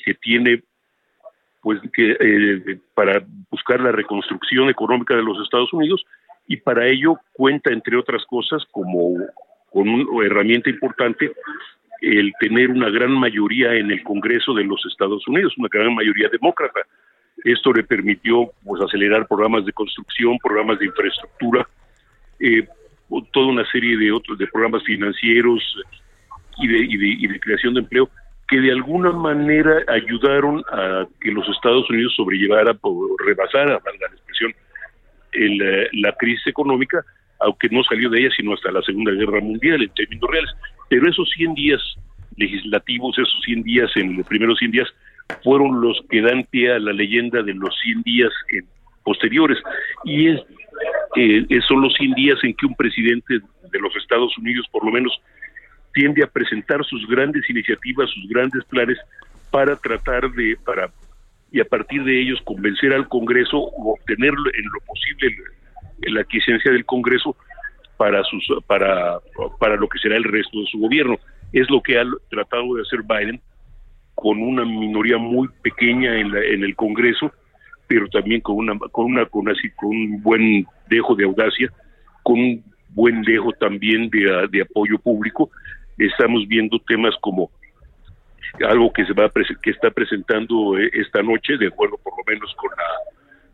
que 0.04 0.14
tiene 0.16 0.62
pues 1.62 1.80
que 1.94 2.18
eh, 2.20 2.78
para 2.94 3.24
buscar 3.50 3.80
la 3.80 3.94
reconstrucción 3.94 4.70
económica 4.70 5.16
de 5.16 5.24
los 5.24 5.42
Estados 5.42 5.72
Unidos 5.72 6.06
y 6.46 6.58
para 6.58 6.86
ello 6.88 7.16
cuenta 7.32 7.72
entre 7.72 7.96
otras 7.96 8.26
cosas 8.26 8.66
como 8.70 9.16
con 9.72 9.88
una 9.88 10.26
herramienta 10.26 10.70
importante 10.70 11.32
el 12.04 12.34
tener 12.40 12.70
una 12.70 12.90
gran 12.90 13.12
mayoría 13.12 13.74
en 13.76 13.90
el 13.90 14.04
Congreso 14.04 14.54
de 14.54 14.66
los 14.66 14.86
Estados 14.86 15.26
Unidos, 15.28 15.54
una 15.58 15.70
gran 15.72 15.96
mayoría 15.96 16.28
demócrata. 16.30 16.82
Esto 17.46 17.72
le 17.72 17.84
permitió 17.84 18.52
pues 18.66 18.82
acelerar 18.82 19.26
programas 19.28 19.66
de 19.66 19.72
construcción, 19.72 20.38
programas 20.44 20.80
de 20.80 20.86
infraestructura, 20.88 21.68
eh, 22.40 22.68
toda 23.32 23.48
una 23.48 23.66
serie 23.72 23.98
de 23.98 24.12
otros 24.12 24.38
de 24.38 24.48
programas 24.48 24.84
financieros 24.84 25.62
y 26.58 26.68
de, 26.68 26.78
y 26.80 26.98
de, 26.98 27.08
y 27.08 27.28
de 27.28 27.40
creación 27.40 27.74
de 27.74 27.80
empleo 27.80 28.10
que 28.50 28.60
de 28.60 28.72
alguna 28.72 29.12
manera 29.12 29.84
ayudaron 29.88 30.62
a 30.72 31.08
que 31.22 31.32
los 31.32 31.48
Estados 31.48 31.90
Unidos 31.90 32.14
sobrellevara, 32.16 32.78
o 32.82 33.16
rebasara, 33.26 33.80
valga 33.80 34.08
la 34.10 34.16
expresión, 34.16 34.54
eh, 35.32 35.88
la 35.94 36.12
crisis 36.14 36.48
económica, 36.48 37.02
aunque 37.40 37.70
no 37.70 37.82
salió 37.84 38.10
de 38.10 38.20
ella 38.20 38.30
sino 38.36 38.54
hasta 38.54 38.72
la 38.72 38.82
Segunda 38.82 39.12
Guerra 39.14 39.40
Mundial 39.40 39.82
en 39.82 39.90
términos 39.94 40.30
reales. 40.30 40.52
Pero 40.90 41.10
esos 41.10 41.30
100 41.36 41.54
días 41.56 41.82
legislativos, 42.38 43.18
esos 43.18 43.42
100 43.46 43.64
días, 43.64 43.92
en 43.96 44.18
los 44.18 44.26
primeros 44.28 44.58
100 44.60 44.72
días, 44.72 44.88
fueron 45.44 45.82
los 45.82 46.00
que 46.10 46.22
dan 46.22 46.44
pie 46.50 46.74
a 46.74 46.80
la 46.80 46.94
leyenda 46.94 47.42
de 47.42 47.54
los 47.54 47.76
100 47.84 48.04
días 48.04 48.32
eh, 48.54 48.62
posteriores. 49.04 49.58
Y 50.04 50.30
es, 50.30 50.42
eh, 51.16 51.46
son 51.68 51.82
los 51.82 51.94
100 51.96 52.14
días 52.14 52.40
en 52.44 52.54
que 52.54 52.66
un 52.66 52.76
presidente 52.76 53.40
de 53.72 53.80
los 53.80 53.96
Estados 53.96 54.38
Unidos, 54.38 54.66
por 54.72 54.86
lo 54.86 54.92
menos, 54.92 55.14
tiende 55.94 56.24
a 56.24 56.28
presentar 56.28 56.84
sus 56.86 57.08
grandes 57.08 57.48
iniciativas, 57.50 58.10
sus 58.10 58.28
grandes 58.28 58.64
planes 58.66 58.98
para 59.52 59.76
tratar 59.76 60.32
de, 60.32 60.58
para 60.66 60.90
y 61.52 61.62
a 61.62 61.66
partir 61.66 62.04
de 62.04 62.20
ellos 62.20 62.42
convencer 62.44 62.92
al 62.94 63.08
Congreso 63.08 63.58
o 63.58 63.94
obtener 63.94 64.32
en 64.32 64.66
lo 64.66 64.80
posible 64.88 65.36
la 66.02 66.22
aquiescencia 66.22 66.72
del 66.72 66.84
Congreso 66.84 67.38
para 67.98 68.24
sus 68.24 68.46
para 68.68 69.20
para 69.60 69.76
lo 69.76 69.88
que 69.88 70.00
será 70.00 70.18
el 70.18 70.24
resto 70.24 70.60
de 70.60 70.66
su 70.68 70.80
gobierno. 70.80 71.18
Es 71.52 71.70
lo 71.70 71.82
que 71.82 72.00
ha 72.00 72.04
tratado 72.30 72.76
de 72.76 72.82
hacer 72.82 73.02
Biden 73.04 73.40
con 74.16 74.42
una 74.42 74.64
minoría 74.66 75.18
muy 75.18 75.48
pequeña 75.62 76.16
en, 76.20 76.32
la- 76.32 76.44
en 76.46 76.64
el 76.64 76.76
Congreso, 76.76 77.32
pero 77.88 78.08
también 78.10 78.42
con 78.42 78.56
una 78.58 78.78
con 78.92 79.06
una 79.06 79.26
con 79.26 79.50
así 79.50 79.70
con 79.76 79.90
un 79.90 80.22
buen 80.22 80.66
dejo 80.90 81.16
de 81.16 81.26
audacia, 81.26 81.72
con 82.24 82.40
un 82.40 82.64
buen 82.90 83.22
dejo 83.24 83.52
también 83.54 84.10
de, 84.10 84.48
de 84.52 84.62
apoyo 84.62 84.98
público. 85.00 85.50
Estamos 85.98 86.48
viendo 86.48 86.80
temas 86.80 87.14
como 87.22 87.52
algo 88.68 88.92
que 88.94 89.06
se 89.06 89.14
va 89.14 89.26
a 89.26 89.32
que 89.62 89.72
está 89.72 89.90
presentando 89.92 90.78
eh, 90.78 90.90
esta 90.94 91.22
noche, 91.24 91.58
de 91.58 91.68
acuerdo 91.68 91.98
por 92.04 92.14
lo 92.18 92.24
menos 92.32 92.54
con 92.56 92.70
la 92.72 92.84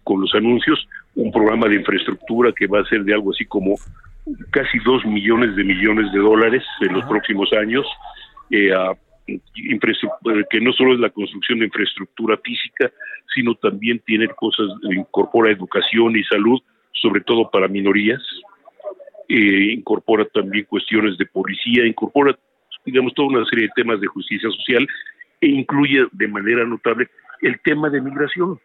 con 0.03 0.21
los 0.21 0.33
anuncios, 0.33 0.87
un 1.15 1.31
programa 1.31 1.67
de 1.67 1.75
infraestructura 1.75 2.51
que 2.51 2.65
va 2.65 2.79
a 2.79 2.85
ser 2.85 3.03
de 3.03 3.13
algo 3.13 3.31
así 3.31 3.45
como 3.45 3.75
casi 4.51 4.79
dos 4.79 5.05
millones 5.05 5.55
de 5.55 5.63
millones 5.63 6.11
de 6.11 6.19
dólares 6.19 6.63
en 6.81 6.93
los 6.93 7.05
próximos 7.05 7.51
años, 7.53 7.85
eh, 8.51 8.73
a 8.73 8.93
infraestructura, 9.55 10.43
que 10.49 10.59
no 10.59 10.73
solo 10.73 10.93
es 10.93 10.99
la 10.99 11.09
construcción 11.09 11.59
de 11.59 11.65
infraestructura 11.65 12.37
física, 12.37 12.91
sino 13.33 13.55
también 13.55 14.01
tiene 14.05 14.27
cosas, 14.29 14.67
incorpora 14.83 15.51
educación 15.51 16.15
y 16.15 16.23
salud, 16.23 16.59
sobre 16.93 17.21
todo 17.21 17.49
para 17.49 17.67
minorías, 17.67 18.21
eh, 19.27 19.73
incorpora 19.73 20.25
también 20.25 20.65
cuestiones 20.65 21.17
de 21.17 21.25
policía, 21.27 21.85
incorpora, 21.85 22.37
digamos, 22.85 23.13
toda 23.13 23.27
una 23.27 23.45
serie 23.45 23.67
de 23.67 23.73
temas 23.75 24.01
de 24.01 24.07
justicia 24.07 24.49
social 24.49 24.87
e 25.41 25.47
incluye 25.47 26.07
de 26.11 26.27
manera 26.27 26.65
notable 26.65 27.07
el 27.41 27.59
tema 27.61 27.89
de 27.89 28.01
migración. 28.01 28.59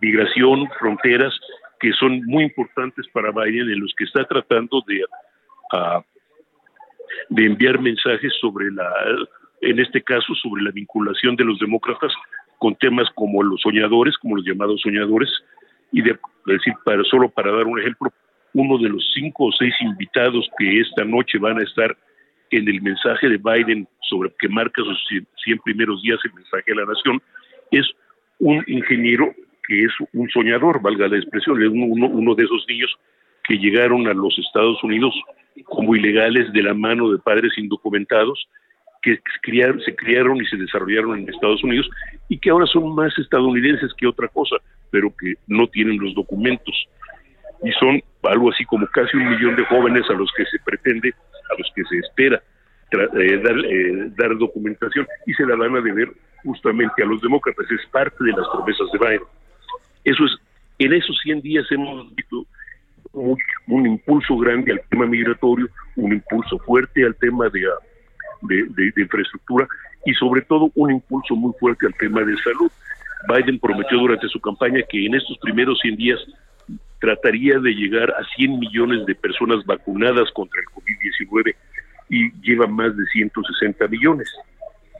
Migración, 0.00 0.68
fronteras, 0.78 1.38
que 1.80 1.92
son 1.92 2.22
muy 2.26 2.44
importantes 2.44 3.06
para 3.08 3.32
Biden, 3.32 3.70
en 3.70 3.80
los 3.80 3.92
que 3.96 4.04
está 4.04 4.24
tratando 4.24 4.82
de, 4.86 5.02
ah, 5.72 6.04
de 7.30 7.46
enviar 7.46 7.80
mensajes 7.80 8.32
sobre 8.40 8.70
la, 8.70 8.92
en 9.62 9.80
este 9.80 10.02
caso, 10.02 10.34
sobre 10.34 10.62
la 10.62 10.70
vinculación 10.70 11.36
de 11.36 11.44
los 11.44 11.58
demócratas 11.58 12.12
con 12.58 12.74
temas 12.76 13.08
como 13.14 13.42
los 13.42 13.60
soñadores, 13.62 14.16
como 14.18 14.36
los 14.36 14.44
llamados 14.44 14.80
soñadores, 14.82 15.30
y 15.92 16.02
de, 16.02 16.18
decir, 16.46 16.74
para, 16.84 17.02
solo 17.04 17.30
para 17.30 17.50
dar 17.50 17.66
un 17.66 17.80
ejemplo, 17.80 18.12
uno 18.52 18.78
de 18.78 18.90
los 18.90 19.10
cinco 19.14 19.46
o 19.46 19.52
seis 19.52 19.74
invitados 19.80 20.48
que 20.58 20.80
esta 20.80 21.04
noche 21.04 21.38
van 21.38 21.58
a 21.58 21.62
estar 21.62 21.96
en 22.50 22.68
el 22.68 22.82
mensaje 22.82 23.28
de 23.28 23.38
Biden 23.38 23.88
sobre 24.08 24.32
que 24.38 24.48
marca 24.48 24.82
sus 24.82 25.06
100 25.08 25.26
100 25.44 25.58
primeros 25.60 26.02
días 26.02 26.18
el 26.24 26.34
mensaje 26.34 26.72
a 26.72 26.74
la 26.74 26.84
nación, 26.84 27.22
es 27.70 27.86
un 28.38 28.62
ingeniero 28.66 29.32
que 29.70 29.84
es 29.84 29.92
un 30.14 30.28
soñador, 30.30 30.82
valga 30.82 31.06
la 31.06 31.16
expresión, 31.16 31.62
es 31.62 31.68
uno, 31.68 32.08
uno 32.08 32.34
de 32.34 32.42
esos 32.42 32.66
niños 32.68 32.92
que 33.44 33.56
llegaron 33.56 34.08
a 34.08 34.14
los 34.14 34.36
Estados 34.36 34.82
Unidos 34.82 35.14
como 35.64 35.94
ilegales 35.94 36.52
de 36.52 36.64
la 36.64 36.74
mano 36.74 37.08
de 37.08 37.18
padres 37.20 37.52
indocumentados, 37.56 38.48
que 39.00 39.14
se 39.14 39.94
criaron, 39.94 40.38
y 40.38 40.46
se 40.46 40.56
desarrollaron 40.56 41.20
en 41.20 41.28
Estados 41.28 41.62
Unidos 41.62 41.88
y 42.28 42.36
que 42.38 42.50
ahora 42.50 42.66
son 42.66 42.96
más 42.96 43.16
estadounidenses 43.16 43.94
que 43.96 44.08
otra 44.08 44.26
cosa, 44.26 44.56
pero 44.90 45.14
que 45.16 45.34
no 45.46 45.68
tienen 45.68 46.00
los 46.00 46.16
documentos. 46.16 46.74
Y 47.62 47.70
son 47.78 48.02
algo 48.24 48.50
así 48.50 48.64
como 48.64 48.88
casi 48.88 49.16
un 49.16 49.30
millón 49.30 49.54
de 49.54 49.64
jóvenes 49.66 50.02
a 50.10 50.14
los 50.14 50.32
que 50.36 50.46
se 50.46 50.58
pretende, 50.64 51.14
a 51.48 51.54
los 51.56 51.70
que 51.76 51.84
se 51.84 51.96
espera 51.98 52.42
eh, 52.90 53.40
dar, 53.40 53.58
eh, 53.66 54.10
dar 54.18 54.36
documentación 54.36 55.06
y 55.26 55.32
se 55.34 55.46
la 55.46 55.54
van 55.54 55.76
a 55.76 55.80
deber 55.80 56.08
justamente 56.42 57.04
a 57.04 57.06
los 57.06 57.22
demócratas. 57.22 57.70
Es 57.70 57.86
parte 57.92 58.24
de 58.24 58.32
las 58.32 58.48
promesas 58.48 58.90
de 58.92 58.98
Biden. 58.98 59.39
Eso 60.04 60.24
es, 60.24 60.32
en 60.78 60.92
esos 60.92 61.18
100 61.22 61.42
días 61.42 61.66
hemos 61.70 62.14
visto 62.14 62.46
un, 63.12 63.86
impulso 63.86 64.36
grande 64.38 64.72
al 64.72 64.80
tema 64.88 65.06
migratorio, 65.06 65.68
un 65.96 66.12
impulso 66.12 66.58
fuerte 66.60 67.04
al 67.04 67.14
tema 67.16 67.48
de, 67.48 67.64
ah, 67.66 67.84
de, 68.42 68.64
de- 68.70 69.02
infraestructura 69.02 69.66
y 70.04 70.14
sobre 70.14 70.42
todo 70.42 70.70
un 70.74 70.92
impulso 70.92 71.34
muy 71.34 71.52
fuerte 71.58 71.86
al 71.86 71.94
tema 71.94 72.22
de 72.22 72.36
salud. 72.38 72.70
Biden 73.28 73.58
prometió 73.58 73.98
durante 73.98 74.28
su 74.28 74.40
campaña 74.40 74.80
que 74.88 75.04
en 75.04 75.14
estos 75.14 75.36
primeros 75.38 75.78
100 75.80 75.96
días 75.96 76.18
trataría 77.00 77.58
de 77.58 77.72
llegar 77.72 78.10
a 78.10 78.24
100 78.36 78.58
millones 78.58 79.04
de 79.06 79.14
personas 79.14 79.64
vacunadas 79.66 80.30
contra 80.32 80.60
el 80.60 80.66
COVID-19 80.66 81.54
y 82.08 82.30
lleva 82.42 82.66
más 82.66 82.96
de 82.96 83.04
160 83.06 83.88
millones, 83.88 84.30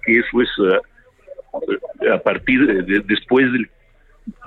que 0.05 0.19
eso 0.19 0.43
es 0.43 0.49
ah, 0.75 2.15
a 2.15 2.19
partir 2.19 2.67
de, 2.67 2.83
de- 2.83 3.01
después 3.01 3.51
del- 3.53 3.71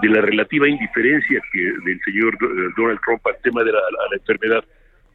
de 0.02 0.10
la 0.10 0.22
relativa 0.22 0.68
indiferencia 0.68 1.42
que 1.52 1.60
del 1.60 2.00
señor 2.06 2.36
eh, 2.36 2.74
Donald 2.78 3.00
Trump 3.06 3.26
al 3.26 3.38
tema 3.42 3.64
de 3.64 3.72
la, 3.72 3.80
enfermedad, 4.18 4.64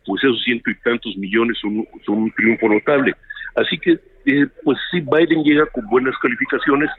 pues 0.04 0.22
esos 0.24 0.42
ciento 0.42 0.70
y 0.70 0.74
tantos 0.76 1.16
millones 1.16 1.58
son, 1.60 1.86
son 2.04 2.22
un 2.22 2.30
triunfo 2.32 2.68
notable. 2.68 3.14
Así 3.56 3.78
que, 3.78 3.98
eh, 4.26 4.46
pues 4.64 4.78
sí, 4.90 5.00
Biden 5.00 5.42
llega 5.42 5.66
con 5.66 5.86
buenas 5.86 6.16
calificaciones. 6.18 6.90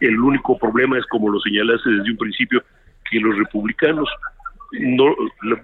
El 0.00 0.18
único 0.18 0.58
problema 0.58 0.98
es, 0.98 1.06
como 1.06 1.30
lo 1.30 1.40
señalaste 1.40 1.90
desde 1.90 2.10
un 2.10 2.16
principio, 2.16 2.62
que 3.10 3.20
los 3.20 3.36
republicanos, 3.38 4.08
no, 4.72 5.14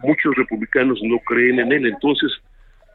muchos 0.03 0.35
republicanos 0.37 0.99
no 1.03 1.19
creen 1.21 1.61
en 1.61 1.73
él. 1.73 1.87
Entonces, 1.87 2.31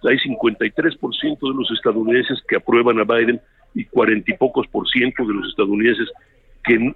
hay 0.03 0.17
53% 0.17 1.39
de 1.39 1.55
los 1.55 1.71
estadounidenses 1.71 2.41
que 2.47 2.57
aprueban 2.57 2.99
a 2.99 3.03
Biden 3.03 3.41
y 3.73 3.85
cuarenta 3.85 4.31
y 4.31 4.37
pocos 4.37 4.67
por 4.67 4.87
ciento 4.89 5.25
de 5.25 5.33
los 5.33 5.49
estadounidenses 5.49 6.09
que, 6.63 6.93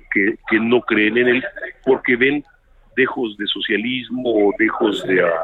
que, 0.49 0.59
no 0.59 0.81
creen 0.81 1.17
en 1.17 1.27
él 1.27 1.43
porque 1.85 2.15
ven 2.15 2.43
dejos 2.95 3.37
de 3.37 3.45
socialismo 3.47 4.23
o 4.25 4.53
dejos 4.57 5.05
de, 5.05 5.21
ah, 5.21 5.43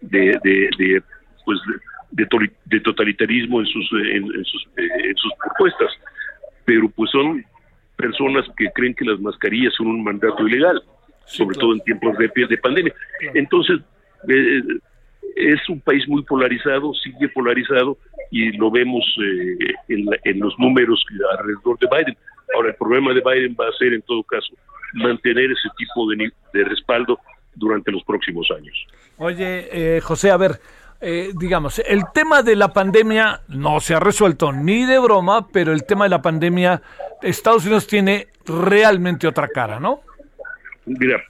de, 0.00 0.38
de, 0.42 1.02
pues 1.44 1.58
de, 2.10 2.80
totalitarismo 2.80 3.60
en 3.60 3.66
sus, 3.66 3.92
en, 3.92 4.44
sus, 4.44 4.68
en 4.76 5.16
sus 5.16 5.32
propuestas. 5.34 5.90
Pero 6.64 6.88
pues 6.90 7.10
son 7.10 7.44
personas 7.96 8.46
que 8.56 8.70
creen 8.74 8.94
que 8.94 9.04
las 9.04 9.20
mascarillas 9.20 9.74
son 9.74 9.88
un 9.88 10.04
mandato 10.04 10.46
ilegal, 10.46 10.82
sobre 11.26 11.56
todo 11.58 11.74
en 11.74 11.80
tiempos 11.80 12.16
de, 12.18 12.30
de 12.48 12.58
pandemia. 12.58 12.94
Entonces, 13.34 13.80
eh, 14.28 14.62
es 15.36 15.68
un 15.68 15.80
país 15.80 16.06
muy 16.08 16.22
polarizado, 16.22 16.92
sigue 16.94 17.28
polarizado 17.28 17.96
y 18.30 18.52
lo 18.56 18.70
vemos 18.70 19.04
eh, 19.22 19.74
en, 19.88 20.06
en, 20.24 20.40
los 20.40 20.58
números 20.58 21.04
alrededor 21.38 21.78
de 21.78 21.86
Biden. 21.90 22.16
Ahora, 22.54 22.70
el 22.70 22.76
problema 22.76 23.12
de 23.12 23.20
Biden 23.20 23.56
va 23.58 23.68
a 23.68 23.72
ser, 23.78 23.92
en 23.92 24.02
todo 24.02 24.22
caso, 24.22 24.54
mantener 24.94 25.50
ese 25.50 25.68
tipo 25.76 26.08
de, 26.10 26.32
de 26.52 26.64
respaldo 26.64 27.18
durante 27.54 27.90
los 27.92 28.02
próximos 28.04 28.48
años. 28.56 28.74
Oye, 29.18 29.68
eh, 29.70 30.00
José, 30.00 30.30
a 30.30 30.36
ver, 30.36 30.60
eh, 31.00 31.30
digamos, 31.34 31.78
el 31.80 32.02
tema 32.12 32.42
de 32.42 32.56
la 32.56 32.72
pandemia 32.72 33.40
no 33.48 33.80
se 33.80 33.94
ha 33.94 34.00
resuelto 34.00 34.52
ni 34.52 34.84
de 34.84 34.98
broma, 34.98 35.48
pero 35.48 35.72
el 35.72 35.84
tema 35.84 36.04
de 36.04 36.10
la 36.10 36.22
pandemia, 36.22 36.82
Estados 37.22 37.64
Unidos 37.64 37.86
tiene 37.86 38.28
realmente 38.46 39.26
otra 39.26 39.48
cara, 39.48 39.78
¿no? 39.78 40.00
Mira, 40.86 41.22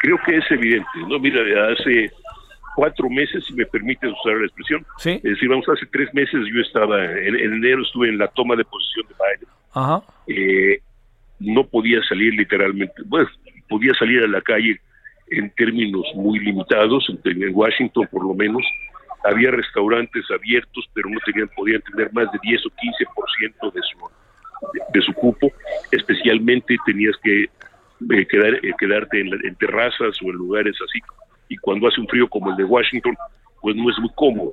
creo 0.00 0.18
que 0.24 0.36
es 0.36 0.50
evidente, 0.50 0.88
¿no? 1.08 1.18
Mira, 1.18 1.40
hace 1.72 2.10
cuatro 2.76 3.08
meses, 3.10 3.44
si 3.46 3.54
me 3.54 3.66
permites 3.66 4.10
usar 4.10 4.36
la 4.38 4.46
expresión. 4.46 4.86
Sí. 4.98 5.10
Es 5.10 5.22
decir, 5.22 5.48
vamos, 5.48 5.68
hace 5.68 5.86
tres 5.86 6.12
meses 6.14 6.40
yo 6.52 6.60
estaba, 6.60 7.04
en, 7.04 7.36
enero 7.36 7.82
estuve 7.82 8.08
en 8.08 8.18
la 8.18 8.28
toma 8.28 8.56
de 8.56 8.64
posición 8.64 9.06
de 9.08 9.14
Biden. 9.14 9.48
Ajá. 9.74 10.02
Eh, 10.26 10.78
no 11.40 11.66
podía 11.66 12.02
salir 12.04 12.34
literalmente, 12.34 13.02
pues 13.08 13.28
podía 13.68 13.92
salir 13.94 14.22
a 14.22 14.28
la 14.28 14.40
calle 14.40 14.80
en 15.30 15.50
términos 15.50 16.04
muy 16.14 16.38
limitados, 16.38 17.08
en, 17.08 17.54
Washington 17.54 18.08
por 18.10 18.24
lo 18.24 18.34
menos. 18.34 18.62
Había 19.24 19.50
restaurantes 19.50 20.24
abiertos, 20.30 20.88
pero 20.92 21.08
no 21.08 21.18
tenían, 21.24 21.48
podían 21.56 21.80
tener 21.82 22.12
más 22.12 22.30
de 22.30 22.38
10 22.42 22.66
o 22.66 22.70
15% 22.70 23.72
de 23.72 23.80
su, 23.82 24.90
de, 24.92 25.00
su 25.00 25.12
cupo. 25.14 25.50
Especialmente 25.90 26.76
tenías 26.84 27.16
que 27.22 27.44
eh, 27.44 28.26
quedar, 28.26 28.54
eh, 28.56 28.72
quedarte 28.78 29.20
en, 29.20 29.28
en 29.46 29.54
terrazas 29.56 30.20
o 30.22 30.26
en 30.26 30.36
lugares 30.36 30.76
así 30.86 31.00
y 31.48 31.56
cuando 31.58 31.88
hace 31.88 32.00
un 32.00 32.08
frío 32.08 32.28
como 32.28 32.50
el 32.50 32.56
de 32.56 32.64
Washington, 32.64 33.16
pues 33.60 33.76
no 33.76 33.90
es 33.90 33.98
muy 33.98 34.10
cómodo. 34.14 34.52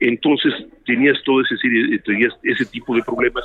Entonces 0.00 0.52
tenías 0.84 1.16
todo 1.24 1.40
ese, 1.42 1.56
tenías 2.04 2.34
ese 2.42 2.64
tipo 2.66 2.94
de 2.94 3.02
problemas, 3.02 3.44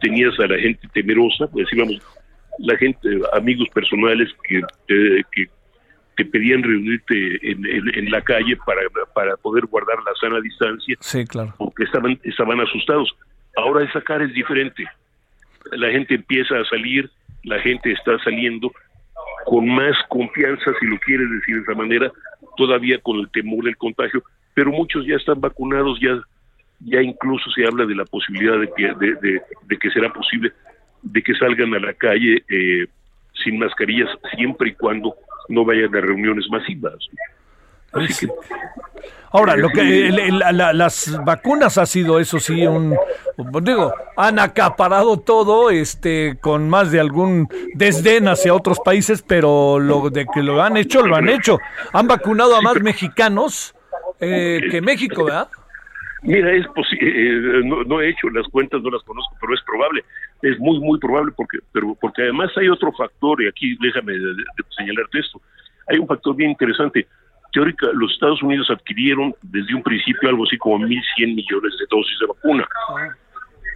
tenías 0.00 0.38
a 0.40 0.46
la 0.46 0.58
gente 0.58 0.88
temerosa, 0.92 1.46
pues 1.48 1.66
decíamos, 1.66 2.00
la 2.58 2.76
gente, 2.76 3.08
amigos 3.32 3.68
personales 3.74 4.28
que, 4.48 4.60
que 5.32 5.48
te 6.16 6.24
pedían 6.24 6.62
reunirte 6.62 7.50
en, 7.50 7.64
en, 7.66 8.10
la 8.10 8.20
calle 8.20 8.56
para, 8.64 8.82
para 9.14 9.36
poder 9.36 9.66
guardar 9.66 9.96
la 10.04 10.14
sana 10.20 10.40
distancia, 10.40 10.96
sí, 11.00 11.24
claro. 11.26 11.54
porque 11.58 11.84
estaban, 11.84 12.18
estaban 12.22 12.60
asustados. 12.60 13.14
Ahora 13.56 13.84
esa 13.84 14.00
cara 14.00 14.24
es 14.24 14.32
diferente. 14.32 14.84
La 15.72 15.90
gente 15.90 16.14
empieza 16.14 16.58
a 16.58 16.64
salir, 16.66 17.10
la 17.42 17.58
gente 17.60 17.92
está 17.92 18.18
saliendo, 18.22 18.72
con 19.46 19.68
más 19.68 19.96
confianza, 20.08 20.72
si 20.78 20.86
lo 20.86 20.98
quieres 21.00 21.28
decir 21.30 21.56
de 21.56 21.62
esa 21.62 21.74
manera, 21.74 22.12
todavía 22.56 22.98
con 22.98 23.18
el 23.18 23.30
temor 23.30 23.64
del 23.64 23.76
contagio, 23.76 24.22
pero 24.54 24.70
muchos 24.70 25.06
ya 25.06 25.16
están 25.16 25.40
vacunados, 25.40 25.98
ya, 26.00 26.20
ya 26.84 27.00
incluso 27.02 27.50
se 27.50 27.66
habla 27.66 27.86
de 27.86 27.94
la 27.94 28.04
posibilidad 28.04 28.58
de 28.58 28.70
que, 28.76 29.40
de, 29.68 29.78
que 29.78 29.90
será 29.90 30.12
posible 30.12 30.52
de 31.02 31.22
que 31.22 31.34
salgan 31.34 31.74
a 31.74 31.78
la 31.78 31.92
calle 31.94 32.42
eh, 32.48 32.86
sin 33.44 33.58
mascarillas 33.58 34.08
siempre 34.34 34.70
y 34.70 34.74
cuando 34.74 35.14
no 35.48 35.64
vayan 35.64 35.94
a 35.94 36.00
reuniones 36.00 36.46
masivas. 36.48 36.94
Así 37.92 38.26
que 38.26 38.32
Ahora, 39.34 39.56
lo 39.56 39.68
que 39.68 40.10
las 40.52 41.18
vacunas 41.24 41.76
ha 41.76 41.86
sido 41.86 42.20
eso 42.20 42.38
sí 42.38 42.64
un 42.68 42.96
digo, 43.62 43.92
han 44.16 44.38
acaparado 44.38 45.18
todo 45.18 45.70
este 45.70 46.38
con 46.40 46.68
más 46.68 46.92
de 46.92 47.00
algún 47.00 47.48
desdén 47.74 48.28
hacia 48.28 48.54
otros 48.54 48.78
países, 48.78 49.22
pero 49.26 49.80
lo 49.80 50.08
de 50.10 50.24
que 50.32 50.40
lo 50.40 50.62
han 50.62 50.76
hecho 50.76 51.04
lo 51.04 51.16
han 51.16 51.28
hecho. 51.28 51.58
Han 51.92 52.06
vacunado 52.06 52.54
a 52.54 52.60
más 52.60 52.80
mexicanos 52.80 53.74
eh, 54.20 54.60
que 54.70 54.80
México, 54.80 55.24
¿verdad? 55.24 55.48
Mira, 56.24 56.52
es 56.52 56.66
posible, 56.68 57.10
eh, 57.10 57.62
no, 57.64 58.00
he 58.00 58.08
hecho 58.08 58.30
las 58.30 58.48
cuentas, 58.48 58.82
no 58.82 58.90
las 58.90 59.02
conozco, 59.02 59.36
pero 59.40 59.54
es 59.54 59.60
probable, 59.62 60.02
es 60.40 60.58
muy, 60.58 60.80
muy 60.80 60.98
probable, 60.98 61.32
porque, 61.36 61.58
pero, 61.70 61.94
porque 62.00 62.22
además 62.22 62.50
hay 62.56 62.68
otro 62.68 62.90
factor, 62.92 63.42
y 63.42 63.48
aquí 63.48 63.76
déjame 63.78 64.14
señalarte 64.74 65.18
esto, 65.18 65.40
hay 65.86 65.98
un 65.98 66.06
factor 66.06 66.34
bien 66.34 66.50
interesante 66.50 67.06
teórica, 67.52 67.88
los 67.92 68.12
Estados 68.12 68.42
Unidos 68.42 68.68
adquirieron 68.70 69.34
desde 69.42 69.74
un 69.74 69.82
principio 69.82 70.28
algo 70.28 70.44
así 70.44 70.58
como 70.58 70.78
1.100 70.86 71.34
millones 71.34 71.74
de 71.78 71.86
dosis 71.88 72.18
de 72.18 72.26
vacuna. 72.26 72.66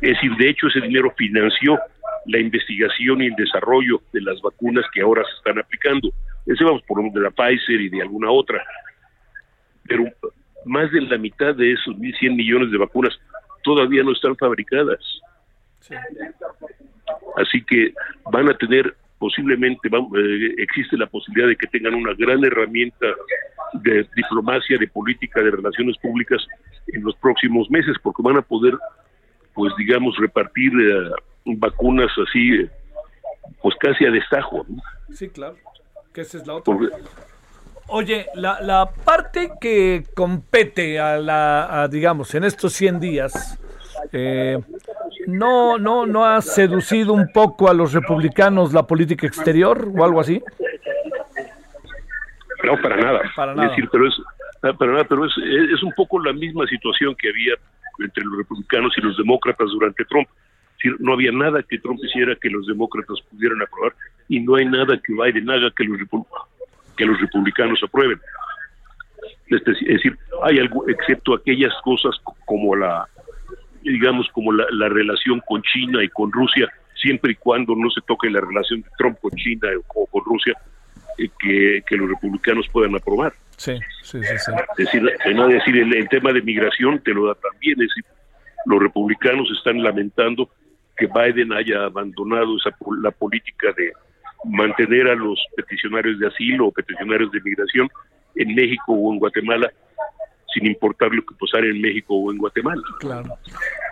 Es 0.03 0.15
decir, 0.15 0.35
de 0.37 0.51
hecho 0.51 0.67
ese 0.67 0.81
dinero 0.81 1.13
financió 1.17 1.79
la 2.27 2.39
investigación 2.39 3.23
y 3.23 3.27
el 3.27 3.35
desarrollo 3.37 4.03
de 4.13 4.21
las 4.21 4.41
vacunas 4.43 4.85
que 4.93 5.01
ahora 5.01 5.23
se 5.25 5.37
están 5.37 5.59
aplicando. 5.59 6.11
Ese 6.47 6.65
vamos 6.65 6.83
por 6.83 7.01
de 7.13 7.21
la 7.21 7.31
Pfizer 7.31 7.81
y 7.81 7.89
de 7.89 8.03
alguna 8.03 8.31
otra. 8.31 8.63
Pero 9.87 10.05
más 10.65 10.91
de 10.93 11.01
la 11.03 11.19
mitad 11.19 11.55
de 11.55 11.73
esos 11.73 11.95
1.100 11.97 12.37
millones 12.37 12.71
de 12.71 12.79
vacunas 12.79 13.19
todavía 13.63 14.03
no 14.03 14.13
están 14.13 14.37
fabricadas. 14.37 15.01
Así 17.37 17.63
que 17.65 17.93
van 18.31 18.49
a 18.49 18.57
tener 18.57 18.95
posiblemente 19.19 19.89
eh, 19.89 20.55
existe 20.59 20.97
la 20.97 21.07
posibilidad 21.07 21.49
de 21.49 21.57
que 21.57 21.67
tengan 21.67 21.95
una 21.95 22.15
gran 22.15 22.45
herramienta 22.45 23.07
de 23.75 24.07
diplomacia, 24.15 24.79
de 24.79 24.87
política, 24.89 25.43
de 25.43 25.51
relaciones 25.51 25.97
públicas 25.99 26.45
en 26.87 27.03
los 27.03 27.17
próximos 27.17 27.71
meses, 27.71 27.97
porque 28.03 28.23
van 28.23 28.37
a 28.37 28.43
poder, 28.43 28.75
pues 29.55 29.73
digamos, 29.77 30.17
repartir 30.19 30.73
eh, 30.73 31.11
vacunas 31.45 32.11
así, 32.27 32.61
eh, 32.61 32.71
pues 33.63 33.75
casi 33.81 34.05
a 34.05 34.11
destajo. 34.11 34.65
Sí, 35.13 35.29
claro, 35.29 35.57
que 36.13 36.21
esa 36.21 36.39
es 36.39 36.47
la 36.47 36.55
otra. 36.55 36.75
Oye, 37.91 38.27
la, 38.35 38.61
la 38.61 38.91
parte 39.05 39.51
que 39.61 40.05
compete 40.15 40.99
a 40.99 41.17
la, 41.19 41.89
digamos, 41.91 42.35
en 42.35 42.45
estos 42.45 42.75
100 42.75 43.01
días, 43.01 43.59
eh, 44.13 44.59
no, 45.27 45.79
no, 45.79 46.07
no 46.07 46.27
ha 46.27 46.43
seducido 46.43 47.15
un 47.15 47.33
poco 47.33 47.71
a 47.71 47.75
los 47.75 47.95
republicanos 47.95 48.75
la 48.75 48.87
política 48.87 49.27
exterior 49.27 49.91
o 49.97 50.05
algo 50.05 50.21
así. 50.21 50.43
No, 52.65 52.81
para 52.83 52.97
nada. 52.97 53.23
Para 53.35 53.55
nada. 53.55 53.69
Es 53.69 53.77
decir, 53.77 53.89
pero 53.91 54.07
es, 54.07 54.15
ah, 54.63 54.73
para 54.75 54.93
nada, 54.93 55.05
pero 55.05 55.25
es, 55.25 55.33
es 55.73 55.83
un 55.83 55.93
poco 55.93 56.21
la 56.21 56.35
misma 56.35 56.67
situación 56.67 57.15
que 57.15 57.31
había 57.31 57.55
entre 58.01 58.25
los 58.25 58.39
republicanos 58.39 58.93
y 58.99 59.01
los 59.01 59.17
demócratas 59.17 59.69
durante 59.71 60.05
Trump. 60.05 60.29
Es 60.29 60.85
decir, 60.85 60.97
no 61.01 61.15
había 61.15 61.33
nada 61.33 61.63
que 61.63 61.79
Trump 61.79 61.99
hiciera 62.05 62.37
que 62.37 62.51
los 62.51 62.67
demócratas 62.67 63.19
pudieran 63.31 63.63
aprobar 63.63 63.95
y 64.29 64.41
no 64.41 64.57
hay 64.57 64.67
nada 64.67 65.01
que 65.03 65.13
Biden 65.13 65.51
haga 65.51 65.71
que 65.71 65.85
los, 65.85 65.99
que 66.99 67.07
los 67.07 67.19
republicanos 67.19 67.81
aprueben. 67.83 68.21
Es 69.47 69.65
decir, 69.65 70.19
hay 70.43 70.59
algo, 70.59 70.87
excepto 70.89 71.35
aquellas 71.35 71.73
cosas 71.83 72.15
como 72.45 72.77
la, 72.77 73.09
digamos, 73.83 74.29
como 74.33 74.53
la, 74.53 74.67
la 74.73 74.91
relación 74.91 75.41
con 75.47 75.63
China 75.63 76.05
y 76.05 76.09
con 76.09 76.31
Rusia, 76.31 76.69
siempre 76.95 77.33
y 77.33 77.37
cuando 77.37 77.75
no 77.75 77.89
se 77.91 78.03
toque 78.03 78.29
la 78.29 78.41
relación 78.41 78.83
de 78.83 78.91
Trump 78.99 79.19
con 79.21 79.31
China 79.31 79.69
o 79.95 80.07
con 80.07 80.23
Rusia, 80.25 80.55
que, 81.39 81.97
los 81.97 82.09
republicanos 82.09 82.67
puedan 82.69 82.95
aprobar. 82.95 83.33
Sí, 83.57 83.79
sí, 84.03 84.23
sí. 84.23 84.39
sí. 84.39 84.53
Es 84.79 84.85
decir, 84.85 85.03
no 85.35 85.49
decir 85.49 85.77
el, 85.77 86.09
tema 86.09 86.33
de 86.33 86.43
migración 86.43 87.01
te 87.01 87.13
lo 87.13 87.27
da 87.27 87.35
también, 87.35 87.81
es 87.81 87.89
decir, 87.89 88.05
los 88.67 88.81
republicanos 88.81 89.49
están 89.57 89.83
lamentando 89.83 90.51
que 90.97 91.07
Biden 91.07 91.53
haya 91.53 91.85
abandonado 91.85 92.57
esa 92.57 92.71
la 93.01 93.11
política 93.11 93.73
de 93.77 93.93
mantener 94.45 95.09
a 95.09 95.15
los 95.15 95.39
peticionarios 95.57 96.19
de 96.19 96.29
asilo 96.29 96.67
o 96.69 96.73
peticionarios 96.73 97.31
de 97.33 97.41
migración 97.41 97.89
en 98.35 98.55
México 98.55 98.93
o 98.93 99.13
en 99.13 99.19
Guatemala 99.19 99.71
sin 100.53 100.67
importar 100.67 101.11
lo 101.13 101.23
que 101.25 101.35
pasara 101.39 101.67
en 101.67 101.81
México 101.81 102.15
o 102.15 102.33
en 102.33 102.39
Guatemala. 102.39 102.83
Claro. 103.01 103.39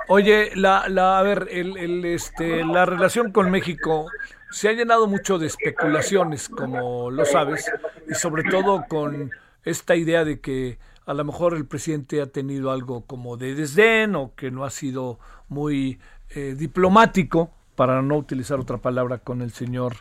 Oye, 0.08 0.52
la, 0.54 0.88
la, 0.88 1.18
a 1.18 1.22
ver, 1.22 1.48
el, 1.50 1.76
el, 1.76 2.04
este, 2.04 2.64
la 2.64 2.86
relación 2.86 3.30
con 3.30 3.50
México, 3.50 4.06
se 4.50 4.68
ha 4.68 4.72
llenado 4.72 5.06
mucho 5.06 5.38
de 5.38 5.48
especulaciones, 5.48 6.48
como 6.48 7.10
lo 7.10 7.24
sabes, 7.24 7.70
y 8.08 8.14
sobre 8.14 8.44
todo 8.44 8.84
con 8.88 9.30
esta 9.64 9.96
idea 9.96 10.24
de 10.24 10.40
que 10.40 10.78
a 11.04 11.12
lo 11.12 11.24
mejor 11.24 11.54
el 11.54 11.66
presidente 11.66 12.22
ha 12.22 12.26
tenido 12.26 12.70
algo 12.70 13.04
como 13.04 13.36
de 13.36 13.54
desdén 13.54 14.14
o 14.14 14.34
que 14.34 14.50
no 14.50 14.64
ha 14.64 14.70
sido 14.70 15.18
muy 15.48 15.98
eh, 16.30 16.54
diplomático, 16.56 17.50
para 17.76 18.00
no 18.02 18.16
utilizar 18.16 18.58
otra 18.58 18.78
palabra 18.78 19.18
con 19.18 19.42
el 19.42 19.52
señor 19.52 19.96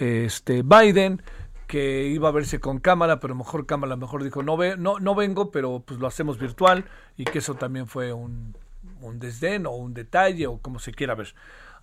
este 0.00 0.62
Biden, 0.62 1.22
que 1.66 2.08
iba 2.08 2.28
a 2.28 2.32
verse 2.32 2.58
con 2.58 2.80
cámara, 2.80 3.20
pero 3.20 3.34
mejor 3.34 3.66
cámara 3.66 3.96
mejor 3.96 4.24
dijo 4.24 4.42
no 4.42 4.56
ve, 4.56 4.76
no, 4.76 4.98
no 4.98 5.14
vengo, 5.14 5.50
pero 5.50 5.82
pues 5.86 6.00
lo 6.00 6.06
hacemos 6.06 6.38
virtual 6.38 6.84
y 7.16 7.24
que 7.24 7.38
eso 7.38 7.54
también 7.54 7.86
fue 7.86 8.12
un, 8.12 8.54
un 9.00 9.18
desdén 9.18 9.66
o 9.66 9.72
un 9.72 9.94
detalle 9.94 10.46
o 10.46 10.58
como 10.58 10.78
se 10.78 10.92
quiera 10.92 11.14
ver. 11.14 11.28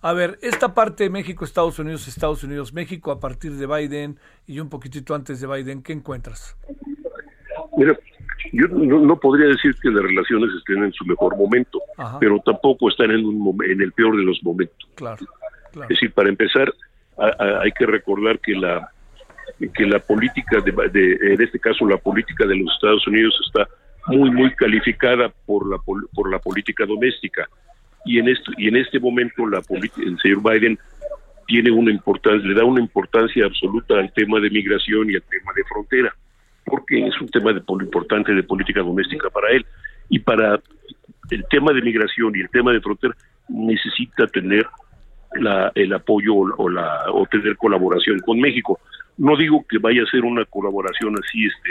A 0.00 0.12
ver, 0.12 0.38
esta 0.42 0.74
parte 0.74 1.04
de 1.04 1.10
México, 1.10 1.44
Estados 1.44 1.78
Unidos, 1.78 2.06
Estados 2.06 2.44
Unidos, 2.44 2.72
México 2.72 3.10
a 3.10 3.18
partir 3.18 3.52
de 3.52 3.66
Biden 3.66 4.18
y 4.46 4.60
un 4.60 4.68
poquitito 4.68 5.14
antes 5.14 5.40
de 5.40 5.46
Biden, 5.46 5.82
¿qué 5.82 5.92
encuentras? 5.92 6.56
Mira, 7.76 7.98
yo 8.52 8.68
no, 8.68 9.18
podría 9.18 9.48
decir 9.48 9.74
que 9.82 9.90
las 9.90 10.02
relaciones 10.02 10.50
estén 10.58 10.84
en 10.84 10.92
su 10.92 11.04
mejor 11.04 11.36
momento, 11.36 11.80
pero 12.20 12.40
tampoco 12.44 12.88
están 12.88 13.10
en, 13.10 13.24
un, 13.24 13.58
en 13.64 13.80
el 13.80 13.92
peor 13.92 14.16
de 14.16 14.22
los 14.22 14.40
momentos. 14.42 14.88
Claro, 14.94 15.26
Es 15.82 15.88
decir, 15.88 16.12
para 16.12 16.28
empezar, 16.28 16.72
hay 17.18 17.72
que 17.72 17.86
recordar 17.86 18.38
que 18.40 18.54
la 18.54 18.90
que 19.74 19.86
la 19.86 19.98
política 19.98 20.60
de, 20.60 21.18
en 21.20 21.42
este 21.42 21.58
caso 21.58 21.86
la 21.86 21.96
política 21.96 22.46
de 22.46 22.56
los 22.56 22.72
Estados 22.74 23.06
Unidos 23.06 23.38
está 23.46 23.68
muy 24.06 24.30
muy 24.30 24.54
calificada 24.54 25.32
por 25.46 25.68
la 25.68 25.78
por 25.78 26.30
la 26.30 26.38
política 26.38 26.86
doméstica. 26.86 27.48
Y 28.04 28.18
en 28.18 28.28
este 28.28 28.52
y 28.56 28.68
en 28.68 28.76
este 28.76 29.00
momento 29.00 29.46
la 29.46 29.62
el 29.68 30.18
señor 30.20 30.42
Biden 30.42 30.78
tiene 31.46 31.70
una 31.70 31.90
importancia 31.90 32.46
le 32.46 32.54
da 32.54 32.64
una 32.64 32.80
importancia 32.80 33.46
absoluta 33.46 33.98
al 33.98 34.12
tema 34.12 34.38
de 34.38 34.50
migración 34.50 35.10
y 35.10 35.14
al 35.14 35.22
tema 35.22 35.52
de 35.56 35.64
frontera 35.64 36.14
porque 36.68 37.06
es 37.06 37.20
un 37.20 37.28
tema 37.28 37.52
de, 37.52 37.62
importante 37.80 38.32
de 38.32 38.42
política 38.42 38.80
doméstica 38.80 39.30
para 39.30 39.50
él. 39.50 39.64
Y 40.08 40.18
para 40.20 40.60
el 41.30 41.44
tema 41.50 41.72
de 41.72 41.82
migración 41.82 42.34
y 42.34 42.40
el 42.40 42.50
tema 42.50 42.72
de 42.72 42.80
frontera 42.80 43.14
necesita 43.48 44.26
tener 44.26 44.66
la, 45.34 45.72
el 45.74 45.92
apoyo 45.92 46.34
o, 46.34 46.68
la 46.68 47.04
o 47.12 47.26
tener 47.26 47.56
colaboración 47.56 48.18
con 48.20 48.40
México. 48.40 48.78
No 49.16 49.36
digo 49.36 49.64
que 49.68 49.78
vaya 49.78 50.02
a 50.02 50.10
ser 50.10 50.24
una 50.24 50.44
colaboración 50.44 51.14
así 51.22 51.46
este 51.46 51.70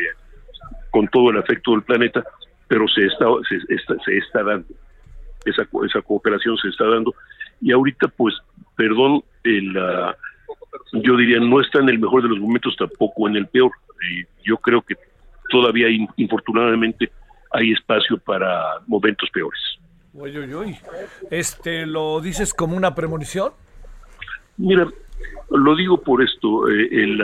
con 0.92 1.08
todo 1.08 1.32
el 1.32 1.38
afecto 1.38 1.72
del 1.72 1.84
planeta 1.84 2.24
pero 2.68 2.88
se 2.88 3.06
está 3.06 3.26
se 3.48 3.56
está, 3.74 3.96
se 4.04 4.18
está 4.18 4.44
dando. 4.44 4.68
Esa, 5.46 5.66
esa 5.86 6.02
cooperación 6.02 6.58
se 6.58 6.70
está 6.70 6.86
dando. 6.86 7.14
Y 7.62 7.72
ahorita 7.72 8.08
pues 8.10 8.36
perdón 8.76 9.24
el, 9.44 9.74
yo 10.94 11.16
diría 11.16 11.40
no 11.40 11.62
está 11.62 11.80
en 11.80 11.90
el 11.90 12.00
mejor 12.00 12.24
de 12.24 12.30
los 12.30 12.40
momentos 12.40 12.76
tampoco 12.78 13.28
en 13.28 13.38
el 13.38 13.48
peor. 13.48 13.72
Y 14.12 14.48
yo 14.48 14.58
creo 14.58 14.82
que 14.82 14.96
todavía 15.50 15.88
infortunadamente 16.18 17.10
hay 17.52 17.72
espacio 17.72 18.18
para 18.18 18.80
momentos 18.88 19.30
peores 19.32 19.60
uy, 20.18 20.38
uy, 20.38 20.54
uy. 20.54 20.78
este 21.32 21.86
lo 21.86 22.20
dices 22.22 22.54
como 22.54 22.76
una 22.76 22.94
premonición 22.96 23.52
mira 24.58 24.88
lo 25.50 25.76
digo 25.76 26.02
por 26.02 26.24
esto 26.24 26.68
eh, 26.70 26.90
el, 26.92 27.22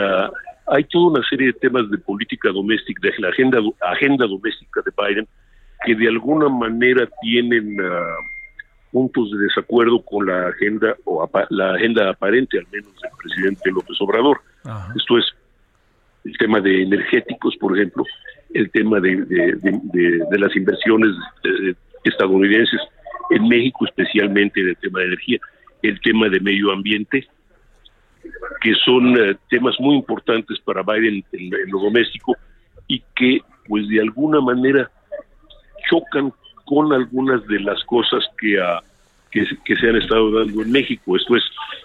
hay 0.66 0.84
toda 0.84 1.18
una 1.18 1.28
serie 1.28 1.48
de 1.48 1.52
temas 1.54 1.90
de 1.90 1.98
política 1.98 2.50
doméstica 2.50 3.08
de 3.08 3.14
la 3.18 3.28
agenda 3.28 3.58
agenda 3.80 4.26
doméstica 4.26 4.80
de 4.84 4.92
Biden 4.96 5.28
que 5.84 5.94
de 5.94 6.08
alguna 6.08 6.48
manera 6.48 7.08
tienen 7.20 7.76
ah, 7.80 8.16
puntos 8.94 9.28
de 9.32 9.38
desacuerdo 9.38 10.00
con 10.02 10.26
la 10.26 10.48
agenda 10.48 10.94
o 11.04 11.28
la 11.50 11.74
agenda 11.74 12.10
aparente 12.10 12.58
al 12.58 12.66
menos 12.72 12.92
del 13.02 13.10
presidente 13.20 13.70
López 13.72 14.00
Obrador. 14.00 14.40
Esto 14.96 15.18
es 15.18 15.24
el 16.24 16.38
tema 16.38 16.60
de 16.60 16.84
energéticos, 16.84 17.56
por 17.56 17.76
ejemplo, 17.76 18.04
el 18.54 18.70
tema 18.70 19.00
de, 19.00 19.16
de, 19.26 20.38
las 20.38 20.54
inversiones 20.54 21.10
estadounidenses 22.04 22.80
en 23.30 23.48
México, 23.48 23.86
especialmente 23.86 24.60
en 24.60 24.68
el 24.68 24.76
tema 24.76 25.00
de 25.00 25.06
energía, 25.06 25.38
el 25.82 26.00
tema 26.00 26.28
de 26.28 26.40
medio 26.40 26.72
ambiente, 26.72 27.26
que 28.60 28.74
son 28.84 29.16
eh, 29.18 29.36
temas 29.50 29.74
muy 29.78 29.96
importantes 29.96 30.58
para 30.60 30.82
Biden 30.82 31.24
en, 31.32 31.54
en, 31.54 31.70
lo 31.70 31.80
doméstico 31.80 32.36
y 32.86 33.02
que, 33.14 33.40
pues, 33.68 33.88
de 33.88 34.00
alguna 34.00 34.40
manera 34.40 34.90
chocan 35.88 36.32
con 36.64 36.92
algunas 36.92 37.46
de 37.46 37.60
las 37.60 37.82
cosas 37.84 38.24
que, 38.38 38.58
uh, 38.58 38.80
que, 39.30 39.76
se 39.76 39.88
han 39.88 39.96
estado 39.96 40.30
dando 40.30 40.62
en 40.62 40.70
México. 40.70 41.16
Esto 41.16 41.36
es, 41.36 41.42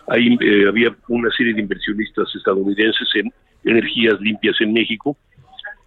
ahí 0.07 0.37
eh, 0.39 0.65
había 0.67 0.95
una 1.07 1.29
serie 1.31 1.53
de 1.53 1.61
inversionistas 1.61 2.33
estadounidenses 2.35 3.07
en 3.15 3.33
energías 3.65 4.19
limpias 4.21 4.55
en 4.61 4.73
México. 4.73 5.17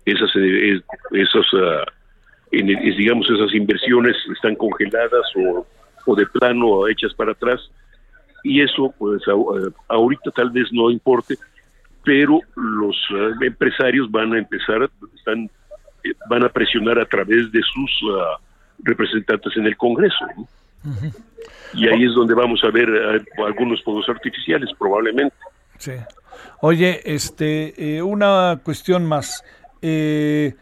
Esas, 0.05 0.31
eh, 0.37 0.81
esas 1.13 1.53
uh, 1.55 1.85
en, 2.53 2.67
digamos, 2.67 3.29
esas 3.31 3.55
inversiones 3.55 4.17
están 4.35 4.55
congeladas 4.57 5.27
o, 5.37 5.67
o 6.07 6.15
de 6.15 6.27
plano 6.27 6.87
hechas 6.89 7.13
para 7.15 7.33
atrás. 7.33 7.61
Y 8.45 8.61
eso, 8.61 8.93
pues, 8.99 9.23
ahorita 9.89 10.31
tal 10.33 10.51
vez 10.51 10.69
no 10.73 10.91
importe, 10.91 11.37
pero 12.05 12.41
los 12.57 12.97
empresarios 13.41 14.11
van 14.11 14.33
a 14.35 14.39
empezar, 14.39 14.91
están 15.15 15.49
van 16.29 16.45
a 16.45 16.49
presionar 16.49 16.99
a 16.99 17.05
través 17.05 17.51
de 17.53 17.61
sus 17.63 18.03
uh, 18.03 18.37
representantes 18.83 19.57
en 19.57 19.67
el 19.67 19.77
Congreso. 19.77 20.27
Y 21.75 21.89
ahí 21.89 22.05
es 22.05 22.15
donde 22.15 22.35
vamos 22.35 22.63
a 22.65 22.71
ver 22.71 22.89
uh, 22.91 23.45
algunos 23.45 23.83
fuegos 23.83 24.09
artificiales, 24.09 24.71
probablemente. 24.79 25.37
Sí. 25.79 25.93
Oye, 26.61 27.01
este, 27.05 27.97
eh, 27.97 28.03
una 28.03 28.61
cuestión 28.65 29.07
más. 29.07 29.45
Eh, 29.81 30.55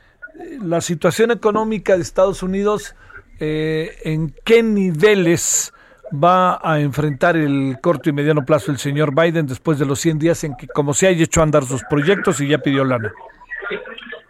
la 0.62 0.80
situación 0.80 1.30
económica 1.30 1.96
de 1.96 2.02
Estados 2.02 2.42
Unidos, 2.42 2.94
eh, 3.38 3.96
¿en 4.04 4.34
qué 4.44 4.62
niveles 4.62 5.72
va 6.12 6.60
a 6.62 6.80
enfrentar 6.80 7.36
el 7.36 7.76
corto 7.80 8.10
y 8.10 8.12
mediano 8.12 8.44
plazo 8.44 8.72
el 8.72 8.78
señor 8.78 9.14
Biden 9.14 9.46
después 9.46 9.78
de 9.78 9.86
los 9.86 10.00
100 10.00 10.18
días 10.18 10.44
en 10.44 10.56
que, 10.56 10.66
como 10.66 10.92
se 10.92 11.06
haya 11.06 11.24
hecho 11.24 11.42
andar 11.42 11.64
sus 11.64 11.82
proyectos 11.84 12.40
y 12.40 12.48
ya 12.48 12.58
pidió 12.58 12.84
lana? 12.84 13.12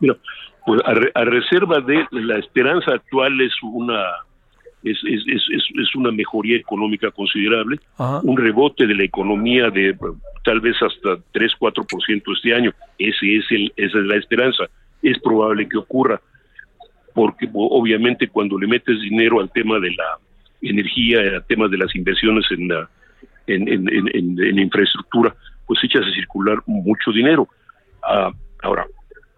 Mira, 0.01 0.16
pues 0.66 0.81
a, 0.85 1.24
reserva 1.24 1.81
de 1.81 2.07
la 2.11 2.39
esperanza 2.39 2.93
actual 2.93 3.41
es 3.41 3.53
una 3.62 4.03
es, 4.82 4.99
es, 5.05 5.23
es, 5.27 5.43
es 5.51 5.95
una 5.95 6.11
mejoría 6.11 6.57
económica 6.57 7.11
considerable, 7.11 7.78
un 7.99 8.37
rebote 8.37 8.87
de 8.87 8.95
la 8.95 9.05
economía 9.05 9.69
de 9.70 9.95
tal 10.43 10.61
vez 10.61 10.74
hasta 10.81 11.23
3-4% 11.35 12.23
este 12.35 12.55
año. 12.55 12.73
Ese 12.99 13.37
es 13.37 13.45
el, 13.51 13.73
esa 13.77 13.99
es 13.99 14.05
la 14.05 14.16
esperanza. 14.16 14.65
Es 15.02 15.18
probable 15.20 15.68
que 15.68 15.78
ocurra, 15.78 16.20
porque 17.14 17.48
obviamente 17.52 18.28
cuando 18.28 18.59
le 18.59 18.66
metes 18.66 19.01
dinero 19.01 19.40
al 19.40 19.51
tema 19.51 19.78
de 19.78 19.90
la 19.90 20.18
energía, 20.62 21.20
al 21.20 21.47
tema 21.47 21.68
de 21.68 21.78
las 21.78 21.94
inversiones 21.94 22.44
en, 22.51 22.68
la, 22.68 22.89
en, 23.47 23.68
en, 23.68 24.39
en, 24.39 24.59
infraestructura, 24.59 25.35
pues 25.66 25.82
echas 25.85 26.06
a 26.06 26.14
circular 26.14 26.59
mucho 26.66 27.12
dinero. 27.12 27.48
Ah, 28.02 28.32
ahora, 28.62 28.86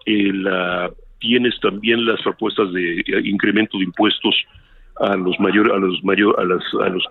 la 0.06 0.90
tienes 1.20 1.58
también 1.60 2.04
las 2.04 2.20
propuestas 2.22 2.72
de 2.72 3.00
eh, 3.00 3.04
incremento 3.24 3.78
de 3.78 3.84
impuestos 3.84 4.34
a 5.00 5.16
los 5.16 5.38
mayores 5.40 5.72
a 5.72 5.76
los 5.76 6.04
mayor 6.04 6.38
a 6.38 6.44
las 6.44 6.62
a 6.84 6.88
los 6.88 7.04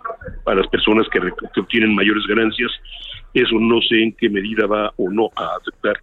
a 0.45 0.53
las 0.53 0.67
personas 0.67 1.07
que, 1.09 1.19
obtienen 1.59 1.95
mayores 1.95 2.23
ganancias 2.27 2.71
eso 3.33 3.55
no 3.59 3.81
sé 3.81 4.03
en 4.03 4.13
qué 4.13 4.29
medida 4.29 4.67
va 4.67 4.93
o 4.97 5.09
no 5.09 5.29
a 5.35 5.55
afectar 5.55 5.95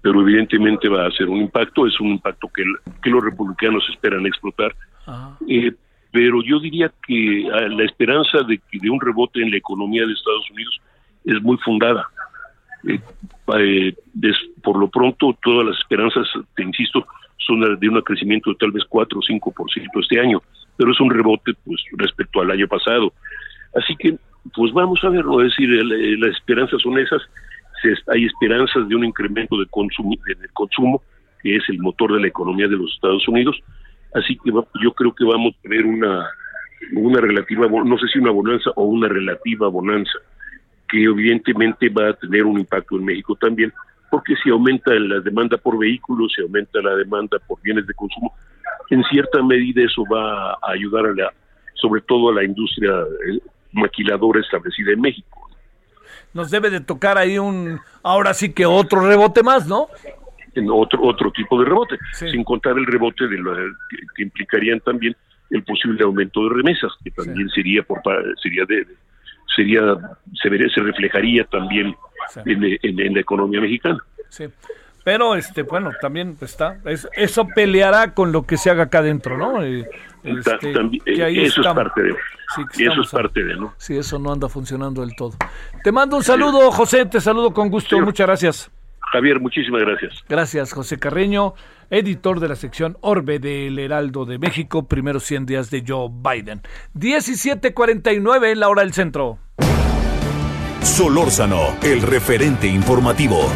pero 0.00 0.20
evidentemente 0.20 0.88
va 0.88 1.06
a 1.06 1.10
ser 1.10 1.28
un 1.28 1.38
impacto 1.38 1.86
es 1.86 1.98
un 2.00 2.08
impacto 2.08 2.48
que, 2.54 2.64
que 3.02 3.10
los 3.10 3.24
republicanos 3.24 3.84
esperan 3.90 4.26
explotar. 4.26 4.74
Eh, 5.48 5.72
pero 6.10 6.42
yo 6.42 6.60
diría 6.60 6.92
que 7.06 7.48
ah, 7.52 7.68
la 7.68 7.84
esperanza 7.84 8.42
de, 8.46 8.60
de 8.72 8.90
un 8.90 9.00
rebote 9.00 9.42
en 9.42 9.50
la 9.50 9.56
economía 9.56 10.06
de 10.06 10.12
Estados 10.12 10.50
Unidos 10.50 10.80
es 11.24 11.42
muy 11.42 11.56
fundada. 11.58 12.06
Eh, 12.86 13.00
eh, 13.58 13.94
por 14.62 14.78
lo 14.78 14.88
pronto, 14.88 15.36
todas 15.42 15.66
las 15.66 15.78
esperanzas, 15.78 16.26
te 16.54 16.62
insisto, 16.62 17.06
son 17.38 17.78
de 17.78 17.88
un 17.88 18.00
crecimiento 18.02 18.50
de 18.50 18.56
tal 18.56 18.72
vez 18.72 18.84
4 18.88 19.18
o 19.18 19.22
5% 19.22 20.00
este 20.00 20.20
año, 20.20 20.42
pero 20.76 20.92
es 20.92 21.00
un 21.00 21.10
rebote 21.10 21.52
pues 21.64 21.82
respecto 21.96 22.40
al 22.40 22.50
año 22.50 22.66
pasado. 22.68 23.12
Así 23.74 23.96
que, 23.96 24.16
pues 24.54 24.72
vamos 24.72 25.02
a 25.02 25.08
verlo, 25.08 25.42
es 25.42 25.50
decir, 25.50 25.68
las 26.18 26.36
esperanzas 26.36 26.80
son 26.80 26.98
esas, 26.98 27.22
hay 28.08 28.26
esperanzas 28.26 28.88
de 28.88 28.94
un 28.94 29.04
incremento 29.04 29.58
de 29.58 29.66
consumo, 29.66 30.14
del 30.26 30.52
consumo, 30.52 31.02
que 31.42 31.56
es 31.56 31.62
el 31.68 31.78
motor 31.78 32.14
de 32.14 32.20
la 32.20 32.28
economía 32.28 32.68
de 32.68 32.76
los 32.76 32.92
Estados 32.94 33.26
Unidos, 33.28 33.58
así 34.14 34.36
que 34.36 34.50
yo 34.82 34.92
creo 34.92 35.14
que 35.14 35.24
vamos 35.24 35.54
a 35.64 35.68
ver 35.68 35.84
una, 35.84 36.26
una 36.94 37.20
relativa, 37.20 37.66
no 37.68 37.98
sé 37.98 38.06
si 38.08 38.18
una 38.18 38.30
bonanza 38.30 38.70
o 38.76 38.84
una 38.84 39.08
relativa 39.08 39.68
bonanza 39.68 40.18
que 40.88 41.04
evidentemente 41.04 41.88
va 41.88 42.10
a 42.10 42.14
tener 42.14 42.44
un 42.44 42.58
impacto 42.58 42.96
en 42.96 43.04
México 43.04 43.34
también, 43.36 43.72
porque 44.10 44.34
si 44.42 44.50
aumenta 44.50 44.94
la 44.94 45.20
demanda 45.20 45.56
por 45.58 45.78
vehículos, 45.78 46.32
si 46.34 46.42
aumenta 46.42 46.80
la 46.80 46.94
demanda 46.94 47.38
por 47.46 47.60
bienes 47.62 47.86
de 47.86 47.94
consumo, 47.94 48.32
en 48.90 49.02
cierta 49.04 49.42
medida 49.42 49.82
eso 49.82 50.04
va 50.12 50.52
a 50.52 50.72
ayudar 50.72 51.06
a 51.06 51.14
la, 51.14 51.32
sobre 51.74 52.00
todo 52.02 52.30
a 52.30 52.34
la 52.34 52.44
industria 52.44 52.92
eh, 52.92 53.40
maquiladora 53.72 54.40
establecida 54.40 54.92
en 54.92 55.00
México. 55.00 55.43
Nos 56.34 56.50
debe 56.50 56.68
de 56.68 56.80
tocar 56.80 57.16
ahí 57.16 57.38
un, 57.38 57.80
ahora 58.02 58.34
sí 58.34 58.52
que 58.52 58.66
otro 58.66 59.06
rebote 59.06 59.42
más, 59.42 59.66
¿no? 59.66 59.88
en 60.54 60.70
otro 60.70 61.02
otro 61.02 61.32
tipo 61.32 61.58
de 61.58 61.66
rebote, 61.66 61.98
sin 62.12 62.44
contar 62.44 62.76
el 62.78 62.86
rebote 62.86 63.26
de 63.26 63.38
lo 63.38 63.54
que, 64.14 64.22
implicarían 64.22 64.80
también 64.80 65.16
el 65.50 65.62
posible 65.64 66.04
aumento 66.04 66.44
de 66.48 66.54
remesas, 66.54 66.92
que 67.02 67.10
también 67.10 67.48
sería 67.50 67.82
por 67.82 68.00
sería 68.42 68.64
de 68.64 68.86
sería 69.54 69.80
se, 70.42 70.48
vería, 70.48 70.68
se 70.68 70.80
reflejaría 70.80 71.44
también 71.44 71.94
en, 72.44 72.78
en, 72.82 73.14
la 73.14 73.20
economía 73.20 73.60
mexicana. 73.60 73.98
Sí. 74.28 74.46
Pero, 75.04 75.34
este, 75.34 75.62
bueno, 75.62 75.90
también 76.00 76.36
está, 76.40 76.78
eso 77.12 77.46
peleará 77.54 78.14
con 78.14 78.32
lo 78.32 78.44
que 78.44 78.56
se 78.56 78.70
haga 78.70 78.84
acá 78.84 78.98
adentro, 78.98 79.36
¿no? 79.36 79.62
Eh, 79.62 79.86
este, 80.24 80.70
eso 81.44 81.60
es 81.60 81.66
parte 81.66 82.02
de 82.02 82.14
sí, 82.72 82.84
eso 82.86 83.02
es 83.02 83.10
parte 83.10 83.44
de 83.44 83.56
no 83.56 83.74
sí 83.76 83.96
eso 83.96 84.18
no 84.18 84.32
anda 84.32 84.48
funcionando 84.48 85.02
del 85.02 85.14
todo. 85.14 85.32
Te 85.82 85.92
mando 85.92 86.16
un 86.16 86.22
saludo 86.22 86.70
José 86.72 87.04
te 87.04 87.20
saludo 87.20 87.52
con 87.52 87.68
gusto 87.68 88.00
muchas 88.00 88.26
gracias. 88.26 88.70
Javier 89.12 89.38
muchísimas 89.38 89.82
gracias. 89.82 90.24
Gracias 90.26 90.72
José 90.72 90.98
Carreño 90.98 91.54
editor 91.90 92.40
de 92.40 92.48
la 92.48 92.56
sección 92.56 92.96
Orbe 93.02 93.38
del 93.38 93.78
Heraldo 93.78 94.24
de 94.24 94.38
México 94.38 94.88
primeros 94.88 95.24
100 95.24 95.44
días 95.44 95.70
de 95.70 95.84
Joe 95.86 96.08
Biden. 96.10 96.62
17:49 96.94 98.54
la 98.54 98.68
hora 98.70 98.80
del 98.80 98.94
centro. 98.94 99.38
Solórzano 100.80 101.76
el 101.82 102.00
referente 102.00 102.66
informativo 102.66 103.50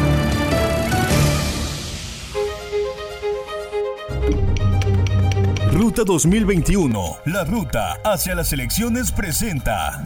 Ruta 5.89 6.03
2021, 6.03 7.17
la 7.25 7.43
ruta 7.45 7.97
hacia 8.03 8.35
las 8.35 8.53
elecciones 8.53 9.11
presenta. 9.11 10.03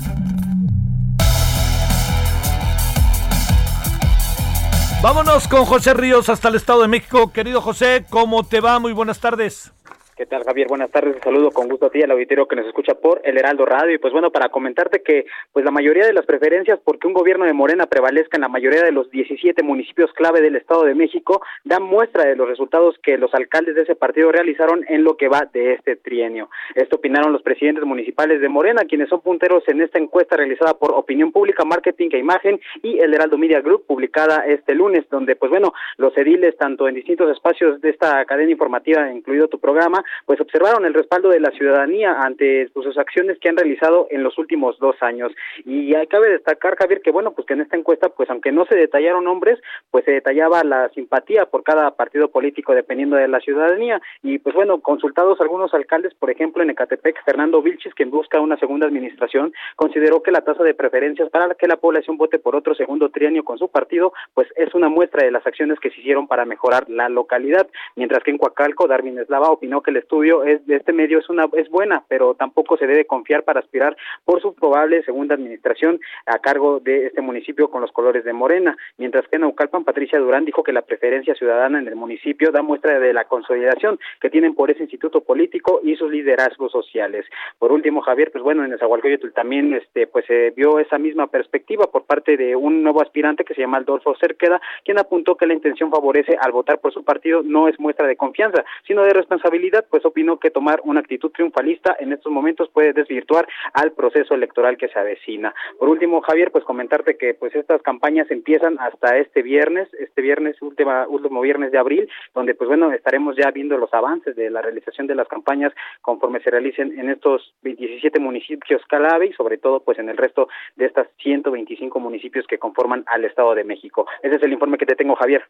Vámonos 5.02 5.46
con 5.50 5.66
José 5.66 5.94
Ríos 5.94 6.30
hasta 6.30 6.48
el 6.48 6.56
Estado 6.56 6.84
de 6.84 6.88
México. 6.88 7.34
Querido 7.34 7.60
José, 7.60 8.06
¿cómo 8.10 8.46
te 8.46 8.62
va? 8.62 8.80
Muy 8.80 8.94
buenas 8.94 9.20
tardes. 9.20 9.74
¿Qué 10.16 10.28
tal, 10.28 10.44
Javier? 10.44 10.68
Buenas 10.68 10.92
tardes. 10.92 11.18
saludo 11.24 11.50
con 11.50 11.68
gusto 11.68 11.88
a 11.88 11.90
ti, 11.90 12.04
al 12.04 12.12
auditorio 12.12 12.48
que 12.48 12.56
nos 12.56 12.68
escucha 12.68 12.94
por 12.94 13.22
el 13.24 13.36
Heraldo 13.36 13.66
Radio. 13.66 13.96
Y 13.96 13.98
pues 13.98 14.14
bueno, 14.14 14.30
para 14.30 14.50
comentarte 14.50 15.02
que 15.02 15.26
pues 15.52 15.66
la 15.66 15.72
mayoría 15.72 16.06
de 16.06 16.14
las 16.14 16.28
preferencias 16.28 16.80
porque 16.86 17.08
un 17.08 17.14
gobierno 17.14 17.46
de 17.46 17.54
Morena 17.54 17.88
prevalezca 17.88 18.38
en 18.38 18.42
la 18.42 18.48
mayoría 18.48 18.84
de 18.84 18.92
los 18.92 19.10
17 19.10 19.64
municipios 19.64 20.14
clave 20.14 20.40
del 20.42 20.56
Estado 20.56 20.84
de 20.84 20.94
México 20.94 21.42
da 21.64 21.80
muestra 21.80 22.26
de 22.26 22.36
los 22.36 22.48
resultados 22.48 22.96
que 23.02 23.18
los 23.18 23.34
alcaldes 23.34 23.74
de 23.74 23.82
ese 23.82 23.96
partido 23.96 24.32
realizaron 24.32 24.86
en 24.88 25.04
lo 25.04 25.18
que 25.18 25.30
va 25.30 25.50
de 25.52 25.74
este 25.74 25.96
trienio. 25.96 26.52
Esto 26.76 26.98
opinaron 26.98 27.34
los 27.34 27.42
presidentes 27.42 27.84
municipales 27.84 28.40
de 28.40 28.50
Morena, 28.50 28.86
quienes 28.88 29.10
son 29.10 29.22
punteros 29.22 29.64
en 29.68 29.82
esta 29.82 29.98
encuesta 29.98 30.38
realizada 30.38 30.76
por 30.76 30.92
Opinión 30.94 31.32
Pública, 31.32 31.66
Marketing 31.66 32.10
e 32.12 32.20
Imagen 32.20 32.62
y 32.84 33.00
el 33.00 33.16
Heraldo 33.16 33.40
Media 33.40 33.62
Group, 33.62 33.88
publicada 33.88 34.46
este 34.46 34.76
lunes, 34.76 35.10
donde 35.10 35.36
pues 35.36 35.50
bueno, 35.50 35.74
los 35.98 36.16
ediles, 36.16 36.56
tanto 36.56 36.88
en 36.88 36.94
distintos 36.94 37.32
espacios 37.32 37.82
de 37.82 37.90
esta 37.90 38.24
cadena 38.26 38.52
informativa, 38.52 39.12
incluido 39.12 39.48
tu 39.48 39.58
programa, 39.58 40.03
pues 40.26 40.40
observaron 40.40 40.86
el 40.86 40.94
respaldo 40.94 41.30
de 41.30 41.40
la 41.40 41.52
ciudadanía 41.52 42.22
ante 42.22 42.70
pues, 42.74 42.86
sus 42.86 42.98
acciones 42.98 43.38
que 43.40 43.50
han 43.50 43.58
realizado 43.58 44.08
en 44.10 44.24
los 44.24 44.38
últimos 44.38 44.78
dos 44.80 44.96
años. 45.02 45.32
Y 45.66 45.94
cabe 46.08 46.30
destacar, 46.30 46.76
Javier, 46.78 47.02
que 47.02 47.12
bueno, 47.12 47.32
pues 47.32 47.48
que 47.48 47.54
en 47.54 47.62
esta 47.62 47.78
encuesta, 47.78 48.10
pues 48.10 48.30
aunque 48.30 48.52
no 48.52 48.66
se 48.66 48.76
detallaron 48.76 49.24
nombres, 49.24 49.60
pues 49.92 50.06
se 50.06 50.12
detallaba 50.12 50.64
la 50.64 50.90
simpatía 50.90 51.46
por 51.46 51.64
cada 51.64 51.92
partido 51.96 52.30
político 52.30 52.74
dependiendo 52.74 53.16
de 53.16 53.28
la 53.28 53.40
ciudadanía. 53.40 54.02
Y 54.22 54.40
pues 54.40 54.56
bueno, 54.56 54.82
consultados 54.82 55.40
algunos 55.42 55.74
alcaldes, 55.74 56.14
por 56.14 56.30
ejemplo, 56.30 56.64
en 56.64 56.70
Ecatepec, 56.70 57.24
Fernando 57.24 57.62
Vilchis, 57.62 57.94
quien 57.94 58.10
busca 58.12 58.40
una 58.40 58.58
segunda 58.58 58.88
administración, 58.88 59.54
consideró 59.76 60.22
que 60.22 60.32
la 60.32 60.42
tasa 60.42 60.64
de 60.64 60.74
preferencias 60.74 61.30
para 61.30 61.56
que 61.56 61.68
la 61.68 61.78
población 61.78 62.18
vote 62.18 62.40
por 62.40 62.56
otro 62.56 62.76
segundo 62.76 63.10
trienio 63.10 63.44
con 63.44 63.58
su 63.58 63.70
partido, 63.70 64.14
pues 64.34 64.48
es 64.56 64.74
una 64.74 64.90
muestra 64.90 65.24
de 65.24 65.32
las 65.32 65.46
acciones 65.46 65.80
que 65.80 65.90
se 65.90 66.00
hicieron 66.02 66.28
para 66.28 66.46
mejorar 66.46 66.90
la 66.90 67.10
localidad. 67.10 67.68
Mientras 67.96 68.24
que 68.24 68.32
en 68.32 68.38
Coacalco, 68.38 68.88
Darwin 68.88 69.20
Eslava 69.20 69.50
opinó 69.50 69.82
que 69.82 69.92
el 69.94 69.98
estudio 69.98 70.44
es, 70.44 70.66
de 70.66 70.76
este 70.76 70.94
medio 70.94 71.20
es, 71.20 71.30
una, 71.30 71.48
es 71.54 71.70
buena, 71.70 72.04
pero 72.08 72.34
tampoco 72.34 72.78
se 72.78 72.88
debe 72.88 73.06
confiar 73.06 73.44
para 73.44 73.60
aspirar 73.60 73.96
por 74.26 74.42
su 74.42 74.54
probable 74.54 75.04
segunda 75.04 75.36
administración 75.36 76.00
a 76.26 76.40
cargo 76.40 76.80
de 76.80 77.08
este 77.08 77.22
municipio 77.22 77.70
con 77.70 77.82
los 77.82 77.92
colores 77.92 78.24
de 78.24 78.34
Morena. 78.34 78.76
Mientras 78.98 79.28
que 79.28 79.36
en 79.38 79.42
Naucalpan, 79.42 79.84
Patricia 79.84 80.20
Durán 80.20 80.46
dijo 80.46 80.64
que 80.64 80.74
la 80.74 80.82
preferencia 80.82 81.36
ciudadana 81.36 81.80
en 81.80 81.88
el 81.88 81.96
municipio 81.96 82.52
da 82.52 82.62
muestra 82.62 83.00
de 83.00 83.14
la 83.14 83.26
consolidación 83.26 84.00
que 84.20 84.30
tienen 84.30 84.56
por 84.56 84.72
ese 84.72 84.82
instituto 84.82 85.22
político 85.22 85.80
y 85.84 85.96
sus 85.96 86.12
liderazgos 86.12 86.72
sociales. 86.72 87.26
Por 87.60 87.72
último, 87.72 88.02
Javier, 88.02 88.32
pues 88.32 88.44
bueno, 88.44 88.66
en 88.66 88.78
Zahualcóyotl 88.78 89.32
también 89.32 89.74
este, 89.74 90.08
pues 90.08 90.26
se 90.26 90.52
vio 90.52 90.80
esa 90.80 90.98
misma 90.98 91.28
perspectiva 91.28 91.86
por 91.92 92.06
parte 92.06 92.38
de 92.38 92.56
un 92.56 92.84
nuevo 92.84 93.02
aspirante 93.02 93.44
que 93.44 93.54
se 93.54 93.62
llama 93.62 93.78
Adolfo 93.78 94.16
Cerqueda, 94.20 94.62
quien 94.84 95.00
apuntó 95.00 95.36
que 95.36 95.46
la 95.46 95.54
intención 95.54 95.92
favorece 95.92 96.38
al 96.40 96.52
votar 96.52 96.80
por 96.80 96.94
su 96.94 97.04
partido 97.04 97.42
no 97.44 97.68
es 97.68 97.80
muestra 97.80 98.08
de 98.08 98.16
confianza, 98.16 98.64
sino 98.88 99.04
de 99.04 99.14
responsabilidad, 99.14 99.83
pues 99.90 100.06
opinó 100.06 100.40
que 100.40 100.52
tomar 100.52 100.82
una 100.84 101.00
actitud 101.00 101.32
triunfalista 101.32 101.96
en 102.00 102.14
estos 102.14 102.32
momentos 102.32 102.70
puede 102.70 102.94
desvirtuar 102.94 103.48
al 103.74 103.92
proceso 103.92 104.34
electoral 104.34 104.78
que 104.78 104.88
se 104.88 105.00
avecina. 105.00 105.54
Por 105.80 105.90
último, 105.90 106.22
Javier, 106.22 106.52
pues 106.52 106.64
comentarte 106.64 107.18
que 107.18 107.34
pues 107.34 107.56
estas 107.56 107.82
campañas 107.82 108.30
empiezan 108.32 108.78
hasta 108.80 109.18
este 109.18 109.42
viernes, 109.42 109.90
este 110.00 110.22
viernes 110.22 110.62
última 110.62 111.08
último 111.08 111.42
viernes 111.42 111.72
de 111.72 111.78
abril, 111.78 112.10
donde 112.34 112.56
pues 112.56 112.68
bueno, 112.68 112.92
estaremos 112.92 113.36
ya 113.36 113.52
viendo 113.52 113.78
los 113.78 113.94
avances 113.94 114.36
de 114.36 114.50
la 114.50 114.62
realización 114.62 115.08
de 115.08 115.16
las 115.16 115.28
campañas 115.28 115.74
conforme 116.02 116.42
se 116.42 116.50
realicen 116.50 116.98
en 117.00 117.10
estos 117.10 117.54
17 117.62 118.20
municipios 118.20 118.82
clave 118.88 119.28
y 119.28 119.34
sobre 119.34 119.58
todo 119.58 119.84
pues 119.84 120.00
en 120.00 120.10
el 120.10 120.18
resto 120.18 120.48
de 120.76 120.86
estas 120.86 121.08
125 121.22 122.00
municipios 122.00 122.46
que 122.48 122.58
conforman 122.58 123.04
al 123.08 123.26
Estado 123.26 123.56
de 123.56 123.64
México. 123.64 124.08
Ese 124.22 124.36
es 124.36 124.44
el 124.44 124.54
informe 124.54 124.78
que 124.78 124.86
te 124.86 124.96
tengo, 124.96 125.16
Javier. 125.16 125.44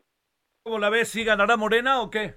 ¿Cómo 0.64 0.80
la 0.80 0.90
ves? 0.90 1.10
¿Sí 1.10 1.24
ganará 1.24 1.58
Morena 1.58 2.02
o 2.02 2.10
qué? 2.10 2.36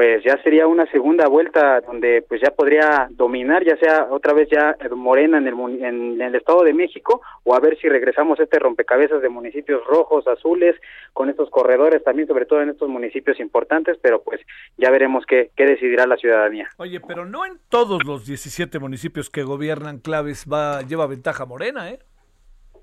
Pues 0.00 0.24
ya 0.24 0.42
sería 0.42 0.66
una 0.66 0.90
segunda 0.90 1.28
vuelta 1.28 1.82
donde 1.82 2.24
pues 2.26 2.40
ya 2.40 2.52
podría 2.52 3.06
dominar 3.10 3.62
ya 3.66 3.76
sea 3.76 4.08
otra 4.10 4.32
vez 4.32 4.48
ya 4.50 4.74
Morena 4.96 5.36
en 5.36 5.46
el, 5.46 5.84
en 5.84 6.22
el 6.22 6.34
Estado 6.34 6.64
de 6.64 6.72
México 6.72 7.20
o 7.44 7.54
a 7.54 7.60
ver 7.60 7.78
si 7.78 7.86
regresamos 7.86 8.40
este 8.40 8.58
rompecabezas 8.58 9.20
de 9.20 9.28
municipios 9.28 9.84
rojos, 9.86 10.26
azules, 10.26 10.74
con 11.12 11.28
estos 11.28 11.50
corredores 11.50 12.02
también, 12.02 12.26
sobre 12.26 12.46
todo 12.46 12.62
en 12.62 12.70
estos 12.70 12.88
municipios 12.88 13.38
importantes, 13.40 13.98
pero 14.00 14.22
pues 14.22 14.40
ya 14.78 14.90
veremos 14.90 15.26
qué, 15.26 15.50
qué 15.54 15.66
decidirá 15.66 16.06
la 16.06 16.16
ciudadanía. 16.16 16.70
Oye, 16.78 16.98
pero 17.06 17.26
no 17.26 17.44
en 17.44 17.58
todos 17.68 18.02
los 18.06 18.24
17 18.24 18.78
municipios 18.78 19.28
que 19.28 19.42
gobiernan 19.42 19.98
Claves 19.98 20.46
va 20.50 20.80
lleva 20.80 21.06
ventaja 21.08 21.44
Morena, 21.44 21.90
¿eh? 21.90 21.98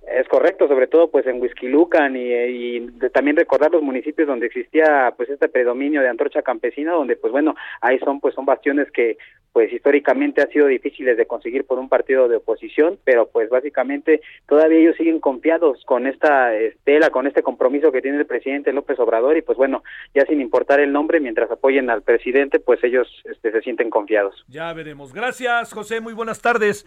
Es 0.08 0.28
correcto, 0.30 0.70
sobre 0.70 0.88
todo 0.88 1.10
pues 1.10 1.28
en 1.28 1.42
Huizquilucan 1.42 2.16
y, 2.16 2.80
también 3.14 3.36
recordar 3.36 3.72
los 3.72 3.82
municipios 3.82 4.28
donde 4.28 4.46
existía 4.46 5.14
pues 5.18 5.30
este 5.30 5.50
predominio 5.50 6.02
de 6.02 6.08
antorcha 6.08 6.42
campesina, 6.42 6.94
donde 6.94 7.18
pues 7.18 7.34
bueno, 7.34 7.56
ahí 7.82 8.00
son 8.00 8.22
pues 8.22 8.34
son 8.34 8.46
bastiones 8.46 8.90
que 8.92 9.18
pues 9.52 9.72
históricamente 9.74 10.42
han 10.42 10.50
sido 10.50 10.68
difíciles 10.68 11.18
de 11.18 11.26
conseguir 11.26 11.66
por 11.66 11.78
un 11.78 11.90
partido 11.90 12.30
de 12.30 12.38
oposición, 12.38 12.98
pero 13.04 13.28
pues 13.28 13.50
básicamente 13.50 14.22
todavía 14.48 14.80
ellos 14.80 14.96
siguen 14.96 15.20
confiados 15.20 15.84
con 15.86 16.08
esta 16.08 16.56
estela, 16.56 17.10
con 17.10 17.28
este 17.28 17.44
compromiso 17.44 17.92
que 17.92 18.02
tiene 18.02 18.18
el 18.18 18.26
presidente 18.26 18.72
López 18.72 19.00
Obrador 19.00 19.36
y 19.36 19.42
pues 19.42 19.58
bueno, 19.58 19.84
ya 20.14 20.26
sin 20.26 20.40
importar 20.40 20.80
el 20.80 20.94
nombre, 20.94 21.20
mientras 21.20 21.52
apoyen 21.52 21.90
al 21.90 22.02
presidente, 22.02 22.60
pues 22.60 22.82
ellos 22.84 23.08
este, 23.26 23.52
se 23.52 23.62
sienten 23.62 23.90
confiados. 23.90 24.46
Ya 24.48 24.72
veremos. 24.74 25.14
Gracias, 25.14 25.74
José, 25.74 26.00
muy 26.00 26.14
buenas 26.14 26.42
tardes. 26.42 26.86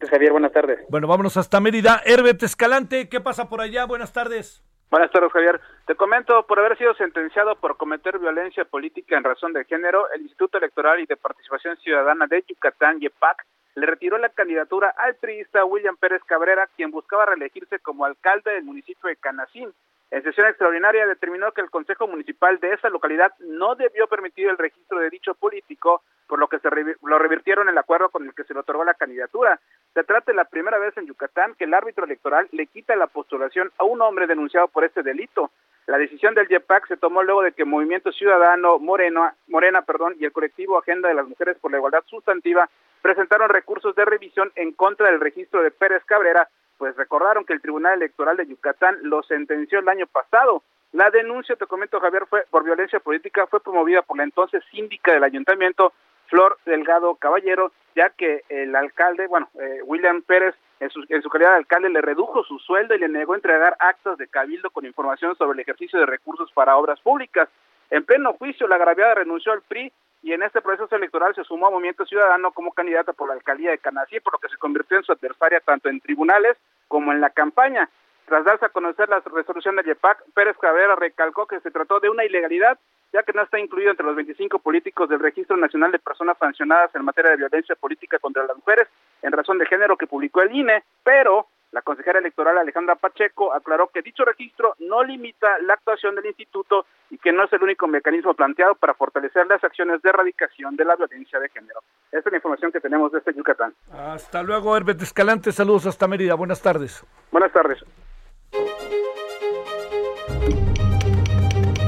Javier, 0.00 0.32
buenas 0.32 0.52
tardes. 0.52 0.78
Bueno, 0.88 1.06
vámonos 1.06 1.36
hasta 1.36 1.60
Mérida. 1.60 2.02
Herbert 2.04 2.42
Escalante, 2.42 3.08
¿qué 3.08 3.20
pasa 3.20 3.48
por 3.48 3.60
allá? 3.60 3.86
Buenas 3.86 4.12
tardes. 4.12 4.62
Buenas 4.90 5.10
tardes, 5.10 5.32
Javier. 5.32 5.60
Te 5.86 5.96
comento, 5.96 6.46
por 6.46 6.60
haber 6.60 6.78
sido 6.78 6.94
sentenciado 6.94 7.56
por 7.56 7.76
cometer 7.76 8.18
violencia 8.18 8.64
política 8.64 9.16
en 9.16 9.24
razón 9.24 9.52
de 9.52 9.64
género, 9.64 10.08
el 10.12 10.22
Instituto 10.22 10.58
Electoral 10.58 11.00
y 11.00 11.06
de 11.06 11.16
Participación 11.16 11.76
Ciudadana 11.78 12.26
de 12.26 12.44
Yucatán, 12.46 13.00
YEPAC, 13.00 13.44
le 13.74 13.86
retiró 13.86 14.16
la 14.16 14.28
candidatura 14.28 14.94
al 14.96 15.16
priista 15.16 15.64
William 15.64 15.96
Pérez 15.96 16.22
Cabrera, 16.24 16.68
quien 16.76 16.90
buscaba 16.90 17.26
reelegirse 17.26 17.78
como 17.80 18.04
alcalde 18.04 18.52
del 18.52 18.64
municipio 18.64 19.08
de 19.08 19.16
Canacín. 19.16 19.72
En 20.10 20.22
sesión 20.22 20.46
extraordinaria 20.46 21.06
determinó 21.06 21.50
que 21.52 21.60
el 21.60 21.70
Consejo 21.70 22.06
Municipal 22.06 22.60
de 22.60 22.72
esa 22.74 22.88
localidad 22.90 23.32
no 23.40 23.74
debió 23.74 24.06
permitir 24.06 24.48
el 24.48 24.56
registro 24.56 25.00
de 25.00 25.10
dicho 25.10 25.34
político, 25.34 26.02
por 26.28 26.38
lo 26.38 26.48
que 26.48 26.60
se 26.60 26.68
lo 27.02 27.18
revirtieron 27.18 27.68
el 27.68 27.78
acuerdo 27.78 28.10
con 28.10 28.24
el 28.24 28.34
que 28.34 28.44
se 28.44 28.54
le 28.54 28.60
otorgó 28.60 28.84
la 28.84 28.94
candidatura. 28.94 29.60
Se 29.94 30.04
trata 30.04 30.30
de 30.30 30.36
la 30.36 30.44
primera 30.44 30.78
vez 30.78 30.96
en 30.96 31.06
Yucatán 31.06 31.54
que 31.54 31.64
el 31.64 31.74
árbitro 31.74 32.04
electoral 32.04 32.48
le 32.52 32.66
quita 32.66 32.94
la 32.94 33.08
postulación 33.08 33.72
a 33.78 33.84
un 33.84 34.00
hombre 34.00 34.26
denunciado 34.28 34.68
por 34.68 34.84
este 34.84 35.02
delito. 35.02 35.50
La 35.86 35.98
decisión 35.98 36.34
del 36.34 36.48
JEPAC 36.48 36.88
se 36.88 36.96
tomó 36.96 37.22
luego 37.22 37.42
de 37.42 37.52
que 37.52 37.64
Movimiento 37.64 38.10
Ciudadano 38.12 38.78
Moreno, 38.78 39.32
Morena 39.48 39.82
perdón, 39.82 40.16
y 40.18 40.24
el 40.24 40.32
colectivo 40.32 40.78
Agenda 40.78 41.08
de 41.08 41.14
las 41.14 41.28
Mujeres 41.28 41.56
por 41.58 41.70
la 41.70 41.78
Igualdad 41.78 42.04
Sustantiva 42.06 42.68
presentaron 43.02 43.48
recursos 43.48 43.94
de 43.94 44.04
revisión 44.04 44.50
en 44.56 44.72
contra 44.72 45.10
del 45.10 45.20
registro 45.20 45.62
de 45.62 45.70
Pérez 45.70 46.04
Cabrera, 46.04 46.48
pues 46.78 46.96
recordaron 46.96 47.44
que 47.44 47.52
el 47.52 47.60
Tribunal 47.60 47.94
Electoral 47.94 48.36
de 48.36 48.46
Yucatán 48.46 48.98
lo 49.02 49.22
sentenció 49.22 49.78
el 49.78 49.88
año 49.88 50.06
pasado. 50.06 50.62
La 50.92 51.10
denuncia, 51.10 51.56
te 51.56 51.66
comento 51.66 52.00
Javier, 52.00 52.26
fue 52.26 52.46
por 52.50 52.64
violencia 52.64 53.00
política, 53.00 53.46
fue 53.46 53.60
promovida 53.60 54.02
por 54.02 54.16
la 54.16 54.24
entonces 54.24 54.62
síndica 54.70 55.12
del 55.12 55.24
ayuntamiento, 55.24 55.92
Flor 56.28 56.58
Delgado 56.64 57.14
Caballero, 57.16 57.72
ya 57.94 58.10
que 58.10 58.44
el 58.48 58.74
alcalde, 58.74 59.26
bueno, 59.26 59.48
eh, 59.60 59.80
William 59.84 60.22
Pérez, 60.22 60.54
en 60.80 60.90
su, 60.90 61.04
en 61.08 61.22
su 61.22 61.30
calidad 61.30 61.50
de 61.50 61.56
alcalde 61.56 61.88
le 61.88 62.02
redujo 62.02 62.44
su 62.44 62.58
sueldo 62.58 62.94
y 62.94 62.98
le 62.98 63.08
negó 63.08 63.34
entregar 63.34 63.76
actos 63.78 64.18
de 64.18 64.28
cabildo 64.28 64.70
con 64.70 64.84
información 64.84 65.34
sobre 65.36 65.54
el 65.54 65.60
ejercicio 65.60 65.98
de 65.98 66.06
recursos 66.06 66.52
para 66.52 66.76
obras 66.76 67.00
públicas. 67.00 67.48
En 67.90 68.04
pleno 68.04 68.34
juicio, 68.34 68.66
la 68.66 68.76
agraviada 68.76 69.14
renunció 69.14 69.52
al 69.52 69.62
PRI 69.62 69.92
y 70.22 70.32
en 70.32 70.42
este 70.42 70.60
proceso 70.60 70.94
electoral 70.96 71.34
se 71.34 71.44
sumó 71.44 71.68
a 71.68 71.70
Movimiento 71.70 72.04
Ciudadano 72.04 72.52
como 72.52 72.72
candidata 72.72 73.12
por 73.12 73.28
la 73.28 73.34
alcaldía 73.34 73.70
de 73.70 73.78
Canasí, 73.78 74.20
por 74.20 74.32
lo 74.34 74.38
que 74.38 74.48
se 74.48 74.56
convirtió 74.56 74.96
en 74.96 75.04
su 75.04 75.12
adversaria 75.12 75.60
tanto 75.60 75.88
en 75.88 76.00
tribunales 76.00 76.56
como 76.88 77.12
en 77.12 77.20
la 77.20 77.30
campaña. 77.30 77.88
Tras 78.26 78.44
darse 78.44 78.66
a 78.66 78.70
conocer 78.70 79.08
la 79.08 79.20
resolución 79.20 79.76
del 79.76 79.86
IEPAC, 79.86 80.24
Pérez 80.34 80.56
Cabrera 80.58 80.96
recalcó 80.96 81.46
que 81.46 81.60
se 81.60 81.70
trató 81.70 82.00
de 82.00 82.10
una 82.10 82.24
ilegalidad, 82.24 82.76
ya 83.12 83.22
que 83.22 83.32
no 83.32 83.42
está 83.42 83.60
incluido 83.60 83.92
entre 83.92 84.04
los 84.04 84.16
25 84.16 84.58
políticos 84.58 85.08
del 85.08 85.20
Registro 85.20 85.56
Nacional 85.56 85.92
de 85.92 86.00
Personas 86.00 86.36
Sancionadas 86.38 86.92
en 86.96 87.04
materia 87.04 87.30
de 87.30 87.36
violencia 87.36 87.76
política 87.76 88.18
contra 88.18 88.44
las 88.44 88.56
mujeres 88.56 88.88
en 89.22 89.30
razón 89.30 89.58
de 89.58 89.66
género 89.66 89.96
que 89.96 90.08
publicó 90.08 90.42
el 90.42 90.52
INE, 90.52 90.82
pero 91.04 91.46
la 91.72 91.82
consejera 91.82 92.18
electoral 92.18 92.58
Alejandra 92.58 92.96
Pacheco 92.96 93.52
aclaró 93.52 93.88
que 93.88 94.02
dicho 94.02 94.24
registro 94.24 94.74
no 94.78 95.02
limita 95.02 95.46
la 95.62 95.74
actuación 95.74 96.14
del 96.14 96.26
instituto 96.26 96.86
y 97.10 97.18
que 97.18 97.32
no 97.32 97.44
es 97.44 97.52
el 97.52 97.62
único 97.62 97.86
mecanismo 97.86 98.34
planteado 98.34 98.74
para 98.74 98.94
fortalecer 98.94 99.46
las 99.46 99.62
acciones 99.62 100.00
de 100.02 100.10
erradicación 100.10 100.76
de 100.76 100.84
la 100.84 100.96
violencia 100.96 101.38
de 101.38 101.48
género. 101.48 101.80
Esta 102.12 102.28
es 102.28 102.32
la 102.32 102.36
información 102.36 102.72
que 102.72 102.80
tenemos 102.80 103.12
de 103.12 103.18
este 103.18 103.34
Yucatán. 103.34 103.74
Hasta 103.92 104.42
luego, 104.42 104.76
Herbert 104.76 105.02
Escalante. 105.02 105.52
Saludos 105.52 105.86
hasta 105.86 106.08
Mérida. 106.08 106.34
Buenas 106.34 106.62
tardes. 106.62 107.04
Buenas 107.30 107.52
tardes. 107.52 107.84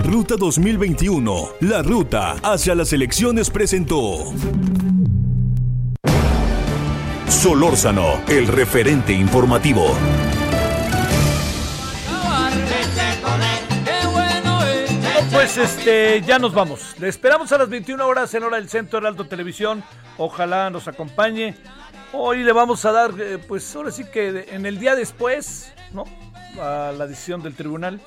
Ruta 0.05 0.37
2021, 0.39 1.33
la 1.61 1.83
ruta 1.83 2.33
hacia 2.43 2.75
las 2.75 2.93
elecciones 2.93 3.51
presentó. 3.51 4.33
Solórzano, 7.29 8.23
el 8.27 8.49
referente 8.49 9.13
informativo. 9.13 9.95
Pues 15.31 15.59
este, 15.59 16.23
ya 16.23 16.39
nos 16.39 16.55
vamos. 16.55 16.97
Le 16.99 17.09
esperamos 17.09 17.53
a 17.53 17.59
las 17.59 17.69
21 17.69 18.07
horas 18.07 18.33
en 18.35 18.43
hora 18.43 18.57
del 18.57 18.69
Centro 18.69 18.99
Heraldo 18.99 19.27
Televisión. 19.27 19.85
Ojalá 20.17 20.71
nos 20.71 20.89
acompañe. 20.89 21.55
Hoy 22.13 22.43
le 22.43 22.53
vamos 22.53 22.85
a 22.87 22.93
dar, 22.93 23.13
eh, 23.21 23.39
pues 23.39 23.77
ahora 23.77 23.91
sí 23.91 24.05
que 24.05 24.47
en 24.51 24.65
el 24.65 24.79
día 24.79 24.97
después, 24.97 25.73
¿no? 25.93 26.05
A 26.61 26.93
la 26.97 27.07
decisión 27.07 27.43
del 27.43 27.55
tribunal. 27.55 28.01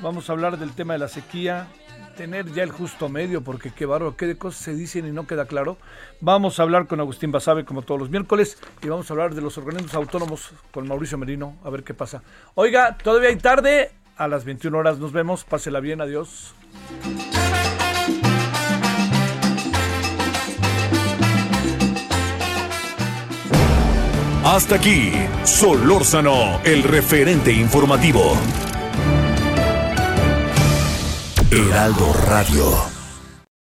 Vamos 0.00 0.28
a 0.28 0.32
hablar 0.32 0.58
del 0.58 0.72
tema 0.72 0.92
de 0.94 0.98
la 0.98 1.08
sequía, 1.08 1.68
tener 2.16 2.50
ya 2.52 2.62
el 2.62 2.72
justo 2.72 3.08
medio, 3.08 3.42
porque 3.42 3.70
qué 3.70 3.86
barro, 3.86 4.16
qué 4.16 4.26
de 4.26 4.36
cosas 4.36 4.62
se 4.62 4.74
dicen 4.74 5.06
y 5.06 5.12
no 5.12 5.26
queda 5.26 5.46
claro. 5.46 5.76
Vamos 6.20 6.58
a 6.58 6.62
hablar 6.62 6.86
con 6.86 6.98
Agustín 6.98 7.30
Basabe, 7.30 7.64
como 7.64 7.82
todos 7.82 8.00
los 8.00 8.10
miércoles, 8.10 8.58
y 8.82 8.88
vamos 8.88 9.08
a 9.10 9.14
hablar 9.14 9.34
de 9.34 9.42
los 9.42 9.56
organismos 9.58 9.94
autónomos 9.94 10.50
con 10.72 10.88
Mauricio 10.88 11.18
Merino, 11.18 11.56
a 11.62 11.70
ver 11.70 11.84
qué 11.84 11.94
pasa. 11.94 12.22
Oiga, 12.54 12.96
todavía 12.96 13.28
hay 13.28 13.36
tarde, 13.36 13.90
a 14.16 14.26
las 14.26 14.44
21 14.44 14.76
horas 14.76 14.98
nos 14.98 15.12
vemos, 15.12 15.44
pásela 15.44 15.80
bien, 15.80 16.00
adiós. 16.00 16.54
Hasta 24.44 24.76
aquí, 24.76 25.12
Solórzano, 25.42 26.60
el 26.64 26.84
referente 26.84 27.52
informativo. 27.52 28.36
Heraldo 31.50 32.12
Radio. 32.12 32.95